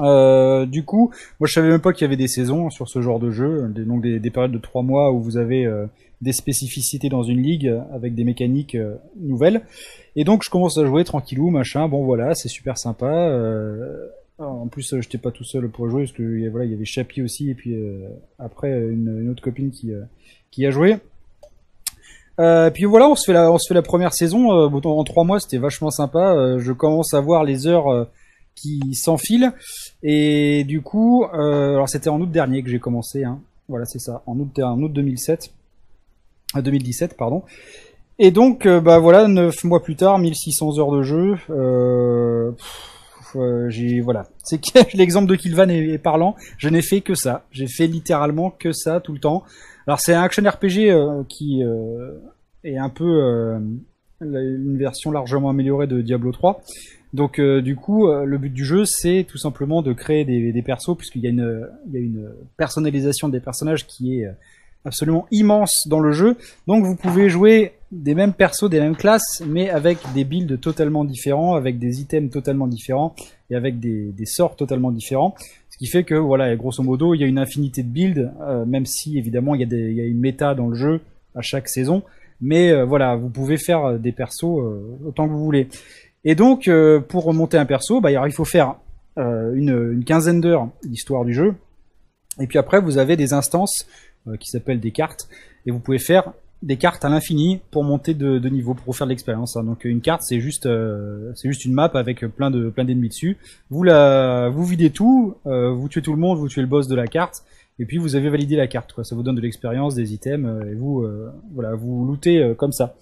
Euh, 0.00 0.66
du 0.66 0.84
coup, 0.84 1.10
moi 1.40 1.46
je 1.46 1.52
savais 1.52 1.68
même 1.68 1.80
pas 1.80 1.92
qu'il 1.92 2.04
y 2.04 2.06
avait 2.06 2.16
des 2.16 2.28
saisons 2.28 2.70
sur 2.70 2.88
ce 2.88 3.00
genre 3.00 3.18
de 3.18 3.30
jeu, 3.30 3.68
des, 3.74 3.84
donc 3.84 4.02
des, 4.02 4.18
des 4.18 4.30
périodes 4.30 4.52
de 4.52 4.58
trois 4.58 4.82
mois 4.82 5.12
où 5.12 5.20
vous 5.20 5.36
avez 5.36 5.64
euh, 5.64 5.86
des 6.22 6.32
spécificités 6.32 7.08
dans 7.08 7.22
une 7.22 7.42
ligue 7.42 7.72
avec 7.92 8.14
des 8.14 8.24
mécaniques 8.24 8.74
euh, 8.74 8.96
nouvelles. 9.18 9.62
Et 10.16 10.24
donc 10.24 10.42
je 10.44 10.50
commence 10.50 10.78
à 10.78 10.84
jouer 10.84 11.04
tranquillou, 11.04 11.50
machin. 11.50 11.88
Bon 11.88 12.04
voilà, 12.04 12.34
c'est 12.34 12.48
super 12.48 12.78
sympa. 12.78 13.06
Euh, 13.06 14.06
en 14.38 14.66
plus, 14.66 14.94
j'étais 15.00 15.18
pas 15.18 15.30
tout 15.30 15.44
seul 15.44 15.68
pour 15.68 15.88
jouer 15.88 16.02
parce 16.02 16.12
que 16.12 16.48
voilà, 16.50 16.66
il 16.66 16.70
y 16.70 16.74
avait 16.74 16.84
Chapi 16.84 17.22
aussi 17.22 17.50
et 17.50 17.54
puis 17.54 17.74
après 18.38 18.70
une, 18.70 19.30
autre 19.30 19.42
copine 19.42 19.70
qui 19.70 20.66
a 20.66 20.70
joué. 20.70 20.98
Euh, 22.38 22.70
puis 22.70 22.84
voilà, 22.84 23.08
on 23.08 23.14
se 23.14 23.24
fait 23.26 23.74
la 23.74 23.82
première 23.82 24.12
saison. 24.12 24.50
en 24.50 25.04
trois 25.04 25.24
mois, 25.24 25.40
c'était 25.40 25.56
vachement 25.58 25.90
sympa. 25.90 26.58
Je 26.58 26.72
commence 26.72 27.14
à 27.14 27.20
voir 27.20 27.44
les 27.44 27.66
heures 27.66 28.08
qui 28.56 28.94
s'enfilent. 28.94 29.52
Et 30.02 30.64
du 30.64 30.82
coup, 30.82 31.24
euh, 31.24 31.74
alors 31.74 31.88
c'était 31.88 32.08
en 32.08 32.20
août 32.20 32.30
dernier 32.30 32.62
que 32.64 32.70
j'ai 32.70 32.80
commencé. 32.80 33.22
Hein. 33.22 33.40
Voilà, 33.68 33.84
c'est 33.84 33.98
ça, 33.98 34.22
en 34.26 34.38
août, 34.38 34.58
en 34.58 34.80
août 34.82 34.92
2007, 34.92 35.50
2017, 36.56 37.16
pardon. 37.16 37.42
Et 38.18 38.30
donc, 38.30 38.64
euh, 38.64 38.80
bah 38.80 38.98
voilà, 38.98 39.28
neuf 39.28 39.62
mois 39.64 39.82
plus 39.82 39.96
tard, 39.96 40.18
1600 40.18 40.78
heures 40.78 40.90
de 40.90 41.02
jeu. 41.02 41.36
Euh, 41.50 42.52
euh, 43.34 43.68
j'ai 43.68 44.00
voilà, 44.00 44.26
c'est 44.42 44.60
l'exemple 44.94 45.28
de 45.28 45.34
Kilvan 45.34 45.68
est, 45.68 45.98
parlant. 45.98 46.34
Je 46.56 46.68
n'ai 46.68 46.82
fait 46.82 47.02
que 47.02 47.14
ça. 47.14 47.44
J'ai 47.50 47.66
fait 47.66 47.86
littéralement 47.86 48.50
que 48.50 48.72
ça 48.72 49.00
tout 49.00 49.12
le 49.12 49.18
temps. 49.18 49.44
Alors 49.86 50.00
c'est 50.00 50.14
un 50.14 50.22
action 50.22 50.42
RPG 50.42 51.26
qui 51.28 51.62
est 52.64 52.78
un 52.78 52.88
peu 52.88 53.60
une 54.20 54.78
version 54.78 55.10
largement 55.12 55.50
améliorée 55.50 55.86
de 55.86 56.00
Diablo 56.00 56.32
3. 56.32 56.62
Donc 57.12 57.40
du 57.40 57.76
coup, 57.76 58.08
le 58.08 58.38
but 58.38 58.52
du 58.52 58.64
jeu, 58.64 58.84
c'est 58.84 59.24
tout 59.28 59.38
simplement 59.38 59.80
de 59.82 59.92
créer 59.92 60.24
des, 60.24 60.52
des 60.52 60.62
persos, 60.62 60.96
puisqu'il 60.96 61.22
y 61.22 61.26
a 61.26 61.30
une, 61.30 62.32
personnalisation 62.56 63.28
des 63.28 63.40
personnages 63.40 63.86
qui 63.86 64.20
est 64.20 64.28
absolument 64.86 65.26
immense 65.30 65.86
dans 65.88 66.00
le 66.00 66.12
jeu. 66.12 66.36
Donc 66.66 66.84
vous 66.84 66.96
pouvez 66.96 67.28
jouer 67.28 67.72
des 67.92 68.14
mêmes 68.14 68.32
persos, 68.32 68.70
des 68.70 68.80
mêmes 68.80 68.96
classes, 68.96 69.42
mais 69.46 69.68
avec 69.68 69.98
des 70.14 70.24
builds 70.24 70.58
totalement 70.58 71.04
différents, 71.04 71.54
avec 71.54 71.78
des 71.78 72.00
items 72.00 72.30
totalement 72.30 72.66
différents 72.66 73.14
et 73.50 73.56
avec 73.56 73.78
des, 73.78 74.14
sorts 74.24 74.56
totalement 74.56 74.90
différents. 74.90 75.34
Ce 75.70 75.78
qui 75.78 75.86
fait 75.86 76.04
que 76.04 76.14
voilà, 76.14 76.54
grosso 76.56 76.82
modo, 76.82 77.14
il 77.14 77.20
y 77.20 77.24
a 77.24 77.26
une 77.26 77.38
infinité 77.38 77.82
de 77.82 77.88
builds, 77.88 78.32
euh, 78.40 78.64
même 78.64 78.86
si 78.86 79.18
évidemment 79.18 79.54
il 79.54 79.60
y, 79.60 79.64
a 79.64 79.66
des, 79.66 79.90
il 79.90 79.96
y, 79.96 80.00
a 80.00 80.04
une 80.04 80.20
méta 80.20 80.54
dans 80.54 80.68
le 80.68 80.74
jeu 80.74 81.00
à 81.34 81.42
chaque 81.42 81.68
saison. 81.68 82.02
Mais 82.40 82.70
euh, 82.70 82.84
voilà, 82.84 83.16
vous 83.16 83.28
pouvez 83.28 83.56
faire 83.56 83.98
des 83.98 84.12
persos 84.12 84.44
euh, 84.44 84.98
autant 85.06 85.26
que 85.26 85.32
vous 85.32 85.44
voulez. 85.44 85.68
Et 86.26 86.34
donc, 86.34 86.68
pour 87.08 87.24
remonter 87.24 87.56
un 87.56 87.64
perso, 87.64 88.02
bah, 88.02 88.10
il 88.10 88.32
faut 88.32 88.44
faire 88.44 88.74
une, 89.16 89.92
une 89.94 90.04
quinzaine 90.04 90.42
d'heures 90.42 90.68
d'histoire 90.82 91.24
du 91.24 91.32
jeu. 91.32 91.54
Et 92.40 92.46
puis 92.46 92.58
après, 92.58 92.80
vous 92.80 92.98
avez 92.98 93.16
des 93.16 93.32
instances 93.32 93.86
euh, 94.28 94.36
qui 94.36 94.50
s'appellent 94.50 94.80
des 94.80 94.90
cartes, 94.90 95.28
et 95.66 95.70
vous 95.70 95.78
pouvez 95.78 95.98
faire 95.98 96.32
des 96.62 96.76
cartes 96.76 97.04
à 97.04 97.08
l'infini 97.08 97.60
pour 97.70 97.84
monter 97.84 98.12
de, 98.14 98.38
de, 98.38 98.48
niveau, 98.48 98.74
pour 98.74 98.96
faire 98.96 99.06
de 99.06 99.12
l'expérience. 99.12 99.56
Hein. 99.56 99.62
Donc 99.62 99.84
une 99.84 100.00
carte, 100.00 100.22
c'est 100.22 100.40
juste, 100.40 100.66
euh, 100.66 101.32
juste 101.44 101.64
une 101.64 101.72
map 101.72 101.90
avec 101.94 102.26
plein 102.34 102.50
de 102.50 102.70
plein 102.70 102.84
d'ennemis 102.84 103.10
dessus. 103.10 103.36
Vous 103.70 103.84
la, 103.84 104.48
vous 104.48 104.64
videz 104.64 104.90
tout, 104.90 105.36
euh, 105.46 105.70
vous 105.70 105.88
tuez 105.88 106.02
tout 106.02 106.12
le 106.12 106.18
monde, 106.18 106.38
vous 106.38 106.48
tuez 106.48 106.62
le 106.62 106.66
boss 106.66 106.88
de 106.88 106.96
la 106.96 107.06
carte, 107.06 107.44
et 107.78 107.86
puis 107.86 107.98
vous 107.98 108.16
avez 108.16 108.28
validé 108.28 108.56
la 108.56 108.66
carte. 108.66 108.92
Quoi. 108.92 109.04
Ça 109.04 109.14
vous 109.14 109.22
donne 109.22 109.36
de 109.36 109.40
l'expérience, 109.40 109.94
des 109.94 110.12
items, 110.12 110.64
et 110.66 110.74
vous, 110.74 111.06
voilà, 111.54 111.74
vous 111.74 112.04
lootez 112.04 112.54
comme 112.56 112.72
ça. 112.72 112.96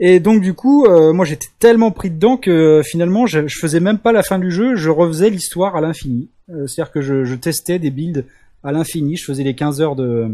Et 0.00 0.20
donc 0.20 0.40
du 0.40 0.54
coup, 0.54 0.86
moi 0.86 1.24
j'étais 1.24 1.48
tellement 1.58 1.90
pris 1.90 2.10
dedans 2.10 2.36
que 2.36 2.82
finalement 2.84 3.26
je, 3.26 3.48
je, 3.48 3.58
faisais 3.58 3.80
même 3.80 3.98
pas 3.98 4.12
la 4.12 4.22
fin 4.22 4.38
du 4.38 4.50
jeu, 4.50 4.76
je 4.76 4.90
refaisais 4.90 5.28
l'histoire 5.28 5.74
à 5.74 5.80
l'infini. 5.80 6.28
C'est-à-dire 6.46 6.92
que 6.92 7.00
je, 7.00 7.24
je 7.24 7.34
testais 7.34 7.78
des 7.78 7.90
builds 7.90 8.24
à 8.62 8.72
l'infini. 8.72 9.16
Je 9.16 9.24
faisais 9.24 9.42
les 9.42 9.54
15 9.54 9.80
heures 9.80 9.96
de 9.96 10.30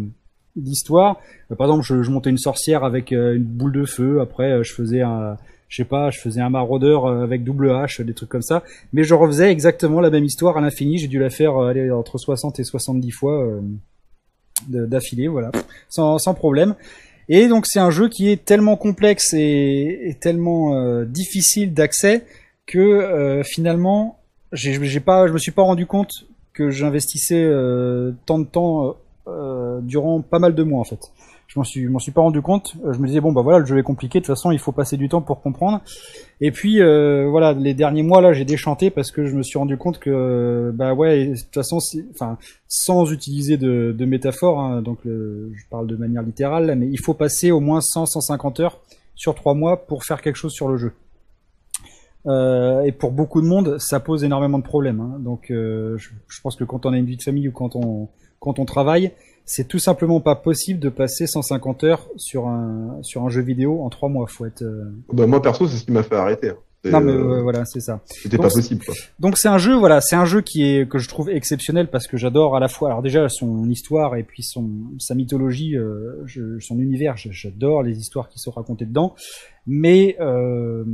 d'histoire. 0.57 1.19
Euh, 1.51 1.57
par 1.57 1.67
exemple, 1.67 1.85
je, 1.85 2.03
je, 2.03 2.11
montais 2.11 2.31
une 2.31 2.39
sorcière 2.39 2.85
avec 2.85 3.13
euh, 3.13 3.35
une 3.35 3.43
boule 3.43 3.73
de 3.73 3.85
feu. 3.85 4.21
Après, 4.21 4.53
euh, 4.53 4.63
je 4.63 4.73
faisais 4.73 5.01
un, 5.01 5.37
je 5.69 5.79
sais 5.79 5.85
pas, 5.85 6.11
je 6.11 6.21
faisais 6.21 6.41
un 6.41 6.51
maraudeur 6.51 7.07
avec 7.07 7.43
double 7.43 7.71
H, 7.71 8.03
des 8.03 8.15
trucs 8.15 8.29
comme 8.29 8.43
ça. 8.43 8.63
Mais 8.93 9.03
je 9.03 9.15
refaisais 9.15 9.51
exactement 9.51 10.01
la 10.01 10.11
même 10.11 10.25
histoire 10.25 10.57
à 10.57 10.61
l'infini. 10.61 10.99
J'ai 10.99 11.09
dû 11.09 11.19
la 11.19 11.31
faire 11.31 11.57
aller 11.59 11.91
entre 11.91 12.19
60 12.19 12.61
et 12.61 12.65
70 12.65 13.11
fois 13.11 13.61
d'affilée, 14.69 15.27
voilà, 15.27 15.51
sans, 15.89 16.19
sans 16.19 16.35
problème. 16.35 16.77
Et 17.29 17.49
donc 17.49 17.67
c'est 17.67 17.81
un 17.81 17.91
jeu 17.91 18.09
qui 18.09 18.31
est 18.31 18.45
tellement 18.45 18.77
complexe 18.77 19.33
et, 19.35 20.17
tellement 20.21 21.03
difficile 21.05 21.73
d'accès 21.73 22.25
que 22.67 23.43
finalement 23.45 24.19
j'ai 24.53 25.01
pas, 25.01 25.27
je 25.27 25.33
me 25.33 25.39
suis 25.39 25.51
pas 25.53 25.63
rendu 25.63 25.87
compte 25.87 26.27
que 26.55 26.71
j'investissais 26.71 27.43
euh, 27.43 28.13
tant 28.27 28.39
de 28.39 28.45
temps 28.45 28.97
euh, 29.27 29.81
durant 29.83 30.21
pas 30.23 30.39
mal 30.39 30.55
de 30.55 30.63
mois 30.63 30.81
en 30.81 30.85
fait. 30.85 31.01
Je 31.47 31.59
m'en 31.59 31.65
suis, 31.65 31.87
m'en 31.87 31.99
suis 31.99 32.13
pas 32.13 32.21
rendu 32.21 32.41
compte. 32.43 32.75
Je 32.93 32.99
me 32.99 33.07
disais 33.07 33.21
bon 33.21 33.33
bah 33.33 33.43
voilà 33.43 33.59
le 33.59 33.67
jeu 33.67 33.79
est 33.79 33.83
compliqué. 33.83 34.21
De 34.21 34.25
toute 34.25 34.35
façon 34.35 34.51
il 34.51 34.59
faut 34.59 34.73
passer 34.73 34.97
du 34.97 35.09
temps 35.09 35.21
pour 35.21 35.41
comprendre. 35.41 35.81
Et 36.41 36.51
puis 36.51 36.81
euh, 36.81 37.29
voilà 37.29 37.53
les 37.53 37.75
derniers 37.75 38.03
mois 38.03 38.21
là 38.21 38.33
j'ai 38.33 38.45
déchanté 38.45 38.91
parce 38.91 39.11
que 39.11 39.27
je 39.27 39.37
me 39.37 39.43
suis 39.43 39.59
rendu 39.59 39.77
compte 39.77 39.99
que 39.99 40.73
bah 40.75 40.95
ouais 40.95 41.27
de 41.27 41.37
toute 41.37 41.55
façon 41.55 41.79
enfin 42.11 42.39
sans 42.67 43.13
utiliser 43.13 43.57
de, 43.57 43.95
de 43.97 44.05
métaphore 44.05 44.61
hein, 44.61 44.83
donc 44.83 44.99
je 45.05 45.63
parle 45.71 45.87
de 45.87 45.97
manière 45.97 46.23
littérale 46.23 46.75
mais 46.77 46.89
il 46.89 46.99
faut 46.99 47.15
passer 47.15 47.51
au 47.53 47.61
moins 47.61 47.81
100 47.81 48.07
150 48.07 48.61
heures 48.61 48.81
sur 49.15 49.35
trois 49.35 49.55
mois 49.55 49.87
pour 49.87 50.05
faire 50.05 50.21
quelque 50.23 50.37
chose 50.37 50.53
sur 50.53 50.69
le 50.69 50.77
jeu. 50.77 50.93
Euh, 52.27 52.83
et 52.83 52.93
pour 52.93 53.13
beaucoup 53.13 53.43
de 53.43 53.47
monde, 53.47 53.79
ça 53.79 54.01
pose 54.01 54.25
énormément 54.25 54.59
de 54.59 54.65
problèmes. 54.65 55.01
Hein. 55.01 55.19
Donc, 55.21 55.51
euh, 55.51 55.99
je, 55.99 56.11
je, 56.29 56.41
pense 56.41 56.57
que 56.57 56.65
quand 56.65 56.87
on 56.87 56.93
a 56.93 56.97
une 56.97 57.05
vie 57.05 57.17
de 57.17 57.23
famille 57.23 57.49
ou 57.49 57.53
quand 57.53 57.77
on 57.77 58.09
quand 58.41 58.59
on 58.59 58.65
travaille, 58.65 59.13
c'est 59.45 59.69
tout 59.69 59.79
simplement 59.79 60.21
pas 60.21 60.35
possible 60.35 60.81
de 60.81 60.89
passer 60.89 61.27
150 61.27 61.85
heures 61.85 62.09
sur 62.17 62.49
un 62.49 62.99
sur 63.03 63.25
un 63.25 63.29
jeu 63.29 63.43
vidéo 63.43 63.83
en 63.83 63.91
trois 63.91 64.09
mois. 64.09 64.27
Faut 64.27 64.47
être. 64.47 64.63
Euh... 64.63 64.93
Bah, 65.13 65.27
moi 65.27 65.43
perso, 65.43 65.67
c'est 65.67 65.79
ce 65.79 65.85
qui 65.85 65.93
m'a 65.93 66.03
fait 66.03 66.17
arrêter. 66.17 66.51
Hein. 66.51 66.57
Non 66.91 67.01
mais 67.01 67.13
euh, 67.13 67.43
voilà, 67.43 67.65
c'est 67.65 67.81
ça. 67.81 68.01
C'était 68.05 68.37
pas 68.37 68.51
possible. 68.51 68.85
Quoi. 68.85 68.95
Donc 69.19 69.39
c'est 69.39 69.49
un 69.49 69.59
jeu, 69.59 69.75
voilà, 69.75 70.01
c'est 70.01 70.17
un 70.17 70.25
jeu 70.25 70.43
qui 70.43 70.65
est 70.65 70.89
que 70.89 70.99
je 70.99 71.09
trouve 71.09 71.31
exceptionnel 71.31 71.89
parce 71.89 72.07
que 72.07 72.17
j'adore 72.17 72.57
à 72.57 72.61
la 72.61 72.69
fois, 72.69 72.89
alors 72.89 73.03
déjà 73.03 73.29
son 73.29 73.69
histoire 73.71 74.17
et 74.17 74.23
puis 74.23 74.43
son 74.43 74.69
sa 74.99 75.15
mythologie, 75.15 75.77
euh, 75.77 76.23
je, 76.27 76.59
son 76.61 76.79
univers, 76.79 77.17
j'adore 77.17 77.83
les 77.83 77.99
histoires 77.99 78.29
qui 78.29 78.39
sont 78.39 78.51
racontées 78.51 78.85
dedans. 78.85 79.15
Mais 79.67 80.17
euh, 80.21 80.85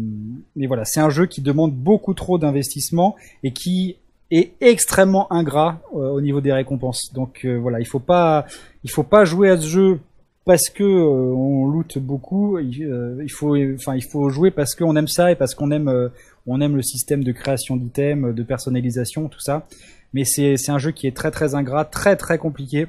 mais 0.55 0.67
voilà, 0.67 0.85
c'est 0.85 1.01
un 1.01 1.11
jeu 1.11 1.27
qui 1.27 1.41
demande 1.41 1.75
beaucoup 1.75 2.15
trop 2.15 2.39
d'investissement 2.39 3.17
et 3.43 3.53
qui 3.53 3.97
est 4.31 4.53
extrêmement 4.61 5.33
ingrat 5.33 5.81
euh, 5.95 6.11
au 6.11 6.21
niveau 6.21 6.41
des 6.41 6.53
récompenses. 6.53 7.13
Donc 7.13 7.45
euh, 7.45 7.57
voilà, 7.57 7.81
il 7.81 7.87
faut 7.87 7.99
pas 7.99 8.47
il 8.85 8.91
faut 8.91 9.03
pas 9.03 9.25
jouer 9.25 9.51
à 9.51 9.57
ce 9.57 9.67
jeu 9.67 10.01
parce 10.51 10.71
que 10.71 10.83
euh, 10.83 11.35
on 11.35 11.67
loot 11.67 11.99
beaucoup, 11.99 12.57
euh, 12.57 12.63
il, 13.23 13.31
faut, 13.31 13.57
enfin, 13.75 13.95
il 13.95 14.03
faut 14.03 14.31
jouer 14.31 14.51
parce 14.51 14.75
qu'on 14.75 14.97
aime 14.97 15.09
ça 15.09 15.31
et 15.31 15.37
parce 15.37 15.55
qu'on 15.55 15.71
aime, 15.71 15.89
euh, 15.89 16.09
on 16.47 16.61
aime 16.61 16.77
le 16.77 16.83
système 16.83 17.23
de 17.23 17.33
création 17.33 17.77
d'items, 17.77 18.35
de 18.35 18.43
personnalisation, 18.43 19.29
tout 19.29 19.41
ça. 19.41 19.67
Mais 20.13 20.25
c'est, 20.25 20.57
c'est 20.57 20.73
un 20.73 20.79
jeu 20.79 20.91
qui 20.91 21.07
est 21.07 21.17
très 21.17 21.31
très 21.31 21.55
ingrat, 21.55 21.85
très 21.85 22.17
très 22.17 22.39
compliqué. 22.39 22.89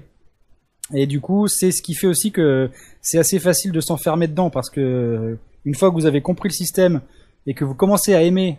Et 0.93 1.05
du 1.05 1.21
coup, 1.21 1.47
c'est 1.47 1.71
ce 1.71 1.81
qui 1.81 1.93
fait 1.93 2.07
aussi 2.07 2.31
que 2.31 2.69
c'est 3.01 3.19
assez 3.19 3.39
facile 3.39 3.71
de 3.71 3.79
s'enfermer 3.79 4.27
dedans 4.27 4.49
parce 4.49 4.69
que 4.69 5.37
une 5.63 5.75
fois 5.75 5.89
que 5.89 5.95
vous 5.95 6.05
avez 6.07 6.21
compris 6.21 6.49
le 6.49 6.53
système 6.53 7.01
et 7.45 7.53
que 7.53 7.63
vous 7.63 7.75
commencez 7.75 8.15
à 8.15 8.23
aimer 8.23 8.57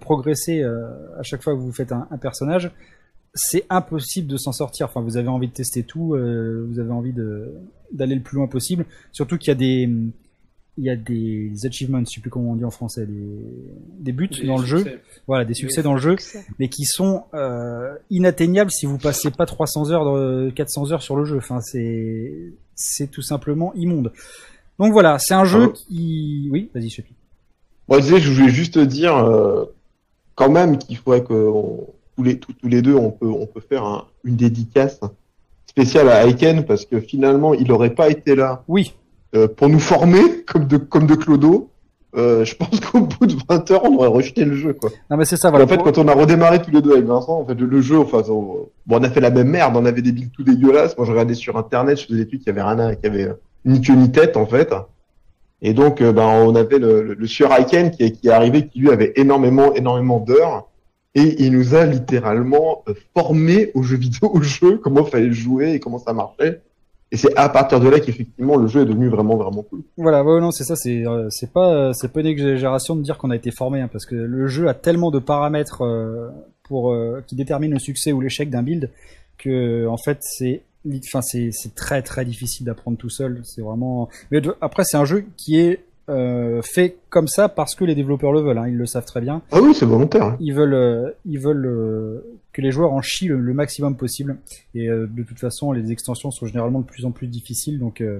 progresser 0.00 0.62
à 0.62 1.22
chaque 1.22 1.42
fois 1.42 1.54
que 1.54 1.60
vous 1.60 1.72
faites 1.72 1.92
un, 1.92 2.06
un 2.10 2.18
personnage, 2.18 2.70
c'est 3.34 3.64
impossible 3.70 4.26
de 4.26 4.36
s'en 4.36 4.52
sortir. 4.52 4.86
Enfin, 4.86 5.00
vous 5.00 5.16
avez 5.16 5.28
envie 5.28 5.48
de 5.48 5.52
tester 5.52 5.82
tout, 5.82 6.14
euh, 6.14 6.66
vous 6.68 6.78
avez 6.78 6.90
envie 6.90 7.12
de 7.12 7.52
d'aller 7.92 8.14
le 8.14 8.20
plus 8.20 8.36
loin 8.36 8.46
possible. 8.46 8.86
Surtout 9.12 9.36
qu'il 9.38 9.48
y 9.48 9.52
a 9.52 9.56
des 9.56 9.88
il 10.76 10.84
y 10.84 10.90
a 10.90 10.96
des 10.96 11.52
achievements, 11.66 12.00
je 12.00 12.14
sais 12.14 12.20
plus 12.20 12.30
comment 12.30 12.52
on 12.52 12.56
dit 12.56 12.64
en 12.64 12.70
français, 12.70 13.04
des, 13.04 13.44
des 13.98 14.12
buts 14.12 14.30
dans 14.46 14.56
le 14.56 14.64
jeu, 14.64 15.00
voilà, 15.26 15.44
des 15.44 15.52
succès 15.52 15.82
dans 15.82 15.92
le 15.92 16.00
jeu, 16.00 16.16
mais 16.58 16.68
qui 16.68 16.84
sont 16.84 17.24
euh, 17.34 17.94
inatteignables 18.08 18.70
si 18.70 18.86
vous 18.86 18.96
passez 18.96 19.30
pas 19.30 19.44
300 19.44 19.90
heures, 19.90 20.54
400 20.54 20.92
heures 20.92 21.02
sur 21.02 21.16
le 21.16 21.24
jeu. 21.24 21.36
Enfin, 21.36 21.60
c'est 21.60 22.52
c'est 22.74 23.10
tout 23.10 23.20
simplement 23.20 23.74
immonde. 23.74 24.12
Donc 24.78 24.92
voilà, 24.92 25.18
c'est 25.18 25.34
un 25.34 25.44
jeu 25.44 25.72
qui, 25.72 26.48
oui, 26.50 26.70
vas-y, 26.72 26.88
Chepi. 26.88 27.12
Moi, 27.90 28.00
je 28.00 28.16
je 28.16 28.30
voulais 28.30 28.50
juste 28.50 28.78
dire 28.78 29.16
euh, 29.16 29.64
quand 30.36 30.48
même 30.48 30.78
qu'il 30.78 30.96
faudrait 30.96 31.24
que 31.24 31.50
tous 32.16 32.22
les, 32.22 32.38
tous, 32.38 32.54
les 32.62 32.82
deux, 32.82 32.94
on 32.94 33.10
peut, 33.10 33.26
on 33.26 33.46
peut 33.46 33.60
faire 33.60 34.06
une 34.24 34.36
dédicace 34.36 35.00
spéciale 35.66 36.08
à 36.08 36.26
Aiken 36.26 36.64
parce 36.64 36.84
que 36.84 37.00
finalement, 37.00 37.52
il 37.52 37.66
n'aurait 37.66 37.94
pas 37.94 38.08
été 38.08 38.36
là. 38.36 38.62
Oui. 38.68 38.94
Euh, 39.34 39.48
pour 39.48 39.68
nous 39.68 39.78
former 39.78 40.42
comme 40.46 40.66
de, 40.66 40.76
comme 40.76 41.06
de 41.06 41.14
Clodo. 41.14 41.70
Euh, 42.16 42.44
je 42.44 42.56
pense 42.56 42.80
qu'au 42.80 43.02
bout 43.02 43.26
de 43.26 43.36
20 43.48 43.70
heures, 43.70 43.84
on 43.84 43.94
aurait 43.94 44.08
rejeté 44.08 44.44
le 44.44 44.56
jeu, 44.56 44.72
quoi. 44.72 44.90
Non, 45.08 45.16
mais 45.16 45.24
c'est 45.24 45.36
ça, 45.36 45.50
voilà. 45.50 45.64
En 45.64 45.68
fait, 45.68 45.78
quand 45.78 45.96
on 45.98 46.08
a 46.08 46.12
redémarré 46.12 46.60
tous 46.60 46.72
les 46.72 46.82
deux 46.82 46.92
avec 46.92 47.04
Vincent, 47.04 47.38
en 47.38 47.44
fait, 47.44 47.54
le, 47.54 47.80
jeu, 47.80 48.00
enfin, 48.00 48.22
on, 48.28 48.68
bon, 48.86 48.98
on 48.98 49.02
a 49.04 49.10
fait 49.10 49.20
la 49.20 49.30
même 49.30 49.48
merde, 49.48 49.76
on 49.76 49.84
avait 49.84 50.02
des 50.02 50.10
builds 50.10 50.32
tout 50.32 50.42
dégueulasses. 50.42 50.96
Moi, 50.98 51.06
je 51.06 51.12
regardais 51.12 51.34
sur 51.34 51.56
Internet, 51.56 52.00
je 52.00 52.06
faisais 52.06 52.24
des 52.24 52.26
trucs 52.26 52.42
qui 52.42 52.50
avaient 52.50 52.62
rien 52.62 52.94
qui 52.96 53.06
avait 53.06 53.32
ni 53.64 53.80
queue 53.80 53.94
ni 53.94 54.10
tête, 54.10 54.36
en 54.36 54.46
fait. 54.46 54.74
Et 55.62 55.74
donc, 55.74 56.00
euh, 56.00 56.12
ben, 56.12 56.26
on 56.26 56.54
avait 56.54 56.78
le, 56.78 57.14
le, 57.14 57.26
Sieur 57.26 57.52
Aiken 57.52 57.90
qui, 57.90 58.12
qui 58.12 58.28
est 58.28 58.32
arrivé, 58.32 58.66
qui 58.66 58.80
lui 58.80 58.90
avait 58.90 59.12
énormément, 59.16 59.74
énormément 59.74 60.18
d'heures 60.18 60.68
et 61.14 61.42
il 61.44 61.52
nous 61.52 61.74
a 61.74 61.84
littéralement 61.86 62.82
euh, 62.88 62.94
formé 63.16 63.70
au 63.74 63.82
jeu 63.82 63.96
vidéo, 63.96 64.30
au 64.32 64.40
jeu, 64.42 64.78
comment 64.78 65.04
fallait 65.04 65.32
jouer 65.32 65.72
et 65.72 65.80
comment 65.80 65.98
ça 65.98 66.12
marchait. 66.12 66.62
Et 67.12 67.16
c'est 67.16 67.36
à 67.36 67.48
partir 67.48 67.80
de 67.80 67.88
là 67.88 67.98
qu'effectivement 67.98 68.56
le 68.56 68.68
jeu 68.68 68.82
est 68.82 68.86
devenu 68.86 69.08
vraiment 69.08 69.36
vraiment 69.36 69.62
cool. 69.62 69.82
Voilà, 69.96 70.22
non, 70.22 70.52
c'est 70.52 70.62
ça, 70.62 70.76
c'est 70.76 71.04
euh, 71.04 71.26
c'est 71.28 71.52
pas 71.52 71.92
c'est 71.92 72.12
pas 72.12 72.20
une 72.20 72.26
exagération 72.26 72.94
de 72.94 73.02
dire 73.02 73.18
qu'on 73.18 73.30
a 73.30 73.36
été 73.36 73.50
formé, 73.50 73.80
hein, 73.80 73.88
parce 73.90 74.06
que 74.06 74.14
le 74.14 74.46
jeu 74.46 74.68
a 74.68 74.74
tellement 74.74 75.10
de 75.10 75.18
paramètres 75.18 75.82
pour 76.62 76.96
qui 77.26 77.34
déterminent 77.34 77.74
le 77.74 77.80
succès 77.80 78.12
ou 78.12 78.20
l'échec 78.20 78.48
d'un 78.48 78.62
build 78.62 78.90
que 79.38 79.88
en 79.88 79.96
fait 79.96 80.18
c'est 80.20 80.62
enfin 80.88 81.20
c'est 81.22 81.50
c'est 81.52 81.74
très 81.74 82.02
très 82.02 82.24
difficile 82.24 82.66
d'apprendre 82.66 82.96
tout 82.96 83.10
seul. 83.10 83.40
C'est 83.44 83.62
vraiment. 83.62 84.08
Mais 84.30 84.40
après 84.60 84.84
c'est 84.84 84.96
un 84.96 85.04
jeu 85.04 85.24
qui 85.36 85.58
est 85.58 85.84
euh, 86.08 86.60
fait 86.62 86.96
comme 87.08 87.28
ça 87.28 87.48
parce 87.48 87.76
que 87.76 87.84
les 87.84 87.94
développeurs 87.94 88.32
le 88.32 88.40
veulent. 88.40 88.58
Hein, 88.58 88.66
ils 88.68 88.76
le 88.76 88.86
savent 88.86 89.04
très 89.04 89.20
bien. 89.20 89.42
Ah 89.52 89.60
oui, 89.62 89.74
c'est 89.74 89.86
volontaire. 89.86 90.24
hein. 90.24 90.36
Ils 90.40 90.52
veulent, 90.52 90.74
euh, 90.74 91.10
ils 91.24 91.38
veulent 91.38 91.66
euh, 91.66 92.24
que 92.52 92.60
les 92.62 92.72
joueurs 92.72 92.92
en 92.92 93.00
chient 93.00 93.28
le, 93.28 93.38
le 93.38 93.54
maximum 93.54 93.96
possible. 93.96 94.38
Et 94.74 94.88
euh, 94.88 95.06
de 95.08 95.22
toute 95.22 95.38
façon, 95.38 95.70
les 95.70 95.92
extensions 95.92 96.32
sont 96.32 96.46
généralement 96.46 96.80
de 96.80 96.84
plus 96.86 97.04
en 97.04 97.12
plus 97.12 97.28
difficiles, 97.28 97.78
donc 97.78 98.00
euh, 98.00 98.18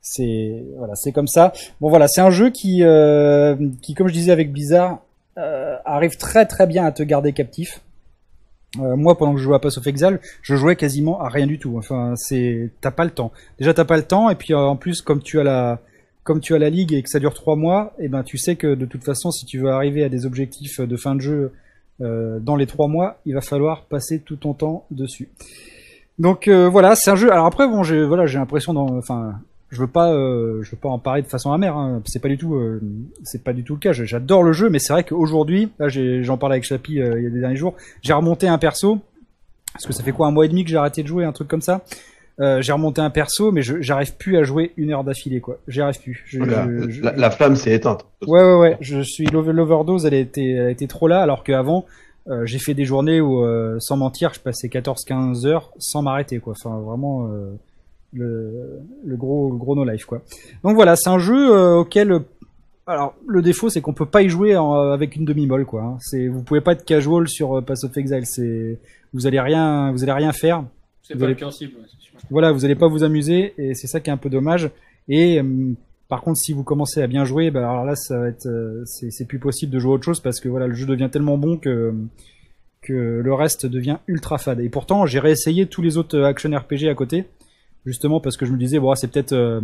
c'est 0.00 0.64
voilà, 0.78 0.94
c'est 0.94 1.12
comme 1.12 1.26
ça. 1.26 1.52
Bon 1.82 1.90
voilà, 1.90 2.08
c'est 2.08 2.22
un 2.22 2.30
jeu 2.30 2.48
qui, 2.48 2.82
euh, 2.82 3.56
qui, 3.82 3.92
comme 3.92 4.08
je 4.08 4.14
disais 4.14 4.32
avec 4.32 4.50
Blizzard, 4.50 5.02
euh, 5.36 5.76
arrive 5.84 6.16
très 6.16 6.46
très 6.46 6.66
bien 6.66 6.86
à 6.86 6.92
te 6.92 7.02
garder 7.02 7.34
captif. 7.34 7.82
Euh, 8.78 8.96
moi, 8.96 9.16
pendant 9.16 9.32
que 9.32 9.38
je 9.38 9.44
jouais 9.44 9.56
à 9.56 9.58
Pass 9.58 9.78
of 9.78 9.86
Exile, 9.86 10.20
je 10.42 10.54
jouais 10.54 10.76
quasiment 10.76 11.20
à 11.20 11.28
rien 11.28 11.46
du 11.46 11.58
tout. 11.58 11.76
Enfin, 11.78 12.14
c'est 12.16 12.70
t'as 12.80 12.90
pas 12.90 13.04
le 13.04 13.10
temps. 13.10 13.32
Déjà, 13.58 13.72
t'as 13.72 13.84
pas 13.84 13.96
le 13.96 14.02
temps, 14.02 14.28
et 14.28 14.34
puis 14.34 14.52
euh, 14.52 14.58
en 14.58 14.76
plus, 14.76 15.00
comme 15.00 15.22
tu 15.22 15.40
as 15.40 15.44
la 15.44 15.80
comme 16.24 16.40
tu 16.40 16.54
as 16.54 16.58
la 16.58 16.68
ligue 16.68 16.92
et 16.92 17.02
que 17.02 17.08
ça 17.08 17.20
dure 17.20 17.32
trois 17.32 17.56
mois, 17.56 17.94
et 17.98 18.08
ben 18.08 18.22
tu 18.22 18.36
sais 18.36 18.56
que 18.56 18.74
de 18.74 18.84
toute 18.84 19.02
façon, 19.02 19.30
si 19.30 19.46
tu 19.46 19.58
veux 19.58 19.70
arriver 19.70 20.04
à 20.04 20.10
des 20.10 20.26
objectifs 20.26 20.78
de 20.80 20.96
fin 20.98 21.14
de 21.14 21.22
jeu 21.22 21.52
euh, 22.02 22.38
dans 22.38 22.54
les 22.54 22.66
trois 22.66 22.86
mois, 22.86 23.18
il 23.24 23.32
va 23.32 23.40
falloir 23.40 23.84
passer 23.84 24.20
tout 24.20 24.36
ton 24.36 24.52
temps 24.52 24.84
dessus. 24.90 25.30
Donc 26.18 26.48
voilà, 26.48 26.96
c'est 26.96 27.10
un 27.10 27.16
jeu. 27.16 27.32
Alors 27.32 27.46
après, 27.46 27.66
bon, 27.66 27.82
j'ai 27.82 28.04
voilà, 28.04 28.26
j'ai 28.26 28.38
l'impression, 28.38 28.76
enfin, 28.76 29.40
je 29.70 29.80
veux 29.80 29.86
pas, 29.86 30.12
euh, 30.12 30.62
je 30.62 30.70
veux 30.70 30.76
pas 30.76 30.88
en 30.88 30.98
parler 30.98 31.22
de 31.22 31.26
façon 31.26 31.52
amère. 31.52 31.76
Hein. 31.76 32.00
C'est 32.06 32.20
pas 32.22 32.28
du 32.28 32.38
tout, 32.38 32.54
euh, 32.54 32.80
c'est 33.22 33.42
pas 33.44 33.52
du 33.52 33.64
tout 33.64 33.74
le 33.74 33.80
cas. 33.80 33.92
J'adore 33.92 34.42
le 34.42 34.52
jeu, 34.52 34.70
mais 34.70 34.78
c'est 34.78 34.92
vrai 34.92 35.04
qu'aujourd'hui, 35.04 35.70
là, 35.78 35.88
j'en 35.88 36.38
parlais 36.38 36.54
avec 36.54 36.64
Chapi 36.64 37.00
euh, 37.00 37.18
il 37.18 37.24
y 37.24 37.26
a 37.26 37.30
des 37.30 37.40
derniers 37.40 37.56
jours, 37.56 37.74
j'ai 38.02 38.12
remonté 38.12 38.48
un 38.48 38.58
perso 38.58 38.98
parce 39.72 39.86
que 39.86 39.92
ça 39.92 40.02
fait 40.02 40.12
quoi 40.12 40.26
un 40.26 40.30
mois 40.30 40.46
et 40.46 40.48
demi 40.48 40.64
que 40.64 40.70
j'ai 40.70 40.76
arrêté 40.76 41.02
de 41.02 41.08
jouer, 41.08 41.24
un 41.24 41.32
truc 41.32 41.48
comme 41.48 41.60
ça? 41.62 41.82
Euh, 42.40 42.62
j'ai 42.62 42.72
remonté 42.72 43.00
un 43.00 43.10
perso, 43.10 43.50
mais 43.50 43.62
j'arrive 43.62 44.14
plus 44.16 44.36
à 44.38 44.44
jouer 44.44 44.72
une 44.76 44.92
heure 44.92 45.02
d'affilée, 45.02 45.40
quoi. 45.40 45.58
J'y 45.66 45.80
arrive 45.80 46.00
plus. 46.00 46.22
Je- 46.26 46.38
La, 46.38 46.66
je- 46.88 47.02
la- 47.02 47.12
la 47.16 47.30
flamme 47.30 47.56
s'est 47.56 47.72
éteinte. 47.74 48.06
Ouais, 48.28 48.40
ouais, 48.42 48.56
ouais. 48.58 48.76
Je 48.80 49.00
suis 49.02 49.26
l'over- 49.26 49.52
l'overdose, 49.52 50.06
elle 50.06 50.14
été, 50.14 50.52
elle 50.52 50.70
été 50.70 50.86
trop 50.86 51.08
là, 51.08 51.20
alors 51.20 51.42
qu'avant, 51.42 51.84
euh, 52.28 52.46
j'ai 52.46 52.58
fait 52.60 52.74
des 52.74 52.84
journées 52.84 53.20
où, 53.20 53.44
euh, 53.44 53.78
sans 53.80 53.96
mentir, 53.96 54.34
je 54.34 54.40
passais 54.40 54.68
14-15 54.68 55.46
heures 55.46 55.72
sans 55.78 56.00
m'arrêter, 56.02 56.38
quoi. 56.38 56.52
Enfin, 56.56 56.78
vraiment, 56.78 57.26
euh, 57.28 57.50
le, 58.12 58.80
le 59.04 59.16
gros, 59.16 59.50
le 59.50 59.56
gros 59.56 59.74
no 59.76 59.84
life, 59.84 60.04
quoi. 60.04 60.22
Donc 60.64 60.74
voilà, 60.74 60.96
c'est 60.96 61.10
un 61.10 61.18
jeu 61.18 61.50
euh, 61.54 61.76
auquel, 61.78 62.12
euh, 62.12 62.20
alors, 62.86 63.14
le 63.26 63.42
défaut, 63.42 63.68
c'est 63.68 63.80
qu'on 63.82 63.92
peut 63.92 64.06
pas 64.06 64.22
y 64.22 64.28
jouer 64.28 64.56
en- 64.56 64.72
avec 64.72 65.14
une 65.16 65.24
demi-molle, 65.26 65.66
quoi. 65.66 65.82
hein. 65.82 65.96
C'est, 66.00 66.26
vous 66.28 66.42
pouvez 66.42 66.60
pas 66.62 66.72
être 66.72 66.84
casual 66.84 67.28
sur 67.28 67.58
euh, 67.58 67.60
Pass 67.60 67.84
of 67.84 67.96
Exile. 67.96 68.24
C'est, 68.24 68.78
vous 69.12 69.26
allez 69.26 69.40
rien, 69.40 69.92
vous 69.92 70.02
allez 70.02 70.12
rien 70.12 70.32
faire. 70.32 70.64
C'est 71.02 71.16
pas 71.18 71.24
allez- 71.26 71.34
le 71.38 71.46
ouais, 71.46 71.52
sûr. 71.52 71.68
Voilà, 72.30 72.50
vous 72.52 72.64
allez 72.64 72.74
pas 72.74 72.88
vous 72.88 73.04
amuser 73.04 73.54
et 73.58 73.74
c'est 73.74 73.86
ça 73.86 74.00
qui 74.00 74.10
est 74.10 74.12
un 74.12 74.16
peu 74.16 74.30
dommage. 74.30 74.70
Et 75.08 75.38
euh, 75.40 75.72
par 76.08 76.22
contre, 76.22 76.38
si 76.38 76.52
vous 76.54 76.64
commencez 76.64 77.02
à 77.02 77.06
bien 77.06 77.24
jouer, 77.24 77.50
bah 77.50 77.60
alors 77.70 77.84
là, 77.84 77.94
ça 77.94 78.18
va 78.18 78.28
être, 78.28 78.46
euh, 78.46 78.82
c'est 78.86 79.26
plus 79.26 79.38
possible 79.38 79.72
de 79.72 79.78
jouer 79.78 79.92
à 79.92 79.94
autre 79.94 80.04
chose 80.04 80.20
parce 80.20 80.40
que 80.40 80.48
voilà, 80.48 80.66
le 80.66 80.74
jeu 80.74 80.86
devient 80.86 81.08
tellement 81.12 81.36
bon 81.38 81.56
que 81.58 81.94
que 82.80 82.92
le 82.92 83.34
reste 83.34 83.66
devient 83.66 83.98
ultra 84.06 84.38
fade. 84.38 84.60
Et 84.60 84.68
pourtant, 84.68 85.04
j'ai 85.04 85.18
réessayé 85.18 85.66
tous 85.66 85.82
les 85.82 85.96
autres 85.96 86.16
euh, 86.16 86.24
action 86.26 86.50
RPG 86.50 86.88
à 86.88 86.94
côté, 86.94 87.24
justement 87.88 88.20
parce 88.20 88.36
que 88.36 88.46
je 88.46 88.52
me 88.52 88.58
disais, 88.58 88.78
bon, 88.78 88.94
c'est 88.94 89.10
peut-être 89.10 89.32
euh, 89.32 89.60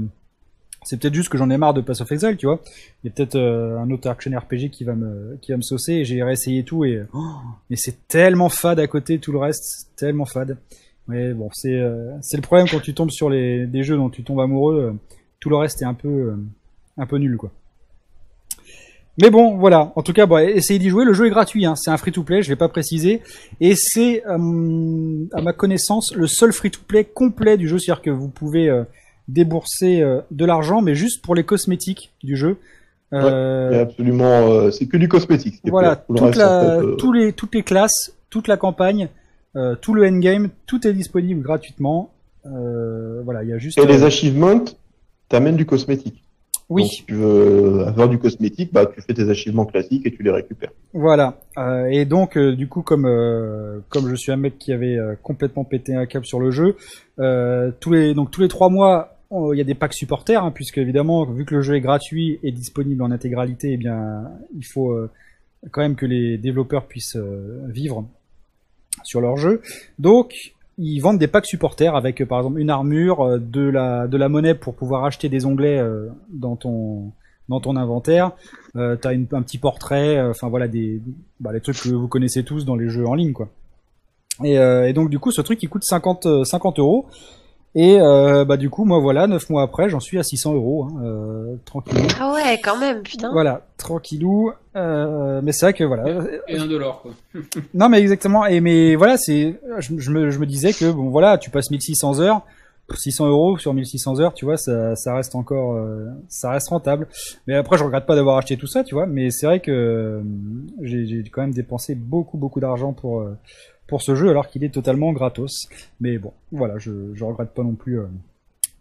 c'est 0.83 0.99
peut-être 0.99 1.15
juste 1.15 1.29
que 1.29 1.39
j'en 1.39 1.51
ai 1.51 1.57
marre 1.57 1.75
de 1.75 1.81
Pass 1.81 2.01
of 2.01 2.11
Exile, 2.11 2.37
tu 2.37 2.47
vois. 2.47 2.61
Il 3.03 3.09
y 3.09 3.11
a 3.11 3.13
peut-être 3.15 3.37
euh, 3.37 3.79
un 3.79 3.91
autre 3.91 4.09
action 4.09 4.37
RPG 4.37 4.71
qui 4.71 4.85
va 4.85 4.95
me 4.95 5.39
qui 5.41 5.53
va 5.53 5.59
me 5.59 5.63
saucer. 5.63 5.93
Et 5.93 6.05
j'ai 6.05 6.23
réessayé 6.23 6.65
tout 6.65 6.85
et 6.85 7.03
oh, 7.13 7.37
mais 7.71 7.77
c'est 7.77 8.09
tellement 8.09 8.49
fade 8.49 8.81
à 8.81 8.87
côté, 8.87 9.19
tout 9.19 9.33
le 9.33 9.39
reste, 9.39 9.91
tellement 9.97 10.25
fade. 10.25 10.57
Ouais, 11.07 11.35
bon, 11.35 11.51
c'est 11.53 11.77
euh, 11.77 12.13
c'est 12.23 12.39
le 12.39 12.43
problème 12.43 12.67
quand 12.71 12.81
tu 12.81 12.95
tombes 12.95 13.11
sur 13.11 13.29
les 13.29 13.67
des 13.67 13.85
jeux 13.85 13.97
dont 13.97 14.11
tu 14.11 14.25
tombes 14.25 14.41
amoureux, 14.41 14.99
tout 15.39 15.51
le 15.51 15.57
reste 15.57 15.83
est 15.83 15.87
un 15.87 15.95
peu 15.95 16.35
un 16.97 17.07
peu 17.07 17.19
nul 17.19 17.37
quoi. 17.37 17.51
Mais 19.23 19.31
bon, 19.31 19.57
voilà. 19.57 19.93
En 19.95 20.03
tout 20.03 20.13
cas, 20.13 20.27
bon, 20.27 20.39
essayez 20.39 20.79
d'y 20.79 20.89
jouer. 20.89 21.05
Le 21.05 21.13
jeu 21.13 21.27
est 21.27 21.31
gratuit. 21.31 21.67
Hein. 21.67 21.77
C'est 21.77 21.91
un 21.91 21.97
free-to-play. 21.97 22.43
Je 22.43 22.49
vais 22.49 22.57
pas 22.57 22.69
préciser. 22.69 23.23
Et 23.61 23.75
c'est, 23.77 24.25
euh, 24.27 25.27
à 25.33 25.41
ma 25.41 25.53
connaissance, 25.53 26.15
le 26.15 26.27
seul 26.27 26.53
free-to-play 26.53 27.05
complet 27.05 27.57
du 27.57 27.69
jeu. 27.69 27.79
C'est-à-dire 27.79 28.03
que 28.03 28.11
vous 28.11 28.29
pouvez 28.29 28.69
euh, 28.69 28.83
débourser 29.29 30.03
euh, 30.03 30.21
de 30.31 30.45
l'argent, 30.45 30.83
mais 30.83 30.95
juste 30.95 31.23
pour 31.23 31.35
les 31.35 31.45
cosmétiques 31.45 32.13
du 32.23 32.37
jeu. 32.37 32.57
A 33.13 33.83
absolument, 33.83 34.73
c'est 34.73 34.87
que 34.87 34.97
du 34.97 35.07
cosmétique. 35.07 35.61
voilà, 35.67 35.95
toute 35.95 36.35
la, 36.35 36.81
fait, 36.81 36.97
tous 36.99 37.13
les, 37.13 37.33
toutes 37.33 37.55
les 37.55 37.63
classes, 37.63 38.13
toute 38.29 38.49
la 38.49 38.57
campagne, 38.57 39.09
tout 39.83 39.95
le 39.95 40.05
endgame, 40.05 40.49
tout 40.67 40.85
est 40.85 40.93
disponible 40.93 41.41
gratuitement. 41.41 42.11
Voilà, 42.43 43.45
il 43.45 43.51
y 43.51 43.53
a 43.53 43.59
juste. 43.59 43.79
Et 43.79 43.87
les 43.87 44.03
achievements 44.03 44.65
t'amènent 45.29 45.55
du 45.55 45.65
cosmétique. 45.65 46.24
Oui, 46.71 46.83
Donc, 46.83 46.91
si 46.91 47.05
tu 47.05 47.15
veux 47.15 47.85
avoir 47.87 48.09
du 48.09 48.19
cosmétique, 48.19 48.73
bah, 48.73 48.87
tu 48.87 49.01
fais 49.03 49.13
tes 49.15 49.29
achievements 49.29 49.67
classiques 49.67 50.07
et 50.07 50.11
tu 50.11 50.23
les 50.23 50.31
récupères. 50.31 50.73
voilà. 50.93 51.39
Euh, 51.59 51.87
et 51.87 52.05
donc, 52.05 52.37
euh, 52.37 52.55
du 52.57 52.69
coup, 52.69 52.83
comme 52.83 53.07
euh, 53.07 53.81
comme 53.91 54.09
je 54.09 54.15
suis 54.15 54.33
un 54.33 54.37
mec 54.37 54.59
qui 54.59 54.73
avait 54.73 54.97
euh, 54.97 55.15
complètement 55.23 55.65
pété 55.65 55.95
un 55.95 56.07
câble 56.07 56.25
sur 56.27 56.41
le 56.41 56.51
jeu, 56.51 56.77
euh, 57.19 57.71
tous 57.81 57.93
les 57.93 58.15
donc 58.15 58.31
tous 58.31 58.41
les 58.41 58.49
trois 58.49 58.71
mois, 58.71 59.11
il 59.31 59.59
y 59.59 59.61
a 59.61 59.65
des 59.65 59.75
packs 59.75 59.95
supporters, 59.95 60.43
hein, 60.45 60.53
puisque 60.53 60.79
évidemment, 60.79 61.25
vu 61.25 61.45
que 61.45 61.55
le 61.57 61.61
jeu 61.61 61.75
est 61.75 61.81
gratuit 61.81 62.39
et 62.43 62.53
disponible 62.53 63.03
en 63.03 63.11
intégralité, 63.11 63.73
eh 63.73 63.77
bien, 63.77 64.31
il 64.57 64.65
faut 64.65 64.93
euh, 64.93 65.11
quand 65.73 65.81
même 65.83 65.97
que 65.97 66.07
les 66.07 66.39
développeurs 66.39 66.87
puissent 66.87 67.17
euh, 67.17 67.63
vivre 67.69 68.07
sur 69.03 69.21
leur 69.21 69.37
jeu. 69.37 69.61
Donc, 69.99 70.54
ils 70.79 71.01
vendent 71.01 71.19
des 71.19 71.29
packs 71.29 71.47
supporters 71.47 71.95
avec, 71.95 72.21
euh, 72.21 72.27
par 72.27 72.39
exemple, 72.39 72.59
une 72.59 72.71
armure, 72.71 73.21
euh, 73.21 73.39
de 73.39 73.63
la 73.63 74.07
de 74.07 74.17
la 74.17 74.29
monnaie 74.29 74.55
pour 74.55 74.75
pouvoir 74.75 75.05
acheter 75.05 75.29
des 75.29 75.47
onglets 75.47 75.79
euh, 75.79 76.09
dans 76.31 76.57
ton 76.57 77.13
dans 77.49 77.61
ton 77.61 77.77
inventaire. 77.77 78.33
Euh, 78.77 78.97
T'as 78.97 79.11
un 79.13 79.43
petit 79.43 79.59
portrait, 79.59 80.21
enfin 80.21 80.49
voilà 80.49 80.69
des 80.69 81.01
bah, 81.41 81.53
les 81.53 81.61
trucs 81.61 81.81
que 81.81 81.91
vous 81.91 82.09
connaissez 82.09 82.45
tous 82.45 82.65
dans 82.65 82.77
les 82.77 82.89
jeux 82.89 83.07
en 83.07 83.15
ligne, 83.15 83.33
quoi. 83.33 83.49
Et, 84.43 84.59
euh, 84.59 84.89
et 84.89 84.93
donc 84.93 85.11
du 85.11 85.19
coup, 85.19 85.31
ce 85.31 85.41
truc 85.43 85.63
il 85.63 85.69
coûte 85.69 85.85
50 85.85 86.27
euh, 86.27 86.45
50 86.45 86.79
euros. 86.79 87.07
Et 87.77 88.01
euh, 88.01 88.45
bah 88.45 88.57
du 88.57 88.71
coup, 88.71 88.85
moi 88.85 89.01
voilà, 89.01 89.27
neuf 89.27 89.51
mois 89.51 89.63
après, 89.63 89.89
j'en 89.89 89.99
suis 89.99 90.19
à 90.19 90.23
600 90.23 90.55
euros, 90.55 90.85
hein, 90.85 91.03
euh, 91.05 91.57
tranquillou. 91.65 92.07
Ah 92.21 92.33
ouais, 92.33 92.61
quand 92.63 92.79
même, 92.79 93.03
putain. 93.03 93.33
Voilà, 93.33 93.63
tranquillou. 93.79 94.53
Euh, 94.77 95.41
mais 95.43 95.51
c'est 95.51 95.67
vrai 95.67 95.73
que 95.73 95.83
voilà, 95.83 96.05
Et 96.47 96.57
un 96.57 96.67
dollar, 96.67 97.03
quoi. 97.03 97.13
non, 97.75 97.89
mais 97.89 98.01
exactement. 98.01 98.47
Et 98.47 98.61
mais 98.61 98.95
voilà, 98.95 99.17
c'est, 99.17 99.59
je, 99.79 99.99
je 99.99 100.11
me, 100.13 100.31
je 100.31 100.39
me 100.39 100.47
disais 100.47 100.73
que 100.73 100.91
bon, 100.93 101.11
voilà, 101.11 101.37
tu 101.37 101.51
passes 101.51 101.71
1600 101.71 102.21
heures, 102.21 102.43
600 102.93 103.29
euros 103.29 103.59
sur 103.59 103.73
1600 103.73 104.21
heures, 104.21 104.35
tu 104.35 104.45
vois, 104.45 104.57
ça, 104.57 104.95
ça 104.95 105.15
reste 105.15 105.35
encore, 105.35 105.75
euh, 105.75 106.07
ça 106.29 106.51
reste 106.51 106.69
rentable. 106.69 107.09
Mais 107.47 107.55
après, 107.55 107.79
je 107.79 107.85
regrette 107.85 108.07
pas 108.07 108.15
d'avoir 108.15 108.37
acheté 108.37 108.57
tout 108.57 108.67
ça, 108.67 108.85
tu 108.85 108.95
vois. 108.95 109.07
Mais 109.07 109.31
c'est 109.31 109.47
vrai 109.47 109.61
que 109.61 109.71
euh, 109.71 110.21
j'ai, 110.83 111.07
j'ai 111.07 111.25
quand 111.31 111.41
même 111.41 111.55
dépensé 111.55 111.95
beaucoup, 111.95 112.37
beaucoup 112.37 112.61
d'argent 112.61 112.93
pour 112.93 113.21
euh, 113.21 113.37
pour 113.87 114.03
ce 114.03 114.15
jeu, 114.15 114.31
alors 114.31 114.49
qu'il 114.49 114.65
est 114.65 114.73
totalement 114.73 115.13
gratos. 115.13 115.67
Mais 116.01 116.19
bon, 116.19 116.33
voilà, 116.53 116.79
je, 116.79 117.15
je 117.15 117.25
regrette 117.25 117.55
pas 117.55 117.63
non 117.63 117.75
plus, 117.75 118.01
euh, 118.01 118.07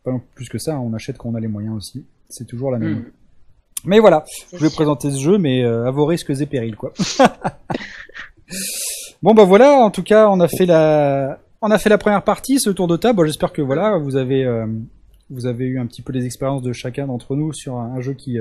pas 0.03 0.11
non 0.11 0.21
plus 0.35 0.49
que 0.49 0.57
ça. 0.57 0.75
hein. 0.75 0.79
On 0.79 0.93
achète 0.93 1.17
quand 1.17 1.29
on 1.29 1.35
a 1.35 1.39
les 1.39 1.47
moyens 1.47 1.75
aussi. 1.75 2.05
C'est 2.29 2.47
toujours 2.47 2.71
la 2.71 2.79
même. 2.79 2.99
Hmm. 2.99 3.05
Mais 3.85 3.99
voilà, 3.99 4.23
je 4.53 4.57
vais 4.57 4.69
présenter 4.69 5.11
ce 5.11 5.19
jeu, 5.19 5.37
mais 5.37 5.63
euh, 5.63 5.85
à 5.85 5.91
vos 5.91 6.05
risques 6.05 6.29
et 6.29 6.45
périls, 6.45 6.77
quoi. 6.77 6.93
bon 9.21 9.33
bah 9.33 9.43
voilà, 9.43 9.73
en 9.73 9.91
tout 9.91 10.03
cas, 10.03 10.29
on 10.29 10.39
a 10.39 10.47
fait 10.47 10.65
la, 10.65 11.39
on 11.61 11.69
a 11.69 11.77
fait 11.77 11.89
la 11.89 11.97
première 11.97 12.23
partie, 12.23 12.59
ce 12.59 12.69
tour 12.69 12.87
de 12.87 12.95
table. 12.95 13.17
Bon, 13.17 13.25
J'espère 13.25 13.51
que 13.51 13.61
voilà, 13.61 13.97
vous 13.97 14.15
avez, 14.15 14.45
euh, 14.45 14.65
vous 15.29 15.45
avez 15.45 15.65
eu 15.65 15.79
un 15.79 15.85
petit 15.85 16.01
peu 16.01 16.13
les 16.13 16.25
expériences 16.25 16.61
de 16.61 16.71
chacun 16.71 17.07
d'entre 17.07 17.35
nous 17.35 17.51
sur 17.51 17.77
un, 17.77 17.95
un 17.97 17.99
jeu 17.99 18.13
qui, 18.13 18.39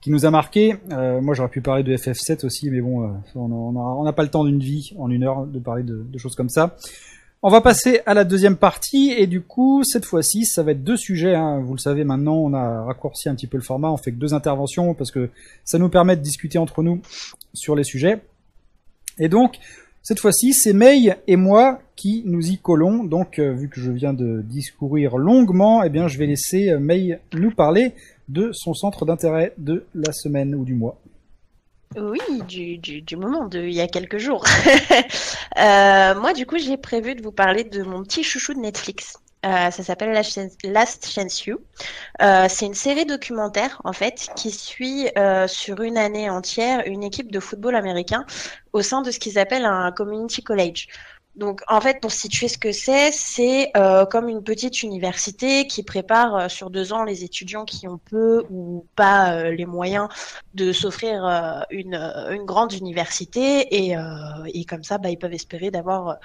qui 0.00 0.10
nous 0.10 0.26
a 0.26 0.30
marqué. 0.30 0.76
Euh, 0.92 1.20
moi, 1.20 1.34
j'aurais 1.34 1.48
pu 1.48 1.60
parler 1.60 1.82
de 1.82 1.94
FF7 1.94 2.46
aussi, 2.46 2.70
mais 2.70 2.80
bon, 2.80 3.04
euh, 3.04 3.08
on 3.34 4.04
n'a 4.04 4.12
pas 4.12 4.22
le 4.22 4.30
temps 4.30 4.44
d'une 4.44 4.60
vie 4.60 4.92
en 4.98 5.10
une 5.10 5.24
heure 5.24 5.46
de 5.46 5.58
parler 5.58 5.82
de, 5.82 6.06
de 6.08 6.18
choses 6.18 6.36
comme 6.36 6.48
ça. 6.48 6.76
On 7.40 7.50
va 7.50 7.60
passer 7.60 8.00
à 8.04 8.14
la 8.14 8.24
deuxième 8.24 8.56
partie 8.56 9.12
et 9.16 9.28
du 9.28 9.42
coup 9.42 9.84
cette 9.84 10.04
fois-ci 10.04 10.44
ça 10.44 10.64
va 10.64 10.72
être 10.72 10.82
deux 10.82 10.96
sujets. 10.96 11.36
Hein. 11.36 11.60
Vous 11.60 11.72
le 11.72 11.78
savez 11.78 12.02
maintenant, 12.02 12.34
on 12.34 12.52
a 12.52 12.82
raccourci 12.82 13.28
un 13.28 13.36
petit 13.36 13.46
peu 13.46 13.56
le 13.56 13.62
format, 13.62 13.92
on 13.92 13.96
fait 13.96 14.10
que 14.10 14.16
deux 14.16 14.34
interventions 14.34 14.92
parce 14.94 15.12
que 15.12 15.30
ça 15.64 15.78
nous 15.78 15.88
permet 15.88 16.16
de 16.16 16.20
discuter 16.20 16.58
entre 16.58 16.82
nous 16.82 17.00
sur 17.54 17.76
les 17.76 17.84
sujets. 17.84 18.22
Et 19.20 19.28
donc 19.28 19.60
cette 20.02 20.18
fois-ci 20.18 20.52
c'est 20.52 20.72
May 20.72 21.16
et 21.28 21.36
moi 21.36 21.80
qui 21.94 22.24
nous 22.26 22.44
y 22.50 22.58
collons. 22.58 23.04
Donc 23.04 23.38
euh, 23.38 23.52
vu 23.52 23.68
que 23.68 23.80
je 23.80 23.92
viens 23.92 24.14
de 24.14 24.42
discourir 24.42 25.16
longuement, 25.16 25.84
eh 25.84 25.90
bien 25.90 26.08
je 26.08 26.18
vais 26.18 26.26
laisser 26.26 26.70
euh, 26.70 26.80
May 26.80 27.20
nous 27.34 27.52
parler 27.52 27.94
de 28.28 28.50
son 28.52 28.74
centre 28.74 29.04
d'intérêt 29.04 29.54
de 29.58 29.86
la 29.94 30.12
semaine 30.12 30.54
ou 30.54 30.64
du 30.64 30.74
mois. 30.74 31.00
Oui, 31.96 32.20
du, 32.46 33.16
moment, 33.16 33.46
de 33.46 33.60
il 33.60 33.72
y 33.72 33.80
a 33.80 33.88
quelques 33.88 34.18
jours. 34.18 34.44
Euh, 35.58 36.14
moi, 36.14 36.34
du 36.34 36.46
coup, 36.46 36.56
j'ai 36.56 36.76
prévu 36.76 37.16
de 37.16 37.22
vous 37.22 37.32
parler 37.32 37.64
de 37.64 37.82
mon 37.82 38.04
petit 38.04 38.22
chouchou 38.22 38.54
de 38.54 38.60
Netflix. 38.60 39.14
Euh, 39.44 39.72
ça 39.72 39.82
s'appelle 39.82 40.12
Last 40.12 41.10
Chance, 41.10 41.46
You. 41.46 41.58
Euh, 42.22 42.46
c'est 42.48 42.66
une 42.66 42.74
série 42.74 43.06
documentaire, 43.06 43.80
en 43.82 43.92
fait, 43.92 44.28
qui 44.36 44.52
suit 44.52 45.08
sur 45.48 45.80
une 45.80 45.98
année 45.98 46.30
entière 46.30 46.82
une 46.86 47.02
équipe 47.02 47.32
de 47.32 47.40
football 47.40 47.74
américain 47.74 48.24
au 48.72 48.82
sein 48.82 49.02
de 49.02 49.10
ce 49.10 49.18
qu'ils 49.18 49.36
appellent 49.36 49.64
un 49.64 49.90
community 49.90 50.44
college. 50.44 50.86
Donc, 51.38 51.62
en 51.68 51.80
fait, 51.80 52.00
pour 52.00 52.10
situer 52.10 52.48
ce 52.48 52.58
que 52.58 52.72
c'est, 52.72 53.12
c'est 53.12 53.70
euh, 53.76 54.04
comme 54.06 54.28
une 54.28 54.42
petite 54.42 54.82
université 54.82 55.68
qui 55.68 55.84
prépare 55.84 56.34
euh, 56.34 56.48
sur 56.48 56.68
deux 56.68 56.92
ans 56.92 57.04
les 57.04 57.22
étudiants 57.22 57.64
qui 57.64 57.86
ont 57.86 58.00
peu 58.10 58.42
ou 58.50 58.84
pas 58.96 59.34
euh, 59.34 59.52
les 59.52 59.64
moyens 59.64 60.08
de 60.54 60.72
s'offrir 60.72 61.22
une, 61.70 61.96
grande 62.44 62.72
université 62.72 63.68
et, 63.70 63.94
comme 64.66 64.82
ça, 64.82 64.98
bah, 64.98 65.10
ils 65.10 65.18
peuvent 65.18 65.32
espérer 65.32 65.70
d'avoir 65.70 66.16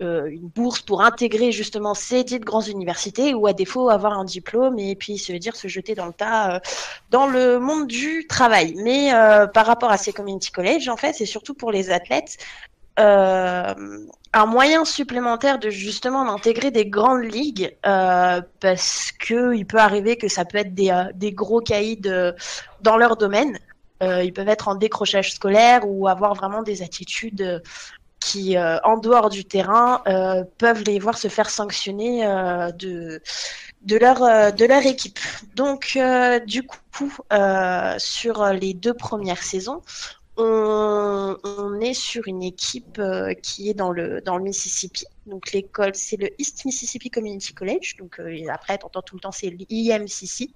une 0.00 0.48
bourse 0.48 0.80
pour 0.80 1.02
intégrer 1.02 1.52
justement 1.52 1.94
ces 1.94 2.24
dites 2.24 2.44
grandes 2.44 2.68
universités 2.68 3.34
ou 3.34 3.46
à 3.46 3.52
défaut 3.52 3.90
avoir 3.90 4.18
un 4.18 4.24
diplôme 4.24 4.78
et 4.78 4.96
puis 4.96 5.18
se 5.18 5.32
dire 5.32 5.54
se 5.54 5.68
jeter 5.68 5.94
dans 5.94 6.06
le 6.06 6.12
tas 6.12 6.60
dans 7.10 7.26
le 7.26 7.58
monde 7.58 7.86
du 7.86 8.26
travail. 8.26 8.74
Mais 8.82 9.10
par 9.52 9.66
rapport 9.66 9.90
à 9.90 9.98
ces 9.98 10.12
community 10.12 10.50
college, 10.50 10.88
en 10.88 10.96
fait, 10.96 11.12
c'est 11.12 11.26
surtout 11.26 11.54
pour 11.54 11.70
les 11.70 11.90
athlètes 11.90 12.38
un 12.96 14.46
moyen 14.46 14.84
supplémentaire 14.84 15.58
de 15.58 15.70
justement 15.70 16.24
d'intégrer 16.24 16.70
des 16.70 16.86
grandes 16.86 17.24
ligues 17.24 17.76
euh, 17.86 18.40
parce 18.60 19.12
que 19.18 19.54
il 19.54 19.66
peut 19.66 19.78
arriver 19.78 20.16
que 20.16 20.28
ça 20.28 20.44
peut 20.44 20.58
être 20.58 20.74
des, 20.74 20.90
euh, 20.90 21.04
des 21.14 21.32
gros 21.32 21.60
caïds 21.60 22.00
dans 22.80 22.96
leur 22.96 23.16
domaine. 23.16 23.58
Euh, 24.02 24.24
ils 24.24 24.32
peuvent 24.32 24.48
être 24.48 24.68
en 24.68 24.74
décrochage 24.74 25.32
scolaire 25.32 25.82
ou 25.86 26.08
avoir 26.08 26.34
vraiment 26.34 26.62
des 26.62 26.82
attitudes 26.82 27.42
euh, 27.42 27.60
qui, 28.20 28.56
euh, 28.56 28.78
en 28.84 28.96
dehors 28.98 29.30
du 29.30 29.44
terrain, 29.44 30.02
euh, 30.06 30.44
peuvent 30.58 30.82
les 30.84 30.98
voir 30.98 31.18
se 31.18 31.28
faire 31.28 31.50
sanctionner 31.50 32.26
euh, 32.26 32.70
de 32.72 33.20
de 33.82 33.96
leur 33.96 34.22
euh, 34.22 34.50
de 34.50 34.64
leur 34.64 34.84
équipe. 34.86 35.18
Donc 35.54 35.92
euh, 35.96 36.38
du 36.40 36.62
coup, 36.64 37.16
euh, 37.32 37.94
sur 37.98 38.46
les 38.46 38.74
deux 38.74 38.94
premières 38.94 39.42
saisons, 39.42 39.82
on, 40.42 41.80
est 41.80 41.94
sur 41.94 42.26
une 42.26 42.42
équipe 42.42 42.98
euh, 42.98 43.34
qui 43.34 43.68
est 43.68 43.74
dans 43.74 43.92
le 43.92 44.22
Mississippi. 44.40 45.06
Donc 45.26 45.52
l'école, 45.52 45.94
c'est 45.94 46.16
le 46.16 46.28
East 46.38 46.64
Mississippi 46.64 47.10
Community 47.10 47.54
College. 47.54 47.96
Donc 47.98 48.18
euh, 48.18 48.36
après, 48.52 48.78
tout 48.78 49.14
le 49.14 49.20
temps, 49.20 49.32
c'est 49.32 49.50
l'IMCC. 49.50 50.50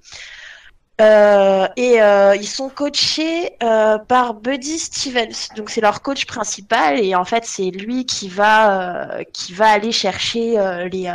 Euh, 0.99 1.69
et 1.77 2.01
euh, 2.01 2.35
ils 2.37 2.49
sont 2.49 2.71
coachés 2.71 3.51
par 3.61 4.33
Buddy 4.33 4.79
Stevens, 4.79 5.55
donc 5.55 5.69
c'est 5.69 5.83
leur 5.83 6.01
coach 6.01 6.25
principal 6.25 6.99
et 7.05 7.15
en 7.15 7.27
fait 7.27 7.45
c'est 7.45 7.71
lui 7.71 8.07
qui 8.07 8.31
va 8.31 9.19
qui 9.35 9.53
va 9.53 9.69
aller 9.69 9.93
chercher 9.93 10.57
les, 10.91 11.15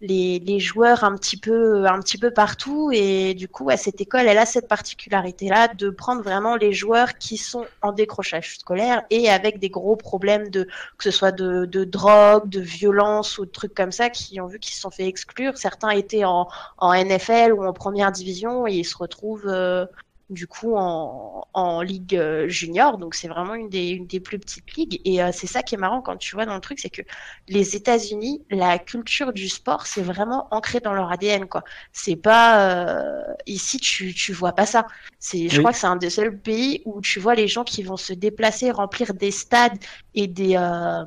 les 0.00 0.58
joueurs 0.58 1.04
un 1.04 1.14
petit 1.16 1.36
peu 1.36 1.86
un 1.86 2.00
petit 2.00 2.16
peu 2.16 2.30
partout 2.30 2.90
et 2.92 3.34
du 3.34 3.48
coup 3.48 3.68
à 3.68 3.76
cette 3.76 4.00
école 4.00 4.26
elle 4.26 4.38
a 4.38 4.46
cette 4.46 4.66
particularité 4.66 5.48
là 5.48 5.68
de 5.68 5.90
prendre 5.90 6.22
vraiment 6.22 6.56
les 6.56 6.72
joueurs 6.72 7.18
qui 7.18 7.36
sont 7.36 7.66
en 7.82 7.92
décrochage 7.92 8.58
scolaire 8.58 9.02
et 9.10 9.28
avec 9.28 9.58
des 9.58 9.68
gros 9.68 9.96
problèmes 9.96 10.48
de 10.48 10.64
que 10.96 11.04
ce 11.04 11.10
soit 11.10 11.32
de, 11.32 11.66
drogue, 11.84 12.48
de 12.48 12.60
violence 12.60 13.38
ou 13.38 13.44
de 13.44 13.50
trucs 13.50 13.74
comme 13.74 13.92
ça 13.92 14.10
qui 14.10 14.40
ont 14.40 14.46
vu 14.46 14.58
qu'ils 14.58 14.74
se 14.74 14.80
sont 14.80 14.90
fait 14.90 15.06
exclure. 15.06 15.58
Certains 15.58 15.90
étaient 15.90 16.24
en 16.24 16.48
en 16.78 16.94
NFL 16.94 17.52
ou 17.52 17.64
en 17.64 17.72
première 17.72 18.12
division 18.12 18.66
et 18.66 18.74
ils 18.74 18.84
se 18.84 18.96
retrouvent 18.96 19.48
euh, 19.48 19.86
du 20.30 20.46
coup 20.46 20.74
en, 20.76 21.46
en 21.52 21.82
ligue 21.82 22.16
euh, 22.16 22.48
junior. 22.48 22.98
Donc 22.98 23.14
c'est 23.14 23.28
vraiment 23.28 23.54
une 23.54 23.68
des, 23.68 23.88
une 23.90 24.06
des 24.06 24.20
plus 24.20 24.38
petites 24.38 24.74
ligues. 24.76 25.00
Et 25.04 25.22
euh, 25.22 25.30
c'est 25.32 25.46
ça 25.46 25.62
qui 25.62 25.74
est 25.74 25.78
marrant 25.78 26.02
quand 26.02 26.16
tu 26.16 26.34
vois 26.34 26.46
dans 26.46 26.54
le 26.54 26.60
truc, 26.60 26.78
c'est 26.80 26.90
que 26.90 27.02
les 27.48 27.76
États-Unis, 27.76 28.44
la 28.50 28.78
culture 28.78 29.32
du 29.32 29.48
sport, 29.48 29.86
c'est 29.86 30.02
vraiment 30.02 30.48
ancré 30.52 30.80
dans 30.80 30.92
leur 30.94 31.10
ADN. 31.12 31.46
quoi. 31.48 31.64
C'est 31.92 32.16
pas 32.16 32.86
euh, 32.86 33.22
ici 33.46 33.78
tu 33.78 34.14
tu 34.14 34.32
vois 34.32 34.52
pas 34.52 34.66
ça. 34.66 34.86
C'est 35.18 35.48
je 35.48 35.58
Oui. 35.58 35.58
crois 35.58 35.72
que 35.72 35.78
c'est 35.78 35.86
un 35.86 35.96
des 35.96 36.10
seuls 36.10 36.38
pays 36.40 36.82
où 36.86 37.00
tu 37.00 37.20
vois 37.20 37.34
les 37.34 37.48
gens 37.48 37.64
qui 37.64 37.82
vont 37.82 37.96
se 37.96 38.12
déplacer, 38.12 38.70
remplir 38.70 39.14
des 39.14 39.30
stades 39.30 39.78
et 40.14 40.26
des 40.26 40.56
euh, 40.56 41.04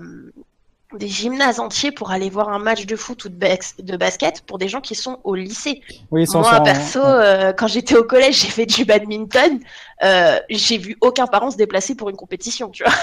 des 0.97 1.07
gymnases 1.07 1.59
entiers 1.59 1.91
pour 1.91 2.11
aller 2.11 2.29
voir 2.29 2.49
un 2.49 2.59
match 2.59 2.85
de 2.85 2.95
foot 2.95 3.25
ou 3.25 3.29
de, 3.29 3.35
bas- 3.35 3.73
de 3.79 3.97
basket 3.97 4.41
pour 4.45 4.57
des 4.57 4.67
gens 4.67 4.81
qui 4.81 4.95
sont 4.95 5.19
au 5.23 5.35
lycée. 5.35 5.81
Oui, 6.11 6.25
sans 6.27 6.41
Moi, 6.41 6.51
sans- 6.57 6.63
perso, 6.63 6.99
euh, 7.03 7.53
quand 7.53 7.67
j'étais 7.67 7.95
au 7.95 8.03
collège, 8.03 8.35
j'ai 8.41 8.47
fait 8.49 8.65
du 8.65 8.85
badminton. 8.85 9.59
Euh, 10.03 10.39
j'ai 10.49 10.77
vu 10.77 10.97
aucun 11.01 11.27
parent 11.27 11.49
se 11.51 11.57
déplacer 11.57 11.95
pour 11.95 12.09
une 12.09 12.15
compétition, 12.15 12.69
tu 12.69 12.83
vois. 12.83 12.93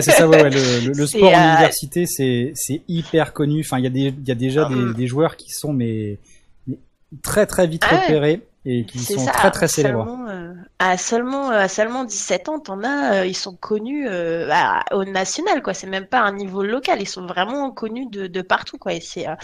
C'est 0.00 0.10
ça, 0.12 0.26
ouais, 0.28 0.42
ouais, 0.42 0.50
le, 0.50 0.86
le- 0.86 0.92
le 0.92 1.06
C'est, 1.06 1.18
sport 1.18 1.30
en 1.32 1.34
euh, 1.34 1.52
université, 1.54 2.06
c'est, 2.06 2.52
hyper 2.88 3.32
connu. 3.32 3.60
Enfin, 3.60 3.78
il 3.78 3.84
y 3.96 4.14
y 4.26 4.30
a 4.30 4.34
déjà 4.34 4.66
Hum. 4.66 4.88
des, 4.92 4.94
des 4.94 5.06
joueurs 5.06 5.36
qui 5.36 5.50
sont, 5.50 5.72
mais, 5.72 6.18
mais 6.66 6.76
très, 7.22 7.46
très 7.46 7.66
vite 7.66 7.82
Ah 7.88 7.96
ouais. 8.20 8.40
Et 8.66 8.84
qui 8.84 9.06
sont 9.06 9.26
ça. 9.26 9.32
très, 9.32 9.50
très 9.50 9.68
célèbres. 9.68 10.12
Euh, 10.28 10.54
à 10.78 10.98
seulement, 10.98 11.50
euh, 11.50 11.60
à 11.60 11.68
seulement 11.68 12.04
17 12.04 12.48
ans, 12.48 12.58
t'en 12.60 12.82
as, 12.84 13.20
euh, 13.22 13.26
ils 13.26 13.36
sont 13.36 13.56
connus 13.56 14.08
euh, 14.08 14.48
à- 14.52 14.84
au 14.94 15.04
national, 15.04 15.62
quoi. 15.62 15.74
C'est 15.74 15.86
même 15.86 16.06
pas 16.06 16.20
un 16.20 16.32
niveau 16.32 16.62
local. 16.64 17.00
Ils 17.00 17.08
sont 17.08 17.26
vraiment 17.26 17.70
connus 17.70 18.06
de, 18.10 18.26
de 18.26 18.42
partout, 18.42 18.78
quoi. 18.78 18.92
Et 18.94 19.00
c'est, 19.00 19.28
euh, 19.28 19.34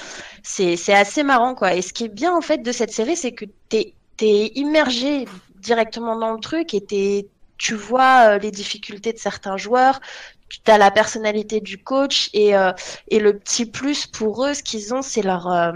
c'est, 0.43 0.77
c'est 0.77 0.95
assez 0.95 1.23
marrant, 1.23 1.55
quoi. 1.55 1.75
Et 1.75 1.83
ce 1.83 1.93
qui 1.93 2.05
est 2.05 2.09
bien, 2.09 2.35
en 2.37 2.41
fait, 2.43 2.59
de 2.59 2.73
cette 2.73 2.93
série, 2.93 3.17
c'est 3.17 3.33
que 3.33 3.45
t'es, 3.69 3.95
t'es 4.17 4.53
immergé 4.57 5.27
directement 5.57 6.17
dans 6.17 6.33
le 6.33 6.41
truc 6.41 6.75
et 6.75 6.85
t'es, 6.85 7.29
tu 7.59 7.75
vois 7.75 8.39
les 8.39 8.51
difficultés 8.51 9.13
de 9.13 9.19
certains 9.19 9.57
joueurs. 9.57 10.01
Tu 10.49 10.71
as 10.71 10.79
la 10.79 10.91
personnalité 10.91 11.61
du 11.61 11.83
coach 11.83 12.29
et, 12.35 12.57
euh, 12.57 12.73
et 13.09 13.21
le 13.21 13.39
petit 13.39 13.67
plus 13.67 14.07
pour 14.07 14.45
eux, 14.47 14.55
ce 14.55 14.63
qu'ils 14.63 14.93
ont, 14.95 15.03
c'est 15.03 15.23
leur, 15.23 15.47
euh, 15.51 15.73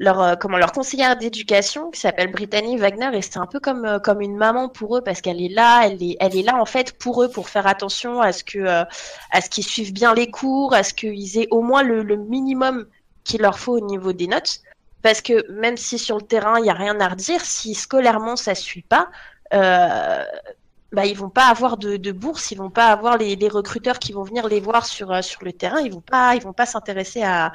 leur 0.00 0.20
euh, 0.20 0.34
comment 0.34 0.56
leur 0.56 0.72
conseillère 0.72 1.16
d'éducation 1.16 1.90
qui 1.90 2.00
s'appelle 2.00 2.32
Brittany 2.32 2.78
Wagner 2.78 3.10
et 3.12 3.22
c'est 3.22 3.36
un 3.36 3.46
peu 3.46 3.60
comme 3.60 3.84
euh, 3.84 3.98
comme 3.98 4.22
une 4.22 4.36
maman 4.36 4.68
pour 4.70 4.96
eux 4.96 5.02
parce 5.02 5.20
qu'elle 5.20 5.40
est 5.42 5.50
là 5.50 5.82
elle 5.84 6.02
est 6.02 6.16
elle 6.20 6.36
est 6.36 6.42
là 6.42 6.56
en 6.56 6.64
fait 6.64 6.98
pour 6.98 7.22
eux 7.22 7.30
pour 7.30 7.50
faire 7.50 7.66
attention 7.66 8.20
à 8.20 8.32
ce 8.32 8.42
que 8.42 8.58
euh, 8.58 8.84
à 9.30 9.40
ce 9.42 9.50
qu'ils 9.50 9.64
suivent 9.64 9.92
bien 9.92 10.14
les 10.14 10.30
cours 10.30 10.72
à 10.74 10.82
ce 10.82 10.94
qu'ils 10.94 11.38
aient 11.38 11.48
au 11.50 11.60
moins 11.60 11.82
le, 11.82 12.02
le 12.02 12.16
minimum 12.16 12.86
qu'il 13.24 13.42
leur 13.42 13.58
faut 13.58 13.76
au 13.76 13.86
niveau 13.86 14.12
des 14.12 14.26
notes. 14.26 14.60
Parce 15.02 15.20
que 15.20 15.50
même 15.52 15.76
si 15.76 15.98
sur 15.98 16.16
le 16.16 16.22
terrain 16.22 16.58
il 16.58 16.64
y 16.64 16.70
a 16.70 16.74
rien 16.74 16.98
à 16.98 17.08
redire 17.08 17.42
si 17.42 17.74
scolairement 17.74 18.36
ça 18.36 18.54
suit 18.54 18.82
pas 18.82 19.10
euh, 19.52 20.24
bah, 20.92 21.04
ils 21.04 21.16
vont 21.16 21.30
pas 21.30 21.46
avoir 21.46 21.76
de, 21.76 21.96
de 21.96 22.10
bourse, 22.10 22.50
ils 22.50 22.58
vont 22.58 22.70
pas 22.70 22.86
avoir 22.86 23.16
les, 23.16 23.36
les 23.36 23.48
recruteurs 23.48 23.98
qui 23.98 24.12
vont 24.12 24.24
venir 24.24 24.48
les 24.48 24.60
voir 24.60 24.86
sur 24.86 25.22
sur 25.22 25.44
le 25.44 25.52
terrain, 25.52 25.80
ils 25.80 25.92
vont 25.92 26.00
pas 26.00 26.34
ils 26.34 26.42
vont 26.42 26.52
pas 26.52 26.66
s'intéresser 26.66 27.22
à 27.22 27.52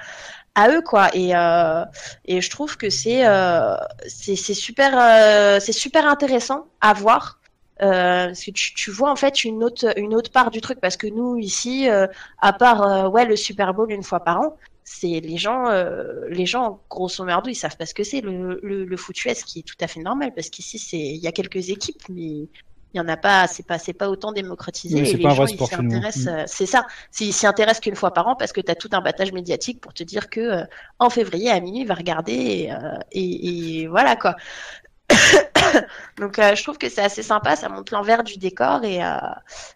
à 0.56 0.70
eux 0.70 0.82
quoi. 0.82 1.14
Et 1.16 1.36
euh, 1.36 1.84
et 2.26 2.41
je 2.41 2.49
trouve 2.49 2.78
que 2.78 2.89
c'est 2.89 3.28
euh, 3.28 3.76
c'est 4.08 4.36
super 4.36 4.97
euh, 4.97 5.60
c'est 5.60 5.74
super 5.74 6.08
intéressant 6.08 6.68
à 6.82 6.93
voir 6.93 7.39
parce 7.78 8.45
que 8.45 8.51
tu, 8.51 8.74
tu 8.74 8.89
vois 8.89 9.12
en 9.12 9.18
fait 9.18 9.43
une 9.43 9.62
autre 9.62 9.93
une 9.99 10.16
autre 10.16 10.32
part 10.32 10.49
du 10.49 10.62
truc. 10.62 10.80
Parce 10.80 10.97
que 10.97 11.08
nous 11.08 11.38
ici 11.38 11.88
à 12.41 12.53
part 12.53 13.12
ouais 13.12 13.26
le 13.26 13.36
Super 13.36 13.74
Bowl 13.74 13.91
une 13.91 14.03
fois 14.03 14.22
par 14.22 14.39
an 14.41 14.58
c'est 14.88 15.20
les 15.20 15.38
gens 15.38 15.66
les 16.30 16.45
gens 16.45 16.80
grosso 16.89 17.24
merdo 17.26 17.49
ils 17.49 17.56
savent 17.56 17.76
pas 17.76 17.86
ce 17.86 17.93
que 17.93 18.03
c'est 18.03 18.22
le, 18.22 18.60
le 18.64 18.86
le 18.86 18.97
foot 18.97 19.26
US 19.26 19.43
qui 19.43 19.60
est 19.60 19.64
tout 19.64 19.76
à 19.82 19.88
fait 19.88 19.99
normal. 19.99 20.32
Parce 20.34 20.49
qu'ici 20.49 20.80
c'est 20.80 20.97
il 20.97 21.18
y 21.18 21.28
a 21.28 21.32
quelques 21.34 21.70
équipes 21.70 22.01
mais 22.10 22.47
il 22.96 23.00
y 23.00 23.02
en 23.02 23.08
a 23.10 23.18
pas 23.18 23.48
c'est 23.48 23.64
pas 23.68 23.80
c'est 23.80 23.93
pas 23.93 24.10
autant 24.10 24.32
démocratisé 24.34 25.02
Oui, 25.02 25.06
c'est 25.06 25.18
et 25.18 25.18
les 25.18 25.24
pas 25.24 25.32
un 25.32 25.36
gens 25.36 25.43
vrai 25.43 25.52
ils 25.52 25.60
sport 25.60 25.70
s'y 25.70 25.76
chez 25.76 25.84
nous. 25.84 25.98
intéressent 25.98 26.26
Mm. 26.26 26.30
euh, 26.30 26.43
c'est 26.48 26.66
ça 26.68 26.88
s'ils 27.12 27.34
s'y 27.34 27.48
intéressent 27.48 27.82
qu'une 27.82 27.96
fois 27.96 28.14
par 28.14 28.28
an 28.28 28.36
parce 28.36 28.54
que 28.54 28.62
tu 28.62 28.72
as 28.72 28.76
tout 28.76 28.89
un 28.93 29.02
battage 29.02 29.34
médiatique 29.34 29.82
pour 29.82 29.93
te 29.93 30.04
dire 30.04 30.30
que 30.30 30.39
euh, 30.41 30.66
en 31.00 31.10
février 31.12 31.52
à 31.52 31.60
minuit 31.60 31.82
il 31.82 31.88
va 31.88 31.96
regarder 31.96 32.34
et, 32.34 32.74
euh, 32.74 32.78
et, 33.12 33.82
et 33.84 33.88
voilà 33.88 34.16
quoi 34.16 34.36
donc 36.20 36.38
je 36.39 36.64
trouve 36.64 36.78
que 36.78 36.89
c'est 36.89 37.02
assez 37.04 37.24
sympa 37.24 37.56
ça 37.56 37.70
montre 37.70 37.93
l'envers 37.93 38.24
du 38.24 38.38
décor 38.38 38.84
et 38.84 39.02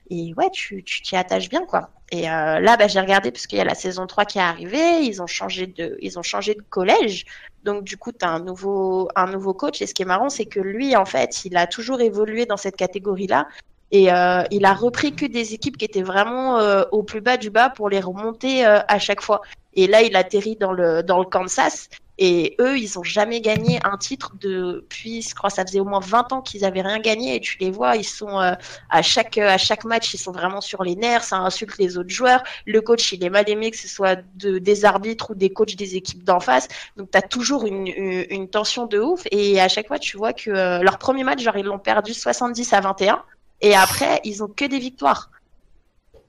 et 0.09 0.33
ouais 0.35 0.49
tu 0.51 0.83
tu 0.83 1.01
t'y 1.01 1.15
attaches 1.15 1.49
bien 1.49 1.65
quoi 1.65 1.91
et 2.11 2.29
euh, 2.29 2.59
là 2.59 2.77
bah, 2.77 2.87
j'ai 2.87 2.99
regardé 2.99 3.31
parce 3.31 3.45
qu'il 3.47 3.57
y 3.59 3.61
a 3.61 3.65
la 3.65 3.75
saison 3.75 4.07
3 4.07 4.25
qui 4.25 4.39
est 4.39 4.41
arrivée 4.41 5.01
ils 5.03 5.21
ont 5.21 5.27
changé 5.27 5.67
de 5.67 5.97
ils 6.01 6.17
ont 6.17 6.23
changé 6.23 6.55
de 6.55 6.61
collège 6.69 7.25
donc 7.63 7.83
du 7.83 7.97
coup 7.97 8.11
tu 8.11 8.25
un 8.25 8.39
nouveau 8.39 9.09
un 9.15 9.31
nouveau 9.31 9.53
coach. 9.53 9.81
Et 9.81 9.87
ce 9.87 9.93
qui 9.93 10.01
est 10.03 10.05
marrant 10.05 10.29
c'est 10.29 10.45
que 10.45 10.59
lui 10.59 10.95
en 10.95 11.05
fait 11.05 11.45
il 11.45 11.57
a 11.57 11.67
toujours 11.67 12.01
évolué 12.01 12.45
dans 12.45 12.57
cette 12.57 12.75
catégorie 12.75 13.27
là 13.27 13.47
et 13.91 14.11
euh, 14.11 14.43
il 14.51 14.65
a 14.65 14.73
repris 14.73 15.13
que 15.13 15.25
des 15.25 15.53
équipes 15.53 15.77
qui 15.77 15.85
étaient 15.85 16.03
vraiment 16.03 16.59
euh, 16.59 16.83
au 16.91 17.03
plus 17.03 17.21
bas 17.21 17.37
du 17.37 17.49
bas 17.49 17.69
pour 17.69 17.89
les 17.89 17.99
remonter 17.99 18.65
euh, 18.65 18.79
à 18.87 18.99
chaque 18.99 19.21
fois. 19.21 19.41
Et 19.73 19.87
là, 19.87 20.01
il 20.01 20.15
atterrit 20.15 20.55
dans 20.55 20.71
le 20.71 21.03
dans 21.03 21.19
le 21.19 21.25
Kansas. 21.25 21.89
Et 22.21 22.57
eux, 22.59 22.77
ils 22.77 22.99
ont 22.99 23.03
jamais 23.03 23.39
gagné 23.39 23.79
un 23.85 23.95
titre 23.97 24.33
depuis, 24.41 25.21
je 25.21 25.33
crois, 25.33 25.49
ça 25.49 25.65
faisait 25.65 25.79
au 25.79 25.85
moins 25.85 26.01
20 26.01 26.33
ans 26.33 26.41
qu'ils 26.41 26.65
avaient 26.65 26.81
rien 26.81 26.99
gagné. 26.99 27.35
Et 27.35 27.39
tu 27.39 27.57
les 27.59 27.71
vois, 27.71 27.95
ils 27.95 28.03
sont 28.03 28.41
euh, 28.41 28.55
à 28.89 29.01
chaque 29.01 29.37
à 29.37 29.57
chaque 29.57 29.85
match, 29.85 30.13
ils 30.13 30.17
sont 30.17 30.33
vraiment 30.33 30.59
sur 30.59 30.83
les 30.83 30.95
nerfs. 30.97 31.23
Ça 31.23 31.37
insulte 31.37 31.77
les 31.77 31.97
autres 31.97 32.09
joueurs. 32.09 32.43
Le 32.65 32.81
coach, 32.81 33.13
il 33.13 33.23
est 33.23 33.29
mal 33.29 33.49
aimé, 33.49 33.71
que 33.71 33.77
ce 33.77 33.87
soit 33.87 34.19
de, 34.35 34.59
des 34.59 34.83
arbitres 34.83 35.31
ou 35.31 35.35
des 35.35 35.51
coachs 35.51 35.75
des 35.77 35.95
équipes 35.95 36.25
d'en 36.25 36.41
face. 36.41 36.67
Donc, 36.97 37.09
tu 37.09 37.17
as 37.17 37.21
toujours 37.21 37.65
une, 37.65 37.87
une, 37.87 38.25
une 38.29 38.49
tension 38.49 38.85
de 38.85 38.99
ouf. 38.99 39.23
Et 39.31 39.61
à 39.61 39.69
chaque 39.69 39.87
fois, 39.87 39.97
tu 39.97 40.17
vois 40.17 40.33
que 40.33 40.51
euh, 40.51 40.83
leur 40.83 40.97
premier 40.97 41.23
match, 41.23 41.41
genre, 41.41 41.57
ils 41.57 41.65
l'ont 41.65 41.79
perdu 41.79 42.13
70 42.13 42.73
à 42.73 42.81
21. 42.81 43.23
Et 43.61 43.75
après, 43.75 44.21
ils 44.23 44.43
ont 44.43 44.47
que 44.47 44.65
des 44.65 44.79
victoires. 44.79 45.31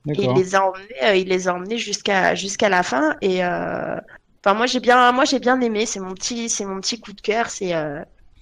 Et 0.08 0.24
il 0.24 0.32
les 0.34 0.54
a 0.54 0.66
emmenés, 0.66 1.02
euh, 1.04 1.14
il 1.14 1.28
les 1.28 1.46
a 1.46 1.54
emmenés 1.54 1.78
jusqu'à 1.78 2.34
jusqu'à 2.34 2.68
la 2.70 2.82
fin. 2.82 3.16
Et 3.20 3.44
euh, 3.44 3.96
enfin, 4.42 4.56
moi 4.56 4.66
j'ai 4.66 4.80
bien, 4.80 5.12
moi 5.12 5.24
j'ai 5.26 5.38
bien 5.38 5.60
aimé. 5.60 5.84
C'est 5.84 6.00
mon 6.00 6.14
petit, 6.14 6.48
c'est 6.48 6.64
mon 6.64 6.80
petit 6.80 6.98
coup 6.98 7.12
de 7.12 7.20
cœur. 7.20 7.50
C'est 7.50 7.74
euh, 7.74 8.00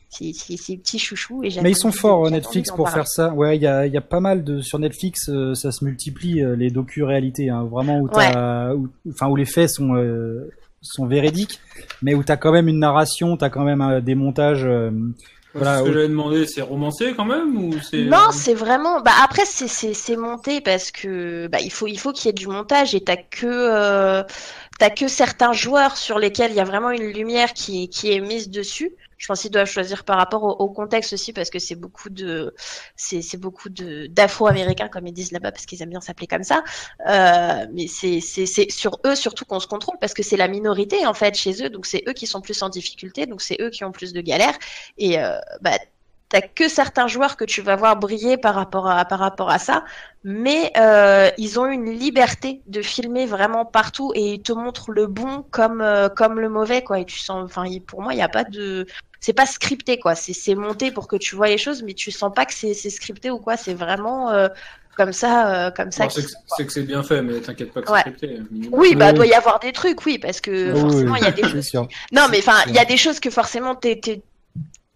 c'est. 0.09 0.27
Et 0.27 1.51
j'ai 1.51 1.61
Mais 1.61 1.73
ils 1.73 1.77
sont 1.77 1.93
forts 1.93 2.27
j'ai 2.27 2.31
Netflix 2.31 2.71
pour 2.71 2.85
parler. 2.85 2.95
faire 3.01 3.09
ça. 3.09 3.35
Ouais, 3.35 3.57
il 3.57 3.63
y 3.63 3.67
a, 3.67 3.87
y 3.87 3.97
a 3.97 4.01
pas 4.01 4.21
mal 4.21 4.45
de 4.45 4.61
sur 4.61 4.79
Netflix, 4.79 5.29
euh, 5.29 5.55
ça 5.55 5.73
se 5.73 5.85
multiplie 5.85 6.43
euh, 6.43 6.55
les 6.57 6.71
docu-réalités, 6.71 7.51
hein, 7.51 7.65
vraiment 7.65 7.99
où 7.99 8.09
où- 8.75 8.89
enfin 9.11 9.29
où 9.29 9.37
les 9.37 9.45
faits 9.45 9.69
sont 9.69 9.97
euh, 9.97 10.49
sont 10.81 11.07
véridiques, 11.07 11.61
mais 12.03 12.15
où 12.15 12.23
t'as 12.23 12.37
quand 12.37 12.53
même 12.53 12.69
une 12.69 12.79
narration, 12.79 13.37
t'as 13.37 13.51
quand 13.51 13.65
même 13.65 13.83
euh, 13.83 14.01
des 14.01 14.15
montages. 14.15 14.65
Euh, 15.63 15.65
Voilà, 15.65 15.79
ce 15.79 15.83
que 15.83 15.91
oui. 15.91 15.95
j'avais 15.95 16.09
demandé, 16.09 16.47
c'est 16.47 16.63
romancé 16.63 17.15
quand 17.15 17.25
même 17.25 17.57
ou 17.57 17.81
c'est 17.81 17.99
Non, 18.03 18.31
c'est 18.33 18.55
vraiment. 18.55 19.01
Bah 19.01 19.13
après, 19.25 19.45
c'est 19.45 19.67
c'est 19.69 19.93
c'est 19.95 20.17
monté 20.17 20.61
parce 20.61 20.91
que 20.93 21.49
bah 21.49 21.61
il 21.61 21.73
faut 21.73 21.87
il 21.89 21.99
faut 21.99 22.13
qu'il 22.13 22.27
y 22.27 22.31
ait 22.31 22.33
du 22.33 22.47
montage 22.47 22.95
et 22.95 23.03
t'as 23.03 23.17
que 23.17 23.47
euh, 23.47 24.23
t'as 24.79 24.91
que 24.91 25.09
certains 25.09 25.53
joueurs 25.53 25.97
sur 25.97 26.19
lesquels 26.19 26.53
il 26.53 26.57
y 26.57 26.61
a 26.61 26.65
vraiment 26.65 26.91
une 26.91 27.11
lumière 27.13 27.53
qui 27.55 27.89
qui 27.89 28.13
est 28.13 28.21
mise 28.21 28.51
dessus. 28.51 28.95
Je 29.19 29.27
pense 29.27 29.43
qu'ils 29.43 29.51
doivent 29.51 29.69
choisir 29.69 30.05
par 30.05 30.17
rapport 30.17 30.61
au, 30.61 30.69
contexte 30.71 31.13
aussi 31.13 31.33
parce 31.33 31.51
que 31.51 31.59
c'est 31.59 31.75
beaucoup 31.75 32.09
de 32.09 32.55
c'est 32.97 33.21
c'est 33.21 33.37
beaucoup 33.37 33.69
de 33.69 34.07
d'Afro-américains 34.07 34.89
comme 34.89 35.07
ils 35.07 35.13
disent 35.13 35.33
là-bas 35.33 35.51
parce 35.53 35.67
qu'ils 35.67 35.83
aiment 35.83 35.91
bien 35.91 36.01
s'appeler 36.01 36.29
comme 36.29 36.45
ça. 36.45 36.63
Euh, 37.09 37.67
mais 37.73 37.89
c'est 37.89 38.21
c'est 38.21 38.47
c'est 38.47 38.71
sur 38.71 39.01
eux 39.07 39.17
surtout 39.17 39.45
qu'on 39.45 39.61
se 39.61 39.67
contrôle 39.67 39.97
parce 40.01 40.15
que 40.15 40.23
c'est 40.23 40.37
la 40.37 40.49
minorité 40.49 41.07
en 41.07 41.15
fait 41.15 41.35
chez 41.35 41.65
eux 41.65 41.71
donc 41.71 41.87
c'est 41.87 42.05
eux 42.09 42.13
qui 42.13 42.27
sont 42.27 42.41
plus 42.41 42.63
en 42.63 42.69
difficulté 42.69 43.27
donc 43.27 43.43
c'est 43.43 43.61
eux 43.61 43.71
qui 43.71 43.85
ont 43.85 43.93
plus 43.93 44.13
de 44.13 44.21
galères 44.21 44.57
et 44.99 45.19
euh, 45.19 45.39
bah 45.61 45.79
t'as 46.29 46.43
que 46.43 46.69
certains 46.69 47.07
joueurs 47.07 47.37
que 47.37 47.45
tu 47.45 47.63
vas 47.63 47.77
voir 47.77 47.97
briller 47.97 48.37
par 48.37 48.55
rapport 48.55 48.89
à 48.89 49.05
par 49.05 49.19
rapport 49.19 49.51
à 49.51 49.59
ça, 49.59 49.85
mais 50.25 50.73
euh, 50.77 51.31
ils 51.39 51.59
ont 51.59 51.67
une 51.67 51.91
liberté 51.91 52.63
de 52.67 52.83
filmer 52.83 53.27
vraiment 53.27 53.65
partout 53.65 54.13
et 54.15 54.35
ils 54.35 54.43
te 54.43 54.53
montrent 54.53 54.93
le 54.93 55.07
bon 55.07 55.45
comme 55.51 55.81
euh, 55.81 56.09
comme 56.09 56.39
le 56.41 56.49
mauvais 56.49 56.83
quoi. 56.83 57.01
Et 57.01 57.05
tu 57.05 57.19
sens, 57.19 57.45
enfin 57.45 57.65
pour 57.87 58.03
moi 58.03 58.13
il 58.15 58.19
y 58.19 58.23
a 58.23 58.29
pas 58.29 58.45
de, 58.45 58.87
c'est 59.21 59.33
pas 59.33 59.47
scripté 59.47 59.99
quoi. 59.99 60.15
C'est 60.15 60.33
c'est 60.33 60.55
monté 60.55 60.91
pour 60.91 61.09
que 61.09 61.17
tu 61.17 61.35
vois 61.37 61.49
les 61.49 61.59
choses, 61.59 61.83
mais 61.83 61.95
tu 61.95 62.11
sens 62.11 62.33
pas 62.35 62.47
que 62.47 62.55
c'est 62.55 62.75
scripté 62.75 63.31
ou 63.31 63.39
quoi. 63.39 63.57
C'est 63.57 63.75
vraiment 63.75 64.31
euh, 64.31 64.49
comme 64.97 65.13
ça 65.13 65.67
euh, 65.67 65.71
comme 65.71 65.93
ça. 65.93 66.05
Bon, 66.07 66.11
c'est 66.57 66.67
que 66.67 66.73
c'est 66.73 66.83
bien 66.83 67.03
fait, 67.03 67.23
mais 67.23 67.41
t'inquiète 67.41 67.73
pas 67.73 67.83
que 67.83 67.91
Ouais. 67.93 68.01
c'est 68.05 68.11
scripté. 68.17 68.41
minimum. 68.51 68.79
Oui, 68.81 68.95
bah 68.95 69.09
Oui. 69.11 69.15
doit 69.15 69.27
y 69.27 69.35
avoir 69.35 69.59
des 69.61 69.73
trucs, 69.73 70.05
oui, 70.07 70.19
parce 70.19 70.41
que 70.41 70.73
Oui, 70.73 70.81
forcément 70.81 71.13
oui. 71.13 71.19
il 71.21 71.25
y 71.25 71.29
a 71.29 71.33
des 71.33 71.43
choses 71.43 71.73
non, 72.13 72.27
mais 72.31 72.39
enfin, 72.39 72.59
il 72.67 72.75
y 72.75 72.79
a 72.79 72.85
des 72.85 72.97
choses 72.97 73.21
que 73.21 73.31
forcément 73.31 73.75
t'es- 73.75 74.23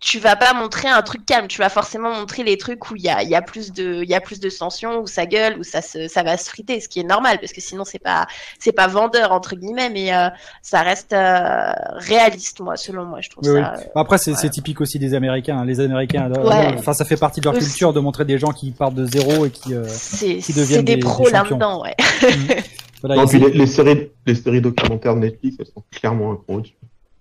tu 0.05 0.19
vas 0.19 0.35
pas 0.35 0.53
montrer 0.53 0.89
un 0.89 1.01
truc 1.01 1.25
calme. 1.25 1.47
Tu 1.47 1.59
vas 1.59 1.69
forcément 1.69 2.13
montrer 2.13 2.43
les 2.43 2.59
trucs 2.59 2.91
où 2.91 2.97
il 2.97 3.03
y 3.03 3.09
a, 3.09 3.23
il 3.23 3.29
y 3.29 3.37
a 3.37 3.41
plus 3.41 3.73
de, 3.73 4.03
il 4.03 4.09
y 4.11 4.15
a 4.15 4.21
plus 4.21 4.41
de 4.41 4.51
tension, 4.51 4.99
où 5.01 5.07
ça 5.07 5.27
gueule, 5.27 5.57
où 5.59 5.63
ça 5.63 5.81
se, 5.81 6.09
ça 6.09 6.25
va 6.25 6.37
se 6.37 6.51
friter, 6.51 6.81
ce 6.81 6.89
qui 6.89 6.99
est 6.99 7.05
normal 7.05 7.39
parce 7.41 7.53
que 7.53 7.61
sinon 7.61 7.85
c'est 7.85 8.01
pas, 8.01 8.27
c'est 8.59 8.73
pas 8.73 8.89
vendeur 8.89 9.31
entre 9.31 9.55
guillemets, 9.55 9.91
mais 9.91 10.13
euh, 10.13 10.29
ça 10.61 10.81
reste 10.83 11.13
euh, 11.13 11.73
réaliste, 11.99 12.59
moi, 12.61 12.77
selon 12.77 13.05
moi, 13.05 13.21
je 13.21 13.31
trouve 13.31 13.45
Oui, 13.49 13.61
ça. 13.61 13.75
euh, 13.75 13.81
Après, 13.95 14.19
c'est 14.19 14.33
Ouais. 14.33 14.37
c'est 14.41 14.51
typique 14.51 14.81
aussi 14.81 14.99
des 14.99 15.15
Américains. 15.15 15.59
hein. 15.59 15.65
Les 15.65 15.79
Américains, 15.79 16.29
Ouais. 16.33 16.75
enfin, 16.77 16.93
ça 16.95 17.05
fait 17.05 17.17
partie 17.17 17.41
de 17.41 17.45
leur 17.47 17.55
Aussi. 17.55 17.67
culture 17.67 17.93
de 17.93 18.01
montrer 18.01 18.25
des 18.25 18.39
gens 18.39 18.51
qui 18.51 18.73
partent 18.73 18.95
de 18.95 19.07
zéro 19.07 19.47
et 19.47 19.51
qui, 19.51 19.73
euh, 19.73 19.85
c'est, 19.87 20.39
qui 20.39 20.53
deviennent 20.53 20.85
des, 20.85 20.97
des- 20.97 21.01
pros 21.01 21.29
là-dedans, 21.29 21.81
ouais. 21.85 21.95
voilà, 23.03 23.17
Non, 23.23 23.27
puis 23.29 23.39
les, 23.39 23.51
les 23.51 23.67
séries, 23.69 24.11
les 24.27 24.35
séries 24.35 24.61
documentaires 24.61 25.15
de 25.15 25.21
Netflix, 25.21 25.57
elles 25.61 25.67
sont 25.67 25.85
clairement 25.93 26.33
un 26.33 26.37
pro. 26.37 26.61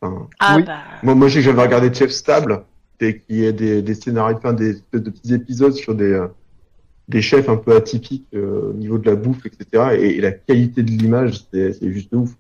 Enfin, 0.01 0.27
Ah 0.39 0.55
Oui. 0.55 0.63
bah. 0.63 0.77
moi, 1.03 1.13
moi, 1.13 1.27
j'avais 1.27 1.61
regardé 1.61 1.93
Chef 1.93 2.09
Stable, 2.11 2.63
et 3.01 3.19
qui 3.19 3.43
est 3.45 3.53
des, 3.53 3.81
des 3.81 3.93
scénarios, 3.95 4.37
enfin, 4.37 4.53
des, 4.53 4.75
de, 4.93 4.99
de 4.99 5.09
petits 5.09 5.33
épisodes 5.33 5.73
sur 5.73 5.95
des, 5.95 6.11
euh, 6.11 6.27
des 7.07 7.21
chefs 7.21 7.49
un 7.49 7.57
peu 7.57 7.75
atypiques 7.75 8.27
euh, 8.33 8.69
au 8.71 8.73
niveau 8.73 8.97
de 8.97 9.09
la 9.09 9.15
bouffe, 9.15 9.45
etc. 9.45 9.95
Et, 9.99 10.17
et 10.17 10.21
la 10.21 10.31
qualité 10.31 10.83
de 10.83 10.89
l'image, 10.91 11.45
c'est 11.53 11.73
c'est 11.73 11.91
juste 11.91 12.13
ouf. 12.13 12.31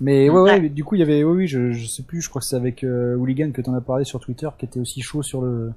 Mais 0.00 0.30
ouais, 0.30 0.40
ouais, 0.40 0.50
Ouais. 0.52 0.60
mais 0.60 0.68
du 0.70 0.82
coup, 0.84 0.94
il 0.94 0.98
y 1.00 1.02
avait, 1.02 1.22
oui, 1.24 1.36
oui, 1.38 1.46
je, 1.46 1.72
je 1.72 1.86
sais 1.86 2.02
plus, 2.02 2.22
je 2.22 2.30
crois 2.30 2.40
que 2.40 2.46
c'est 2.46 2.56
avec 2.56 2.84
euh, 2.84 3.16
Hooligan 3.16 3.50
que 3.52 3.60
t'en 3.60 3.74
as 3.74 3.80
parlé 3.82 4.04
sur 4.04 4.18
Twitter, 4.20 4.48
qui 4.58 4.64
était 4.64 4.80
aussi 4.80 5.02
chaud 5.02 5.22
sur 5.22 5.42
le, 5.42 5.72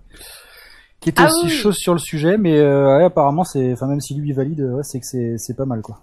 qui 1.02 1.10
était 1.10 1.24
Ah 1.24 1.28
aussi 1.28 1.46
oui. 1.48 1.50
chaud 1.50 1.72
sur 1.74 1.92
le 1.94 2.00
sujet, 2.00 2.38
mais 2.38 2.58
euh, 2.60 2.98
ouais, 3.00 3.04
apparemment, 3.04 3.44
c'est, 3.44 3.74
enfin, 3.74 3.88
même 3.88 4.00
si 4.00 4.16
lui 4.16 4.30
il 4.30 4.34
valide, 4.36 4.62
ouais, 4.62 4.84
c'est 4.84 5.00
que 5.02 5.06
c'est, 5.06 5.38
c'est 5.38 5.56
pas 5.56 5.66
mal, 5.66 5.82
quoi. 5.82 6.00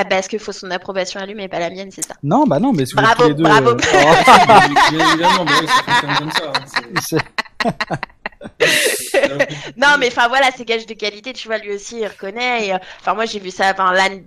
Ah 0.00 0.04
bah, 0.04 0.18
est-ce 0.18 0.28
qu'il 0.28 0.38
faut 0.38 0.52
son 0.52 0.70
approbation 0.70 1.18
à 1.18 1.26
lui, 1.26 1.34
mais 1.34 1.48
pas 1.48 1.58
la 1.58 1.70
mienne, 1.70 1.90
c'est 1.90 2.04
ça. 2.04 2.14
Non, 2.22 2.46
bah 2.46 2.60
non, 2.60 2.72
mais 2.72 2.86
si 2.86 2.94
vous 2.94 3.02
Bravo, 3.02 3.22
tous 3.24 3.28
les 3.30 3.34
deux, 3.34 3.42
bravo. 3.42 3.70
euh, 3.70 3.74
Bien 4.92 5.08
évidemment, 5.08 5.44
bah 5.44 5.52
oui, 5.60 5.66
ça 5.66 5.82
fonctionne 5.82 6.14
comme 6.18 6.30
ça. 6.30 6.52
hein. 7.66 7.96
Non, 9.76 9.96
mais 9.98 10.08
enfin 10.08 10.28
voilà, 10.28 10.50
c'est 10.56 10.64
gage 10.64 10.86
de 10.86 10.94
qualité, 10.94 11.32
tu 11.32 11.48
vois, 11.48 11.58
lui 11.58 11.72
aussi 11.74 11.98
il 12.00 12.06
reconnaît. 12.06 12.72
euh, 12.74 12.78
Enfin, 13.00 13.14
moi 13.14 13.24
j'ai 13.26 13.38
vu 13.38 13.50
ça. 13.50 13.74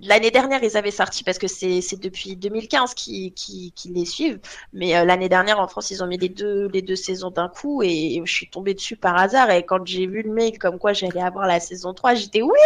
L'année 0.02 0.30
dernière 0.30 0.62
ils 0.62 0.76
avaient 0.76 0.90
sorti 0.90 1.24
parce 1.24 1.38
que 1.38 1.46
c'est 1.48 1.80
depuis 2.00 2.36
2015 2.36 2.94
qu'ils 2.94 3.32
qui 3.34 3.72
qui 3.74 3.88
les 3.90 4.04
suivent. 4.04 4.40
Mais 4.72 4.96
euh, 4.96 5.04
l'année 5.04 5.28
dernière 5.28 5.60
en 5.60 5.68
France 5.68 5.90
ils 5.90 6.02
ont 6.02 6.06
mis 6.06 6.18
les 6.18 6.28
deux 6.28 6.68
les 6.72 6.82
deux 6.82 6.96
saisons 6.96 7.30
d'un 7.30 7.48
coup 7.48 7.82
et 7.82 8.20
je 8.24 8.32
suis 8.32 8.48
tombée 8.50 8.74
dessus 8.74 8.96
par 8.96 9.16
hasard. 9.16 9.50
Et 9.50 9.64
quand 9.64 9.86
j'ai 9.86 10.06
vu 10.06 10.22
le 10.22 10.32
mail 10.32 10.58
comme 10.58 10.78
quoi 10.78 10.92
j'allais 10.92 11.22
avoir 11.22 11.46
la 11.46 11.60
saison 11.60 11.94
3 11.94 12.14
j'étais 12.14 12.42
oui, 12.42 12.58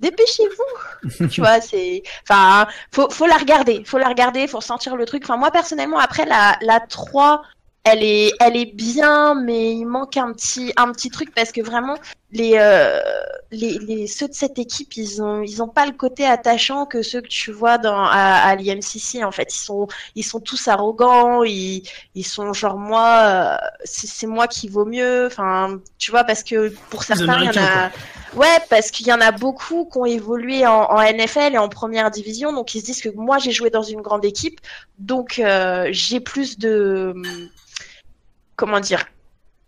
dépêchez-vous. 0.00 1.28
tu 1.28 1.40
vois, 1.40 1.60
c'est. 1.60 2.02
Enfin, 2.28 2.66
faut 2.92 3.10
faut 3.10 3.26
la 3.26 3.36
regarder, 3.36 3.82
faut 3.84 3.98
la 3.98 4.08
regarder, 4.08 4.46
faut 4.46 4.58
ressentir 4.58 4.96
le 4.96 5.04
truc. 5.06 5.22
Enfin, 5.24 5.36
moi 5.36 5.50
personnellement 5.50 5.98
après 5.98 6.24
la 6.26 6.56
la 6.62 6.80
3 6.80 7.42
elle 7.84 8.02
est, 8.02 8.32
elle 8.40 8.56
est 8.56 8.74
bien, 8.74 9.34
mais 9.34 9.72
il 9.72 9.86
manque 9.86 10.16
un 10.16 10.32
petit, 10.32 10.72
un 10.76 10.92
petit 10.92 11.10
truc 11.10 11.34
parce 11.34 11.52
que 11.52 11.60
vraiment, 11.60 11.96
les, 12.32 12.54
euh, 12.56 13.00
les, 13.50 13.78
les, 13.78 14.06
ceux 14.06 14.28
de 14.28 14.34
cette 14.34 14.58
équipe, 14.58 14.96
ils 14.96 15.22
ont, 15.22 15.42
ils 15.42 15.62
ont 15.62 15.68
pas 15.68 15.86
le 15.86 15.92
côté 15.92 16.24
attachant 16.24 16.86
que 16.86 17.02
ceux 17.02 17.20
que 17.20 17.28
tu 17.28 17.50
vois 17.50 17.78
dans, 17.78 18.04
à, 18.04 18.48
à 18.48 18.54
l'IMCC. 18.54 19.24
En 19.24 19.32
fait, 19.32 19.52
ils 19.54 19.58
sont, 19.58 19.88
ils 20.14 20.22
sont 20.22 20.40
tous 20.40 20.68
arrogants, 20.68 21.42
ils, 21.42 21.82
ils 22.14 22.26
sont 22.26 22.52
genre 22.52 22.76
moi, 22.76 23.18
euh, 23.24 23.56
c'est 23.84 24.26
moi 24.26 24.46
qui 24.46 24.68
vaut 24.68 24.84
mieux. 24.84 25.26
Enfin, 25.26 25.80
tu 25.98 26.10
vois, 26.10 26.24
parce 26.24 26.44
que 26.44 26.68
pour 26.90 27.02
certains, 27.02 27.40
il 27.40 27.46
y 27.46 27.48
en 27.48 27.62
a. 27.62 27.90
Ouais, 28.36 28.58
parce 28.68 28.92
qu'il 28.92 29.08
y 29.08 29.12
en 29.12 29.20
a 29.20 29.32
beaucoup 29.32 29.88
qui 29.90 29.98
ont 29.98 30.04
évolué 30.06 30.64
en, 30.64 30.84
en 30.84 31.00
NFL 31.00 31.54
et 31.54 31.58
en 31.58 31.68
première 31.68 32.12
division, 32.12 32.52
donc 32.52 32.76
ils 32.76 32.80
se 32.80 32.86
disent 32.86 33.02
que 33.02 33.08
moi 33.08 33.38
j'ai 33.38 33.50
joué 33.50 33.70
dans 33.70 33.82
une 33.82 34.02
grande 34.02 34.24
équipe, 34.24 34.60
donc 35.00 35.40
euh, 35.40 35.88
j'ai 35.90 36.20
plus 36.20 36.56
de 36.56 37.12
comment 38.54 38.78
dire 38.78 39.04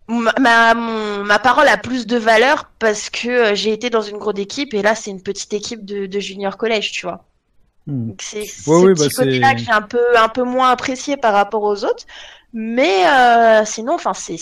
ma, 0.09 0.33
ma, 0.41 0.75
mon- 0.75 1.25
ma 1.25 1.39
parole 1.39 1.69
a 1.69 1.77
plus 1.77 2.07
de 2.07 2.17
valeur 2.17 2.71
parce 2.79 3.11
que 3.11 3.29
euh, 3.53 3.55
j'ai 3.55 3.73
été 3.73 3.91
dans 3.91 4.03
une 4.03 4.19
grande 4.19 4.39
équipe 4.39 4.75
et 4.75 4.83
là 4.83 4.95
c'est 4.95 5.11
une 5.11 5.23
petite 5.23 5.53
équipe 5.55 5.85
de, 5.85 6.07
de 6.07 6.21
junior 6.21 6.57
collège, 6.57 6.93
tu 6.93 7.07
vois. 7.07 7.25
Hmm. 7.87 8.13
C'est 8.21 8.47
ce 8.47 8.71
Ouais, 8.71 8.77
oui, 8.79 8.95
petit 8.95 9.09
bah, 9.09 9.09
côté-là 9.17 9.55
que 9.55 9.61
j'ai 9.61 9.73
un 9.73 9.83
peu 9.83 10.01
un 10.17 10.29
peu 10.29 10.45
moins 10.45 10.71
apprécié 10.71 11.17
par 11.17 11.33
rapport 11.35 11.63
aux 11.65 11.85
autres, 11.85 12.05
mais 12.55 13.07
euh, 13.07 13.65
sinon, 13.65 13.95
enfin 13.95 14.13
c'est 14.15 14.37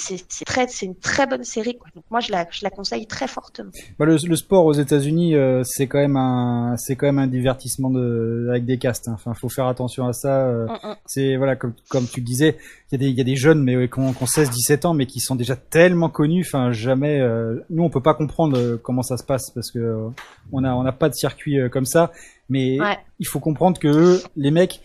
très 0.45 0.67
c'est 0.69 0.87
une 0.87 0.97
très 0.97 1.27
bonne 1.27 1.45
série 1.45 1.77
quoi. 1.79 1.89
Donc 1.95 2.05
moi 2.11 2.21
je 2.21 2.33
la 2.33 2.47
je 2.51 2.61
la 2.65 2.71
conseille 2.71 3.07
très 3.07 3.29
fortement. 3.29 3.71
Bah, 3.99 4.05
le, 4.07 4.17
le 4.27 4.37
sport 4.37 4.65
aux 4.65 4.73
États-Unis, 4.73 5.37
euh, 5.37 5.63
c'est 5.65 5.87
quand 5.87 5.99
même 5.99 6.17
un, 6.17 6.75
c'est 6.77 6.97
quand 6.97 7.07
même 7.07 7.19
un 7.21 7.27
divertissement 7.27 7.91
de, 7.91 8.49
avec 8.51 8.65
des 8.65 8.79
castes. 8.79 9.09
hein. 9.09 9.13
Enfin, 9.15 9.35
faut 9.35 9.49
faire 9.49 9.67
attention 9.67 10.07
à 10.07 10.13
ça. 10.13 10.47
euh, 10.49 10.67
Mm, 10.67 10.89
mm. 10.91 10.97
c'est 11.07 11.37
voilà, 11.37 11.57
comme, 11.57 11.75
comme 11.89 12.07
tu 12.07 12.21
disais, 12.21 12.57
il 12.91 12.93
y 12.93 12.95
a 12.97 12.99
des, 12.99 13.09
il 13.11 13.17
y 13.17 13.21
a 13.21 13.25
des 13.25 13.37
jeunes, 13.37 13.63
mais 13.63 13.89
qui 13.89 13.99
ont, 13.99 14.13
qui 14.13 14.23
ont 14.23 14.27
16, 14.27 14.51
17 14.51 14.85
ans, 14.87 14.95
mais 14.95 15.07
qui 15.07 15.21
sont 15.21 15.37
déjà 15.37 15.57
tellement 15.57 16.09
connus. 16.09 16.45
Enfin, 16.47 16.73
jamais. 16.73 17.21
euh, 17.21 17.65
nous, 17.71 17.83
on 17.85 17.91
peut 17.91 18.03
pas 18.03 18.15
comprendre 18.15 18.57
euh, 18.59 18.77
comment 18.83 19.03
ça 19.03 19.17
se 19.17 19.25
passe 19.25 19.51
parce 19.51 19.71
que 19.71 19.79
euh, 19.79 20.09
on 20.53 20.65
a, 20.65 20.73
on 20.75 20.83
n'a 20.83 20.93
pas 20.93 21.09
de 21.09 21.15
circuit 21.15 21.59
euh, 21.61 21.69
comme 21.69 21.87
ça. 21.87 22.11
Mais 22.49 22.81
Ouais. 22.81 22.99
il 23.21 23.27
faut 23.27 23.39
comprendre 23.39 23.79
que 23.79 23.87
eux, 23.89 24.21
les 24.37 24.51
mecs, 24.51 24.81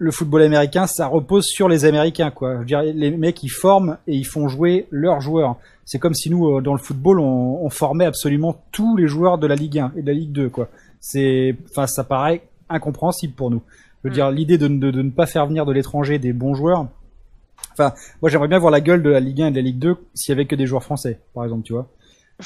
le 0.00 0.10
football 0.12 0.42
américain, 0.42 0.86
ça 0.86 1.06
repose 1.08 1.44
sur 1.46 1.68
les 1.68 1.84
Américains, 1.84 2.30
quoi. 2.30 2.54
Je 2.54 2.58
veux 2.60 2.64
dire, 2.64 2.82
les 2.82 3.10
mecs, 3.10 3.42
ils 3.42 3.48
forment 3.48 3.98
et 4.06 4.14
ils 4.14 4.24
font 4.26 4.48
jouer 4.48 4.86
leurs 4.90 5.20
joueurs. 5.20 5.56
C'est 5.84 5.98
comme 5.98 6.14
si 6.14 6.30
nous, 6.30 6.56
euh, 6.56 6.60
dans 6.60 6.72
le 6.72 6.78
football, 6.78 7.18
on, 7.18 7.58
on 7.64 7.68
formait 7.70 8.04
absolument 8.04 8.62
tous 8.70 8.96
les 8.96 9.08
joueurs 9.08 9.38
de 9.38 9.46
la 9.46 9.56
Ligue 9.56 9.78
1 9.80 9.92
et 9.96 10.02
de 10.02 10.06
la 10.06 10.12
Ligue 10.12 10.32
2, 10.32 10.48
quoi. 10.50 10.68
C'est, 11.00 11.56
enfin, 11.70 11.86
ça 11.86 12.04
paraît 12.04 12.42
incompréhensible 12.68 13.34
pour 13.34 13.50
nous. 13.50 13.62
Je 14.04 14.08
veux 14.08 14.10
Mm. 14.10 14.14
dire, 14.14 14.30
l'idée 14.30 14.58
de, 14.58 14.68
de, 14.68 14.90
de 14.92 15.02
ne 15.02 15.10
pas 15.10 15.26
faire 15.26 15.46
venir 15.46 15.66
de 15.66 15.72
l'étranger 15.72 16.18
des 16.20 16.32
bons 16.32 16.54
joueurs. 16.54 16.86
Enfin, 17.72 17.92
moi, 18.22 18.30
j'aimerais 18.30 18.48
bien 18.48 18.58
voir 18.58 18.70
la 18.70 18.80
gueule 18.80 19.02
de 19.02 19.10
la 19.10 19.18
Ligue 19.20 19.42
1 19.42 19.46
et 19.48 19.50
de 19.50 19.56
la 19.56 19.62
Ligue 19.62 19.78
2 19.78 19.96
s'il 20.14 20.32
y 20.32 20.34
avait 20.34 20.46
que 20.46 20.54
des 20.54 20.66
joueurs 20.66 20.84
français, 20.84 21.18
par 21.34 21.42
exemple, 21.44 21.64
tu 21.64 21.72
vois. 21.72 21.88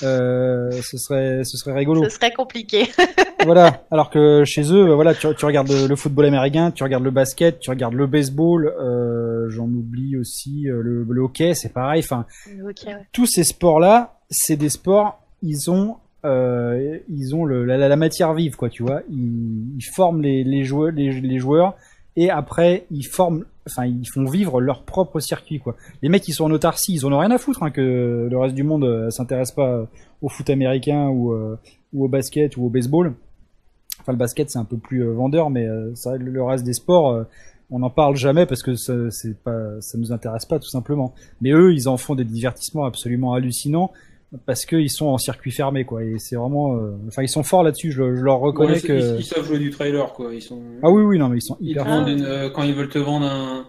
Euh, 0.02 0.70
ce 0.82 0.96
serait, 0.96 1.44
ce 1.44 1.56
serait 1.58 1.74
rigolo 1.74 2.02
Ce 2.04 2.10
serait 2.10 2.32
compliqué. 2.32 2.84
voilà. 3.44 3.84
Alors 3.90 4.08
que 4.10 4.42
chez 4.44 4.62
eux, 4.72 4.88
euh, 4.90 4.94
voilà, 4.94 5.14
tu, 5.14 5.26
tu 5.36 5.44
regardes 5.44 5.70
le, 5.70 5.96
football 5.96 6.24
américain, 6.24 6.70
tu 6.70 6.82
regardes 6.82 7.04
le 7.04 7.10
basket, 7.10 7.58
tu 7.60 7.68
regardes 7.70 7.94
le 7.94 8.06
baseball, 8.06 8.68
euh, 8.80 9.50
j'en 9.50 9.66
oublie 9.66 10.16
aussi 10.16 10.68
euh, 10.68 10.80
le, 10.82 11.04
le 11.08 11.20
hockey, 11.20 11.54
c'est 11.54 11.72
pareil. 11.72 12.00
Enfin, 12.04 12.24
ouais. 12.62 12.72
tous 13.12 13.26
ces 13.26 13.44
sports-là, 13.44 14.18
c'est 14.30 14.56
des 14.56 14.70
sports, 14.70 15.20
ils 15.42 15.70
ont, 15.70 15.96
euh, 16.24 16.98
ils 17.10 17.34
ont 17.34 17.44
le, 17.44 17.64
la, 17.66 17.76
la- 17.76 17.88
la 17.88 17.96
matière 17.96 18.32
vive, 18.32 18.56
quoi, 18.56 18.70
tu 18.70 18.82
vois. 18.82 19.02
Ils, 19.10 19.74
ils 19.76 19.84
forment 19.94 20.22
les, 20.22 20.42
les 20.42 20.64
joueurs, 20.64 20.92
les, 20.92 21.12
les 21.20 21.38
joueurs, 21.38 21.74
et 22.16 22.30
après 22.30 22.86
ils 22.90 23.04
forment, 23.06 23.44
enfin, 23.66 23.86
ils 23.86 24.06
font 24.06 24.24
vivre 24.24 24.60
leur 24.60 24.84
propre 24.84 25.20
circuit, 25.20 25.58
quoi. 25.58 25.76
Les 26.02 26.08
mecs, 26.08 26.26
ils 26.28 26.32
sont 26.32 26.44
en 26.44 26.50
autarcie, 26.50 26.94
ils 26.94 27.06
en 27.06 27.12
ont 27.12 27.18
rien 27.18 27.30
à 27.30 27.38
foutre 27.38 27.62
hein, 27.62 27.70
que 27.70 28.28
le 28.30 28.38
reste 28.38 28.54
du 28.54 28.62
monde 28.62 28.84
euh, 28.84 29.10
s'intéresse 29.10 29.52
pas 29.52 29.86
au 30.20 30.28
foot 30.28 30.48
américain 30.50 31.08
ou, 31.08 31.32
euh, 31.32 31.58
ou 31.92 32.04
au 32.04 32.08
basket 32.08 32.56
ou 32.56 32.66
au 32.66 32.68
baseball. 32.68 33.14
Enfin, 34.00 34.12
le 34.12 34.18
basket, 34.18 34.50
c'est 34.50 34.58
un 34.58 34.64
peu 34.64 34.78
plus 34.78 35.04
euh, 35.04 35.12
vendeur, 35.12 35.50
mais 35.50 35.66
euh, 35.66 35.92
le 36.18 36.42
reste 36.42 36.64
des 36.64 36.72
sports, 36.72 37.10
euh, 37.10 37.24
on 37.70 37.78
n'en 37.78 37.90
parle 37.90 38.16
jamais 38.16 38.46
parce 38.46 38.62
que 38.62 38.74
ça, 38.74 39.10
c'est 39.10 39.38
pas, 39.42 39.80
ça 39.80 39.96
nous 39.96 40.12
intéresse 40.12 40.44
pas 40.44 40.58
tout 40.58 40.68
simplement. 40.68 41.14
Mais 41.40 41.52
eux, 41.52 41.72
ils 41.72 41.88
en 41.88 41.96
font 41.96 42.14
des 42.14 42.24
divertissements 42.24 42.84
absolument 42.84 43.32
hallucinants 43.32 43.92
parce 44.46 44.64
qu'ils 44.64 44.90
sont 44.90 45.06
en 45.06 45.18
circuit 45.18 45.50
fermé, 45.50 45.84
quoi. 45.84 46.02
Et 46.04 46.18
c'est 46.18 46.36
vraiment, 46.36 46.74
euh, 46.76 46.92
enfin, 47.08 47.22
ils 47.22 47.28
sont 47.28 47.42
forts 47.42 47.62
là-dessus. 47.62 47.92
Je, 47.92 48.14
je 48.16 48.20
leur 48.22 48.38
reconnais 48.38 48.74
Ouais, 48.74 48.80
que. 48.80 48.92
ils, 49.14 49.20
ils 49.20 49.24
savent 49.24 49.44
jouer 49.44 49.58
du 49.58 49.70
trailer, 49.70 50.12
quoi. 50.12 50.34
Ils 50.34 50.40
sont. 50.42 50.60
Ah 50.82 50.90
oui, 50.90 51.02
oui, 51.02 51.18
non, 51.18 51.28
mais 51.28 51.38
ils 51.38 51.42
sont 51.42 51.56
Ils 51.60 51.70
hyper. 51.70 51.86
une- 52.06 52.24
euh, 52.24 52.50
quand 52.50 52.62
ils 52.62 52.74
veulent 52.74 52.88
te 52.88 52.98
vendre 52.98 53.26
un, 53.26 53.66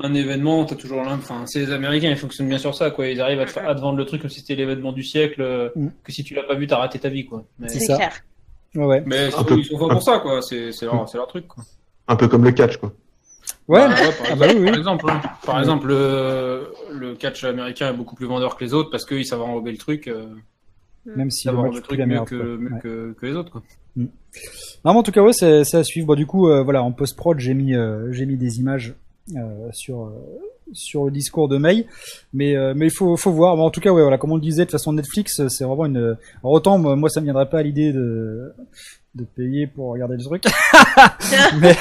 un 0.00 0.14
événement, 0.14 0.64
t'as 0.66 0.74
toujours. 0.76 1.00
Enfin, 1.06 1.44
c'est 1.46 1.60
les 1.60 1.72
Américains, 1.72 2.10
ils 2.10 2.16
fonctionnent 2.16 2.48
bien 2.48 2.58
sur 2.58 2.74
ça, 2.74 2.90
quoi. 2.90 3.06
Ils 3.08 3.20
arrivent 3.20 3.40
à 3.40 3.46
te, 3.46 3.50
fa- 3.50 3.66
à 3.68 3.74
te 3.74 3.80
vendre 3.80 3.96
le 3.96 4.04
truc 4.04 4.20
comme 4.20 4.30
si 4.30 4.40
c'était 4.40 4.54
l'événement 4.56 4.92
du 4.92 5.02
siècle, 5.02 5.40
euh, 5.42 5.70
Mm. 5.74 5.88
que 6.04 6.12
si 6.12 6.22
tu 6.24 6.34
l'as 6.34 6.42
pas 6.42 6.54
vu, 6.54 6.66
t'as 6.66 6.76
raté 6.76 6.98
ta 6.98 7.08
vie, 7.08 7.24
quoi. 7.24 7.44
Mais, 7.58 7.68
C'est 7.68 7.86
clair. 7.86 8.12
Ouais, 8.74 8.84
ouais. 8.84 9.02
mais 9.06 9.34
Un 9.34 9.42
peu- 9.44 9.56
ils 9.58 9.64
sont 9.64 9.78
forts 9.78 9.88
pour 9.88 10.02
ça, 10.02 10.18
quoi. 10.18 10.42
C'est 10.42 10.72
c'est 10.72 10.84
leur, 10.84 11.08
c'est 11.08 11.16
leur 11.16 11.26
truc, 11.28 11.46
quoi. 11.48 11.64
Un 12.08 12.16
peu 12.16 12.28
comme 12.28 12.44
le 12.44 12.52
catch, 12.52 12.76
quoi. 12.76 12.92
Ouais. 13.68 13.80
Bah, 13.80 13.88
ouais, 13.88 13.94
par, 14.18 14.26
Ah 14.30 14.36
bah 14.36 14.46
oui, 14.50 14.56
oui. 14.60 14.66
par 14.66 14.76
exemple, 14.76 15.06
hein. 15.10 15.20
par 15.44 15.54
Ouais. 15.56 15.60
exemple, 15.60 15.88
le, 15.88 16.68
le 16.92 17.14
catch 17.14 17.44
américain 17.44 17.90
est 17.92 17.96
beaucoup 17.96 18.14
plus 18.14 18.26
vendeur 18.26 18.56
que 18.56 18.64
les 18.64 18.74
autres 18.74 18.90
parce 18.90 19.04
qu'ils 19.04 19.26
savent 19.26 19.42
enrober 19.42 19.72
le 19.72 19.78
truc, 19.78 20.06
euh, 20.08 20.26
Même 21.16 21.30
si 21.30 21.42
savent 21.44 21.62
le 21.64 21.70
le 21.74 21.80
truc 21.80 21.98
la 21.98 22.06
mieux, 22.06 22.14
merde. 22.14 22.28
que, 22.28 22.36
quoi. 22.36 22.46
mieux 22.58 22.72
Ouais. 22.74 22.80
que, 22.80 23.12
que 23.20 23.26
les 23.26 23.34
autres, 23.34 23.50
quoi. 23.50 23.62
Non, 23.96 24.06
mais 24.84 24.90
en 24.90 25.02
tout 25.02 25.10
cas, 25.12 25.22
ouais, 25.22 25.32
c'est 25.32 25.74
à 25.74 25.82
suivre. 25.84 26.06
Bon, 26.06 26.14
du 26.14 26.26
coup, 26.26 26.48
euh, 26.48 26.62
voilà, 26.62 26.82
en 26.82 26.92
post-prod, 26.92 27.38
j'ai 27.40 27.54
mis, 27.54 27.74
euh, 27.74 28.12
j'ai 28.12 28.26
mis 28.26 28.36
des 28.36 28.58
images 28.58 28.94
euh, 29.36 29.68
sur 29.72 30.04
euh, 30.04 30.10
sur 30.72 31.04
le 31.06 31.10
discours 31.10 31.48
de 31.48 31.56
May, 31.58 31.86
mais 32.34 32.56
euh, 32.56 32.74
mais 32.76 32.86
il 32.86 32.90
faut 32.92 33.16
faut 33.16 33.30
voir. 33.32 33.56
Bon, 33.56 33.64
en 33.64 33.70
tout 33.70 33.80
cas, 33.80 33.90
ouais, 33.92 34.02
voilà, 34.02 34.18
comme 34.18 34.32
on 34.32 34.36
le 34.36 34.40
disait, 34.42 34.62
de 34.62 34.66
toute 34.66 34.72
façon, 34.72 34.92
Netflix, 34.92 35.40
c'est 35.48 35.64
vraiment 35.64 35.86
une. 35.86 35.96
Alors, 35.96 36.52
autant 36.52 36.78
moi, 36.78 36.94
moi, 36.96 37.08
ça 37.08 37.20
me 37.20 37.24
viendrait 37.24 37.48
pas 37.48 37.58
à 37.60 37.62
l'idée 37.62 37.92
de 37.92 38.52
de 39.16 39.24
payer 39.24 39.66
pour 39.66 39.90
regarder 39.92 40.16
le 40.16 40.22
truc, 40.22 40.44
mais 41.60 41.74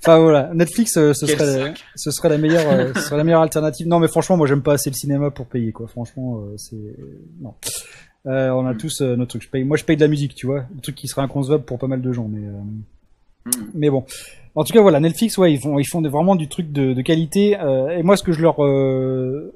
enfin 0.00 0.18
voilà, 0.18 0.50
Netflix, 0.54 0.96
euh, 0.96 1.12
ce 1.14 1.26
Quel 1.26 1.38
serait 1.38 1.62
sac. 1.64 1.84
ce 1.96 2.10
serait 2.10 2.28
la 2.28 2.38
meilleure 2.38 2.70
euh, 2.70 2.92
ce 2.94 3.00
serait 3.00 3.16
la 3.16 3.24
meilleure 3.24 3.42
alternative. 3.42 3.86
Non, 3.88 3.98
mais 3.98 4.08
franchement, 4.08 4.36
moi, 4.36 4.46
j'aime 4.46 4.62
pas 4.62 4.74
assez 4.74 4.90
le 4.90 4.94
cinéma 4.94 5.30
pour 5.30 5.46
payer, 5.46 5.72
quoi. 5.72 5.88
Franchement, 5.88 6.38
euh, 6.40 6.54
c'est 6.56 6.76
non. 7.40 7.54
Euh, 8.26 8.50
on 8.50 8.66
a 8.66 8.72
Mm. 8.74 8.76
tous 8.78 9.00
euh, 9.02 9.16
notre 9.16 9.30
truc. 9.30 9.42
Je 9.42 9.48
paye, 9.50 9.64
moi, 9.64 9.76
je 9.76 9.84
paye 9.84 9.96
de 9.96 10.00
la 10.02 10.08
musique, 10.08 10.34
tu 10.34 10.46
vois, 10.46 10.64
le 10.74 10.80
truc 10.80 10.94
qui 10.96 11.08
serait 11.08 11.22
inconcevable 11.22 11.64
pour 11.64 11.78
pas 11.78 11.86
mal 11.86 12.02
de 12.02 12.12
gens, 12.12 12.28
mais. 12.28 12.46
euh, 12.46 12.52
Mm. 13.46 13.50
mais 13.74 13.90
bon. 13.90 14.04
En 14.56 14.64
tout 14.64 14.72
cas, 14.72 14.80
voilà, 14.80 14.98
Netflix, 15.00 15.38
ouais, 15.38 15.52
ils 15.52 15.60
font, 15.60 15.78
ils 15.78 15.86
font 15.86 16.02
vraiment 16.02 16.34
du 16.34 16.48
truc 16.48 16.72
de, 16.72 16.92
de 16.94 17.02
qualité. 17.02 17.56
euh, 17.60 17.90
et 17.96 18.02
moi, 18.02 18.16
ce 18.16 18.22
que 18.24 18.32
je 18.32 18.42
leur, 18.42 18.64
euh, 18.64 19.54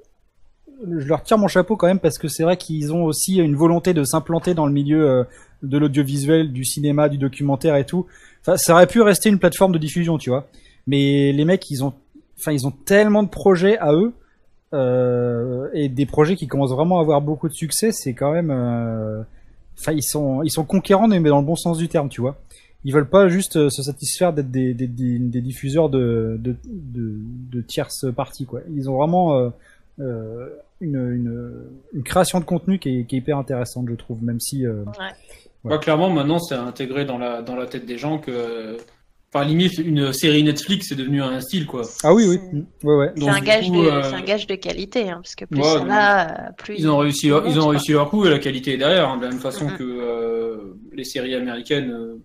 je 0.87 1.07
leur 1.07 1.23
tire 1.23 1.39
mon 1.39 1.49
chapeau 1.49 1.77
quand 1.77 1.87
même 1.87 1.99
parce 1.99 2.19
que 2.19 2.29
c'est 2.29 2.43
vrai 2.43 2.57
qu'ils 2.57 2.93
ont 2.93 3.05
aussi 3.05 3.37
une 3.37 3.57
volonté 3.57 3.95
de 3.95 4.05
s'implanter 4.05 4.55
dans 4.55 4.67
le 4.67 4.73
milieu 4.73 5.09
euh, 5.09 5.25
de 5.63 5.79
l'audiovisuel, 5.79 6.53
du 6.53 6.65
cinéma, 6.65 7.09
du 7.09 7.19
documentaire 7.19 7.77
et 7.77 7.85
tout. 7.85 8.07
Enfin, 8.43 8.57
ça 8.57 8.75
aurait 8.75 8.87
pu 8.87 9.01
rester 9.03 9.29
une 9.29 9.39
plateforme 9.39 9.73
de 9.73 9.79
diffusion, 9.79 10.19
tu 10.19 10.31
vois. 10.31 10.49
Mais 10.87 11.33
les 11.33 11.45
mecs, 11.45 11.71
ils 11.71 11.85
ont, 11.85 11.93
enfin, 12.39 12.53
ils 12.53 12.67
ont 12.67 12.71
tellement 12.71 13.23
de 13.23 13.29
projets 13.29 13.79
à 13.79 13.93
eux 13.93 14.13
euh, 14.73 15.69
et 15.75 15.89
des 15.89 16.07
projets 16.07 16.37
qui 16.37 16.47
commencent 16.47 16.73
vraiment 16.73 16.99
à 16.99 17.03
avoir 17.03 17.21
beaucoup 17.21 17.49
de 17.49 17.55
succès. 17.55 17.93
C'est 17.93 18.15
quand 18.15 18.33
même, 18.33 18.51
euh, 18.51 19.23
enfin, 19.79 19.93
ils 19.93 20.03
sont, 20.03 20.43
ils 20.43 20.51
sont 20.51 20.65
conquérants, 20.65 21.09
mais 21.09 21.21
dans 21.21 21.41
le 21.41 21.47
bon 21.47 21.57
sens 21.57 21.79
du 21.79 21.89
terme, 21.89 22.09
tu 22.09 22.21
vois. 22.21 22.37
Ils 22.85 22.95
veulent 22.95 23.09
pas 23.09 23.29
juste 23.29 23.57
euh, 23.57 23.69
se 23.69 23.83
satisfaire 23.83 24.33
d'être 24.33 24.51
des, 24.51 24.73
des, 24.73 24.87
des, 24.87 25.41
diffuseurs 25.43 25.91
de, 25.91 26.39
de, 26.41 26.57
de, 26.65 27.19
de 27.53 27.61
tierces 27.61 28.07
parties, 28.17 28.47
quoi. 28.47 28.63
Ils 28.75 28.89
ont 28.89 28.97
vraiment 28.97 29.37
euh, 29.37 29.51
euh, 30.01 30.49
une, 30.81 30.97
une, 30.97 31.71
une 31.95 32.03
création 32.03 32.41
de 32.41 32.45
contenu 32.45 32.79
qui 32.79 33.01
est, 33.01 33.05
qui 33.05 33.17
est 33.17 33.19
hyper 33.19 33.39
intéressante, 33.39 33.87
je 33.89 33.95
trouve, 33.95 34.23
même 34.23 34.41
si. 34.41 34.67
euh, 34.67 34.85
Bah, 35.65 35.79
clairement, 35.79 36.09
maintenant, 36.11 36.39
c'est 36.39 36.55
intégré 36.55 37.05
dans 37.05 37.19
la, 37.19 37.43
dans 37.43 37.55
la 37.57 37.67
tête 37.67 37.85
des 37.85 37.99
gens 37.99 38.19
que, 38.19 38.79
enfin, 39.33 39.45
limite, 39.45 39.77
une 39.79 40.13
série 40.15 40.43
Netflix, 40.43 40.87
c'est 40.89 40.95
devenu 40.95 41.23
un 41.23 41.39
style, 41.41 41.67
quoi. 41.67 41.83
Ah 42.03 42.15
oui, 42.15 42.25
oui, 42.27 42.39
C'est- 42.81 42.87
ouais, 42.87 42.95
ouais. 42.97 43.13
C'est 43.15 43.29
un, 43.29 43.43
euh, 43.87 44.03
c'est 44.03 44.15
un 44.15 44.23
gage 44.23 44.47
de 44.47 44.55
qualité, 44.55 45.11
hein, 45.11 45.21
parce 45.23 45.35
que 45.35 45.45
plus 45.45 45.61
Ouais, 45.61 45.79
donc, 45.81 45.89
va, 45.89 46.31
euh, 46.49 46.53
plus 46.57 46.77
Ils 46.79 46.89
ont 46.89 46.97
réussi, 46.97 47.29
leur, 47.29 47.47
ils 47.47 47.61
ont 47.61 47.69
réussi 47.69 47.93
leur 47.93 48.09
coup 48.09 48.25
et 48.25 48.31
la 48.31 48.39
qualité 48.39 48.73
est 48.75 48.79
derrière, 48.79 49.09
hein, 49.11 49.19
de 49.19 49.25
la 49.25 49.31
même 49.31 49.39
façon 49.41 49.67
que 49.69 49.83
euh, 49.85 50.75
les 50.95 51.05
séries 51.05 51.35
américaines 51.35 51.91
euh, 51.91 52.17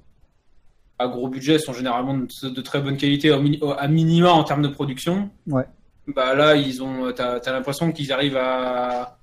à 0.97 1.09
gros 1.09 1.27
budget 1.27 1.59
sont 1.59 1.73
généralement 1.73 2.13
de, 2.17 2.47
de 2.49 2.61
très 2.61 2.79
bonne 2.79 2.95
qualité, 2.95 3.29
à 3.31 3.87
minima 3.89 4.29
en 4.31 4.45
termes 4.45 4.61
de 4.61 4.69
production. 4.69 5.29
Ouais. 5.47 5.65
Bah 6.07 6.35
là, 6.35 6.55
ils 6.55 6.83
ont, 6.83 7.11
t'as, 7.13 7.39
t'as 7.39 7.51
l'impression 7.51 7.91
qu'ils 7.91 8.11
arrivent 8.11 8.37
à, 8.37 9.17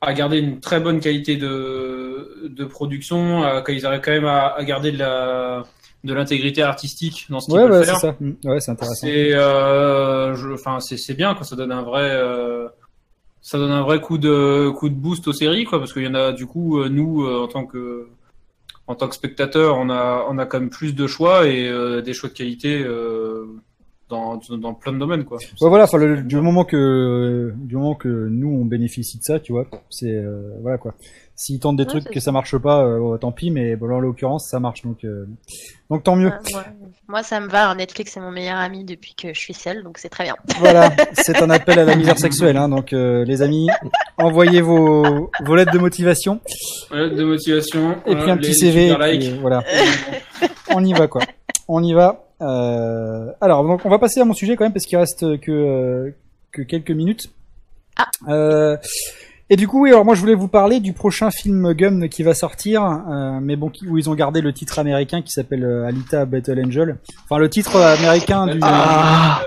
à 0.00 0.12
garder 0.14 0.38
une 0.38 0.60
très 0.60 0.80
bonne 0.80 1.00
qualité 1.00 1.36
de, 1.36 2.48
de 2.48 2.64
production, 2.64 3.42
à- 3.42 3.62
qu'ils 3.62 3.84
arrivent 3.86 4.00
quand 4.02 4.12
même 4.12 4.24
à, 4.24 4.46
à 4.48 4.64
garder 4.64 4.92
de 4.92 4.98
la, 4.98 5.64
de 6.04 6.14
l'intégrité 6.14 6.62
artistique 6.62 7.26
dans 7.28 7.40
ce 7.40 7.46
qu'ils 7.50 7.56
Ouais, 7.60 7.64
ouais, 7.68 7.78
c'est 7.80 7.90
faire. 7.90 7.96
ça. 7.98 8.16
Mm. 8.18 8.32
Ouais, 8.44 8.60
c'est 8.60 8.70
intéressant. 8.70 8.94
C'est, 9.06 9.30
euh, 9.34 10.54
enfin, 10.54 10.80
c'est, 10.80 10.96
c'est 10.96 11.14
bien, 11.14 11.34
quoi. 11.34 11.44
Ça 11.44 11.54
donne 11.56 11.72
un 11.72 11.82
vrai, 11.82 12.08
euh, 12.12 12.66
ça 13.42 13.58
donne 13.58 13.72
un 13.72 13.82
vrai 13.82 14.00
coup 14.00 14.16
de, 14.18 14.70
coup 14.70 14.88
de 14.88 14.94
boost 14.94 15.28
aux 15.28 15.32
séries, 15.34 15.64
quoi, 15.64 15.78
parce 15.78 15.92
qu'il 15.92 16.02
y 16.04 16.08
en 16.08 16.14
a, 16.14 16.32
du 16.32 16.46
coup, 16.46 16.80
euh, 16.80 16.88
nous, 16.88 17.24
euh, 17.26 17.42
en 17.44 17.48
tant 17.48 17.66
que, 17.66 18.08
en 18.86 18.94
tant 18.94 19.08
que 19.08 19.14
spectateur, 19.14 19.76
on 19.76 19.90
a, 19.90 20.26
on 20.30 20.38
a 20.38 20.46
quand 20.46 20.60
même 20.60 20.70
plus 20.70 20.94
de 20.94 21.06
choix 21.06 21.46
et 21.46 21.68
euh, 21.68 22.00
des 22.00 22.14
choix 22.14 22.28
de 22.30 22.34
qualité 22.34 22.82
euh, 22.82 23.44
dans, 24.08 24.40
dans 24.58 24.74
plein 24.74 24.92
de 24.92 24.98
domaines, 24.98 25.24
quoi. 25.24 25.38
Ouais, 25.60 25.68
voilà, 25.68 25.84
enfin, 25.84 25.98
le- 25.98 26.22
du 26.22 26.36
moment 26.36 26.64
que, 26.64 27.52
du 27.56 27.74
moment 27.76 27.94
que 27.94 28.08
nous 28.30 28.48
on 28.48 28.64
bénéficie 28.64 29.18
de 29.18 29.24
ça, 29.24 29.40
tu 29.40 29.52
vois, 29.52 29.66
c'est, 29.90 30.10
euh, 30.14 30.50
voilà 30.62 30.78
quoi. 30.78 30.94
S'ils 31.38 31.60
tentent 31.60 31.76
des 31.76 31.82
Ouais, 31.82 31.88
trucs 31.90 32.04
c'est 32.04 32.12
que 32.14 32.20
ça. 32.20 32.32
marche 32.32 32.56
pas, 32.56 32.82
euh, 32.84 32.98
bon, 32.98 33.18
tant 33.18 33.30
pis, 33.32 33.50
mais 33.50 33.76
bon, 33.76 33.88
là, 33.88 33.96
en 33.96 34.00
l'occurrence, 34.00 34.48
ça 34.48 34.58
marche, 34.58 34.82
donc, 34.82 35.04
euh, 35.04 35.26
donc 35.90 36.02
tant 36.02 36.16
mieux. 36.16 36.28
Ouais, 36.28 36.52
moi, 36.52 36.64
moi, 37.08 37.22
ça 37.22 37.40
me 37.40 37.48
va. 37.48 37.68
hein, 37.68 37.74
Netflix 37.74 38.16
est 38.16 38.20
mon 38.20 38.30
meilleur 38.30 38.56
ami 38.56 38.84
depuis 38.84 39.14
que 39.14 39.34
je 39.34 39.38
suis 39.38 39.52
seule, 39.52 39.82
donc 39.82 39.98
c'est 39.98 40.08
très 40.08 40.24
bien. 40.24 40.36
Voilà, 40.60 40.90
c'est 41.12 41.42
un 41.42 41.50
appel 41.50 41.78
à 41.78 41.84
la 41.84 41.94
misère 41.96 42.18
sexuelle, 42.18 42.56
hein, 42.56 42.68
donc 42.70 42.92
euh, 42.94 43.24
les 43.26 43.42
amis, 43.42 43.68
envoyez 44.16 44.62
vos, 44.62 45.30
vos 45.44 45.54
lettres 45.56 45.72
de 45.72 45.78
motivation 45.78 46.40
Ouais, 46.90 47.10
de 47.10 47.24
motivation. 47.24 47.96
et 48.06 48.14
puis 48.16 48.30
un 48.30 48.36
les- 48.36 48.40
petit 48.40 48.54
CV, 48.54 48.88
et 48.88 48.94
puis, 49.18 49.28
euh, 49.32 49.36
voilà, 49.40 49.62
on 50.74 50.82
y 50.84 50.92
va 50.94 51.06
quoi, 51.08 51.22
on 51.68 51.82
y 51.82 51.92
va. 51.92 52.22
Euh, 52.42 53.32
alors 53.40 53.64
donc 53.64 53.80
on 53.84 53.88
va 53.88 53.98
passer 53.98 54.20
à 54.20 54.24
mon 54.24 54.34
sujet 54.34 54.56
quand 54.56 54.64
même 54.64 54.72
parce 54.72 54.84
qu'il 54.86 54.98
reste 54.98 55.40
que 55.40 55.50
euh, 55.50 56.10
que 56.52 56.62
quelques 56.62 56.90
minutes. 56.90 57.30
Ah. 57.98 58.06
Euh, 58.28 58.76
et 59.48 59.56
du 59.56 59.68
coup, 59.68 59.82
oui, 59.84 59.90
alors 59.90 60.04
moi 60.04 60.14
je 60.16 60.20
voulais 60.20 60.34
vous 60.34 60.48
parler 60.48 60.80
du 60.80 60.92
prochain 60.92 61.30
film 61.30 61.72
Gum 61.72 62.08
qui 62.08 62.22
va 62.24 62.34
sortir, 62.34 62.82
euh, 62.82 63.38
mais 63.40 63.54
bon, 63.56 63.70
qui- 63.70 63.86
où 63.86 63.96
ils 63.96 64.10
ont 64.10 64.14
gardé 64.14 64.40
le 64.40 64.52
titre 64.52 64.78
américain 64.80 65.22
qui 65.22 65.30
s'appelle 65.30 65.64
euh, 65.64 65.86
Alita 65.86 66.24
Battle 66.24 66.60
Angel. 66.66 66.96
Enfin, 67.24 67.38
le 67.38 67.48
titre 67.48 67.76
américain 67.76 68.46
du, 68.48 68.58
Ah, 68.62 69.40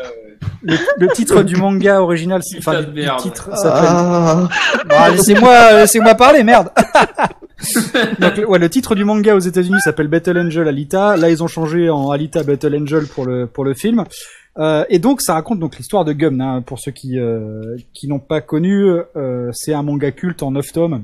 le, 0.61 0.75
le 0.97 1.07
titre 1.09 1.43
du 1.43 1.55
manga 1.55 2.01
original, 2.01 2.41
c'est- 2.43 2.57
enfin, 2.59 2.81
merde. 2.93 3.19
titre 3.21 3.49
s'appelle. 3.57 3.89
ah, 3.89 4.47
Ah, 4.89 5.09
laissez-moi, 5.11 5.73
laissez-moi 5.73 6.15
parler, 6.15 6.43
merde. 6.43 6.69
Donc, 8.19 8.37
le- 8.37 8.47
ouais, 8.47 8.59
le 8.59 8.69
titre 8.69 8.95
du 8.95 9.03
manga 9.03 9.35
aux 9.35 9.39
États-Unis 9.39 9.79
s'appelle 9.83 10.07
Battle 10.07 10.37
Angel 10.37 10.67
Alita. 10.67 11.17
Là, 11.17 11.29
ils 11.29 11.43
ont 11.43 11.47
changé 11.47 11.89
en 11.89 12.09
Alita 12.11 12.43
Battle 12.43 12.75
Angel 12.81 13.05
pour 13.07 13.25
le 13.25 13.47
pour 13.47 13.65
le 13.65 13.73
film. 13.73 14.05
Euh, 14.57 14.83
et 14.89 14.99
donc, 14.99 15.21
ça 15.21 15.33
raconte 15.33 15.59
donc 15.59 15.77
l'histoire 15.77 16.05
de 16.05 16.13
Gum. 16.13 16.39
Hein, 16.39 16.61
pour 16.65 16.79
ceux 16.79 16.91
qui 16.91 17.19
euh, 17.19 17.75
qui 17.93 18.07
n'ont 18.07 18.19
pas 18.19 18.39
connu, 18.41 18.85
euh, 19.15 19.49
c'est 19.53 19.73
un 19.73 19.83
manga 19.83 20.11
culte 20.11 20.41
en 20.43 20.51
9 20.51 20.71
tomes 20.71 21.03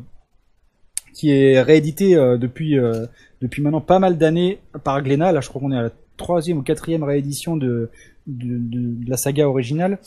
qui 1.14 1.32
est 1.32 1.62
réédité 1.62 2.16
euh, 2.16 2.38
depuis 2.38 2.78
euh, 2.80 3.06
depuis 3.42 3.62
maintenant 3.62 3.82
pas 3.82 4.00
mal 4.00 4.18
d'années 4.18 4.60
par 4.84 5.02
Glénat. 5.02 5.32
Là, 5.34 5.42
je 5.42 5.50
crois 5.50 5.62
qu'on 5.62 5.72
est 5.72 5.78
à 5.78 5.84
la 5.84 5.92
troisième 6.18 6.58
ou 6.60 6.62
quatrième 6.62 7.04
réédition 7.04 7.58
de 7.58 7.90
de, 8.28 8.58
de, 8.58 9.04
de 9.06 9.10
la 9.10 9.18
saga 9.18 9.48
originale. 9.48 10.00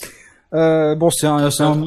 Euh, 0.55 0.95
bon, 0.95 1.11
c'est 1.11 1.27
un, 1.27 1.51
c'est 1.51 1.63
un, 1.63 1.85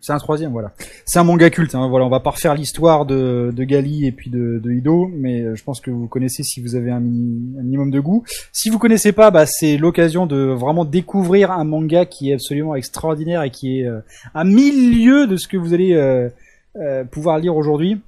C'est 0.00 0.12
un 0.12 0.18
troisième, 0.18 0.50
voilà. 0.50 0.72
C'est 1.04 1.18
un 1.20 1.24
manga 1.24 1.50
culte. 1.50 1.74
Hein, 1.74 1.88
voilà, 1.88 2.04
on 2.06 2.08
va 2.08 2.18
pas 2.18 2.30
refaire 2.30 2.54
l'histoire 2.54 3.06
de, 3.06 3.52
de 3.54 3.64
Gali 3.64 4.06
et 4.06 4.12
puis 4.12 4.28
de, 4.30 4.58
de 4.58 4.72
Ido, 4.72 5.08
mais 5.14 5.42
euh, 5.42 5.54
je 5.54 5.62
pense 5.62 5.80
que 5.80 5.90
vous 5.90 6.08
connaissez 6.08 6.42
si 6.42 6.60
vous 6.60 6.74
avez 6.74 6.90
un, 6.90 6.98
mini- 6.98 7.56
un 7.58 7.62
minimum 7.62 7.90
de 7.92 8.00
goût. 8.00 8.24
Si 8.52 8.70
vous 8.70 8.78
connaissez 8.78 9.12
pas, 9.12 9.30
bah, 9.30 9.46
c'est 9.46 9.76
l'occasion 9.76 10.26
de 10.26 10.36
vraiment 10.36 10.84
découvrir 10.84 11.52
un 11.52 11.62
manga 11.64 12.06
qui 12.06 12.30
est 12.30 12.34
absolument 12.34 12.74
extraordinaire 12.74 13.42
et 13.44 13.50
qui 13.50 13.80
est 13.80 13.86
euh, 13.86 14.00
à 14.34 14.42
mille 14.44 15.04
lieues 15.04 15.26
de 15.28 15.36
ce 15.36 15.46
que 15.46 15.56
vous 15.56 15.72
allez 15.72 15.92
euh, 15.92 16.28
euh, 16.76 17.04
pouvoir 17.04 17.38
lire 17.38 17.54
aujourd'hui. 17.56 18.00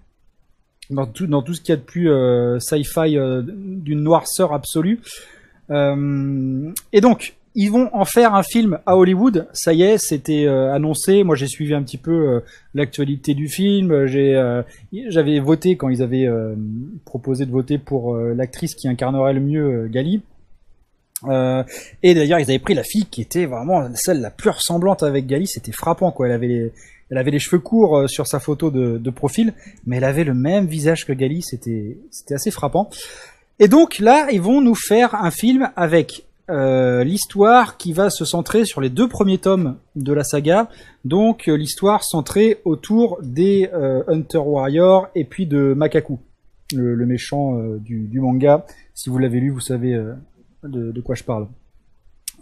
Dans 0.91 1.07
tout, 1.07 1.27
dans 1.29 1.43
tout 1.43 1.55
ce 1.55 1.61
qu'il 1.61 1.71
y 1.71 1.73
a 1.75 1.77
de 1.77 1.83
plus 1.83 2.11
euh, 2.11 2.59
sci-fi 2.59 3.17
euh, 3.17 3.43
d'une 3.47 4.03
noirceur 4.03 4.53
absolue. 4.53 4.99
Euh, 5.73 6.71
et 6.93 7.01
donc, 7.01 7.35
ils 7.55 7.71
vont 7.71 7.91
en 7.93 8.05
faire 8.05 8.35
un 8.35 8.43
film 8.43 8.79
à 8.87 8.97
Hollywood. 8.97 9.49
Ça 9.53 9.73
y 9.73 9.83
est, 9.83 9.99
c'était 9.99 10.47
euh, 10.47 10.73
annoncé. 10.73 11.23
Moi, 11.23 11.37
j'ai 11.37 11.49
suivi 11.49 11.75
un 11.75 11.83
petit 11.83 11.99
peu 11.99 12.13
euh, 12.13 12.41
l'actualité 12.75 13.35
du 13.35 13.49
film. 13.49 14.07
J'avais 14.07 15.41
voté 15.41 15.77
quand 15.77 15.89
ils 15.89 16.03
avaient 16.03 16.29
proposé 17.05 17.47
de 17.47 17.51
voter 17.51 17.79
pour 17.79 18.17
l'actrice 18.17 18.75
qui 18.75 18.89
incarnerait 18.89 19.35
le 19.35 19.41
mieux 19.41 19.89
Gali. 19.89 20.23
Et 21.25 22.15
d'ailleurs, 22.15 22.41
ils 22.41 22.51
avaient 22.51 22.59
pris 22.59 22.75
la 22.75 22.83
fille 22.83 23.07
qui 23.07 23.23
était 23.23 23.47
vraiment 23.47 23.89
celle 23.95 24.21
la 24.21 24.31
plus 24.31 24.51
ressemblante 24.51 25.03
avec 25.03 25.27
Gali. 25.27 25.47
C'était 25.47 25.73
frappant, 25.73 26.11
quoi. 26.11 26.27
Elle 26.27 26.33
avait 26.33 26.49
les, 26.49 26.73
elle 27.11 27.19
avait 27.19 27.31
les 27.31 27.39
cheveux 27.39 27.61
courts 27.61 28.09
sur 28.09 28.27
sa 28.27 28.41
photo 28.41 28.71
de, 28.71 28.99
de 28.99 29.11
profil, 29.11 29.53
mais 29.87 29.99
elle 29.99 30.05
avait 30.05 30.25
le 30.25 30.35
même 30.35 30.67
visage 30.67 31.05
que 31.05 31.13
Gali. 31.13 31.43
C'était, 31.43 31.99
c'était 32.11 32.35
assez 32.35 32.51
frappant. 32.51 32.89
Et 33.63 33.69
donc 33.69 34.01
là, 34.01 34.27
ils 34.33 34.41
vont 34.41 34.61
nous 34.61 34.75
faire 34.75 35.15
un 35.15 35.31
film 35.31 35.71
avec 35.77 36.27
euh, 36.51 37.05
l'histoire 37.05 37.77
qui 37.77 37.93
va 37.93 38.11
se 38.11 38.25
centrer 38.25 38.65
sur 38.65 38.81
les 38.81 38.91
deux 38.91 39.07
premiers 39.07 39.39
tomes 39.39 39.77
de 39.95 40.13
la 40.13 40.25
saga. 40.25 40.69
Donc 41.05 41.49
euh, 41.49 41.55
l'histoire 41.55 42.03
centrée 42.03 42.59
autour 42.65 43.21
des 43.23 43.71
euh, 43.73 44.03
Hunter 44.09 44.39
Warrior 44.39 45.11
et 45.15 45.23
puis 45.23 45.47
de 45.47 45.75
Makaku, 45.75 46.19
le, 46.75 47.07
méchant 47.07 47.57
du, 47.79 48.19
manga. 48.19 48.67
Si 48.95 49.11
vous 49.11 49.19
l'avez 49.19 49.39
lu, 49.39 49.51
vous 49.51 49.61
savez 49.61 49.97
de, 50.65 51.01
quoi 51.01 51.15
je 51.15 51.23
parle. 51.23 51.47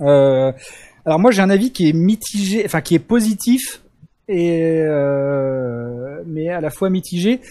Alors 0.01 1.19
moi 1.19 1.33
j'ai 1.33 1.43
un 1.43 1.51
avis 1.51 1.71
qui 1.71 1.91
est 1.91 1.93
mitigé, 1.93 2.63
enfin 2.65 2.81
qui 2.81 2.95
est 2.95 2.99
positif 2.99 3.83
mais 4.27 4.89
à 6.49 6.63
la 6.63 6.71
fois 6.71 6.89
mitigé. 6.89 7.43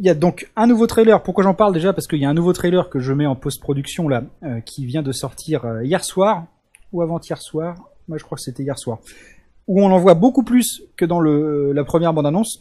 Il 0.00 0.06
y 0.06 0.08
a 0.08 0.14
donc 0.14 0.50
un 0.56 0.66
nouveau 0.66 0.86
trailer. 0.86 1.22
Pourquoi 1.22 1.44
j'en 1.44 1.52
parle 1.52 1.74
déjà? 1.74 1.92
Parce 1.92 2.06
qu'il 2.06 2.20
y 2.20 2.24
a 2.24 2.30
un 2.30 2.34
nouveau 2.34 2.54
trailer 2.54 2.88
que 2.88 3.00
je 3.00 3.12
mets 3.12 3.26
en 3.26 3.36
post-production 3.36 4.08
là, 4.08 4.22
euh, 4.42 4.60
qui 4.60 4.86
vient 4.86 5.02
de 5.02 5.12
sortir 5.12 5.66
euh, 5.66 5.84
hier 5.84 6.02
soir 6.02 6.46
ou 6.90 7.02
avant-hier 7.02 7.36
soir. 7.36 7.76
Moi, 8.08 8.16
je 8.16 8.24
crois 8.24 8.36
que 8.36 8.42
c'était 8.42 8.62
hier 8.62 8.78
soir. 8.78 9.00
Où 9.68 9.82
on 9.82 9.92
en 9.92 9.98
voit 9.98 10.14
beaucoup 10.14 10.42
plus 10.42 10.82
que 10.96 11.04
dans 11.04 11.20
la 11.20 11.84
première 11.84 12.14
bande-annonce. 12.14 12.60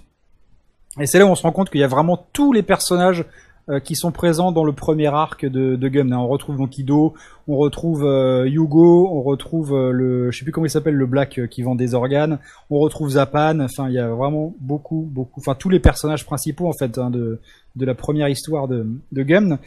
Et 0.99 1.05
c'est 1.05 1.17
là 1.17 1.25
où 1.25 1.29
on 1.29 1.35
se 1.35 1.43
rend 1.43 1.53
compte 1.53 1.69
qu'il 1.69 1.79
y 1.79 1.83
a 1.83 1.87
vraiment 1.87 2.27
tous 2.33 2.51
les 2.51 2.61
personnages 2.61 3.25
euh, 3.69 3.79
qui 3.79 3.95
sont 3.95 4.11
présents 4.11 4.51
dans 4.51 4.63
le 4.63 4.73
premier 4.73 5.07
arc 5.07 5.45
de, 5.45 5.75
de. 5.75 6.13
On 6.13 6.27
retrouve 6.27 6.57
donc 6.57 6.77
Ido, 6.77 7.13
on 7.47 7.57
retrouve 7.57 8.05
euh, 8.05 8.47
Yugo, 8.47 9.09
on 9.11 9.21
retrouve 9.21 9.73
euh, 9.73 9.91
le, 9.91 10.31
je 10.31 10.37
sais 10.37 10.43
plus 10.43 10.51
comment 10.51 10.65
il 10.65 10.69
s'appelle, 10.69 10.95
le 10.95 11.05
Black 11.05 11.39
euh, 11.39 11.47
qui 11.47 11.61
vend 11.61 11.75
des 11.75 11.93
organes, 11.93 12.39
on 12.69 12.79
retrouve 12.79 13.09
Zapan. 13.09 13.59
Enfin, 13.59 13.89
il 13.89 13.93
y 13.93 13.99
a 13.99 14.07
vraiment 14.09 14.53
beaucoup, 14.59 15.07
beaucoup, 15.11 15.39
enfin 15.39 15.55
tous 15.55 15.69
les 15.69 15.79
personnages 15.79 16.25
principaux 16.25 16.67
en 16.67 16.73
fait 16.73 16.97
hein, 16.97 17.09
de, 17.09 17.39
de 17.75 17.85
la 17.85 17.95
première 17.95 18.29
histoire 18.29 18.67
de, 18.67 18.87
de 19.11 19.57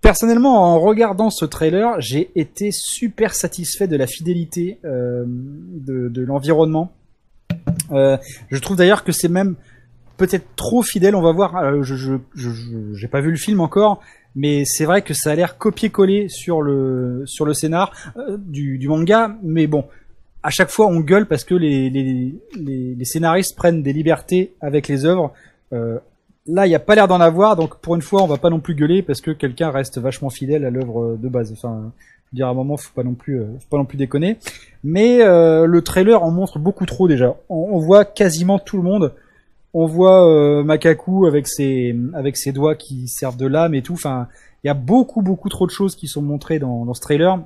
personnellement, 0.00 0.62
en 0.62 0.80
regardant 0.80 1.30
ce 1.30 1.44
trailer, 1.44 2.00
j'ai 2.00 2.30
été 2.34 2.70
super 2.72 3.34
satisfait 3.34 3.88
de 3.88 3.96
la 3.96 4.06
fidélité 4.06 4.78
de, 4.84 6.08
de 6.08 6.22
l'environnement. 6.22 6.92
Je 7.90 8.58
trouve 8.58 8.76
d'ailleurs 8.76 9.04
que 9.04 9.12
c'est 9.12 9.28
même 9.28 9.56
peut-être 10.18 10.54
trop 10.56 10.82
fidèle. 10.82 11.14
On 11.14 11.22
va 11.22 11.32
voir. 11.32 11.56
euh, 11.56 11.82
je, 11.82 12.18
j'ai 12.92 13.08
pas 13.08 13.22
vu 13.22 13.30
le 13.30 13.36
film 13.36 13.60
encore, 13.60 14.02
mais 14.36 14.64
c'est 14.66 14.84
vrai 14.84 15.00
que 15.00 15.14
ça 15.14 15.30
a 15.30 15.34
l'air 15.34 15.56
copier-coller 15.56 16.28
sur 16.28 16.60
le 16.60 17.22
sur 17.24 17.54
scénar 17.56 17.92
euh, 18.18 18.36
du, 18.36 18.86
manga. 18.86 19.34
Mais 19.42 19.66
bon, 19.66 19.86
à 20.42 20.50
chaque 20.50 20.68
fois 20.68 20.88
on 20.88 21.00
gueule 21.00 21.26
parce 21.26 21.44
que 21.44 21.54
les 21.54 23.04
scénaristes 23.04 23.56
prennent 23.56 23.82
des 23.82 23.94
libertés 23.94 24.52
avec 24.60 24.88
les 24.88 25.06
œuvres. 25.06 25.32
Euh, 25.72 25.98
là, 26.46 26.66
il 26.66 26.70
y 26.70 26.74
a 26.74 26.80
pas 26.80 26.94
l'air 26.94 27.08
d'en 27.08 27.20
avoir, 27.20 27.56
donc 27.56 27.76
pour 27.76 27.94
une 27.94 28.02
fois, 28.02 28.22
on 28.22 28.26
va 28.26 28.36
pas 28.36 28.50
non 28.50 28.60
plus 28.60 28.74
gueuler 28.74 29.02
parce 29.02 29.20
que 29.20 29.30
quelqu'un 29.30 29.70
reste 29.70 29.98
vachement 29.98 30.30
fidèle 30.30 30.64
à 30.64 30.70
l'œuvre 30.70 31.16
de 31.16 31.28
base. 31.28 31.52
Enfin, 31.52 31.92
dire 32.32 32.48
à 32.48 32.50
un 32.50 32.54
moment, 32.54 32.76
faut 32.76 32.92
pas 32.94 33.04
non 33.04 33.14
plus, 33.14 33.38
faut 33.38 33.68
pas 33.70 33.78
non 33.78 33.84
plus 33.84 33.98
déconner. 33.98 34.38
Mais 34.82 35.18
le 35.18 35.80
trailer 35.80 36.22
en 36.22 36.30
montre 36.30 36.58
beaucoup 36.58 36.86
trop 36.86 37.06
déjà. 37.06 37.36
On 37.48 37.78
voit 37.78 38.04
quasiment 38.04 38.58
tout 38.58 38.78
le 38.78 38.82
monde. 38.82 39.12
On 39.74 39.86
voit 39.86 40.26
euh, 40.28 40.64
Makaku 40.64 41.26
avec 41.26 41.46
ses 41.46 41.94
avec 42.14 42.36
ses 42.36 42.52
doigts 42.52 42.74
qui 42.74 43.08
servent 43.08 43.36
de 43.36 43.46
lame 43.46 43.74
et 43.74 43.82
tout. 43.82 43.94
Enfin, 43.94 44.28
il 44.64 44.68
y 44.68 44.70
a 44.70 44.74
beaucoup 44.74 45.22
beaucoup 45.22 45.48
trop 45.48 45.66
de 45.66 45.70
choses 45.70 45.94
qui 45.94 46.08
sont 46.08 46.22
montrées 46.22 46.58
dans, 46.58 46.84
dans 46.84 46.94
ce 46.94 47.00
trailer. 47.00 47.38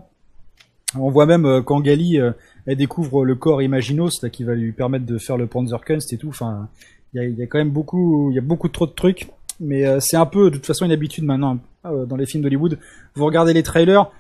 On 0.99 1.11
voit 1.11 1.27
même 1.27 1.47
euh, 1.47 1.63
quand 1.63 1.81
Gali 1.81 2.21
euh, 2.21 2.33
elle 2.67 2.77
découvre 2.77 3.25
le 3.25 3.35
corps 3.35 3.63
Imaginos 3.63 4.23
là, 4.23 4.31
qui 4.31 4.45
va 4.45 4.55
lui 4.55 4.73
permettre 4.73 5.07
de 5.07 5.19
faire 5.19 5.37
le 5.37 5.47
Panzerkunst 5.47 6.13
et 6.13 6.19
tout. 6.19 6.29
Enfin, 6.29 6.69
il 7.13 7.23
y 7.23 7.25
a, 7.25 7.29
y 7.29 7.43
a 7.43 7.47
quand 7.47 7.59
même 7.59 7.71
beaucoup 7.71 8.31
il 8.31 8.35
y 8.37 8.39
a 8.39 8.43
beaucoup 8.43 8.69
trop 8.69 8.87
de 8.87 8.93
trucs. 8.93 9.29
Mais 9.61 9.87
euh, 9.87 9.99
c'est 10.01 10.17
un 10.17 10.27
peu 10.27 10.51
de 10.51 10.57
toute 10.57 10.67
façon 10.67 10.85
une 10.85 10.93
habitude 10.93 11.25
maintenant 11.25 11.59
euh, 11.85 12.05
dans 12.05 12.17
les 12.17 12.27
films 12.27 12.43
d'Hollywood. 12.43 12.79
Vous 13.15 13.25
regardez 13.25 13.53
les 13.53 13.63
trailers, 13.63 14.11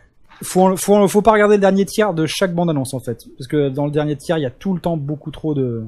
faut, 0.42 0.76
faut, 0.76 1.08
faut 1.08 1.22
pas 1.22 1.32
regarder 1.32 1.56
le 1.56 1.60
dernier 1.60 1.84
tiers 1.84 2.14
de 2.14 2.26
chaque 2.26 2.54
bande 2.54 2.70
annonce 2.70 2.94
en 2.94 3.00
fait, 3.00 3.26
parce 3.36 3.48
que 3.48 3.68
dans 3.68 3.86
le 3.86 3.90
dernier 3.90 4.16
tiers 4.16 4.38
il 4.38 4.42
y 4.42 4.46
a 4.46 4.50
tout 4.50 4.72
le 4.72 4.80
temps 4.80 4.96
beaucoup 4.96 5.30
trop 5.30 5.54
de 5.54 5.84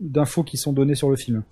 d'infos 0.00 0.42
qui 0.42 0.56
sont 0.56 0.72
données 0.72 0.94
sur 0.94 1.10
le 1.10 1.16
film. 1.16 1.42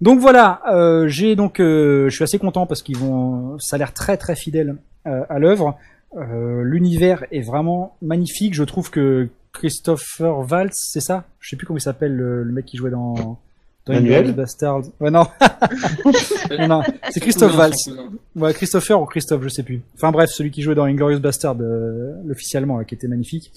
Donc 0.00 0.20
voilà, 0.20 0.60
euh, 0.70 1.08
j'ai 1.08 1.36
donc, 1.36 1.58
euh, 1.58 2.08
je 2.08 2.14
suis 2.14 2.24
assez 2.24 2.38
content 2.38 2.66
parce 2.66 2.82
qu'ils 2.82 2.98
vont, 2.98 3.58
ça 3.58 3.76
a 3.76 3.78
l'air 3.78 3.92
très 3.94 4.16
très 4.16 4.36
fidèle 4.36 4.76
euh, 5.06 5.22
à 5.28 5.38
l'œuvre. 5.38 5.78
Euh, 6.16 6.62
L'univers 6.62 7.24
est 7.32 7.40
vraiment 7.40 7.96
magnifique. 8.02 8.54
Je 8.54 8.62
trouve 8.64 8.90
que 8.90 9.28
Christopher 9.52 10.38
Waltz, 10.50 10.90
c'est 10.92 11.00
ça? 11.00 11.24
Je 11.40 11.48
sais 11.48 11.56
plus 11.56 11.66
comment 11.66 11.78
il 11.78 11.82
s'appelle 11.82 12.14
le, 12.14 12.42
le 12.42 12.52
mec 12.52 12.66
qui 12.66 12.76
jouait 12.76 12.90
dans, 12.90 13.38
dans 13.86 13.92
Manuel? 13.94 14.32
Basterds. 14.32 14.82
Ouais 15.00 15.10
non, 15.10 15.26
non, 16.58 16.68
non, 16.68 16.82
c'est 17.10 17.20
Christophe 17.20 17.56
Waltz. 17.56 17.88
Ouais, 18.34 18.52
Christopher 18.52 19.00
ou 19.00 19.06
Christophe, 19.06 19.42
je 19.42 19.48
sais 19.48 19.62
plus. 19.62 19.80
Enfin 19.94 20.10
bref, 20.12 20.30
celui 20.30 20.50
qui 20.50 20.60
jouait 20.62 20.74
dans 20.74 20.84
Inglorious 20.84 21.20
Bastard 21.20 21.56
euh, 21.60 22.12
officiellement, 22.30 22.78
là, 22.78 22.84
qui 22.84 22.94
était 22.94 23.08
magnifique. 23.08 23.50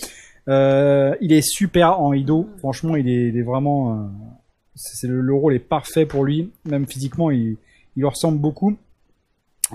Euh, 0.49 1.15
il 1.21 1.31
est 1.31 1.41
super 1.41 1.99
en 2.01 2.13
Ido. 2.13 2.49
Franchement, 2.59 2.95
il 2.95 3.07
est, 3.07 3.41
vraiment. 3.43 3.93
euh, 3.93 4.07
c'est 4.75 5.07
le, 5.07 5.21
le 5.21 5.33
rôle 5.33 5.53
est 5.53 5.59
parfait 5.59 6.05
pour 6.05 6.25
lui. 6.25 6.51
Même 6.65 6.85
physiquement, 6.85 7.31
il, 7.31 7.57
il 7.95 8.05
ressemble 8.05 8.39
beaucoup. 8.39 8.75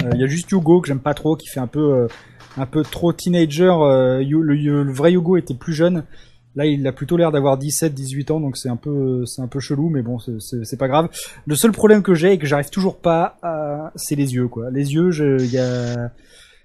Euh, 0.02 0.10
Il 0.14 0.20
y 0.20 0.24
a 0.24 0.26
juste 0.26 0.50
Hugo 0.50 0.80
que 0.80 0.88
j'aime 0.88 1.00
pas 1.00 1.14
trop, 1.14 1.36
qui 1.36 1.46
fait 1.48 1.60
un 1.60 1.66
peu, 1.68 1.92
euh, 1.94 2.08
un 2.56 2.66
peu 2.66 2.82
trop 2.82 3.12
teenager. 3.12 3.72
euh, 3.82 4.20
Yu- 4.22 4.42
le, 4.42 4.82
le 4.82 4.92
vrai 4.92 5.12
Hugo 5.12 5.36
était 5.36 5.54
plus 5.54 5.72
jeune. 5.74 6.04
Là, 6.56 6.66
il 6.66 6.86
a 6.86 6.92
plutôt 6.92 7.16
l'air 7.16 7.32
d'avoir 7.32 7.58
17, 7.58 7.92
18 7.94 8.30
ans, 8.30 8.38
donc 8.40 8.56
c'est 8.56 8.68
un 8.68 8.76
peu, 8.76 9.26
c'est 9.26 9.42
un 9.42 9.48
peu 9.48 9.58
chelou, 9.58 9.88
mais 9.90 10.02
bon, 10.02 10.18
c'est- 10.20 10.76
pas 10.78 10.86
grave. 10.86 11.08
Le 11.46 11.56
seul 11.56 11.72
problème 11.72 12.02
que 12.02 12.14
j'ai 12.14 12.32
et 12.32 12.38
que 12.38 12.46
j'arrive 12.46 12.70
toujours 12.70 12.98
pas 12.98 13.38
à, 13.42 13.90
c'est 13.96 14.14
les 14.14 14.34
yeux, 14.34 14.46
quoi. 14.46 14.70
Les 14.70 14.94
yeux, 14.94 15.10
il 15.40 15.50
y 15.50 15.58
a, 15.58 16.12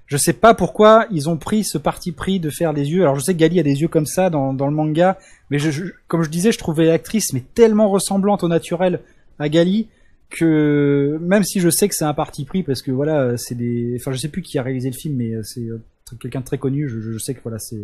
je 0.10 0.18
sais 0.18 0.34
pas 0.34 0.54
pourquoi 0.54 1.06
ils 1.12 1.30
ont 1.30 1.38
pris 1.38 1.64
ce 1.64 1.78
parti 1.78 2.12
pris 2.12 2.40
de 2.40 2.50
faire 2.50 2.74
les 2.74 2.90
yeux. 2.92 3.02
Alors 3.04 3.16
je 3.16 3.22
sais 3.22 3.34
que 3.34 3.40
Gali 3.40 3.60
a 3.60 3.64
des 3.64 3.80
yeux 3.82 3.88
comme 3.88 4.06
ça 4.06 4.30
dans, 4.30 4.54
dans 4.54 4.68
le 4.68 4.74
manga, 4.74 5.18
mais 5.50 5.60
je, 5.60 5.72
je- 5.72 5.84
comme 6.08 6.24
je 6.24 6.30
disais, 6.30 6.52
je 6.52 6.58
trouvais 6.58 6.86
l'actrice 6.86 7.32
mais 7.34 7.44
tellement 7.54 7.90
ressemblante 7.90 8.44
au 8.44 8.48
naturel 8.48 9.02
à 9.40 9.48
Gali 9.50 9.88
que 10.30 11.18
même 11.22 11.44
si 11.44 11.60
je 11.60 11.70
sais 11.70 11.88
que 11.88 11.96
c'est 11.96 12.06
un 12.06 12.14
parti 12.14 12.46
pris 12.46 12.64
parce 12.64 12.82
que 12.82 12.92
voilà, 12.92 13.38
c'est 13.38 13.56
des, 13.56 13.96
enfin 14.00 14.12
je 14.12 14.18
sais 14.18 14.30
plus 14.30 14.42
qui 14.42 14.58
a 14.60 14.64
réalisé 14.64 14.90
le 14.90 14.96
film, 14.96 15.16
mais 15.16 15.32
c'est 15.44 15.62
euh, 15.62 15.82
quelqu'un 16.22 16.40
de 16.42 16.46
très 16.46 16.58
connu. 16.58 16.88
Je, 16.88 17.00
je 17.00 17.18
sais 17.18 17.34
que 17.34 17.40
voilà, 17.44 17.58
c'est 17.60 17.78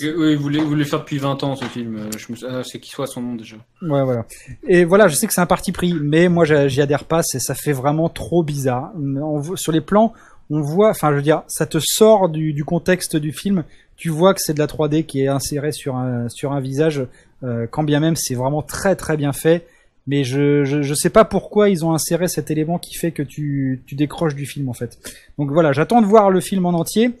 que, 0.00 0.16
oui, 0.18 0.32
il 0.32 0.36
voulait, 0.38 0.58
il 0.58 0.64
voulait 0.64 0.84
faire 0.84 1.00
depuis 1.00 1.18
20 1.18 1.42
ans 1.44 1.54
ce 1.54 1.64
film. 1.66 1.96
Euh, 1.96 2.10
Je 2.16 2.32
me, 2.32 2.50
ah, 2.50 2.62
c'est 2.64 2.80
qui 2.80 2.90
soit 2.90 3.06
son 3.06 3.22
nom 3.22 3.34
déjà. 3.36 3.56
Ouais, 3.82 4.02
voilà. 4.04 4.26
Et 4.66 4.84
voilà, 4.84 5.06
je 5.08 5.14
sais 5.14 5.26
que 5.28 5.32
c'est 5.32 5.40
un 5.40 5.46
parti 5.46 5.70
pris, 5.72 5.94
mais 5.94 6.28
moi 6.28 6.44
j'y 6.44 6.80
adhère 6.80 7.04
pas, 7.04 7.22
c'est- 7.22 7.38
ça 7.40 7.54
fait 7.54 7.72
vraiment 7.72 8.08
trop 8.08 8.42
bizarre. 8.42 8.92
On 8.96 9.56
sur 9.56 9.70
les 9.72 9.80
plans, 9.80 10.12
on 10.50 10.60
voit, 10.60 10.90
enfin 10.90 11.10
je 11.10 11.16
veux 11.16 11.22
dire, 11.22 11.42
ça 11.46 11.66
te 11.66 11.78
sort 11.80 12.28
du, 12.28 12.64
contexte 12.64 13.16
du 13.16 13.32
film, 13.32 13.64
tu 13.96 14.08
vois 14.08 14.34
que 14.34 14.40
c'est 14.42 14.54
de 14.54 14.58
la 14.58 14.66
3D 14.66 15.04
qui 15.04 15.22
est 15.22 15.28
insérée 15.28 15.72
sur 15.72 15.96
un, 15.96 16.60
visage, 16.60 17.06
euh, 17.42 17.66
quand 17.70 17.84
bien 17.84 18.00
même 18.00 18.16
c'est 18.16 18.34
vraiment 18.34 18.62
très 18.62 18.96
très 18.96 19.16
bien 19.16 19.32
fait, 19.32 19.66
mais 20.06 20.24
je, 20.24 20.64
je, 20.64 20.82
je 20.82 20.94
sais 20.94 21.10
pas 21.10 21.24
pourquoi 21.24 21.68
ils 21.68 21.84
ont 21.84 21.92
inséré 21.92 22.28
cet 22.28 22.50
élément 22.50 22.78
qui 22.78 22.94
fait 22.94 23.12
que 23.12 23.22
tu, 23.22 23.82
décroches 23.92 24.34
du 24.34 24.46
film 24.46 24.68
en 24.68 24.72
fait. 24.72 24.98
Donc 25.38 25.50
voilà, 25.50 25.72
j'attends 25.72 26.00
de 26.00 26.06
voir 26.06 26.30
le 26.30 26.40
film 26.40 26.64
en 26.64 26.70
entier. 26.70 27.12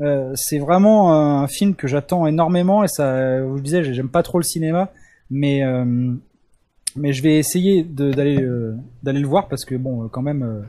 Euh, 0.00 0.32
c'est 0.34 0.58
vraiment 0.58 1.14
un 1.14 1.46
film 1.46 1.76
que 1.76 1.86
j'attends 1.86 2.26
énormément 2.26 2.84
et 2.84 2.88
ça, 2.88 3.38
je 3.38 3.44
vous 3.44 3.60
disais, 3.60 3.94
j'aime 3.94 4.08
pas 4.08 4.24
trop 4.24 4.38
le 4.38 4.44
cinéma, 4.44 4.90
mais 5.30 5.64
euh, 5.64 6.12
je 6.96 7.22
vais 7.22 7.38
essayer 7.38 7.82
d'aller 7.84 8.44
d'aller 9.02 9.20
le 9.20 9.28
voir 9.28 9.48
parce 9.48 9.64
que 9.64 9.76
bon, 9.76 10.08
quand 10.08 10.22
même, 10.22 10.66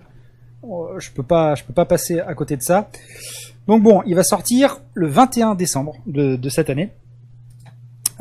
je 0.97 1.11
peux 1.11 1.23
pas 1.23 1.55
je 1.55 1.63
peux 1.63 1.73
pas 1.73 1.85
passer 1.85 2.19
à 2.19 2.33
côté 2.33 2.55
de 2.57 2.61
ça. 2.61 2.89
Donc 3.67 3.81
bon, 3.83 4.01
il 4.05 4.15
va 4.15 4.23
sortir 4.23 4.77
le 4.93 5.07
21 5.07 5.55
décembre 5.55 5.95
de, 6.05 6.35
de 6.35 6.49
cette 6.49 6.69
année. 6.69 6.91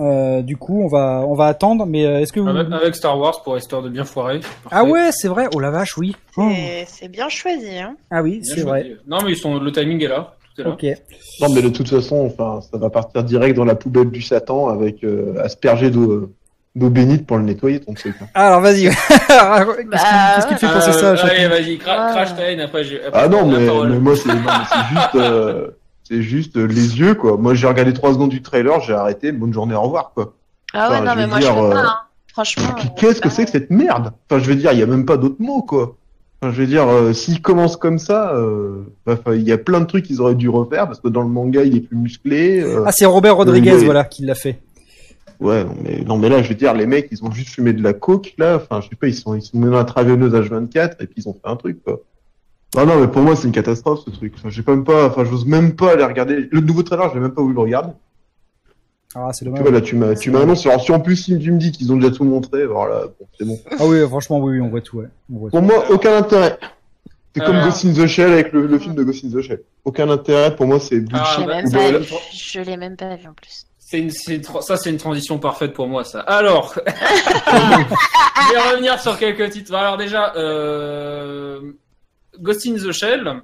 Euh, 0.00 0.42
du 0.42 0.56
coup, 0.56 0.82
on 0.82 0.88
va 0.88 1.24
on 1.26 1.34
va 1.34 1.46
attendre, 1.46 1.86
mais 1.86 2.04
euh, 2.04 2.20
est-ce 2.20 2.32
que 2.32 2.40
vous 2.40 2.48
Avec, 2.48 2.72
avec 2.72 2.94
Star 2.96 3.16
Wars 3.16 3.42
pour 3.44 3.56
histoire 3.56 3.80
de 3.82 3.88
bien 3.88 4.04
foirer. 4.04 4.40
ah 4.72 4.82
ouais, 4.84 5.10
c'est 5.12 5.28
vrai. 5.28 5.46
Oh 5.54 5.60
la 5.60 5.70
vache, 5.70 5.96
oui. 5.98 6.16
C'est- 6.88 7.08
bien 7.08 7.28
choisi. 7.28 7.78
Hein. 7.78 7.96
Ah 8.10 8.20
oui, 8.22 8.40
c'est 8.42 8.62
vrai. 8.62 8.96
Non, 9.06 9.18
mais 9.24 9.32
ils 9.32 9.36
sont, 9.36 9.58
le 9.60 9.70
timing 9.70 10.02
est 10.02 10.08
là. 10.08 10.34
Tout 10.56 10.62
est 10.62 10.64
là. 10.64 10.70
Ok. 10.70 10.84
Non, 11.40 11.54
mais 11.54 11.62
de 11.62 11.68
toute 11.68 11.88
façon, 11.88 12.26
enfin, 12.26 12.60
ça 12.72 12.76
va 12.76 12.90
partir 12.90 13.22
direct 13.22 13.56
dans 13.56 13.64
la 13.64 13.76
poubelle 13.76 14.10
du 14.10 14.20
Satan 14.22 14.68
avec 14.68 15.04
euh, 15.04 15.36
asperger 15.44 15.90
d'eau 15.90 16.32
d'eau 16.74 16.90
bénite 16.90 17.26
pour 17.26 17.36
le 17.38 17.44
nettoyer, 17.44 17.80
ton 17.80 17.94
truc. 17.94 18.14
hein. 18.20 18.26
Alors 18.34 18.60
vas-y. 18.60 18.84
Qu'est-ce 18.88 19.26
qui, 19.28 19.88
qu'est-ce 19.88 20.46
qui 20.48 20.54
te 20.54 20.58
fait 20.60 20.72
penser 20.72 20.92
ça 20.92 21.06
Euh, 21.12 21.16
Chacun 21.16 21.28
Allez, 21.34 21.48
vas-y, 21.48 21.76
cra- 21.76 21.96
Ah. 21.98 22.10
crash 22.12 22.34
ta 22.36 22.42
haine, 22.50 22.60
après 22.60 22.84
j'ai. 22.84 23.04
après, 23.04 23.20
Ah 23.22 23.28
non, 23.28 23.46
mais, 23.46 23.98
moi, 24.00 24.14
c'est 24.16 24.30
juste, 24.94 25.14
euh, 25.14 25.68
c'est 26.02 26.22
juste 26.22 26.56
euh, 26.56 26.66
les 26.66 26.98
yeux, 26.98 27.14
quoi. 27.14 27.36
Moi, 27.36 27.54
j'ai 27.54 27.66
regardé 27.66 27.92
trois 27.92 28.12
secondes 28.12 28.30
du 28.30 28.42
trailer, 28.42 28.80
j'ai 28.80 28.92
arrêté, 28.94 29.30
bonne 29.32 29.52
journée, 29.52 29.74
au 29.74 29.82
revoir, 29.82 30.12
quoi. 30.14 30.34
Ah 30.72 30.90
ouais, 30.90 30.96
Enfin, 30.96 31.04
non, 31.04 31.12
je 31.12 31.16
mais 31.18 31.26
moi 31.28 31.38
dire, 31.38 31.54
je 31.54 31.60
peux 31.60 31.66
euh, 31.66 31.70
pas. 31.72 31.80
Hein. 31.80 31.94
Franchement. 32.32 32.64
Euh, 32.76 32.82
qu'est-ce 32.96 33.20
que 33.20 33.28
c'est 33.28 33.44
que 33.44 33.50
cette 33.52 33.70
merde? 33.70 34.12
Enfin, 34.28 34.42
je 34.42 34.48
veux 34.48 34.56
dire, 34.56 34.72
il 34.72 34.78
y 34.80 34.82
a 34.82 34.86
même 34.86 35.06
pas 35.06 35.16
d'autres 35.16 35.40
mots, 35.40 35.62
quoi. 35.62 35.94
Enfin, 36.42 36.52
je 36.52 36.60
veux 36.60 36.66
dire, 36.66 36.88
euh, 36.88 37.12
s'il 37.12 37.40
commence 37.40 37.76
comme 37.76 38.00
ça, 38.00 38.32
euh, 38.34 38.82
bah, 39.06 39.14
il 39.34 39.42
y 39.42 39.52
a 39.52 39.58
plein 39.58 39.80
de 39.80 39.86
trucs 39.86 40.04
qu'ils 40.04 40.20
auraient 40.20 40.34
dû 40.34 40.48
refaire 40.48 40.86
parce 40.86 40.98
que 40.98 41.06
dans 41.08 41.22
le 41.22 41.28
manga, 41.28 41.62
il 41.62 41.76
est 41.76 41.80
plus 41.80 41.96
musclé. 41.96 42.60
euh, 42.60 42.82
Ah, 42.84 42.90
c'est 42.92 43.06
Robert 43.06 43.36
Rodriguez, 43.36 43.76
voilà, 43.84 44.02
qui 44.02 44.24
l'a 44.26 44.34
fait. 44.34 44.58
Ouais, 45.40 45.64
non 45.64 45.74
mais, 45.82 46.00
non 46.04 46.16
mais 46.18 46.28
là, 46.28 46.42
je 46.42 46.48
veux 46.48 46.54
dire, 46.54 46.74
les 46.74 46.86
mecs, 46.86 47.08
ils 47.10 47.22
ont 47.24 47.30
juste 47.32 47.50
fumé 47.50 47.72
de 47.72 47.82
la 47.82 47.92
coke, 47.92 48.34
là. 48.38 48.56
Enfin, 48.56 48.80
je 48.80 48.88
sais 48.88 48.96
pas, 48.96 49.08
ils 49.08 49.14
sont, 49.14 49.34
ils 49.34 49.42
sont 49.42 49.58
menés 49.58 49.74
à 49.74 49.80
la 49.80 49.84
travionneuse 49.84 50.32
H24 50.32 50.96
et 51.00 51.06
puis 51.06 51.14
ils 51.22 51.28
ont 51.28 51.32
fait 51.34 51.40
un 51.50 51.56
truc, 51.56 51.82
quoi. 51.84 52.00
Non, 52.76 52.86
non, 52.86 53.00
mais 53.00 53.06
pour 53.08 53.22
moi, 53.22 53.36
c'est 53.36 53.46
une 53.46 53.52
catastrophe 53.52 54.00
ce 54.04 54.10
truc. 54.10 54.34
Enfin, 54.36 54.48
j'ai 54.50 54.62
même 54.66 54.82
pas, 54.84 55.06
enfin, 55.06 55.24
j'ose 55.24 55.46
même 55.46 55.76
pas 55.76 55.92
aller 55.92 56.04
regarder. 56.04 56.48
Le 56.50 56.60
nouveau 56.60 56.82
trailer, 56.82 57.08
je 57.10 57.14
l'ai 57.14 57.20
même 57.20 57.32
pas 57.32 57.42
voulu 57.42 57.54
le 57.54 57.60
regarder. 57.60 57.92
Ah, 59.14 59.30
c'est 59.32 59.40
Tu 59.40 59.44
dommage. 59.44 59.62
vois, 59.62 59.70
là, 59.70 59.80
tu 59.80 59.94
m'as, 59.94 60.14
tu 60.16 60.30
m'as 60.32 60.40
annoncé. 60.40 60.68
Alors, 60.68 60.82
si 60.82 60.90
en 60.90 60.98
plus, 60.98 61.24
tu 61.24 61.32
me 61.52 61.58
dis 61.58 61.70
qu'ils 61.70 61.92
ont 61.92 61.96
déjà 61.96 62.10
tout 62.10 62.24
montré, 62.24 62.66
voilà, 62.66 63.04
bon, 63.06 63.26
c'est 63.38 63.44
bon. 63.44 63.60
Ah 63.78 63.86
oui, 63.86 64.00
franchement, 64.08 64.40
oui, 64.40 64.54
oui, 64.54 64.60
on 64.60 64.70
voit 64.70 64.80
tout, 64.80 64.98
ouais. 64.98 65.06
On 65.32 65.38
voit 65.38 65.50
tout. 65.50 65.56
Pour 65.56 65.62
moi, 65.62 65.84
aucun 65.90 66.16
intérêt. 66.16 66.58
C'est 67.36 67.44
comme 67.44 67.54
Alors. 67.56 67.66
Ghost 67.68 67.84
in 67.84 67.92
the 67.92 68.06
Shell 68.06 68.32
avec 68.32 68.52
le, 68.52 68.66
le 68.66 68.78
film 68.78 68.94
de 68.94 69.02
Ghost 69.04 69.24
in 69.24 69.28
the 69.28 69.40
Shell. 69.40 69.60
Aucun 69.84 70.08
intérêt, 70.10 70.54
pour 70.56 70.66
moi, 70.66 70.80
c'est 70.80 71.02
Ah, 71.12 71.36
bullshit. 71.36 71.72
bah, 71.72 71.98
vu. 71.98 72.06
Je 72.32 72.60
l'ai 72.60 72.76
même 72.76 72.96
pas 72.96 73.14
vu 73.14 73.28
en 73.28 73.34
plus. 73.34 73.66
Ça, 74.60 74.76
c'est 74.76 74.90
une 74.90 74.96
transition 74.96 75.38
parfaite 75.38 75.72
pour 75.72 75.86
moi, 75.86 76.04
ça. 76.04 76.20
Alors, 76.20 76.74
je 76.86 78.52
vais 78.52 78.60
revenir 78.70 79.00
sur 79.00 79.18
quelques 79.18 79.50
titres. 79.50 79.74
Alors 79.74 79.96
déjà, 79.96 80.34
euh, 80.36 81.72
Ghost 82.40 82.66
in 82.66 82.74
the 82.74 82.92
Shell 82.92 83.42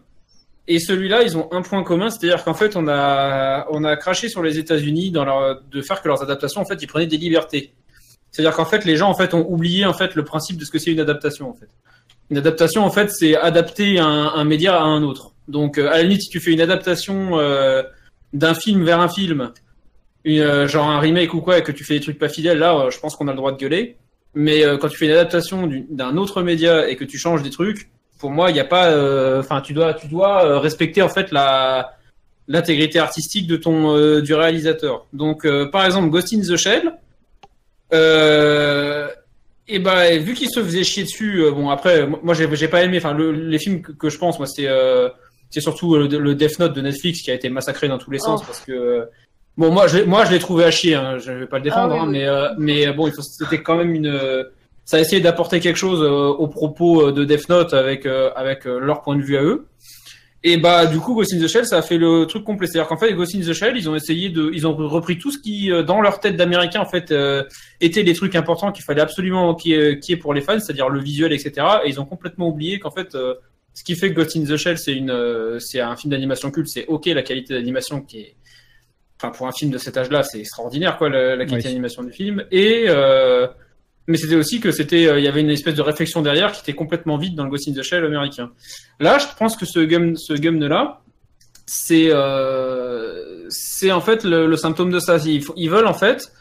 et 0.68 0.78
celui-là, 0.78 1.22
ils 1.22 1.36
ont 1.36 1.48
un 1.52 1.62
point 1.62 1.82
commun, 1.82 2.10
c'est-à-dire 2.10 2.44
qu'en 2.44 2.54
fait, 2.54 2.76
on 2.76 2.86
a, 2.86 3.66
on 3.70 3.82
a 3.82 3.96
craché 3.96 4.28
sur 4.28 4.42
les 4.42 4.58
États-Unis 4.58 5.10
de 5.10 5.82
faire 5.82 6.00
que 6.00 6.08
leurs 6.08 6.22
adaptations, 6.22 6.60
en 6.60 6.64
fait, 6.64 6.80
ils 6.80 6.86
prenaient 6.86 7.06
des 7.06 7.16
libertés. 7.16 7.72
C'est-à-dire 8.30 8.54
qu'en 8.54 8.64
fait, 8.64 8.84
les 8.84 8.96
gens, 8.96 9.10
en 9.10 9.14
fait, 9.14 9.34
ont 9.34 9.44
oublié 9.48 9.84
en 9.84 9.92
fait 9.92 10.14
le 10.14 10.24
principe 10.24 10.58
de 10.58 10.64
ce 10.64 10.70
que 10.70 10.78
c'est 10.78 10.92
une 10.92 11.00
adaptation, 11.00 11.50
en 11.50 11.54
fait. 11.54 11.68
Une 12.30 12.38
adaptation, 12.38 12.84
en 12.84 12.90
fait, 12.90 13.10
c'est 13.10 13.36
adapter 13.36 13.98
un, 13.98 14.06
un 14.06 14.44
média 14.44 14.78
à 14.78 14.84
un 14.84 15.02
autre. 15.02 15.32
Donc, 15.48 15.78
euh, 15.78 15.88
à 15.88 15.96
la 15.96 16.02
limite, 16.04 16.22
si 16.22 16.28
tu 16.28 16.38
fais 16.38 16.52
une 16.52 16.60
adaptation 16.60 17.40
euh, 17.40 17.82
d'un 18.32 18.54
film 18.54 18.84
vers 18.84 19.00
un 19.00 19.08
film, 19.08 19.50
une, 20.24 20.40
euh, 20.40 20.68
genre 20.68 20.88
un 20.88 21.00
remake 21.00 21.32
ou 21.34 21.40
quoi, 21.40 21.58
et 21.58 21.62
que 21.62 21.72
tu 21.72 21.84
fais 21.84 21.94
des 21.94 22.00
trucs 22.00 22.18
pas 22.18 22.28
fidèles, 22.28 22.58
là, 22.58 22.74
euh, 22.76 22.90
je 22.90 22.98
pense 23.00 23.16
qu'on 23.16 23.28
a 23.28 23.32
le 23.32 23.36
droit 23.36 23.52
de 23.52 23.56
gueuler. 23.58 23.96
Mais 24.34 24.64
euh, 24.64 24.76
quand 24.78 24.88
tu 24.88 24.96
fais 24.96 25.06
une 25.06 25.12
adaptation 25.12 25.68
d'un 25.90 26.16
autre 26.16 26.42
média 26.42 26.88
et 26.88 26.94
que 26.96 27.04
tu 27.04 27.18
changes 27.18 27.42
des 27.42 27.50
trucs, 27.50 27.88
pour 28.18 28.30
moi, 28.30 28.50
il 28.50 28.54
n'y 28.54 28.60
a 28.60 28.64
pas. 28.64 28.90
euh, 28.90 29.40
Enfin, 29.40 29.60
tu 29.60 29.72
dois, 29.72 29.94
tu 29.94 30.06
dois 30.06 30.44
euh, 30.44 30.58
respecter 30.58 31.02
en 31.02 31.08
fait 31.08 31.32
la 31.32 31.94
l'intégrité 32.48 32.98
artistique 32.98 33.46
de 33.46 33.56
ton 33.56 33.96
euh, 33.96 34.20
du 34.22 34.34
réalisateur. 34.34 35.06
Donc, 35.12 35.44
euh, 35.44 35.66
par 35.70 35.84
exemple, 35.84 36.10
Ghost 36.10 36.32
in 36.34 36.40
the 36.40 36.56
Shell. 36.56 36.92
Euh, 37.92 39.08
et 39.68 39.78
ben, 39.78 40.18
vu 40.20 40.34
qu'il 40.34 40.48
se 40.50 40.62
faisait 40.62 40.84
chier 40.84 41.04
dessus, 41.04 41.42
euh, 41.44 41.50
bon 41.52 41.70
après, 41.70 42.06
moi 42.06 42.34
j'ai 42.34 42.48
j'ai 42.56 42.68
pas 42.68 42.82
aimé. 42.82 42.98
Enfin, 42.98 43.12
le- 43.14 43.32
les 43.32 43.58
films 43.58 43.82
que, 43.82 43.92
que 43.92 44.08
je 44.10 44.18
pense, 44.18 44.38
moi, 44.38 44.46
c'était 44.46 44.68
euh, 44.68 45.08
c'est 45.50 45.60
surtout 45.60 45.96
le, 45.96 46.06
le 46.06 46.34
Death 46.34 46.58
Note 46.58 46.72
de 46.74 46.80
Netflix 46.80 47.22
qui 47.22 47.30
a 47.30 47.34
été 47.34 47.48
massacré 47.48 47.88
dans 47.88 47.98
tous 47.98 48.10
les 48.10 48.18
sens 48.18 48.40
Oh. 48.42 48.46
parce 48.46 48.60
que 48.60 48.72
euh, 48.72 49.04
bon, 49.60 49.70
moi, 49.70 49.86
je, 49.86 49.98
moi, 50.04 50.24
je 50.24 50.30
l'ai 50.32 50.38
trouvé 50.40 50.64
à 50.64 50.70
chier. 50.70 50.94
Hein, 50.94 51.18
je 51.18 51.30
vais 51.32 51.46
pas 51.46 51.58
le 51.58 51.64
défendre, 51.64 51.92
Ah 51.94 51.96
oui, 51.96 52.00
hein, 52.02 52.10
mais 52.10 52.26
euh, 52.26 52.48
mais 52.58 52.92
bon, 52.92 53.06
il 53.06 53.12
faut, 53.12 53.22
c'était 53.22 53.62
quand 53.62 53.76
même 53.76 53.94
une. 53.94 54.06
euh, 54.08 54.42
Ça 54.84 54.96
a 54.96 55.00
essayé 55.00 55.20
d'apporter 55.22 55.60
quelque 55.60 55.76
chose 55.86 56.02
euh, 56.02 56.42
au 56.44 56.48
propos 56.48 56.92
euh, 57.08 57.12
de 57.12 57.22
Death 57.24 57.48
Note 57.48 57.72
avec 57.74 58.06
euh, 58.06 58.30
avec 58.34 58.66
euh, 58.66 58.80
leur 58.80 59.02
point 59.02 59.16
de 59.16 59.22
vue 59.22 59.36
à 59.36 59.42
eux. 59.42 59.66
Et 60.42 60.56
bah 60.56 60.86
du 60.86 60.98
coup 60.98 61.14
Ghost 61.14 61.34
in 61.34 61.38
the 61.38 61.46
Shell 61.46 61.66
ça 61.66 61.76
a 61.76 61.82
fait 61.82 61.98
le 61.98 62.24
truc 62.24 62.44
complet. 62.44 62.66
C'est-à-dire 62.66 62.88
qu'en 62.88 62.96
fait 62.96 63.12
Ghost 63.12 63.34
in 63.36 63.40
the 63.40 63.52
Shell 63.52 63.76
ils 63.76 63.88
ont 63.90 63.94
essayé 63.94 64.30
de 64.30 64.50
ils 64.54 64.66
ont 64.66 64.74
repris 64.74 65.18
tout 65.18 65.30
ce 65.30 65.38
qui 65.38 65.70
euh, 65.70 65.82
dans 65.82 66.00
leur 66.00 66.18
tête 66.18 66.34
d'américain 66.40 66.80
en 66.80 66.86
fait 66.94 67.12
euh, 67.12 67.44
étaient 67.82 68.02
les 68.02 68.14
trucs 68.14 68.34
importants 68.34 68.72
qu'il 68.72 68.82
fallait 68.82 69.02
absolument 69.02 69.54
y 69.66 69.74
ait 69.74 70.16
pour 70.16 70.32
les 70.32 70.40
fans, 70.40 70.58
c'est-à-dire 70.58 70.88
le 70.88 70.98
visuel 70.98 71.32
etc. 71.34 71.52
Et 71.84 71.90
ils 71.90 72.00
ont 72.00 72.06
complètement 72.06 72.48
oublié 72.48 72.78
qu'en 72.78 72.90
fait 72.90 73.14
euh, 73.14 73.34
ce 73.74 73.84
qui 73.84 73.94
fait 73.96 74.08
que 74.10 74.14
Ghost 74.18 74.34
in 74.34 74.44
the 74.44 74.56
Shell 74.56 74.78
c'est 74.78 74.94
une 74.94 75.10
euh, 75.10 75.58
c'est 75.58 75.80
un 75.80 75.94
film 75.94 76.10
d'animation 76.10 76.50
culte, 76.50 76.68
c'est 76.68 76.86
ok 76.86 77.04
la 77.20 77.22
qualité 77.22 77.52
d'animation 77.52 78.00
qui 78.00 78.20
est 78.20 78.34
enfin 79.22 79.30
pour 79.30 79.46
un 79.46 79.52
film 79.52 79.70
de 79.70 79.78
cet 79.78 79.96
âge-là 79.98 80.22
c'est 80.22 80.40
extraordinaire 80.40 80.96
quoi 80.96 81.08
la, 81.10 81.36
la 81.36 81.44
qualité 81.44 81.68
Oui. 81.68 81.74
d'animation 81.74 82.02
du 82.02 82.12
film 82.12 82.44
et 82.50 82.84
euh, 82.88 83.46
mais 84.06 84.16
c'était 84.16 84.34
aussi 84.36 84.60
que 84.60 84.70
c'était 84.72 85.06
euh, 85.06 85.18
il 85.18 85.24
y 85.24 85.28
avait 85.28 85.42
une 85.42 85.50
espèce 85.50 85.74
de 85.74 85.82
réflexion 85.82 86.22
derrière 86.22 86.52
qui 86.52 86.60
était 86.62 86.72
complètement 86.72 87.16
vide 87.18 87.34
dans 87.34 87.44
le 87.44 87.50
Ghost 87.50 87.68
in 87.68 87.72
the 87.72 87.82
Shell 87.82 88.04
américain. 88.04 88.50
Là, 88.98 89.18
je 89.18 89.26
pense 89.38 89.56
que 89.56 89.66
ce 89.66 89.78
gum, 89.80 90.16
ce 90.16 90.32
gum 90.32 90.58
là, 90.58 91.02
c'est 91.66 92.08
euh, 92.10 93.46
c'est 93.50 93.92
en 93.92 94.00
fait 94.00 94.24
le, 94.24 94.46
le 94.46 94.56
symptôme 94.56 94.90
de 94.90 94.98
ça. 94.98 95.18
Ils, 95.18 95.70
veulent 95.70 95.86
en 95.86 95.94
fait, 95.94 96.32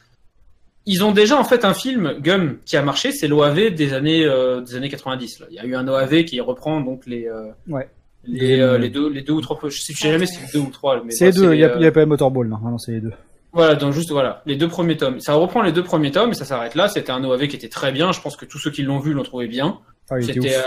ils 0.88 1.04
ont 1.04 1.12
déjà 1.12 1.38
en 1.38 1.44
fait 1.44 1.66
un 1.66 1.76
film 1.76 2.14
Gum 2.22 2.58
qui 2.66 2.78
a 2.78 2.82
marché, 2.82 3.12
c'est 3.12 3.28
l'OAV 3.28 3.72
des 3.76 3.94
années 3.94 4.26
euh, 4.26 4.62
des 4.62 4.76
années 4.76 4.90
90. 4.90 5.42
Là. 5.42 5.46
Il 5.52 5.56
y 5.56 5.60
a 5.60 5.66
eu 5.66 5.76
un 5.76 5.88
OAV 5.88 6.24
qui 6.24 6.40
reprend 6.42 6.82
donc 6.82 7.06
les 7.06 7.28
euh, 7.28 7.52
Ouais. 7.68 7.88
Les, 8.32 8.60
euh, 8.60 8.78
les 8.78 8.90
deux 8.90 9.10
les 9.10 9.22
deux 9.22 9.34
ou 9.34 9.42
trois. 9.42 9.58
Je 9.70 9.80
sais, 9.82 9.94
je 9.94 10.00
sais 10.00 10.12
jamais 10.12 10.26
si 10.26 10.36
c'est 10.36 10.54
deux 10.58 10.64
ou 10.66 10.70
trois. 10.72 11.04
Mais 11.04 11.12
C'est 11.12 11.26
les 11.28 11.32
bon, 11.32 11.40
deux, 11.42 11.54
il 11.56 11.60
y, 11.60 11.64
a- 11.64 11.76
euh, 11.76 11.80
y 11.80 11.86
a 11.86 11.92
pas 11.92 12.06
Motorball, 12.06 12.48
non, 12.48 12.58
Ah 12.66 12.70
non, 12.70 12.78
c'est 12.78 12.92
les 12.94 13.02
deux. 13.02 13.14
voilà, 13.54 13.76
donc 13.76 13.94
juste 13.94 14.12
voilà, 14.12 14.42
les 14.46 14.56
deux 14.56 14.68
premiers 14.68 14.98
tomes. 14.98 15.20
Ça 15.20 15.34
reprend 15.34 15.62
les 15.62 15.72
deux 15.72 15.84
premiers 15.84 16.12
tomes 16.12 16.32
et 16.32 16.34
ça 16.36 16.46
s'arrête 16.46 16.76
là. 16.76 16.88
C'était 16.88 17.12
un 17.12 17.24
OAV 17.24 17.48
qui 17.48 17.56
était 17.56 17.70
très 17.70 17.92
bien. 17.92 18.12
Je 18.12 18.22
pense 18.22 18.36
que 18.38 18.46
tous 18.46 18.60
ceux 18.60 18.72
qui 18.72 18.84
l'ont 18.84 19.00
vu 19.00 19.14
l'ont 19.14 19.24
trouvé 19.24 19.48
bien. 19.48 19.80
Ah, 20.12 20.20
C'était 20.22 20.40
euh, 20.56 20.62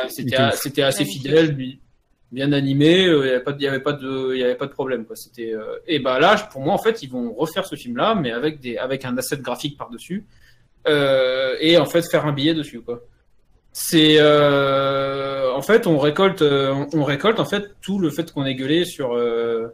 euh, 0.79 0.87
assez 0.87 1.05
fidèle, 1.05 1.55
bi- 1.57 1.81
bien 2.31 2.53
animé. 2.53 3.07
euh, 3.07 3.25
Il 3.25 3.29
y 3.29 3.31
avait 3.31 3.41
pas 3.43 3.53
de- 3.53 3.59
il 3.61 3.65
y 3.65 3.69
avait 3.69 3.81
pas 3.81 3.93
de 3.93 4.33
il 4.35 4.41
y 4.41 4.45
avait 4.45 4.55
pas 4.55 4.67
de 4.67 4.73
problème 4.73 5.05
quoi. 5.05 5.17
C'était 5.17 5.53
euh, 5.53 5.79
et 5.87 5.99
bah 5.99 6.19
là 6.21 6.37
pour 6.53 6.63
moi 6.63 6.73
en 6.75 6.79
fait 6.79 7.03
ils 7.03 7.11
vont 7.11 7.33
refaire 7.35 7.67
ce 7.67 7.75
film 7.77 7.97
là 7.97 8.15
mais 8.15 8.31
avec 8.33 8.61
des 8.61 8.77
avec 8.79 9.05
un 9.05 9.17
asset 9.19 9.39
graphique 9.39 9.77
par 9.77 9.91
dessus 9.91 10.25
euh, 10.89 11.55
et 11.61 11.77
en 11.79 11.85
fait 11.87 12.03
faire 12.11 12.27
un 12.27 12.33
billet 12.33 12.55
dessus 12.55 12.81
quoi. 12.81 13.01
C'est 13.73 14.17
euh, 14.19 15.53
en 15.55 15.63
fait 15.63 15.87
on 15.87 15.99
récolte 15.99 16.43
euh, 16.43 16.75
on, 16.93 17.05
récolte 17.05 17.41
en 17.41 17.47
fait 17.47 17.71
tout 17.81 17.99
le 17.99 18.11
fait 18.11 18.31
qu'on 18.33 18.45
ait 18.45 18.55
gueulé 18.55 18.85
sur 18.85 19.15
euh, 19.15 19.69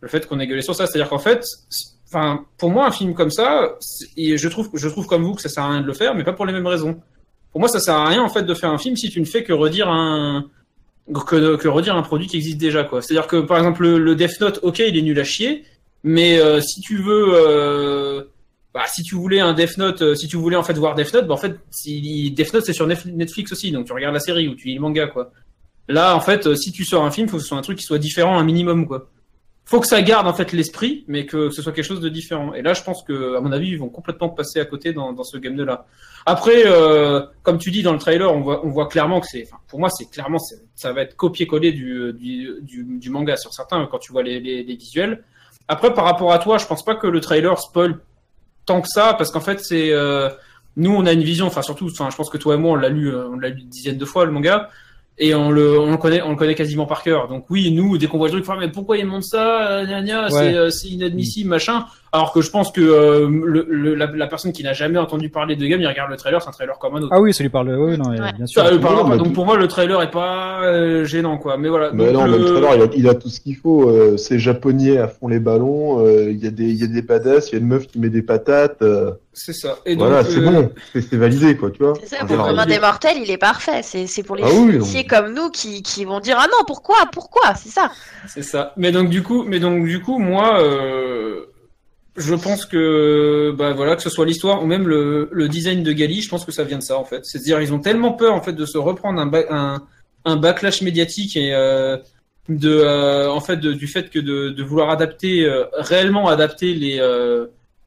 le 0.00 0.08
fait 0.08 0.26
qu'on 0.26 0.40
ait 0.40 0.46
gueulé 0.46 0.62
sur 0.62 0.74
ça. 0.74 0.86
C'est-à-dire 0.86 1.08
qu'en 1.08 1.18
fait 1.18 1.44
c'est- 1.68 1.94
Enfin, 2.16 2.44
pour 2.58 2.70
moi, 2.70 2.86
un 2.86 2.92
film 2.92 3.12
comme 3.12 3.30
ça, 3.32 3.74
c'est- 3.80 4.36
je 4.36 4.48
trouve, 4.48 4.70
je 4.74 4.86
trouve 4.88 5.06
comme 5.08 5.24
vous 5.24 5.34
que 5.34 5.42
ça 5.42 5.48
sert 5.48 5.64
à 5.64 5.70
rien 5.72 5.80
de 5.80 5.86
le 5.86 5.94
faire, 5.94 6.14
mais 6.14 6.22
pas 6.22 6.32
pour 6.32 6.46
les 6.46 6.52
mêmes 6.52 6.66
raisons. 6.66 7.00
Pour 7.50 7.58
moi, 7.58 7.68
ça 7.68 7.80
sert 7.80 7.96
à 7.96 8.06
rien 8.06 8.22
en 8.22 8.28
fait 8.28 8.44
de 8.44 8.54
faire 8.54 8.70
un 8.70 8.78
film 8.78 8.94
si 8.96 9.10
tu 9.10 9.18
ne 9.20 9.24
fais 9.24 9.42
que 9.42 9.52
redire 9.52 9.88
un 9.88 10.44
que, 11.12 11.56
que 11.56 11.66
redire 11.68 11.96
un 11.96 12.02
produit 12.02 12.28
qui 12.28 12.36
existe 12.36 12.58
déjà 12.58 12.84
quoi. 12.84 13.02
C'est-à-dire 13.02 13.26
que 13.26 13.40
par 13.40 13.58
exemple 13.58 13.82
le, 13.82 13.98
le 13.98 14.14
Death 14.14 14.40
Note, 14.40 14.60
ok, 14.62 14.78
il 14.78 14.96
est 14.96 15.02
nul 15.02 15.18
à 15.18 15.24
chier, 15.24 15.64
mais 16.04 16.38
euh, 16.38 16.60
si 16.60 16.80
tu 16.80 16.98
veux, 16.98 17.30
euh, 17.34 18.22
bah, 18.74 18.82
si 18.88 19.04
tu 19.04 19.14
voulais 19.14 19.38
un 19.38 19.54
Death 19.54 19.78
Note, 19.78 20.02
euh, 20.02 20.14
si 20.16 20.26
tu 20.26 20.36
voulais 20.36 20.56
en 20.56 20.64
fait 20.64 20.74
voir 20.74 20.96
Death 20.96 21.14
Note, 21.14 21.28
bah, 21.28 21.34
en 21.34 21.38
fait, 21.38 21.56
si, 21.70 22.32
Death 22.32 22.52
Note 22.52 22.64
c'est 22.64 22.72
sur 22.72 22.88
Netflix 22.88 23.52
aussi, 23.52 23.70
donc 23.70 23.86
tu 23.86 23.92
regardes 23.92 24.14
la 24.14 24.20
série 24.20 24.48
ou 24.48 24.56
tu 24.56 24.66
lis 24.66 24.74
le 24.74 24.80
manga 24.80 25.06
quoi. 25.06 25.30
Là, 25.86 26.16
en 26.16 26.20
fait, 26.20 26.46
euh, 26.46 26.56
si 26.56 26.72
tu 26.72 26.84
sors 26.84 27.04
un 27.04 27.10
film, 27.10 27.28
faut 27.28 27.36
que 27.36 27.42
ce 27.42 27.48
soit 27.48 27.58
un 27.58 27.62
truc 27.62 27.78
qui 27.78 27.84
soit 27.84 27.98
différent 27.98 28.36
un 28.36 28.44
minimum 28.44 28.88
quoi. 28.88 29.08
Faut 29.66 29.80
que 29.80 29.86
ça 29.86 30.02
garde 30.02 30.26
en 30.26 30.34
fait 30.34 30.52
l'esprit, 30.52 31.04
mais 31.08 31.24
que 31.24 31.50
ce 31.50 31.62
soit 31.62 31.72
quelque 31.72 31.86
chose 31.86 32.00
de 32.00 32.08
différent. 32.08 32.52
Et 32.52 32.62
là, 32.62 32.74
je 32.74 32.82
pense 32.82 33.02
que, 33.02 33.36
à 33.36 33.40
mon 33.40 33.50
avis, 33.52 33.68
ils 33.68 33.78
vont 33.78 33.88
complètement 33.88 34.28
passer 34.28 34.60
à 34.60 34.66
côté 34.66 34.92
dans, 34.92 35.12
dans 35.12 35.24
ce 35.24 35.38
game 35.38 35.56
de 35.56 35.64
là. 35.64 35.86
Après, 36.26 36.64
euh, 36.66 37.22
comme 37.42 37.58
tu 37.58 37.70
dis 37.70 37.82
dans 37.82 37.92
le 37.92 37.98
trailer, 37.98 38.30
on 38.30 38.40
voit, 38.40 38.66
on 38.66 38.68
voit 38.68 38.88
clairement 38.88 39.20
que 39.20 39.26
c'est, 39.26 39.48
pour 39.68 39.78
moi, 39.78 39.88
c'est 39.88 40.10
clairement, 40.10 40.38
ça 40.74 40.92
va 40.92 41.02
être 41.02 41.16
copié-collé 41.16 41.72
du, 41.72 42.12
du, 42.12 42.56
du, 42.60 42.84
du 42.84 43.10
manga 43.10 43.36
sur 43.36 43.54
certains 43.54 43.86
quand 43.86 43.98
tu 43.98 44.12
vois 44.12 44.22
les, 44.22 44.38
les, 44.40 44.64
les 44.64 44.76
visuels. 44.76 45.22
Après, 45.68 45.94
par 45.94 46.04
rapport 46.04 46.32
à 46.32 46.38
toi, 46.38 46.58
je 46.58 46.66
pense 46.66 46.84
pas 46.84 46.96
que 46.96 47.06
le 47.06 47.20
trailer 47.20 47.58
spoil 47.58 48.00
tant 48.66 48.80
que 48.80 48.88
ça, 48.88 49.14
parce 49.16 49.30
qu'en 49.30 49.40
fait, 49.40 49.60
c'est, 49.60 49.92
euh, 49.92 50.28
nous, 50.76 50.94
on 50.94 51.06
a 51.06 51.12
une 51.12 51.22
vision, 51.22 51.46
enfin, 51.46 51.62
surtout, 51.62 51.86
enfin, 51.90 52.08
je 52.10 52.16
pense 52.16 52.30
que 52.30 52.38
toi 52.38 52.54
et 52.54 52.58
moi, 52.58 52.72
on 52.72 52.76
l'a 52.76 52.88
lu, 52.88 53.08
euh, 53.14 53.28
on 53.28 53.38
l'a 53.38 53.48
lu 53.48 53.60
une 53.62 53.68
dizaine 53.68 53.98
de 53.98 54.04
fois, 54.04 54.24
le 54.24 54.32
manga. 54.32 54.70
Et 55.16 55.32
on 55.32 55.52
le, 55.52 55.78
on 55.78 55.92
le 55.92 55.96
connaît, 55.96 56.22
on 56.22 56.30
le 56.30 56.36
connaît 56.36 56.56
quasiment 56.56 56.86
par 56.86 57.04
cœur. 57.04 57.28
Donc 57.28 57.46
oui, 57.48 57.70
nous, 57.70 57.98
dès 57.98 58.08
qu'on 58.08 58.18
voit 58.18 58.26
le 58.26 58.32
truc, 58.32 58.44
enfin, 58.48 58.58
mais 58.58 58.68
pourquoi 58.68 58.96
ils 58.98 59.06
montrent 59.06 59.26
ça, 59.26 59.68
euh, 59.70 59.86
gna 59.86 60.02
gna, 60.02 60.24
Ouais. 60.24 60.30
c'est, 60.30 60.54
euh, 60.56 60.70
c'est 60.70 60.88
inadmissible, 60.88 61.48
machin. 61.50 61.86
Alors 62.14 62.32
que 62.32 62.40
je 62.42 62.48
pense 62.50 62.70
que 62.70 62.80
euh, 62.80 63.28
le, 63.28 63.66
le- 63.68 63.94
la, 63.96 64.06
la 64.06 64.26
personne 64.28 64.52
qui 64.52 64.62
n'a 64.62 64.72
jamais 64.72 64.98
entendu 65.00 65.30
parler 65.30 65.56
de 65.56 65.66
game, 65.66 65.80
il 65.80 65.86
regarde 65.88 66.10
le 66.12 66.16
trailer, 66.16 66.40
c'est 66.40 66.48
un 66.48 66.52
trailer 66.52 66.78
comme 66.78 66.94
un 66.94 67.00
autre. 67.02 67.08
Ah 67.10 67.20
oui, 67.20 67.34
ça 67.34 67.42
lui 67.42 67.50
parle. 67.50 67.70
Oui, 67.76 67.98
non, 67.98 68.10
Ouais. 68.10 68.32
bien 68.36 68.46
sûr. 68.46 68.62
Ça 68.62 68.70
lui 68.70 68.78
parlera 68.78 69.02
Non, 69.02 69.08
pas. 69.10 69.16
Donc 69.16 69.32
pour 69.32 69.44
moi, 69.44 69.56
le 69.56 69.66
trailer 69.66 70.00
est 70.00 70.12
pas 70.12 70.62
euh, 70.62 71.04
gênant, 71.04 71.38
quoi. 71.38 71.56
Mais 71.56 71.68
voilà. 71.68 71.90
Mais 71.92 72.12
Donc, 72.12 72.14
non, 72.14 72.24
le- 72.26 72.30
mais 72.30 72.38
le 72.38 72.44
trailer, 72.44 72.74
il 72.76 72.82
a, 72.82 72.86
il 72.98 73.08
a 73.08 73.14
tout 73.14 73.28
ce 73.28 73.40
qu'il 73.40 73.56
faut. 73.56 73.90
euh, 73.90 74.16
c'est 74.16 74.38
japonais 74.38 74.96
à 74.98 75.08
fond 75.08 75.26
les 75.26 75.40
ballons. 75.40 76.06
euh, 76.06 76.30
Il 76.30 76.38
y 76.42 76.46
a 76.46 76.50
des, 76.52 76.64
il 76.70 76.76
y 76.80 76.84
a 76.84 76.86
des 76.86 77.02
badass. 77.02 77.50
Il 77.50 77.54
y 77.54 77.56
a 77.56 77.58
une 77.58 77.66
meuf 77.66 77.88
qui 77.88 77.98
met 77.98 78.10
des 78.10 78.22
patates. 78.22 78.80
euh, 78.82 79.10
c'est 79.32 79.52
ça. 79.52 79.78
Et 79.84 79.96
donc, 79.96 80.06
voilà, 80.06 80.22
c'est 80.22 80.38
euh, 80.38 80.50
bon. 80.50 80.70
C'est 80.92 81.00
c'est 81.00 81.16
validé, 81.16 81.56
quoi, 81.56 81.72
tu 81.72 81.82
vois. 81.82 81.94
C'est 82.00 82.14
ça, 82.16 82.24
pour 82.24 82.36
le 82.36 82.42
commun 82.44 82.64
des 82.66 82.78
mortels, 82.78 83.16
il 83.20 83.28
est 83.28 83.38
parfait. 83.38 83.80
C'est 83.82 84.06
c'est 84.06 84.22
pour 84.22 84.36
les 84.36 84.44
Ah 84.44 84.50
oui, 84.52 84.78
non. 84.78 84.84
comme 85.10 85.34
nous 85.34 85.50
qui, 85.50 85.82
qui 85.82 86.04
vont 86.04 86.20
dire 86.20 86.36
Ah 86.38 86.46
non, 86.46 86.64
pourquoi 86.64 86.94
Pourquoi 87.12 87.56
C'est 87.56 87.70
ça. 87.70 87.90
C'est 88.28 88.42
ça. 88.44 88.72
Mais 88.76 88.92
donc 88.92 89.08
du 89.08 89.24
coup, 89.24 89.42
mais 89.42 89.58
donc 89.58 89.84
du 89.84 90.00
coup, 90.00 90.20
moi, 90.20 90.60
euh, 90.62 91.46
je 92.16 92.34
pense 92.34 92.66
que 92.66 93.52
bah 93.56 93.72
voilà, 93.72 93.96
que 93.96 94.02
ce 94.02 94.10
soit 94.10 94.26
l'histoire 94.26 94.62
ou 94.62 94.66
même 94.66 94.86
le, 94.86 95.28
le 95.32 95.48
design 95.48 95.82
de 95.82 95.92
Gali, 95.92 96.22
je 96.22 96.28
pense 96.28 96.44
que 96.44 96.52
ça 96.52 96.64
vient 96.64 96.78
de 96.78 96.82
ça 96.82 96.98
en 96.98 97.04
fait. 97.04 97.24
C'est-à-dire 97.24 97.60
ils 97.60 97.72
ont 97.72 97.80
tellement 97.80 98.12
peur 98.12 98.34
en 98.34 98.40
fait 98.40 98.52
de 98.52 98.66
se 98.66 98.78
reprendre 98.78 99.20
un 99.20 99.30
un, 99.50 99.82
un 100.24 100.36
backlash 100.36 100.82
médiatique 100.82 101.36
et 101.36 101.54
euh, 101.54 101.96
de 102.48 102.70
euh, 102.70 103.30
en 103.30 103.40
fait 103.40 103.58
du 103.58 103.86
fait 103.86 104.10
que 104.10 104.18
de, 104.18 104.50
de 104.50 104.62
vouloir 104.62 104.90
adapter 104.90 105.44
euh, 105.44 105.64
réellement 105.74 106.28
adapter 106.28 106.74
les 106.74 106.98
euh, 107.00 107.46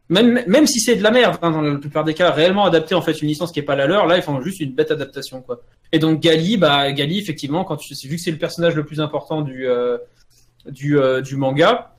même 0.10 0.44
même 0.48 0.68
si 0.68 0.80
c'est 0.80 0.96
de 0.96 1.04
la 1.04 1.12
merde 1.12 1.38
hein, 1.42 1.52
dans 1.52 1.62
la 1.62 1.76
plupart 1.76 2.04
des 2.04 2.14
cas 2.14 2.32
réellement 2.32 2.66
adapter 2.66 2.96
en 2.96 3.02
fait 3.02 3.22
une 3.22 3.28
licence 3.28 3.52
qui 3.52 3.60
est 3.60 3.64
pas 3.64 3.76
la 3.76 3.88
leur 3.88 4.08
là 4.08 4.18
ils 4.18 4.24
font 4.24 4.42
juste 4.42 4.60
une 4.60 4.74
bête 4.74 4.90
adaptation 4.90 5.42
quoi 5.42 5.62
et 5.92 6.00
donc 6.00 6.22
Gali 6.22 6.58
bah 6.58 6.92
Gali 6.92 7.20
effectivement 7.20 7.64
quand 7.64 7.78
tu 7.78 7.94
vu 8.08 8.16
que 8.16 8.22
c'est 8.22 8.32
le 8.32 8.38
personnage 8.38 8.76
le 8.76 8.84
plus 8.84 9.00
important 9.00 9.42
du 9.42 9.68
euh, 9.68 9.98
du, 10.70 11.00
euh, 11.00 11.22
du 11.22 11.36
manga. 11.36 11.97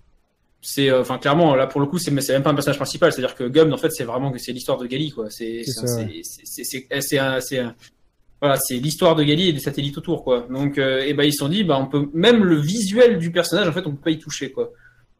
C'est 0.60 0.90
euh, 0.90 1.02
enfin 1.02 1.18
clairement 1.18 1.54
là 1.54 1.66
pour 1.68 1.80
le 1.80 1.86
coup 1.86 1.98
c'est 1.98 2.10
mais 2.10 2.20
c'est 2.20 2.32
même 2.32 2.42
pas 2.42 2.50
un 2.50 2.54
personnage 2.54 2.78
principal, 2.78 3.12
c'est-à-dire 3.12 3.36
que 3.36 3.44
Gum 3.44 3.72
en 3.72 3.76
fait 3.76 3.90
c'est 3.90 4.02
vraiment 4.04 4.32
que 4.32 4.38
c'est 4.38 4.52
l'histoire 4.52 4.76
de 4.78 4.86
Gali 4.86 5.10
quoi. 5.12 5.30
C'est 5.30 5.62
C'est 5.64 5.72
c'est 5.86 5.86
c'est 6.24 6.44
c'est 6.44 6.64
c'est 6.64 6.86
c'est- 6.90 7.00
c'est 7.00 7.18
un 7.18 7.40
c'est 7.40 7.58
un 7.60 7.74
voilà, 8.40 8.56
c'est 8.56 8.76
l'histoire 8.76 9.16
de 9.16 9.24
Gali 9.24 9.48
et 9.48 9.52
des 9.52 9.58
satellites 9.58 9.98
autour, 9.98 10.22
quoi. 10.22 10.46
Donc, 10.48 10.78
euh, 10.78 11.00
et 11.00 11.12
ben 11.12 11.24
ils 11.24 11.32
se 11.32 11.38
sont 11.38 11.48
dit, 11.48 11.64
bah 11.64 11.76
on 11.76 11.86
peut 11.86 12.08
même 12.14 12.44
le 12.44 12.54
visuel 12.54 13.18
du 13.18 13.32
personnage, 13.32 13.66
en 13.66 13.72
fait, 13.72 13.84
on 13.84 13.90
peut 13.90 14.02
pas 14.04 14.10
y 14.12 14.18
toucher, 14.20 14.52
quoi. 14.52 14.70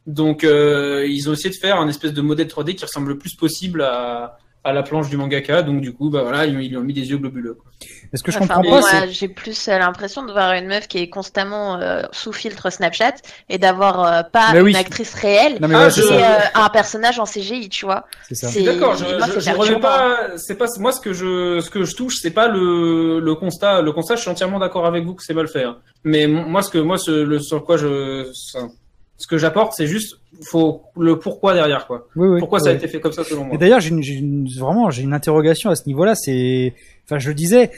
Donc, 0.07 0.45
euh, 0.45 1.05
ils 1.09 1.29
ont 1.29 1.33
essayé 1.33 1.51
de 1.51 1.57
faire 1.57 1.81
un 1.81 1.89
espèce 1.89 2.13
de 2.13 2.21
modèle 2.23 2.47
3D 2.47 2.77
qui 2.77 2.85
ressemble 2.85 3.09
le 3.09 3.19
plus 3.19 3.35
possible 3.35 3.83
à, 3.83 4.39
à 4.65 4.73
la 4.73 4.83
planche 4.83 5.09
du 5.09 5.17
mangaka. 5.17 5.63
Donc, 5.63 5.81
du 5.81 5.93
coup, 5.93 6.11
bah 6.11 6.23
voilà, 6.23 6.45
ils, 6.47 6.61
ils 6.61 6.71
lui 6.71 6.77
ont 6.77 6.83
mis 6.83 6.93
des 6.93 7.09
yeux 7.11 7.19
globuleux. 7.19 7.55
Quoi. 7.55 7.71
Est-ce 8.13 8.23
que 8.23 8.33
je 8.33 8.39
Enfin, 8.39 8.47
comprends 8.57 8.63
pas 8.63 8.69
moi, 8.69 8.83
c'est- 8.83 9.13
j'ai 9.13 9.29
plus 9.29 9.69
euh, 9.69 9.79
l'impression 9.79 10.25
de 10.25 10.33
voir 10.33 10.53
une 10.55 10.67
meuf 10.67 10.89
qui 10.89 10.99
est 10.99 11.09
constamment 11.09 11.77
euh, 11.77 12.03
sous 12.13 12.33
filtre 12.33 12.71
Snapchat 12.71 13.15
et 13.49 13.59
d'avoir 13.59 14.05
euh, 14.05 14.23
pas 14.23 14.53
oui. 14.61 14.71
une 14.71 14.77
actrice 14.77 15.15
réelle 15.15 15.59
Non 15.61 15.69
mais 15.69 15.75
Ah, 15.77 15.89
je- 15.89 16.03
et 16.03 16.07
euh, 16.25 16.39
un 16.55 16.69
personnage 16.71 17.19
en 17.19 17.25
CGI, 17.25 17.69
tu 17.69 17.85
vois. 17.85 18.07
C'est 18.29 18.35
ça. 18.35 18.49
c'est- 18.49 18.63
D'accord, 18.63 18.97
je, 18.97 19.05
moi, 19.17 19.27
je, 19.35 19.41
je 19.41 19.51
remets 19.51 19.81
pas, 19.81 20.37
c'est 20.37 20.57
pas, 20.57 20.67
moi 20.79 20.93
ce 20.93 21.01
que 21.01 21.13
je, 21.13 21.61
ce 21.61 21.71
que 21.71 21.85
je 21.85 21.95
touche, 21.95 22.17
c'est 22.21 22.31
pas 22.33 22.49
le, 22.49 23.21
le 23.21 23.35
constat, 23.35 23.83
le 23.83 23.93
constat, 23.93 24.17
je 24.17 24.23
suis 24.23 24.31
entièrement 24.31 24.59
d'accord 24.59 24.87
avec 24.87 25.05
vous 25.05 25.15
que 25.15 25.23
c'est 25.23 25.35
mal 25.35 25.47
fait. 25.49 25.65
hein. 25.65 25.77
Mais 26.05 26.27
moi, 26.27 26.63
ce 26.63 26.71
que, 26.71 26.79
moi, 26.79 26.99
ce, 26.99 27.11
le, 27.11 27.39
sur 27.39 27.65
quoi 27.65 27.77
je, 27.77 28.31
ça- 28.33 28.67
ce 29.19 29.27
que 29.27 29.37
j'apporte, 29.37 29.73
c'est 29.77 29.87
juste, 29.87 30.19
faut 30.43 30.83
le 30.97 31.19
pourquoi 31.19 31.53
derrière, 31.53 31.87
quoi. 31.87 32.07
Oui, 32.17 32.29
oui, 32.29 32.39
Pourquoi 32.39 32.61
ça 32.61 32.71
a 32.71 32.73
été 32.73 32.87
fait 32.89 33.01
comme 33.01 33.13
ça 33.13 33.25
selon 33.25 33.45
moi. 33.45 33.55
Et 33.55 33.59
d'ailleurs, 33.59 33.81
j'ai 33.81 33.91
une, 33.91 34.03
une- 34.03 34.49
vraiment, 34.59 34.91
j'ai 34.91 35.03
une 35.03 35.13
interrogation 35.13 35.69
à 35.71 35.75
ce 35.75 35.87
niveau-là. 35.89 36.15
C'est, 36.15 36.73
enfin, 37.05 37.19
je 37.19 37.29
le 37.29 37.35
disais, 37.35 37.71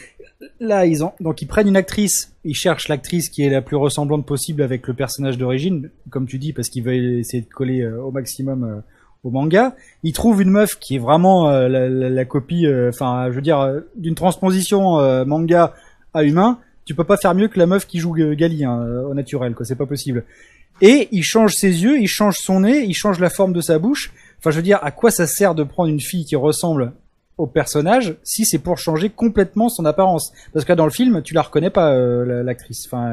là, 0.61 0.85
ils 0.87 1.03
ont, 1.03 1.13
donc 1.19 1.41
ils 1.43 1.47
prennent 1.47 1.67
une 1.69 1.77
actrice, 1.79 2.35
ils 2.45 2.55
cherchent 2.55 2.89
l'actrice 2.89 3.31
qui 3.31 3.43
est 3.43 3.49
la 3.51 3.63
plus 3.63 3.77
ressemblante 3.77 4.27
possible 4.27 4.61
avec 4.63 4.87
le 4.87 4.93
personnage 4.95 5.39
d'origine, 5.39 5.89
comme 6.11 6.27
tu 6.27 6.39
dis, 6.39 6.53
parce 6.53 6.69
qu'ils 6.69 6.85
veulent 6.85 7.19
essayer 7.21 7.43
de 7.43 7.49
coller 7.49 7.81
euh, 7.81 8.03
au 8.03 8.11
maximum 8.11 8.65
euh, 8.65 8.81
au 9.25 9.31
manga. 9.31 9.75
Ils 10.03 10.13
trouvent 10.13 10.43
une 10.43 10.51
meuf 10.51 10.79
qui 10.79 10.97
est 10.97 10.99
vraiment 10.99 11.49
euh, 11.49 11.69
la, 11.69 11.89
la- 11.89 12.11
la 12.11 12.25
copie, 12.27 12.67
enfin, 12.89 13.29
je 13.31 13.35
veux 13.35 13.43
dire, 13.43 13.81
d'une 13.97 14.15
transposition 14.15 14.99
manga 15.25 15.73
à 16.13 16.23
humain. 16.23 16.59
Tu 16.85 16.95
peux 16.95 17.05
pas 17.05 17.17
faire 17.17 17.35
mieux 17.35 17.49
que 17.49 17.59
la 17.59 17.67
meuf 17.67 17.87
qui 17.87 17.99
joue 17.99 18.13
Gali 18.13 18.65
hein, 18.65 18.85
au 19.09 19.15
naturel, 19.15 19.55
quoi. 19.55 19.65
C'est 19.65 19.77
pas 19.77 19.87
possible. 19.87 20.25
Et 20.83 21.09
il 21.13 21.23
change 21.23 21.55
ses 21.55 21.83
yeux, 21.83 21.99
il 22.01 22.07
change 22.09 22.37
son 22.39 22.61
nez, 22.61 22.85
il 22.85 22.95
change 22.95 23.19
la 23.21 23.31
forme 23.31 23.53
de 23.53 23.61
sa 23.61 23.79
bouche. 23.79 24.13
Enfin, 24.39 24.51
je 24.51 24.57
veux 24.57 24.63
dire, 24.63 24.79
à 24.83 24.91
quoi 24.91 25.11
ça 25.11 25.27
sert 25.27 25.55
de 25.55 25.63
prendre 25.63 25.91
une 25.91 26.01
fille 26.01 26.25
qui 26.25 26.37
ressemble 26.37 26.93
au 27.37 27.47
personnage 27.47 28.17
si 28.23 28.45
c'est 28.45 28.59
pour 28.59 28.79
changer 28.79 29.11
complètement 29.11 29.69
son 29.69 29.85
apparence? 29.85 30.33
Parce 30.53 30.65
que 30.65 30.73
là, 30.73 30.77
dans 30.77 30.87
le 30.87 30.91
film, 30.91 31.21
tu 31.23 31.35
la 31.35 31.43
reconnais 31.43 31.71
pas, 31.71 31.93
euh, 31.93 32.25
la- 32.25 32.43
l'actrice. 32.43 32.87
Enfin, 32.87 33.13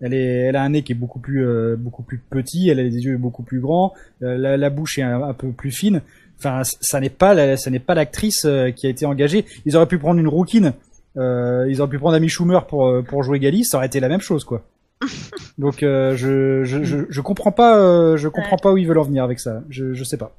elle 0.00 0.14
est, 0.14 0.24
elle 0.48 0.56
a 0.56 0.62
un 0.62 0.70
nez 0.70 0.82
qui 0.82 0.92
est 0.92 0.96
beaucoup 0.96 1.18
plus, 1.18 1.46
euh, 1.46 1.76
beaucoup 1.78 2.02
plus 2.02 2.18
petit, 2.18 2.68
elle 2.70 2.80
a 2.80 2.84
des 2.84 3.04
yeux 3.04 3.16
beaucoup 3.18 3.42
plus 3.42 3.60
grands, 3.60 3.92
euh, 4.22 4.36
la, 4.38 4.56
la 4.56 4.70
bouche 4.70 4.98
est 4.98 5.02
un, 5.02 5.32
peu 5.34 5.48
plus 5.52 5.70
fine. 5.70 6.00
Enfin, 6.38 6.62
ça 6.64 7.00
n'est 7.00 7.10
pas, 7.10 7.34
la- 7.34 7.56
ça 7.58 7.70
n'est 7.70 7.78
pas 7.78 7.94
l'actrice 7.94 8.44
euh, 8.46 8.70
qui 8.70 8.86
a 8.86 8.90
été 8.90 9.04
engagée. 9.06 9.44
Ils 9.66 9.76
auraient 9.76 9.86
pu 9.86 9.98
prendre 9.98 10.18
une 10.20 10.28
rouquine. 10.28 10.72
Euh, 11.16 11.66
ils 11.68 11.80
auraient 11.80 11.90
pu 11.90 11.98
prendre 11.98 12.16
Amy 12.16 12.28
Schumer 12.28 12.66
pour 12.66 12.90
pour 13.06 13.22
jouer 13.22 13.38
Gali, 13.38 13.64
ça 13.64 13.76
aurait 13.76 13.86
été 13.86 14.00
la 14.00 14.08
même 14.08 14.20
chose, 14.20 14.42
quoi. 14.44 14.62
Donc 15.58 15.82
euh, 15.82 16.16
je, 16.16 16.64
je, 16.64 16.82
je 16.84 16.98
je 17.08 17.20
comprends 17.20 17.52
pas 17.52 17.78
euh, 17.78 18.16
je 18.16 18.28
comprends 18.28 18.56
pas 18.56 18.72
où 18.72 18.78
ils 18.78 18.86
veulent 18.86 18.98
en 18.98 19.04
venir 19.04 19.24
avec 19.24 19.40
ça. 19.40 19.62
Je 19.68 19.94
je 19.94 20.04
sais 20.04 20.16
pas. 20.16 20.36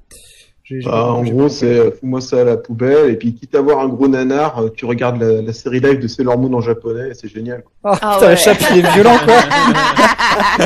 Bah, 0.84 1.06
en 1.14 1.24
gros, 1.24 1.48
c'est 1.50 1.78
euh, 1.80 1.92
fous-moi 1.92 2.22
ça 2.22 2.42
à 2.42 2.44
la 2.44 2.58
poubelle, 2.58 3.12
et 3.12 3.16
puis 3.16 3.34
quitte 3.36 3.54
à 3.56 3.62
voir 3.62 3.80
un 3.80 3.88
gros 3.88 4.08
nanar, 4.08 4.60
euh, 4.60 4.70
tu 4.76 4.86
regardes 4.86 5.22
la, 5.22 5.42
la 5.42 5.54
série 5.54 5.80
live 5.80 6.00
de 6.00 6.08
Sailor 6.08 6.38
Moon 6.40 6.54
en 6.54 6.62
japonais, 6.62 7.10
et 7.10 7.14
c'est 7.14 7.28
génial. 7.28 7.64
quoi. 7.64 7.72
Ah, 8.02 8.20
Ah 8.22 8.34
putain, 8.36 8.52
ouais. 8.52 8.58
il 8.72 8.78
est 8.86 8.94
violent 8.94 9.18
quoi. 9.24 9.36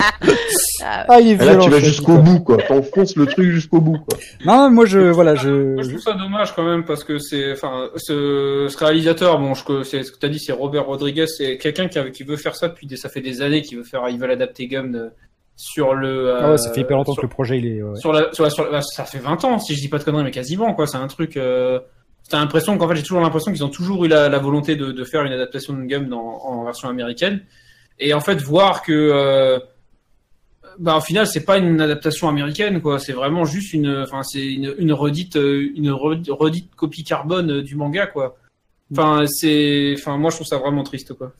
Ah, 0.82 1.06
Ah 1.10 1.20
il 1.20 1.28
est 1.28 1.32
Et 1.32 1.38
là, 1.38 1.44
violent. 1.52 1.66
tu 1.66 1.70
vas 1.72 1.80
jusqu'au 1.80 2.18
bout, 2.18 2.40
quoi. 2.40 2.58
T'enfonces 2.58 3.16
le 3.18 3.26
truc 3.26 3.52
jusqu'au 3.52 3.82
bout, 3.82 3.98
quoi. 4.00 4.18
Non 4.46 4.70
moi 4.72 4.86
je 4.86 5.00
voilà 5.12 5.36
je, 5.36 5.50
Moi, 5.74 5.84
je 5.84 5.90
trouve 5.90 6.02
ça 6.02 6.14
dommage 6.14 6.56
quand 6.56 6.64
même 6.64 6.86
parce 6.86 7.04
que 7.04 7.20
c'est, 7.20 7.52
enfin, 7.52 7.90
ce, 7.98 8.68
ce 8.70 8.78
réalisateur, 8.78 9.40
bon, 9.40 9.54
je, 9.54 9.64
que- 9.66 9.84
c'est 9.84 10.04
ce 10.04 10.12
que 10.12 10.18
t'as 10.18 10.30
dit, 10.30 10.40
c'est 10.40 10.54
Robert 10.54 10.86
Rodriguez, 10.86 11.28
c'est 11.28 11.58
quelqu'un 11.58 11.88
qui, 11.90 12.24
veut 12.24 12.38
faire 12.38 12.56
ça 12.56 12.70
depuis 12.70 12.88
des, 12.88 12.96
ça 12.96 13.10
fait 13.10 13.22
des 13.22 13.42
années, 13.42 13.62
qui 13.62 13.76
veut 13.76 13.84
faire, 13.84 14.08
ils 14.10 14.18
veulent 14.20 14.32
adapter 14.32 14.68
Gum 14.68 14.92
de- 14.92 15.10
sur 15.62 15.94
le. 15.94 16.34
ah 16.36 16.52
ouais, 16.52 16.58
ça 16.58 16.72
fait 16.72 16.82
hyper 16.82 16.96
longtemps 16.96 17.12
sur, 17.12 17.22
que 17.22 17.28
le 17.28 17.32
projet 17.32 17.58
il 17.60 17.66
est 17.68 17.84
ouais. 17.84 18.00
sur 18.00 18.14
la, 18.14 18.32
sur 18.32 18.46
la- 18.46 18.50
sur 18.50 18.70
la- 18.72 18.82
ça 18.82 19.04
fait 19.04 19.20
20 19.20 19.44
ans, 19.44 19.60
si 19.60 19.76
je 19.76 19.82
dis 19.82 19.90
pas 19.90 19.98
de 19.98 20.04
conneries, 20.06 20.24
mais 20.24 20.32
quasiment, 20.32 20.74
quoi. 20.74 20.88
C'est 20.88 20.98
un 20.98 21.08
truc. 21.08 21.36
Euh, 21.38 21.80
T'as 22.30 22.38
l'impression 22.40 22.78
qu'en 22.78 22.88
fait, 22.88 22.96
j'ai 22.96 23.02
toujours 23.02 23.22
l'impression 23.22 23.52
qu'ils 23.52 23.64
ont 23.66 23.70
toujours 23.70 24.06
eu 24.06 24.08
la, 24.08 24.30
la 24.30 24.38
volonté 24.38 24.76
de, 24.76 24.92
de 24.92 25.04
faire 25.04 25.24
une 25.24 25.32
adaptation 25.32 25.74
de 25.74 25.82
Gum 25.86 26.08
dans, 26.10 26.22
en 26.44 26.64
version 26.64 26.88
américaine. 26.88 27.42
Et 27.98 28.14
en 28.14 28.20
fait, 28.20 28.36
voir 28.40 28.84
que, 28.84 28.92
euh, 28.94 29.58
bah, 30.78 30.96
au 30.98 31.02
final, 31.02 31.26
c'est 31.28 31.44
pas 31.44 31.58
une 31.58 31.82
adaptation 31.82 32.30
américaine, 32.30 32.82
quoi. 32.82 33.00
C'est 33.00 33.14
vraiment 33.14 33.46
juste 33.46 33.74
une, 33.74 34.04
enfin, 34.04 34.22
c'est 34.24 34.46
une, 34.46 34.76
une 34.78 34.94
redite, 34.94 35.38
euh, 35.38 35.70
une 35.76 35.90
re- 35.90 36.30
redite 36.32 36.76
copie 36.76 37.04
carbone 37.04 37.50
euh, 37.52 37.62
du 37.64 37.76
manga, 37.76 38.06
quoi. 38.06 38.38
Enfin, 38.92 39.26
c'est, 39.28 39.94
enfin, 39.98 40.18
moi, 40.18 40.32
je 40.32 40.38
trouve 40.38 40.48
ça 40.48 40.58
vraiment 40.58 40.84
triste, 40.84 41.14
quoi. 41.14 41.34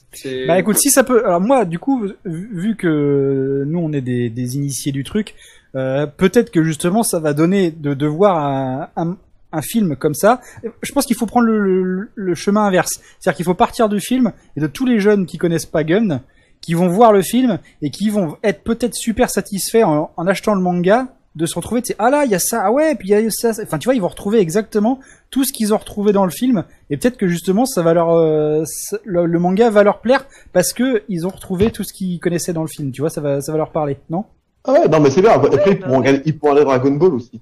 Bah 0.48 0.60
écoute, 0.60 0.78
si 0.78 0.90
ça 0.90 1.04
peut. 1.04 1.26
Alors 1.26 1.42
moi, 1.42 1.66
du 1.66 1.80
coup, 1.80 2.06
vu 2.26 2.76
que 2.76 3.64
nous 3.66 3.80
on 3.80 3.92
est 3.92 4.02
des, 4.02 4.56
initiés 4.56 4.92
du 4.92 5.04
truc, 5.04 5.34
euh, 5.76 6.06
peut-être 6.06 6.52
que 6.52 6.64
justement 6.64 7.04
ça 7.04 7.20
va 7.20 7.34
donner 7.34 7.72
de, 7.72 7.94
de 7.94 8.08
voir 8.08 8.90
un, 8.96 9.18
un, 9.52 9.62
film 9.62 9.96
comme 9.96 10.14
ça. 10.14 10.42
Je 10.82 10.92
pense 10.92 11.06
qu'il 11.06 11.16
faut 11.16 11.26
prendre 11.26 11.48
le, 11.48 11.84
le, 11.84 12.10
le 12.14 12.36
chemin 12.36 12.66
inverse, 12.66 13.00
c'est-à-dire 13.20 13.38
qu'il 13.38 13.46
faut 13.46 13.56
partir 13.56 13.90
du 13.90 14.00
film 14.00 14.32
et 14.56 14.62
de 14.62 14.68
tous 14.68 14.86
les 14.86 15.00
jeunes 15.00 15.26
qui 15.26 15.38
connaissent 15.38 15.66
pas 15.66 15.84
Gun, 15.84 16.22
qui 16.62 16.76
vont 16.76 16.88
voir 16.88 17.14
le 17.14 17.24
film 17.24 17.60
et 17.82 17.90
qui 17.90 18.10
vont 18.10 18.38
être 18.44 18.64
peut-être 18.64 18.96
super 18.96 19.30
satisfaits 19.30 19.84
en 19.84 20.28
achetant 20.28 20.54
le 20.54 20.62
manga 20.62 21.08
de 21.36 21.46
se 21.46 21.56
retrouver, 21.56 21.82
tu 21.82 21.88
sais, 21.90 21.96
ah 22.00 22.10
là, 22.10 22.26
il 22.26 22.32
y 22.32 22.36
a 22.36 22.40
ça, 22.40 22.64
ah 22.66 22.72
ouais, 22.72 22.96
puis 22.96 23.10
il 23.10 23.12
y 23.12 23.16
a 23.16 23.30
ça, 23.30 23.52
enfin 23.64 23.78
tu 23.78 23.86
vois, 23.86 23.96
ils 23.96 24.02
vont 24.02 24.08
retrouver 24.08 24.40
exactement 24.40 25.00
tout 25.30 25.44
ce 25.44 25.54
qu'ils 25.54 25.74
ont 25.74 25.78
retrouvé 25.78 26.12
dans 26.12 26.26
le 26.26 26.32
film 26.32 26.64
et 26.90 26.98
peut-être 26.98 27.18
que 27.18 27.28
justement 27.28 27.66
ça 27.66 27.82
va 27.84 27.94
leur 27.94 28.10
euh, 28.12 28.64
ça- 28.66 28.98
le, 29.06 29.26
le 29.28 29.40
manga 29.40 29.70
va 29.70 29.84
leur 29.84 30.00
plaire 30.02 30.26
parce 30.54 30.74
que 30.74 31.04
ils 31.08 31.28
ont 31.28 31.30
retrouvé 31.30 31.70
tout 31.72 31.84
ce 31.84 31.94
qu'ils 31.94 32.20
connaissaient 32.20 32.54
dans 32.54 32.64
le 32.64 32.68
film 32.68 32.92
tu 32.92 33.02
vois 33.02 33.12
ça 33.12 33.22
va 33.22 33.42
ça 33.42 33.52
va 33.52 33.60
leur 33.60 33.72
parler 33.72 33.98
non? 34.10 34.26
Ah 34.66 34.74
ouais, 34.74 34.88
non, 34.90 35.00
mais 35.00 35.10
c'est 35.10 35.22
bien. 35.22 35.32
Après, 35.32 35.50
Ouais, 35.50 35.62
ils, 35.68 35.80
bah 35.80 35.86
pourront 35.88 35.98
regarder, 36.00 36.22
ils 36.26 36.38
pourront 36.38 36.52
aller 36.54 36.66
Dragon 36.66 36.92
Ball 36.92 37.14
aussi. 37.14 37.40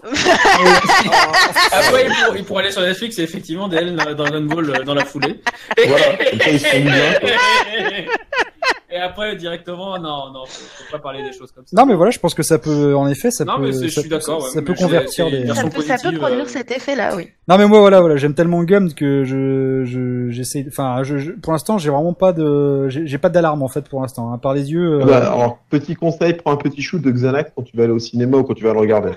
Après, 0.02 2.04
il 2.04 2.12
pourrait, 2.12 2.38
il 2.38 2.44
pourrait 2.44 2.62
aller 2.64 2.72
sur 2.72 2.82
Netflix 2.82 3.18
et 3.18 3.22
effectivement, 3.22 3.66
DL 3.68 3.96
dans 3.96 4.14
Dragon 4.14 4.42
Ball 4.42 4.70
euh, 4.70 4.84
dans 4.84 4.94
la 4.94 5.04
foulée. 5.06 5.40
Voilà, 5.86 6.04
comme 6.30 6.38
ça, 6.40 6.50
ils 6.50 6.60
seront 6.60 6.80
bien, 6.82 7.14
quoi. 7.20 7.30
Et 8.90 8.96
après, 8.96 9.36
directement, 9.36 9.98
non, 9.98 10.32
non, 10.32 10.46
faut, 10.46 10.64
faut 10.84 10.90
pas 10.92 10.98
parler 10.98 11.22
des 11.22 11.32
choses 11.32 11.52
comme 11.52 11.64
ça. 11.66 11.76
non 11.76 11.84
mais 11.84 11.94
voilà 11.94 12.10
je 12.10 12.18
pense 12.18 12.32
que 12.32 12.42
ça 12.42 12.58
peut 12.58 12.96
en 12.96 13.06
effet 13.06 13.30
ça 13.30 13.44
Non, 13.44 13.56
peut 13.56 13.66
mais 13.66 13.72
c'est- 13.72 13.88
je 13.88 13.94
ça, 13.94 14.00
suis 14.00 14.08
d'accord, 14.08 14.40
ça- 14.40 14.46
ouais, 14.46 14.50
ça 14.52 14.60
mais 14.60 14.64
peut 14.66 14.74
convertir 14.74 15.30
des 15.30 15.46
ça, 15.48 15.64
peut, 15.68 15.82
ça 15.82 15.96
peut 15.98 16.16
produire 16.16 16.44
euh, 16.44 16.48
cet 16.48 16.70
effet-là, 16.70 17.14
oui. 17.14 17.28
non 17.48 17.58
mais 17.58 17.66
moi 17.66 17.80
voilà 17.80 18.00
voilà 18.00 18.16
j'aime 18.16 18.32
tellement 18.32 18.62
Gum 18.64 18.94
que 18.94 19.24
je 19.24 19.84
je 19.84 20.30
j'essaie 20.30 20.64
enfin 20.68 21.02
je, 21.02 21.18
je- 21.18 21.32
pour 21.32 21.52
l'instant 21.52 21.76
j'ai 21.76 21.90
vraiment 21.90 22.14
pas 22.14 22.32
de 22.32 22.88
j'ai 22.88 23.06
j'ai 23.06 23.18
pas 23.18 23.28
d'alarme 23.28 23.62
en 23.62 23.68
fait 23.68 23.86
pour 23.90 24.00
l'instant 24.00 24.32
hein, 24.32 24.38
par 24.38 24.54
les 24.54 24.72
yeux 24.72 25.02
euh, 25.02 25.04
Bah, 25.04 25.18
alors, 25.18 25.58
petit 25.68 25.94
conseil, 25.94 26.32
prends 26.32 26.52
un 26.52 26.56
petit 26.56 26.80
shoot 26.80 27.02
de 27.02 27.10
Xanax 27.10 27.52
quand 27.54 27.62
tu 27.64 27.76
vas 27.76 27.84
aller 27.84 27.92
au 27.92 27.98
cinéma 27.98 28.38
ou 28.38 28.42
quand 28.44 28.54
tu 28.54 28.64
vas 28.64 28.72
le 28.72 28.78
regarder. 28.80 29.10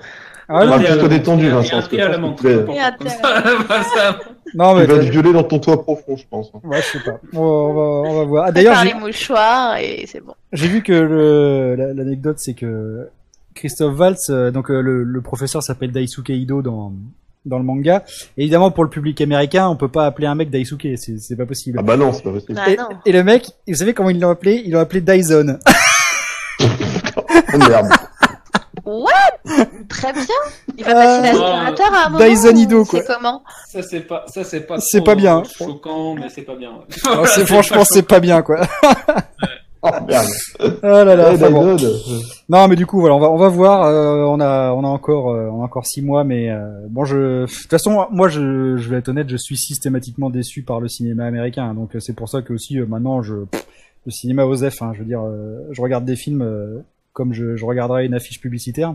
Ah, 0.48 0.64
on 0.66 0.78
plus 0.78 0.86
te 0.86 1.06
détendu, 1.06 1.46
a- 1.48 1.54
Vincent, 1.56 1.76
a 1.76 1.80
parce 1.80 1.88
que 1.88 1.96
je 1.98 2.18
pense 2.18 2.40
que 2.40 2.48
tu 2.48 2.64
vas- 3.22 4.18
non 4.54 4.74
mais 4.74 4.84
Tu 4.86 4.92
vas 4.92 4.98
te 4.98 5.04
violer 5.10 5.32
dans 5.32 5.44
ton 5.44 5.58
toit 5.58 5.82
profond, 5.82 6.16
je 6.16 6.24
pense. 6.28 6.50
ouais 6.64 6.80
je 6.82 6.98
sais 6.98 7.04
pas 7.04 7.18
on 7.32 7.38
va 7.40 7.44
on 7.46 7.72
va, 7.74 8.10
on 8.10 8.18
va 8.18 8.24
voir 8.24 8.44
ah, 8.48 8.52
d'ailleurs 8.52 8.84
les 8.84 8.94
mouchoirs 8.94 9.76
et 9.78 10.04
c'est 10.06 10.20
bon. 10.20 10.34
J'ai 10.52 10.68
vu 10.68 10.82
que 10.82 10.92
l'anecdote, 11.96 12.38
c'est 12.38 12.54
que 12.54 13.08
Christophe 13.54 13.98
Waltz, 13.98 14.30
euh, 14.30 14.50
donc 14.50 14.70
euh, 14.70 14.80
le, 14.80 15.04
le 15.04 15.20
professeur 15.20 15.62
s'appelle 15.62 15.92
Daisuke 15.92 16.30
Ido 16.30 16.62
dans 16.62 16.92
dans 17.44 17.58
le 17.58 17.64
manga. 17.64 18.04
Et 18.36 18.42
évidemment, 18.42 18.70
pour 18.70 18.84
le 18.84 18.90
public 18.90 19.20
américain, 19.20 19.68
on 19.68 19.76
peut 19.76 19.88
pas 19.88 20.06
appeler 20.06 20.26
un 20.26 20.34
mec 20.34 20.48
Daisuke, 20.50 20.86
c'est 20.96 21.18
c'est 21.18 21.36
pas 21.36 21.44
possible. 21.46 21.78
Ah 21.80 21.82
bah 21.82 21.96
non, 21.96 22.12
c'est 22.12 22.22
pas 22.22 22.30
possible. 22.30 22.58
Ah 22.62 22.70
et, 22.70 22.76
non. 22.76 22.88
et 23.04 23.12
le 23.12 23.24
mec, 23.24 23.46
vous 23.68 23.74
savez 23.74 23.94
comment 23.94 24.10
ils 24.10 24.20
l'ont 24.20 24.30
appelé? 24.30 24.62
Ils 24.64 24.72
l'ont 24.72 24.80
appelé 24.80 25.00
Dyson. 25.00 25.58
Oh 27.54 27.58
merde. 27.58 27.88
What? 28.84 29.10
Très 29.88 30.12
bien. 30.12 30.24
Il 30.76 30.84
va 30.84 30.90
Euh, 30.90 30.94
passer 30.94 31.22
l'aspirateur 31.38 31.94
à 31.94 32.06
un 32.06 32.10
moment. 32.10 32.24
Dyson 32.24 32.56
Ido, 32.56 32.84
quoi. 32.84 33.00
C'est 33.00 33.06
comment 33.06 33.42
Ça, 33.68 33.82
c'est 33.82 34.00
pas, 34.00 34.24
ça, 34.26 34.44
c'est 34.44 34.60
pas. 34.60 34.76
C'est 34.80 35.04
pas 35.04 35.14
bien. 35.14 35.42
Choquant, 35.58 36.14
mais 36.14 36.28
c'est 36.28 36.42
pas 36.42 36.56
bien. 36.56 36.70
ouais. 36.70 36.96
Alors, 37.12 37.26
c'est- 37.28 37.46
franchement, 37.46 37.78
pas 37.78 37.84
c'est 37.84 38.02
pas 38.06 38.20
bien, 38.20 38.42
quoi. 38.42 38.60
Oh 39.84 39.88
merde. 40.06 40.28
Oh 40.60 40.70
là 40.84 41.04
là. 41.16 41.30
Eh, 41.32 41.34
enfin 41.34 41.50
bon. 41.50 41.76
Non, 42.48 42.68
mais 42.68 42.76
du 42.76 42.86
coup, 42.86 43.00
voilà, 43.00 43.16
on 43.16 43.18
va 43.18 43.28
on 43.32 43.36
va 43.36 43.48
voir. 43.48 43.82
euh, 43.84 44.22
on 44.28 44.38
a 44.38 44.70
on 44.72 44.84
a 44.84 44.86
encore 44.86 45.32
euh, 45.32 45.48
on 45.50 45.60
a 45.60 45.64
encore 45.64 45.86
six 45.86 46.02
mois, 46.02 46.22
mais 46.22 46.50
euh, 46.52 46.86
bon, 46.88 47.04
je 47.04 47.16
de 47.42 47.46
toute 47.46 47.68
façon, 47.68 48.06
moi, 48.12 48.28
je 48.28 48.76
je 48.76 48.88
vais 48.88 48.98
être 48.98 49.08
honnête, 49.08 49.28
je 49.28 49.36
suis 49.36 49.56
systématiquement 49.56 50.30
déçu 50.30 50.62
par 50.62 50.78
le 50.78 50.86
cinéma 50.86 51.24
américain. 51.26 51.74
Donc 51.74 51.96
euh, 51.96 51.98
c'est 52.00 52.12
pour 52.12 52.28
ça 52.28 52.42
que 52.42 52.52
aussi 52.52 52.78
euh, 52.78 52.86
maintenant, 52.86 53.22
je 53.22 53.34
pff, 53.50 53.66
le 54.06 54.12
cinéma 54.12 54.44
Osef, 54.44 54.80
hein, 54.82 54.92
je 54.94 55.00
veux 55.00 55.04
dire, 55.04 55.22
euh, 55.24 55.58
je 55.72 55.82
regarde 55.82 56.04
des 56.04 56.14
films 56.14 56.42
euh, 56.42 56.78
comme 57.12 57.32
je 57.32 57.56
je 57.56 57.64
regarderais 57.64 58.06
une 58.06 58.14
affiche 58.14 58.40
publicitaire. 58.40 58.94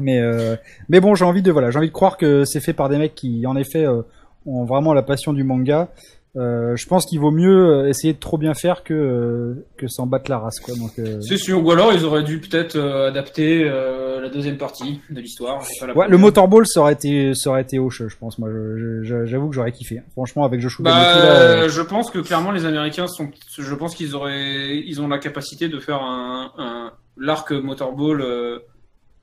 Mais 0.00 0.20
euh, 0.20 0.56
mais 0.88 1.00
bon, 1.00 1.14
j'ai 1.14 1.24
envie 1.24 1.42
de 1.42 1.52
voilà, 1.52 1.70
j'ai 1.70 1.78
envie 1.78 1.88
de 1.88 1.92
croire 1.92 2.16
que 2.16 2.44
c'est 2.44 2.60
fait 2.60 2.72
par 2.72 2.88
des 2.88 2.98
mecs 2.98 3.14
qui, 3.14 3.46
en 3.46 3.56
effet, 3.56 3.86
euh, 3.86 4.02
ont 4.46 4.64
vraiment 4.64 4.92
la 4.94 5.02
passion 5.02 5.32
du 5.32 5.44
manga 5.44 5.88
Euh, 6.36 6.74
je 6.74 6.86
pense 6.88 7.06
qu'il 7.06 7.20
vaut 7.20 7.30
mieux 7.30 7.58
euh, 7.64 7.88
essayer 7.88 8.12
de 8.12 8.18
trop 8.18 8.38
bien 8.38 8.54
faire 8.54 8.82
que 8.82 8.92
euh, 8.92 9.64
que 9.76 9.86
s'en 9.86 10.04
battre 10.08 10.28
la 10.28 10.40
race, 10.40 10.58
quoi. 10.58 10.74
Donc, 10.74 10.90
euh, 10.98 11.20
C'est 11.20 11.36
sûr. 11.36 11.64
Ou 11.64 11.70
alors 11.70 11.92
ils 11.92 12.04
auraient 12.04 12.24
dû 12.24 12.40
peut-être 12.40 12.74
euh, 12.74 13.06
adapter 13.06 13.62
euh, 13.62 14.20
la 14.20 14.28
deuxième 14.30 14.58
partie 14.58 15.00
de 15.10 15.20
l'histoire. 15.20 15.62
ouais, 15.94 16.08
le 16.08 16.18
motorball, 16.18 16.66
ça 16.66 16.80
aurait 16.80 16.94
été, 16.94 17.34
ça 17.34 17.50
aurait 17.50 17.62
été 17.62 17.78
hoche, 17.78 18.02
je 18.08 18.16
pense. 18.16 18.40
Moi, 18.40 18.48
j'avoue 19.04 19.48
que 19.48 19.54
j'aurais 19.54 19.70
kiffé. 19.70 20.02
Franchement, 20.16 20.44
avec 20.44 20.60
Joshua 20.60 20.82
Bah, 20.82 21.16
euh, 21.18 21.68
je 21.68 21.82
pense 21.82 22.10
que 22.10 22.18
clairement 22.18 22.50
les 22.50 22.64
Américains 22.66 23.06
sont, 23.06 23.28
je 23.56 23.74
pense 23.76 23.94
qu'ils 23.94 24.16
auraient, 24.16 24.76
ils 24.76 25.00
ont 25.00 25.06
la 25.06 25.18
capacité 25.18 25.68
de 25.68 25.78
faire 25.78 26.02
un, 26.02 26.50
un 26.58 26.73
l'arc 27.16 27.52
motorball 27.52 28.20
euh, 28.20 28.58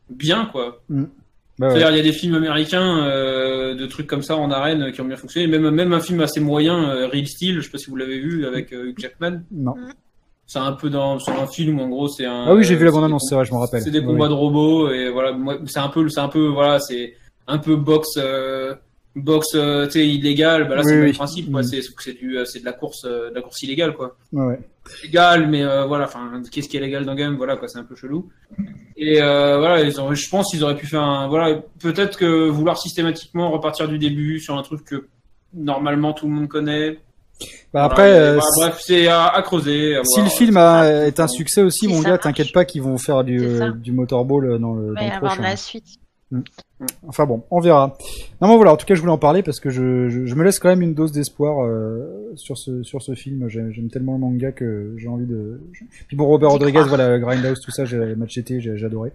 bien 0.09 0.45
quoi. 0.45 0.81
bah 0.89 0.97
ouais. 0.97 1.69
C'est-à-dire 1.69 1.91
il 1.91 1.97
y 1.97 1.99
a 1.99 2.03
des 2.03 2.13
films 2.13 2.35
américains 2.35 3.05
euh, 3.05 3.75
de 3.75 3.85
trucs 3.85 4.07
comme 4.07 4.23
ça 4.23 4.35
en 4.35 4.51
arène 4.51 4.91
qui 4.91 5.01
ont 5.01 5.05
bien 5.05 5.17
fonctionné. 5.17 5.47
Même 5.47 5.69
même 5.69 5.93
un 5.93 5.99
film 5.99 6.21
assez 6.21 6.39
moyen, 6.39 6.89
euh, 6.89 7.07
Real 7.07 7.27
Steel, 7.27 7.55
je 7.57 7.61
sais 7.61 7.71
pas 7.71 7.77
si 7.77 7.89
vous 7.89 7.95
l'avez 7.95 8.19
vu 8.19 8.45
avec 8.45 8.73
euh, 8.73 8.87
Hugh 8.89 8.99
Jackman. 8.99 9.41
non. 9.51 9.75
C'est 10.47 10.59
un 10.59 10.73
peu 10.73 10.89
dans 10.89 11.17
sur 11.17 11.31
un 11.41 11.47
film 11.47 11.79
où 11.79 11.83
en 11.83 11.87
gros 11.87 12.09
c'est 12.09 12.25
un. 12.25 12.43
Ah 12.47 12.53
oui, 12.53 12.65
j'ai 12.65 12.75
vu 12.75 12.83
la 12.83 12.91
c'est 12.91 12.95
bande 12.97 13.05
annonce, 13.05 13.25
c'est 13.29 13.35
vrai, 13.35 13.45
je 13.45 13.53
me 13.53 13.57
rappelle. 13.57 13.81
C'est 13.81 13.89
des 13.89 14.03
combats 14.03 14.25
oui. 14.25 14.31
de 14.31 14.33
robots 14.33 14.89
et 14.89 15.09
voilà, 15.09 15.33
c'est 15.65 15.79
un 15.79 15.87
peu, 15.87 16.09
c'est 16.09 16.19
un 16.19 16.27
peu, 16.27 16.47
voilà, 16.47 16.77
c'est 16.79 17.15
un 17.47 17.57
peu 17.57 17.77
boxe, 17.77 18.15
euh, 18.17 18.75
boxe, 19.15 19.53
euh, 19.55 19.85
tu 19.85 19.93
sais, 19.93 20.07
illégale. 20.07 20.67
Bah 20.67 20.75
là, 20.75 20.81
Oui, 20.81 20.87
c'est 20.87 20.93
le 20.95 20.99
oui. 21.01 21.05
même 21.07 21.15
principe, 21.15 21.51
quoi. 21.51 21.61
Mm. 21.61 21.65
C'est, 21.65 21.81
c'est 21.99 22.13
du, 22.13 22.37
euh, 22.37 22.45
c'est 22.45 22.59
de 22.59 22.65
la 22.65 22.73
course, 22.73 23.05
euh, 23.05 23.29
de 23.29 23.35
la 23.35 23.41
course 23.41 23.61
illégale, 23.63 23.93
quoi. 23.93 24.15
Ouais. 24.31 24.59
Légal, 25.03 25.47
mais 25.47 25.63
euh, 25.63 25.85
voilà, 25.85 26.05
enfin, 26.05 26.41
qu'est-ce 26.51 26.67
qui 26.67 26.77
est 26.77 26.79
légal 26.79 27.05
dans 27.05 27.11
le 27.13 27.17
game, 27.17 27.35
voilà, 27.35 27.55
quoi, 27.55 27.67
c'est 27.67 27.77
un 27.77 27.83
peu 27.83 27.95
chelou. 27.95 28.29
Et 28.97 29.21
euh, 29.21 29.57
voilà, 29.59 29.81
ils 29.81 29.99
ont, 30.01 30.13
je 30.13 30.29
pense 30.29 30.49
qu'ils 30.49 30.63
auraient 30.63 30.75
pu 30.75 30.87
faire 30.87 31.03
un, 31.03 31.27
voilà, 31.27 31.61
peut-être 31.79 32.17
que 32.17 32.47
vouloir 32.49 32.77
systématiquement 32.77 33.51
repartir 33.51 33.87
du 33.87 33.99
début 33.99 34.39
sur 34.39 34.57
un 34.57 34.63
truc 34.63 34.83
que 34.83 35.07
normalement 35.53 36.13
tout 36.13 36.25
le 36.27 36.33
monde 36.33 36.47
connaît. 36.47 36.99
Bah 37.73 37.85
après, 37.85 38.11
euh, 38.11 38.37
bah, 38.37 38.43
bref, 38.57 38.81
c'est 38.83 39.07
à, 39.07 39.27
à 39.27 39.41
creuser. 39.41 39.95
à 39.95 40.03
si 40.03 40.19
voir. 40.19 40.25
le 40.31 40.35
film 40.35 40.57
a, 40.57 41.05
est 41.05 41.19
un 41.19 41.27
succès 41.27 41.61
aussi, 41.61 41.79
Si 41.79 41.87
mon 41.87 42.01
gars, 42.01 42.17
t'inquiète 42.17 42.51
pas 42.51 42.65
qu'ils 42.65 42.81
vont 42.83 42.97
faire 42.97 43.23
du, 43.23 43.39
motorball 43.91 44.59
dans 44.59 44.73
le, 44.73 44.89
Il 44.89 44.93
va 44.93 45.03
y 45.03 45.11
avoir 45.11 45.37
de 45.37 45.43
la 45.43 45.55
suite. 45.55 45.85
Enfin 47.07 47.25
bon, 47.25 47.43
on 47.51 47.59
verra. 47.59 47.97
Non, 48.41 48.47
mais 48.47 48.55
voilà, 48.55 48.73
en 48.73 48.77
tout 48.77 48.85
cas, 48.85 48.95
je 48.95 49.01
voulais 49.01 49.11
en 49.11 49.17
parler 49.17 49.43
parce 49.43 49.59
que 49.59 49.69
je, 49.69 50.09
je, 50.09 50.25
je 50.25 50.35
me 50.35 50.43
laisse 50.43 50.59
quand 50.59 50.69
même 50.69 50.81
une 50.81 50.93
dose 50.93 51.11
d'espoir 51.11 51.63
euh, 51.63 52.31
sur 52.35 52.57
ce 52.57 52.81
sur 52.83 53.01
ce 53.01 53.13
film. 53.13 53.47
J'aime 53.49 53.89
tellement 53.89 54.13
le 54.13 54.19
manga 54.19 54.51
que 54.51 54.95
j'ai 54.97 55.07
envie 55.07 55.25
de. 55.25 55.61
Puis 56.07 56.17
bon, 56.17 56.25
Robert 56.25 56.49
Rodriguez, 56.49 56.83
voilà, 56.87 57.19
Grindhouse, 57.19 57.59
tout 57.61 57.71
ça, 57.71 57.85
j'ai 57.85 58.15
match 58.15 58.33
GT, 58.33 58.61
j'ai 58.61 58.77
j'ai 58.77 58.85
adoré. 58.85 59.11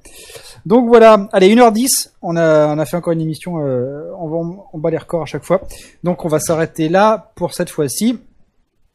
Donc 0.64 0.86
voilà, 0.88 1.28
allez, 1.32 1.55
1h10, 1.55 2.10
on 2.22 2.36
a 2.36 2.74
on 2.74 2.78
a 2.78 2.84
fait 2.84 2.97
encore 2.97 3.12
une 3.12 3.20
émission, 3.20 3.64
euh, 3.64 4.10
on 4.18 4.28
va 4.28 4.59
on 4.72 4.78
bat 4.78 4.90
les 4.90 4.98
records 4.98 5.22
à 5.22 5.26
chaque 5.26 5.44
fois. 5.44 5.62
Donc 6.05 6.24
on 6.24 6.28
va 6.28 6.38
s'arrêter 6.38 6.88
là 6.88 7.32
pour 7.34 7.55
cette 7.55 7.70
fois-ci. 7.70 8.18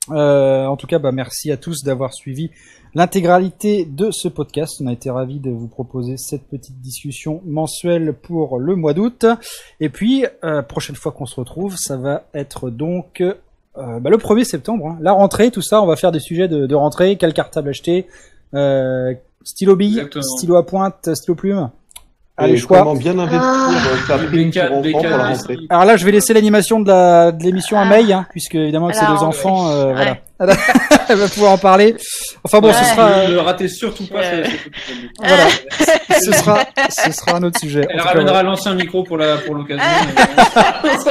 Euh, 0.09 0.65
en 0.65 0.77
tout 0.77 0.87
cas, 0.87 0.99
bah, 0.99 1.11
merci 1.11 1.51
à 1.51 1.57
tous 1.57 1.83
d'avoir 1.83 2.13
suivi 2.13 2.49
l'intégralité 2.95 3.85
de 3.85 4.11
ce 4.11 4.27
podcast. 4.27 4.81
On 4.81 4.87
a 4.87 4.93
été 4.93 5.09
ravis 5.09 5.39
de 5.39 5.51
vous 5.51 5.67
proposer 5.67 6.17
cette 6.17 6.43
petite 6.47 6.81
discussion 6.81 7.41
mensuelle 7.45 8.13
pour 8.13 8.59
le 8.59 8.75
mois 8.75 8.93
d'août. 8.93 9.25
Et 9.79 9.89
puis, 9.89 10.25
euh, 10.43 10.61
prochaine 10.61 10.95
fois 10.95 11.11
qu'on 11.11 11.25
se 11.25 11.35
retrouve, 11.39 11.75
ça 11.77 11.97
va 11.97 12.23
être 12.33 12.69
donc 12.69 13.21
euh, 13.21 13.35
bah, 13.75 14.09
le 14.09 14.17
1er 14.17 14.43
septembre. 14.43 14.87
hein. 14.87 14.97
La 15.01 15.13
rentrée, 15.13 15.51
tout 15.51 15.61
ça, 15.61 15.81
on 15.81 15.85
va 15.85 15.95
faire 15.95 16.11
des 16.11 16.19
sujets 16.19 16.47
de, 16.47 16.65
de 16.65 16.75
rentrée. 16.75 17.15
Quel 17.17 17.33
cartable 17.33 17.69
acheter 17.69 18.07
euh, 18.53 19.13
Stylo 19.43 19.75
bille, 19.75 19.93
Exactement. 19.97 20.23
stylo 20.37 20.55
à 20.57 20.65
pointe, 20.65 21.15
stylo 21.15 21.35
plume? 21.35 21.69
Allez, 22.37 22.53
Et 22.53 22.57
choix. 22.57 22.79
comment 22.79 22.95
bien 22.95 23.19
investir 23.19 23.39
Ah. 23.43 23.69
euh, 23.69 24.07
sa 24.07 24.17
prime 24.17 24.49
BK, 24.49 24.67
pour 24.67 24.77
enfants 24.77 24.81
BK, 24.81 24.91
pour 24.93 25.17
la 25.17 25.27
rentrée? 25.27 25.57
Alors 25.69 25.85
là, 25.85 25.97
je 25.97 26.05
vais 26.05 26.11
laisser 26.11 26.33
l'animation 26.33 26.79
de 26.79 26.87
la 26.87 27.31
de 27.31 27.43
l'émission 27.43 27.77
à 27.77 27.81
Ah. 27.83 27.85
May, 27.85 28.11
hein, 28.11 28.25
puisque 28.31 28.55
évidemment 28.55 28.85
avec 28.87 28.95
ses 28.97 29.05
deux 29.05 29.21
enfants, 29.21 29.69
euh, 29.69 29.93
ouais. 29.93 30.21
voilà, 30.39 30.55
elle 31.09 31.17
va 31.17 31.27
pouvoir 31.27 31.51
en 31.51 31.57
parler. 31.57 31.95
Enfin 32.43 32.59
bon, 32.61 32.69
Ouais. 32.69 32.73
ce 32.73 32.83
sera, 32.85 33.27
Ne 33.27 33.37
ratez 33.37 33.67
surtout 33.67 34.07
pas 34.07 34.23
Euh, 34.23 34.43
voilà, 35.19 35.43
ce 36.19 36.31
sera, 36.31 36.59
ce 36.89 37.11
sera 37.11 37.37
un 37.37 37.43
autre 37.43 37.59
sujet. 37.59 37.85
Elle 37.89 37.99
ramènera 38.01 38.41
l'ancien 38.43 38.73
micro 38.75 39.03
pour 39.03 39.17
la 39.17 39.37
pour 39.37 39.53
l'occasion. 39.53 39.83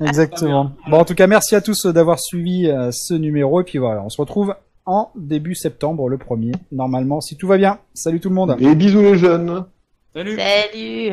ouais, 0.00 0.06
exactement. 0.08 0.72
Bon, 0.88 0.98
en 0.98 1.04
tout 1.04 1.14
cas, 1.14 1.26
merci 1.26 1.54
à 1.56 1.60
tous 1.60 1.86
d'avoir 1.86 2.18
suivi 2.20 2.68
euh, 2.68 2.90
ce 2.92 3.14
numéro 3.14 3.60
et 3.60 3.64
puis 3.64 3.78
voilà, 3.78 4.02
on 4.04 4.08
se 4.08 4.20
retrouve 4.20 4.54
en 4.88 5.12
début 5.14 5.54
septembre, 5.54 6.08
le 6.08 6.16
premier, 6.16 6.52
normalement, 6.72 7.20
si 7.20 7.36
tout 7.36 7.46
va 7.46 7.58
bien. 7.58 7.78
Salut 7.92 8.20
tout 8.20 8.30
le 8.30 8.34
monde. 8.34 8.56
Et 8.58 8.74
bisous 8.74 9.02
les 9.02 9.18
jeunes. 9.18 9.66
Salut. 10.14 10.38
Salut 10.38 11.12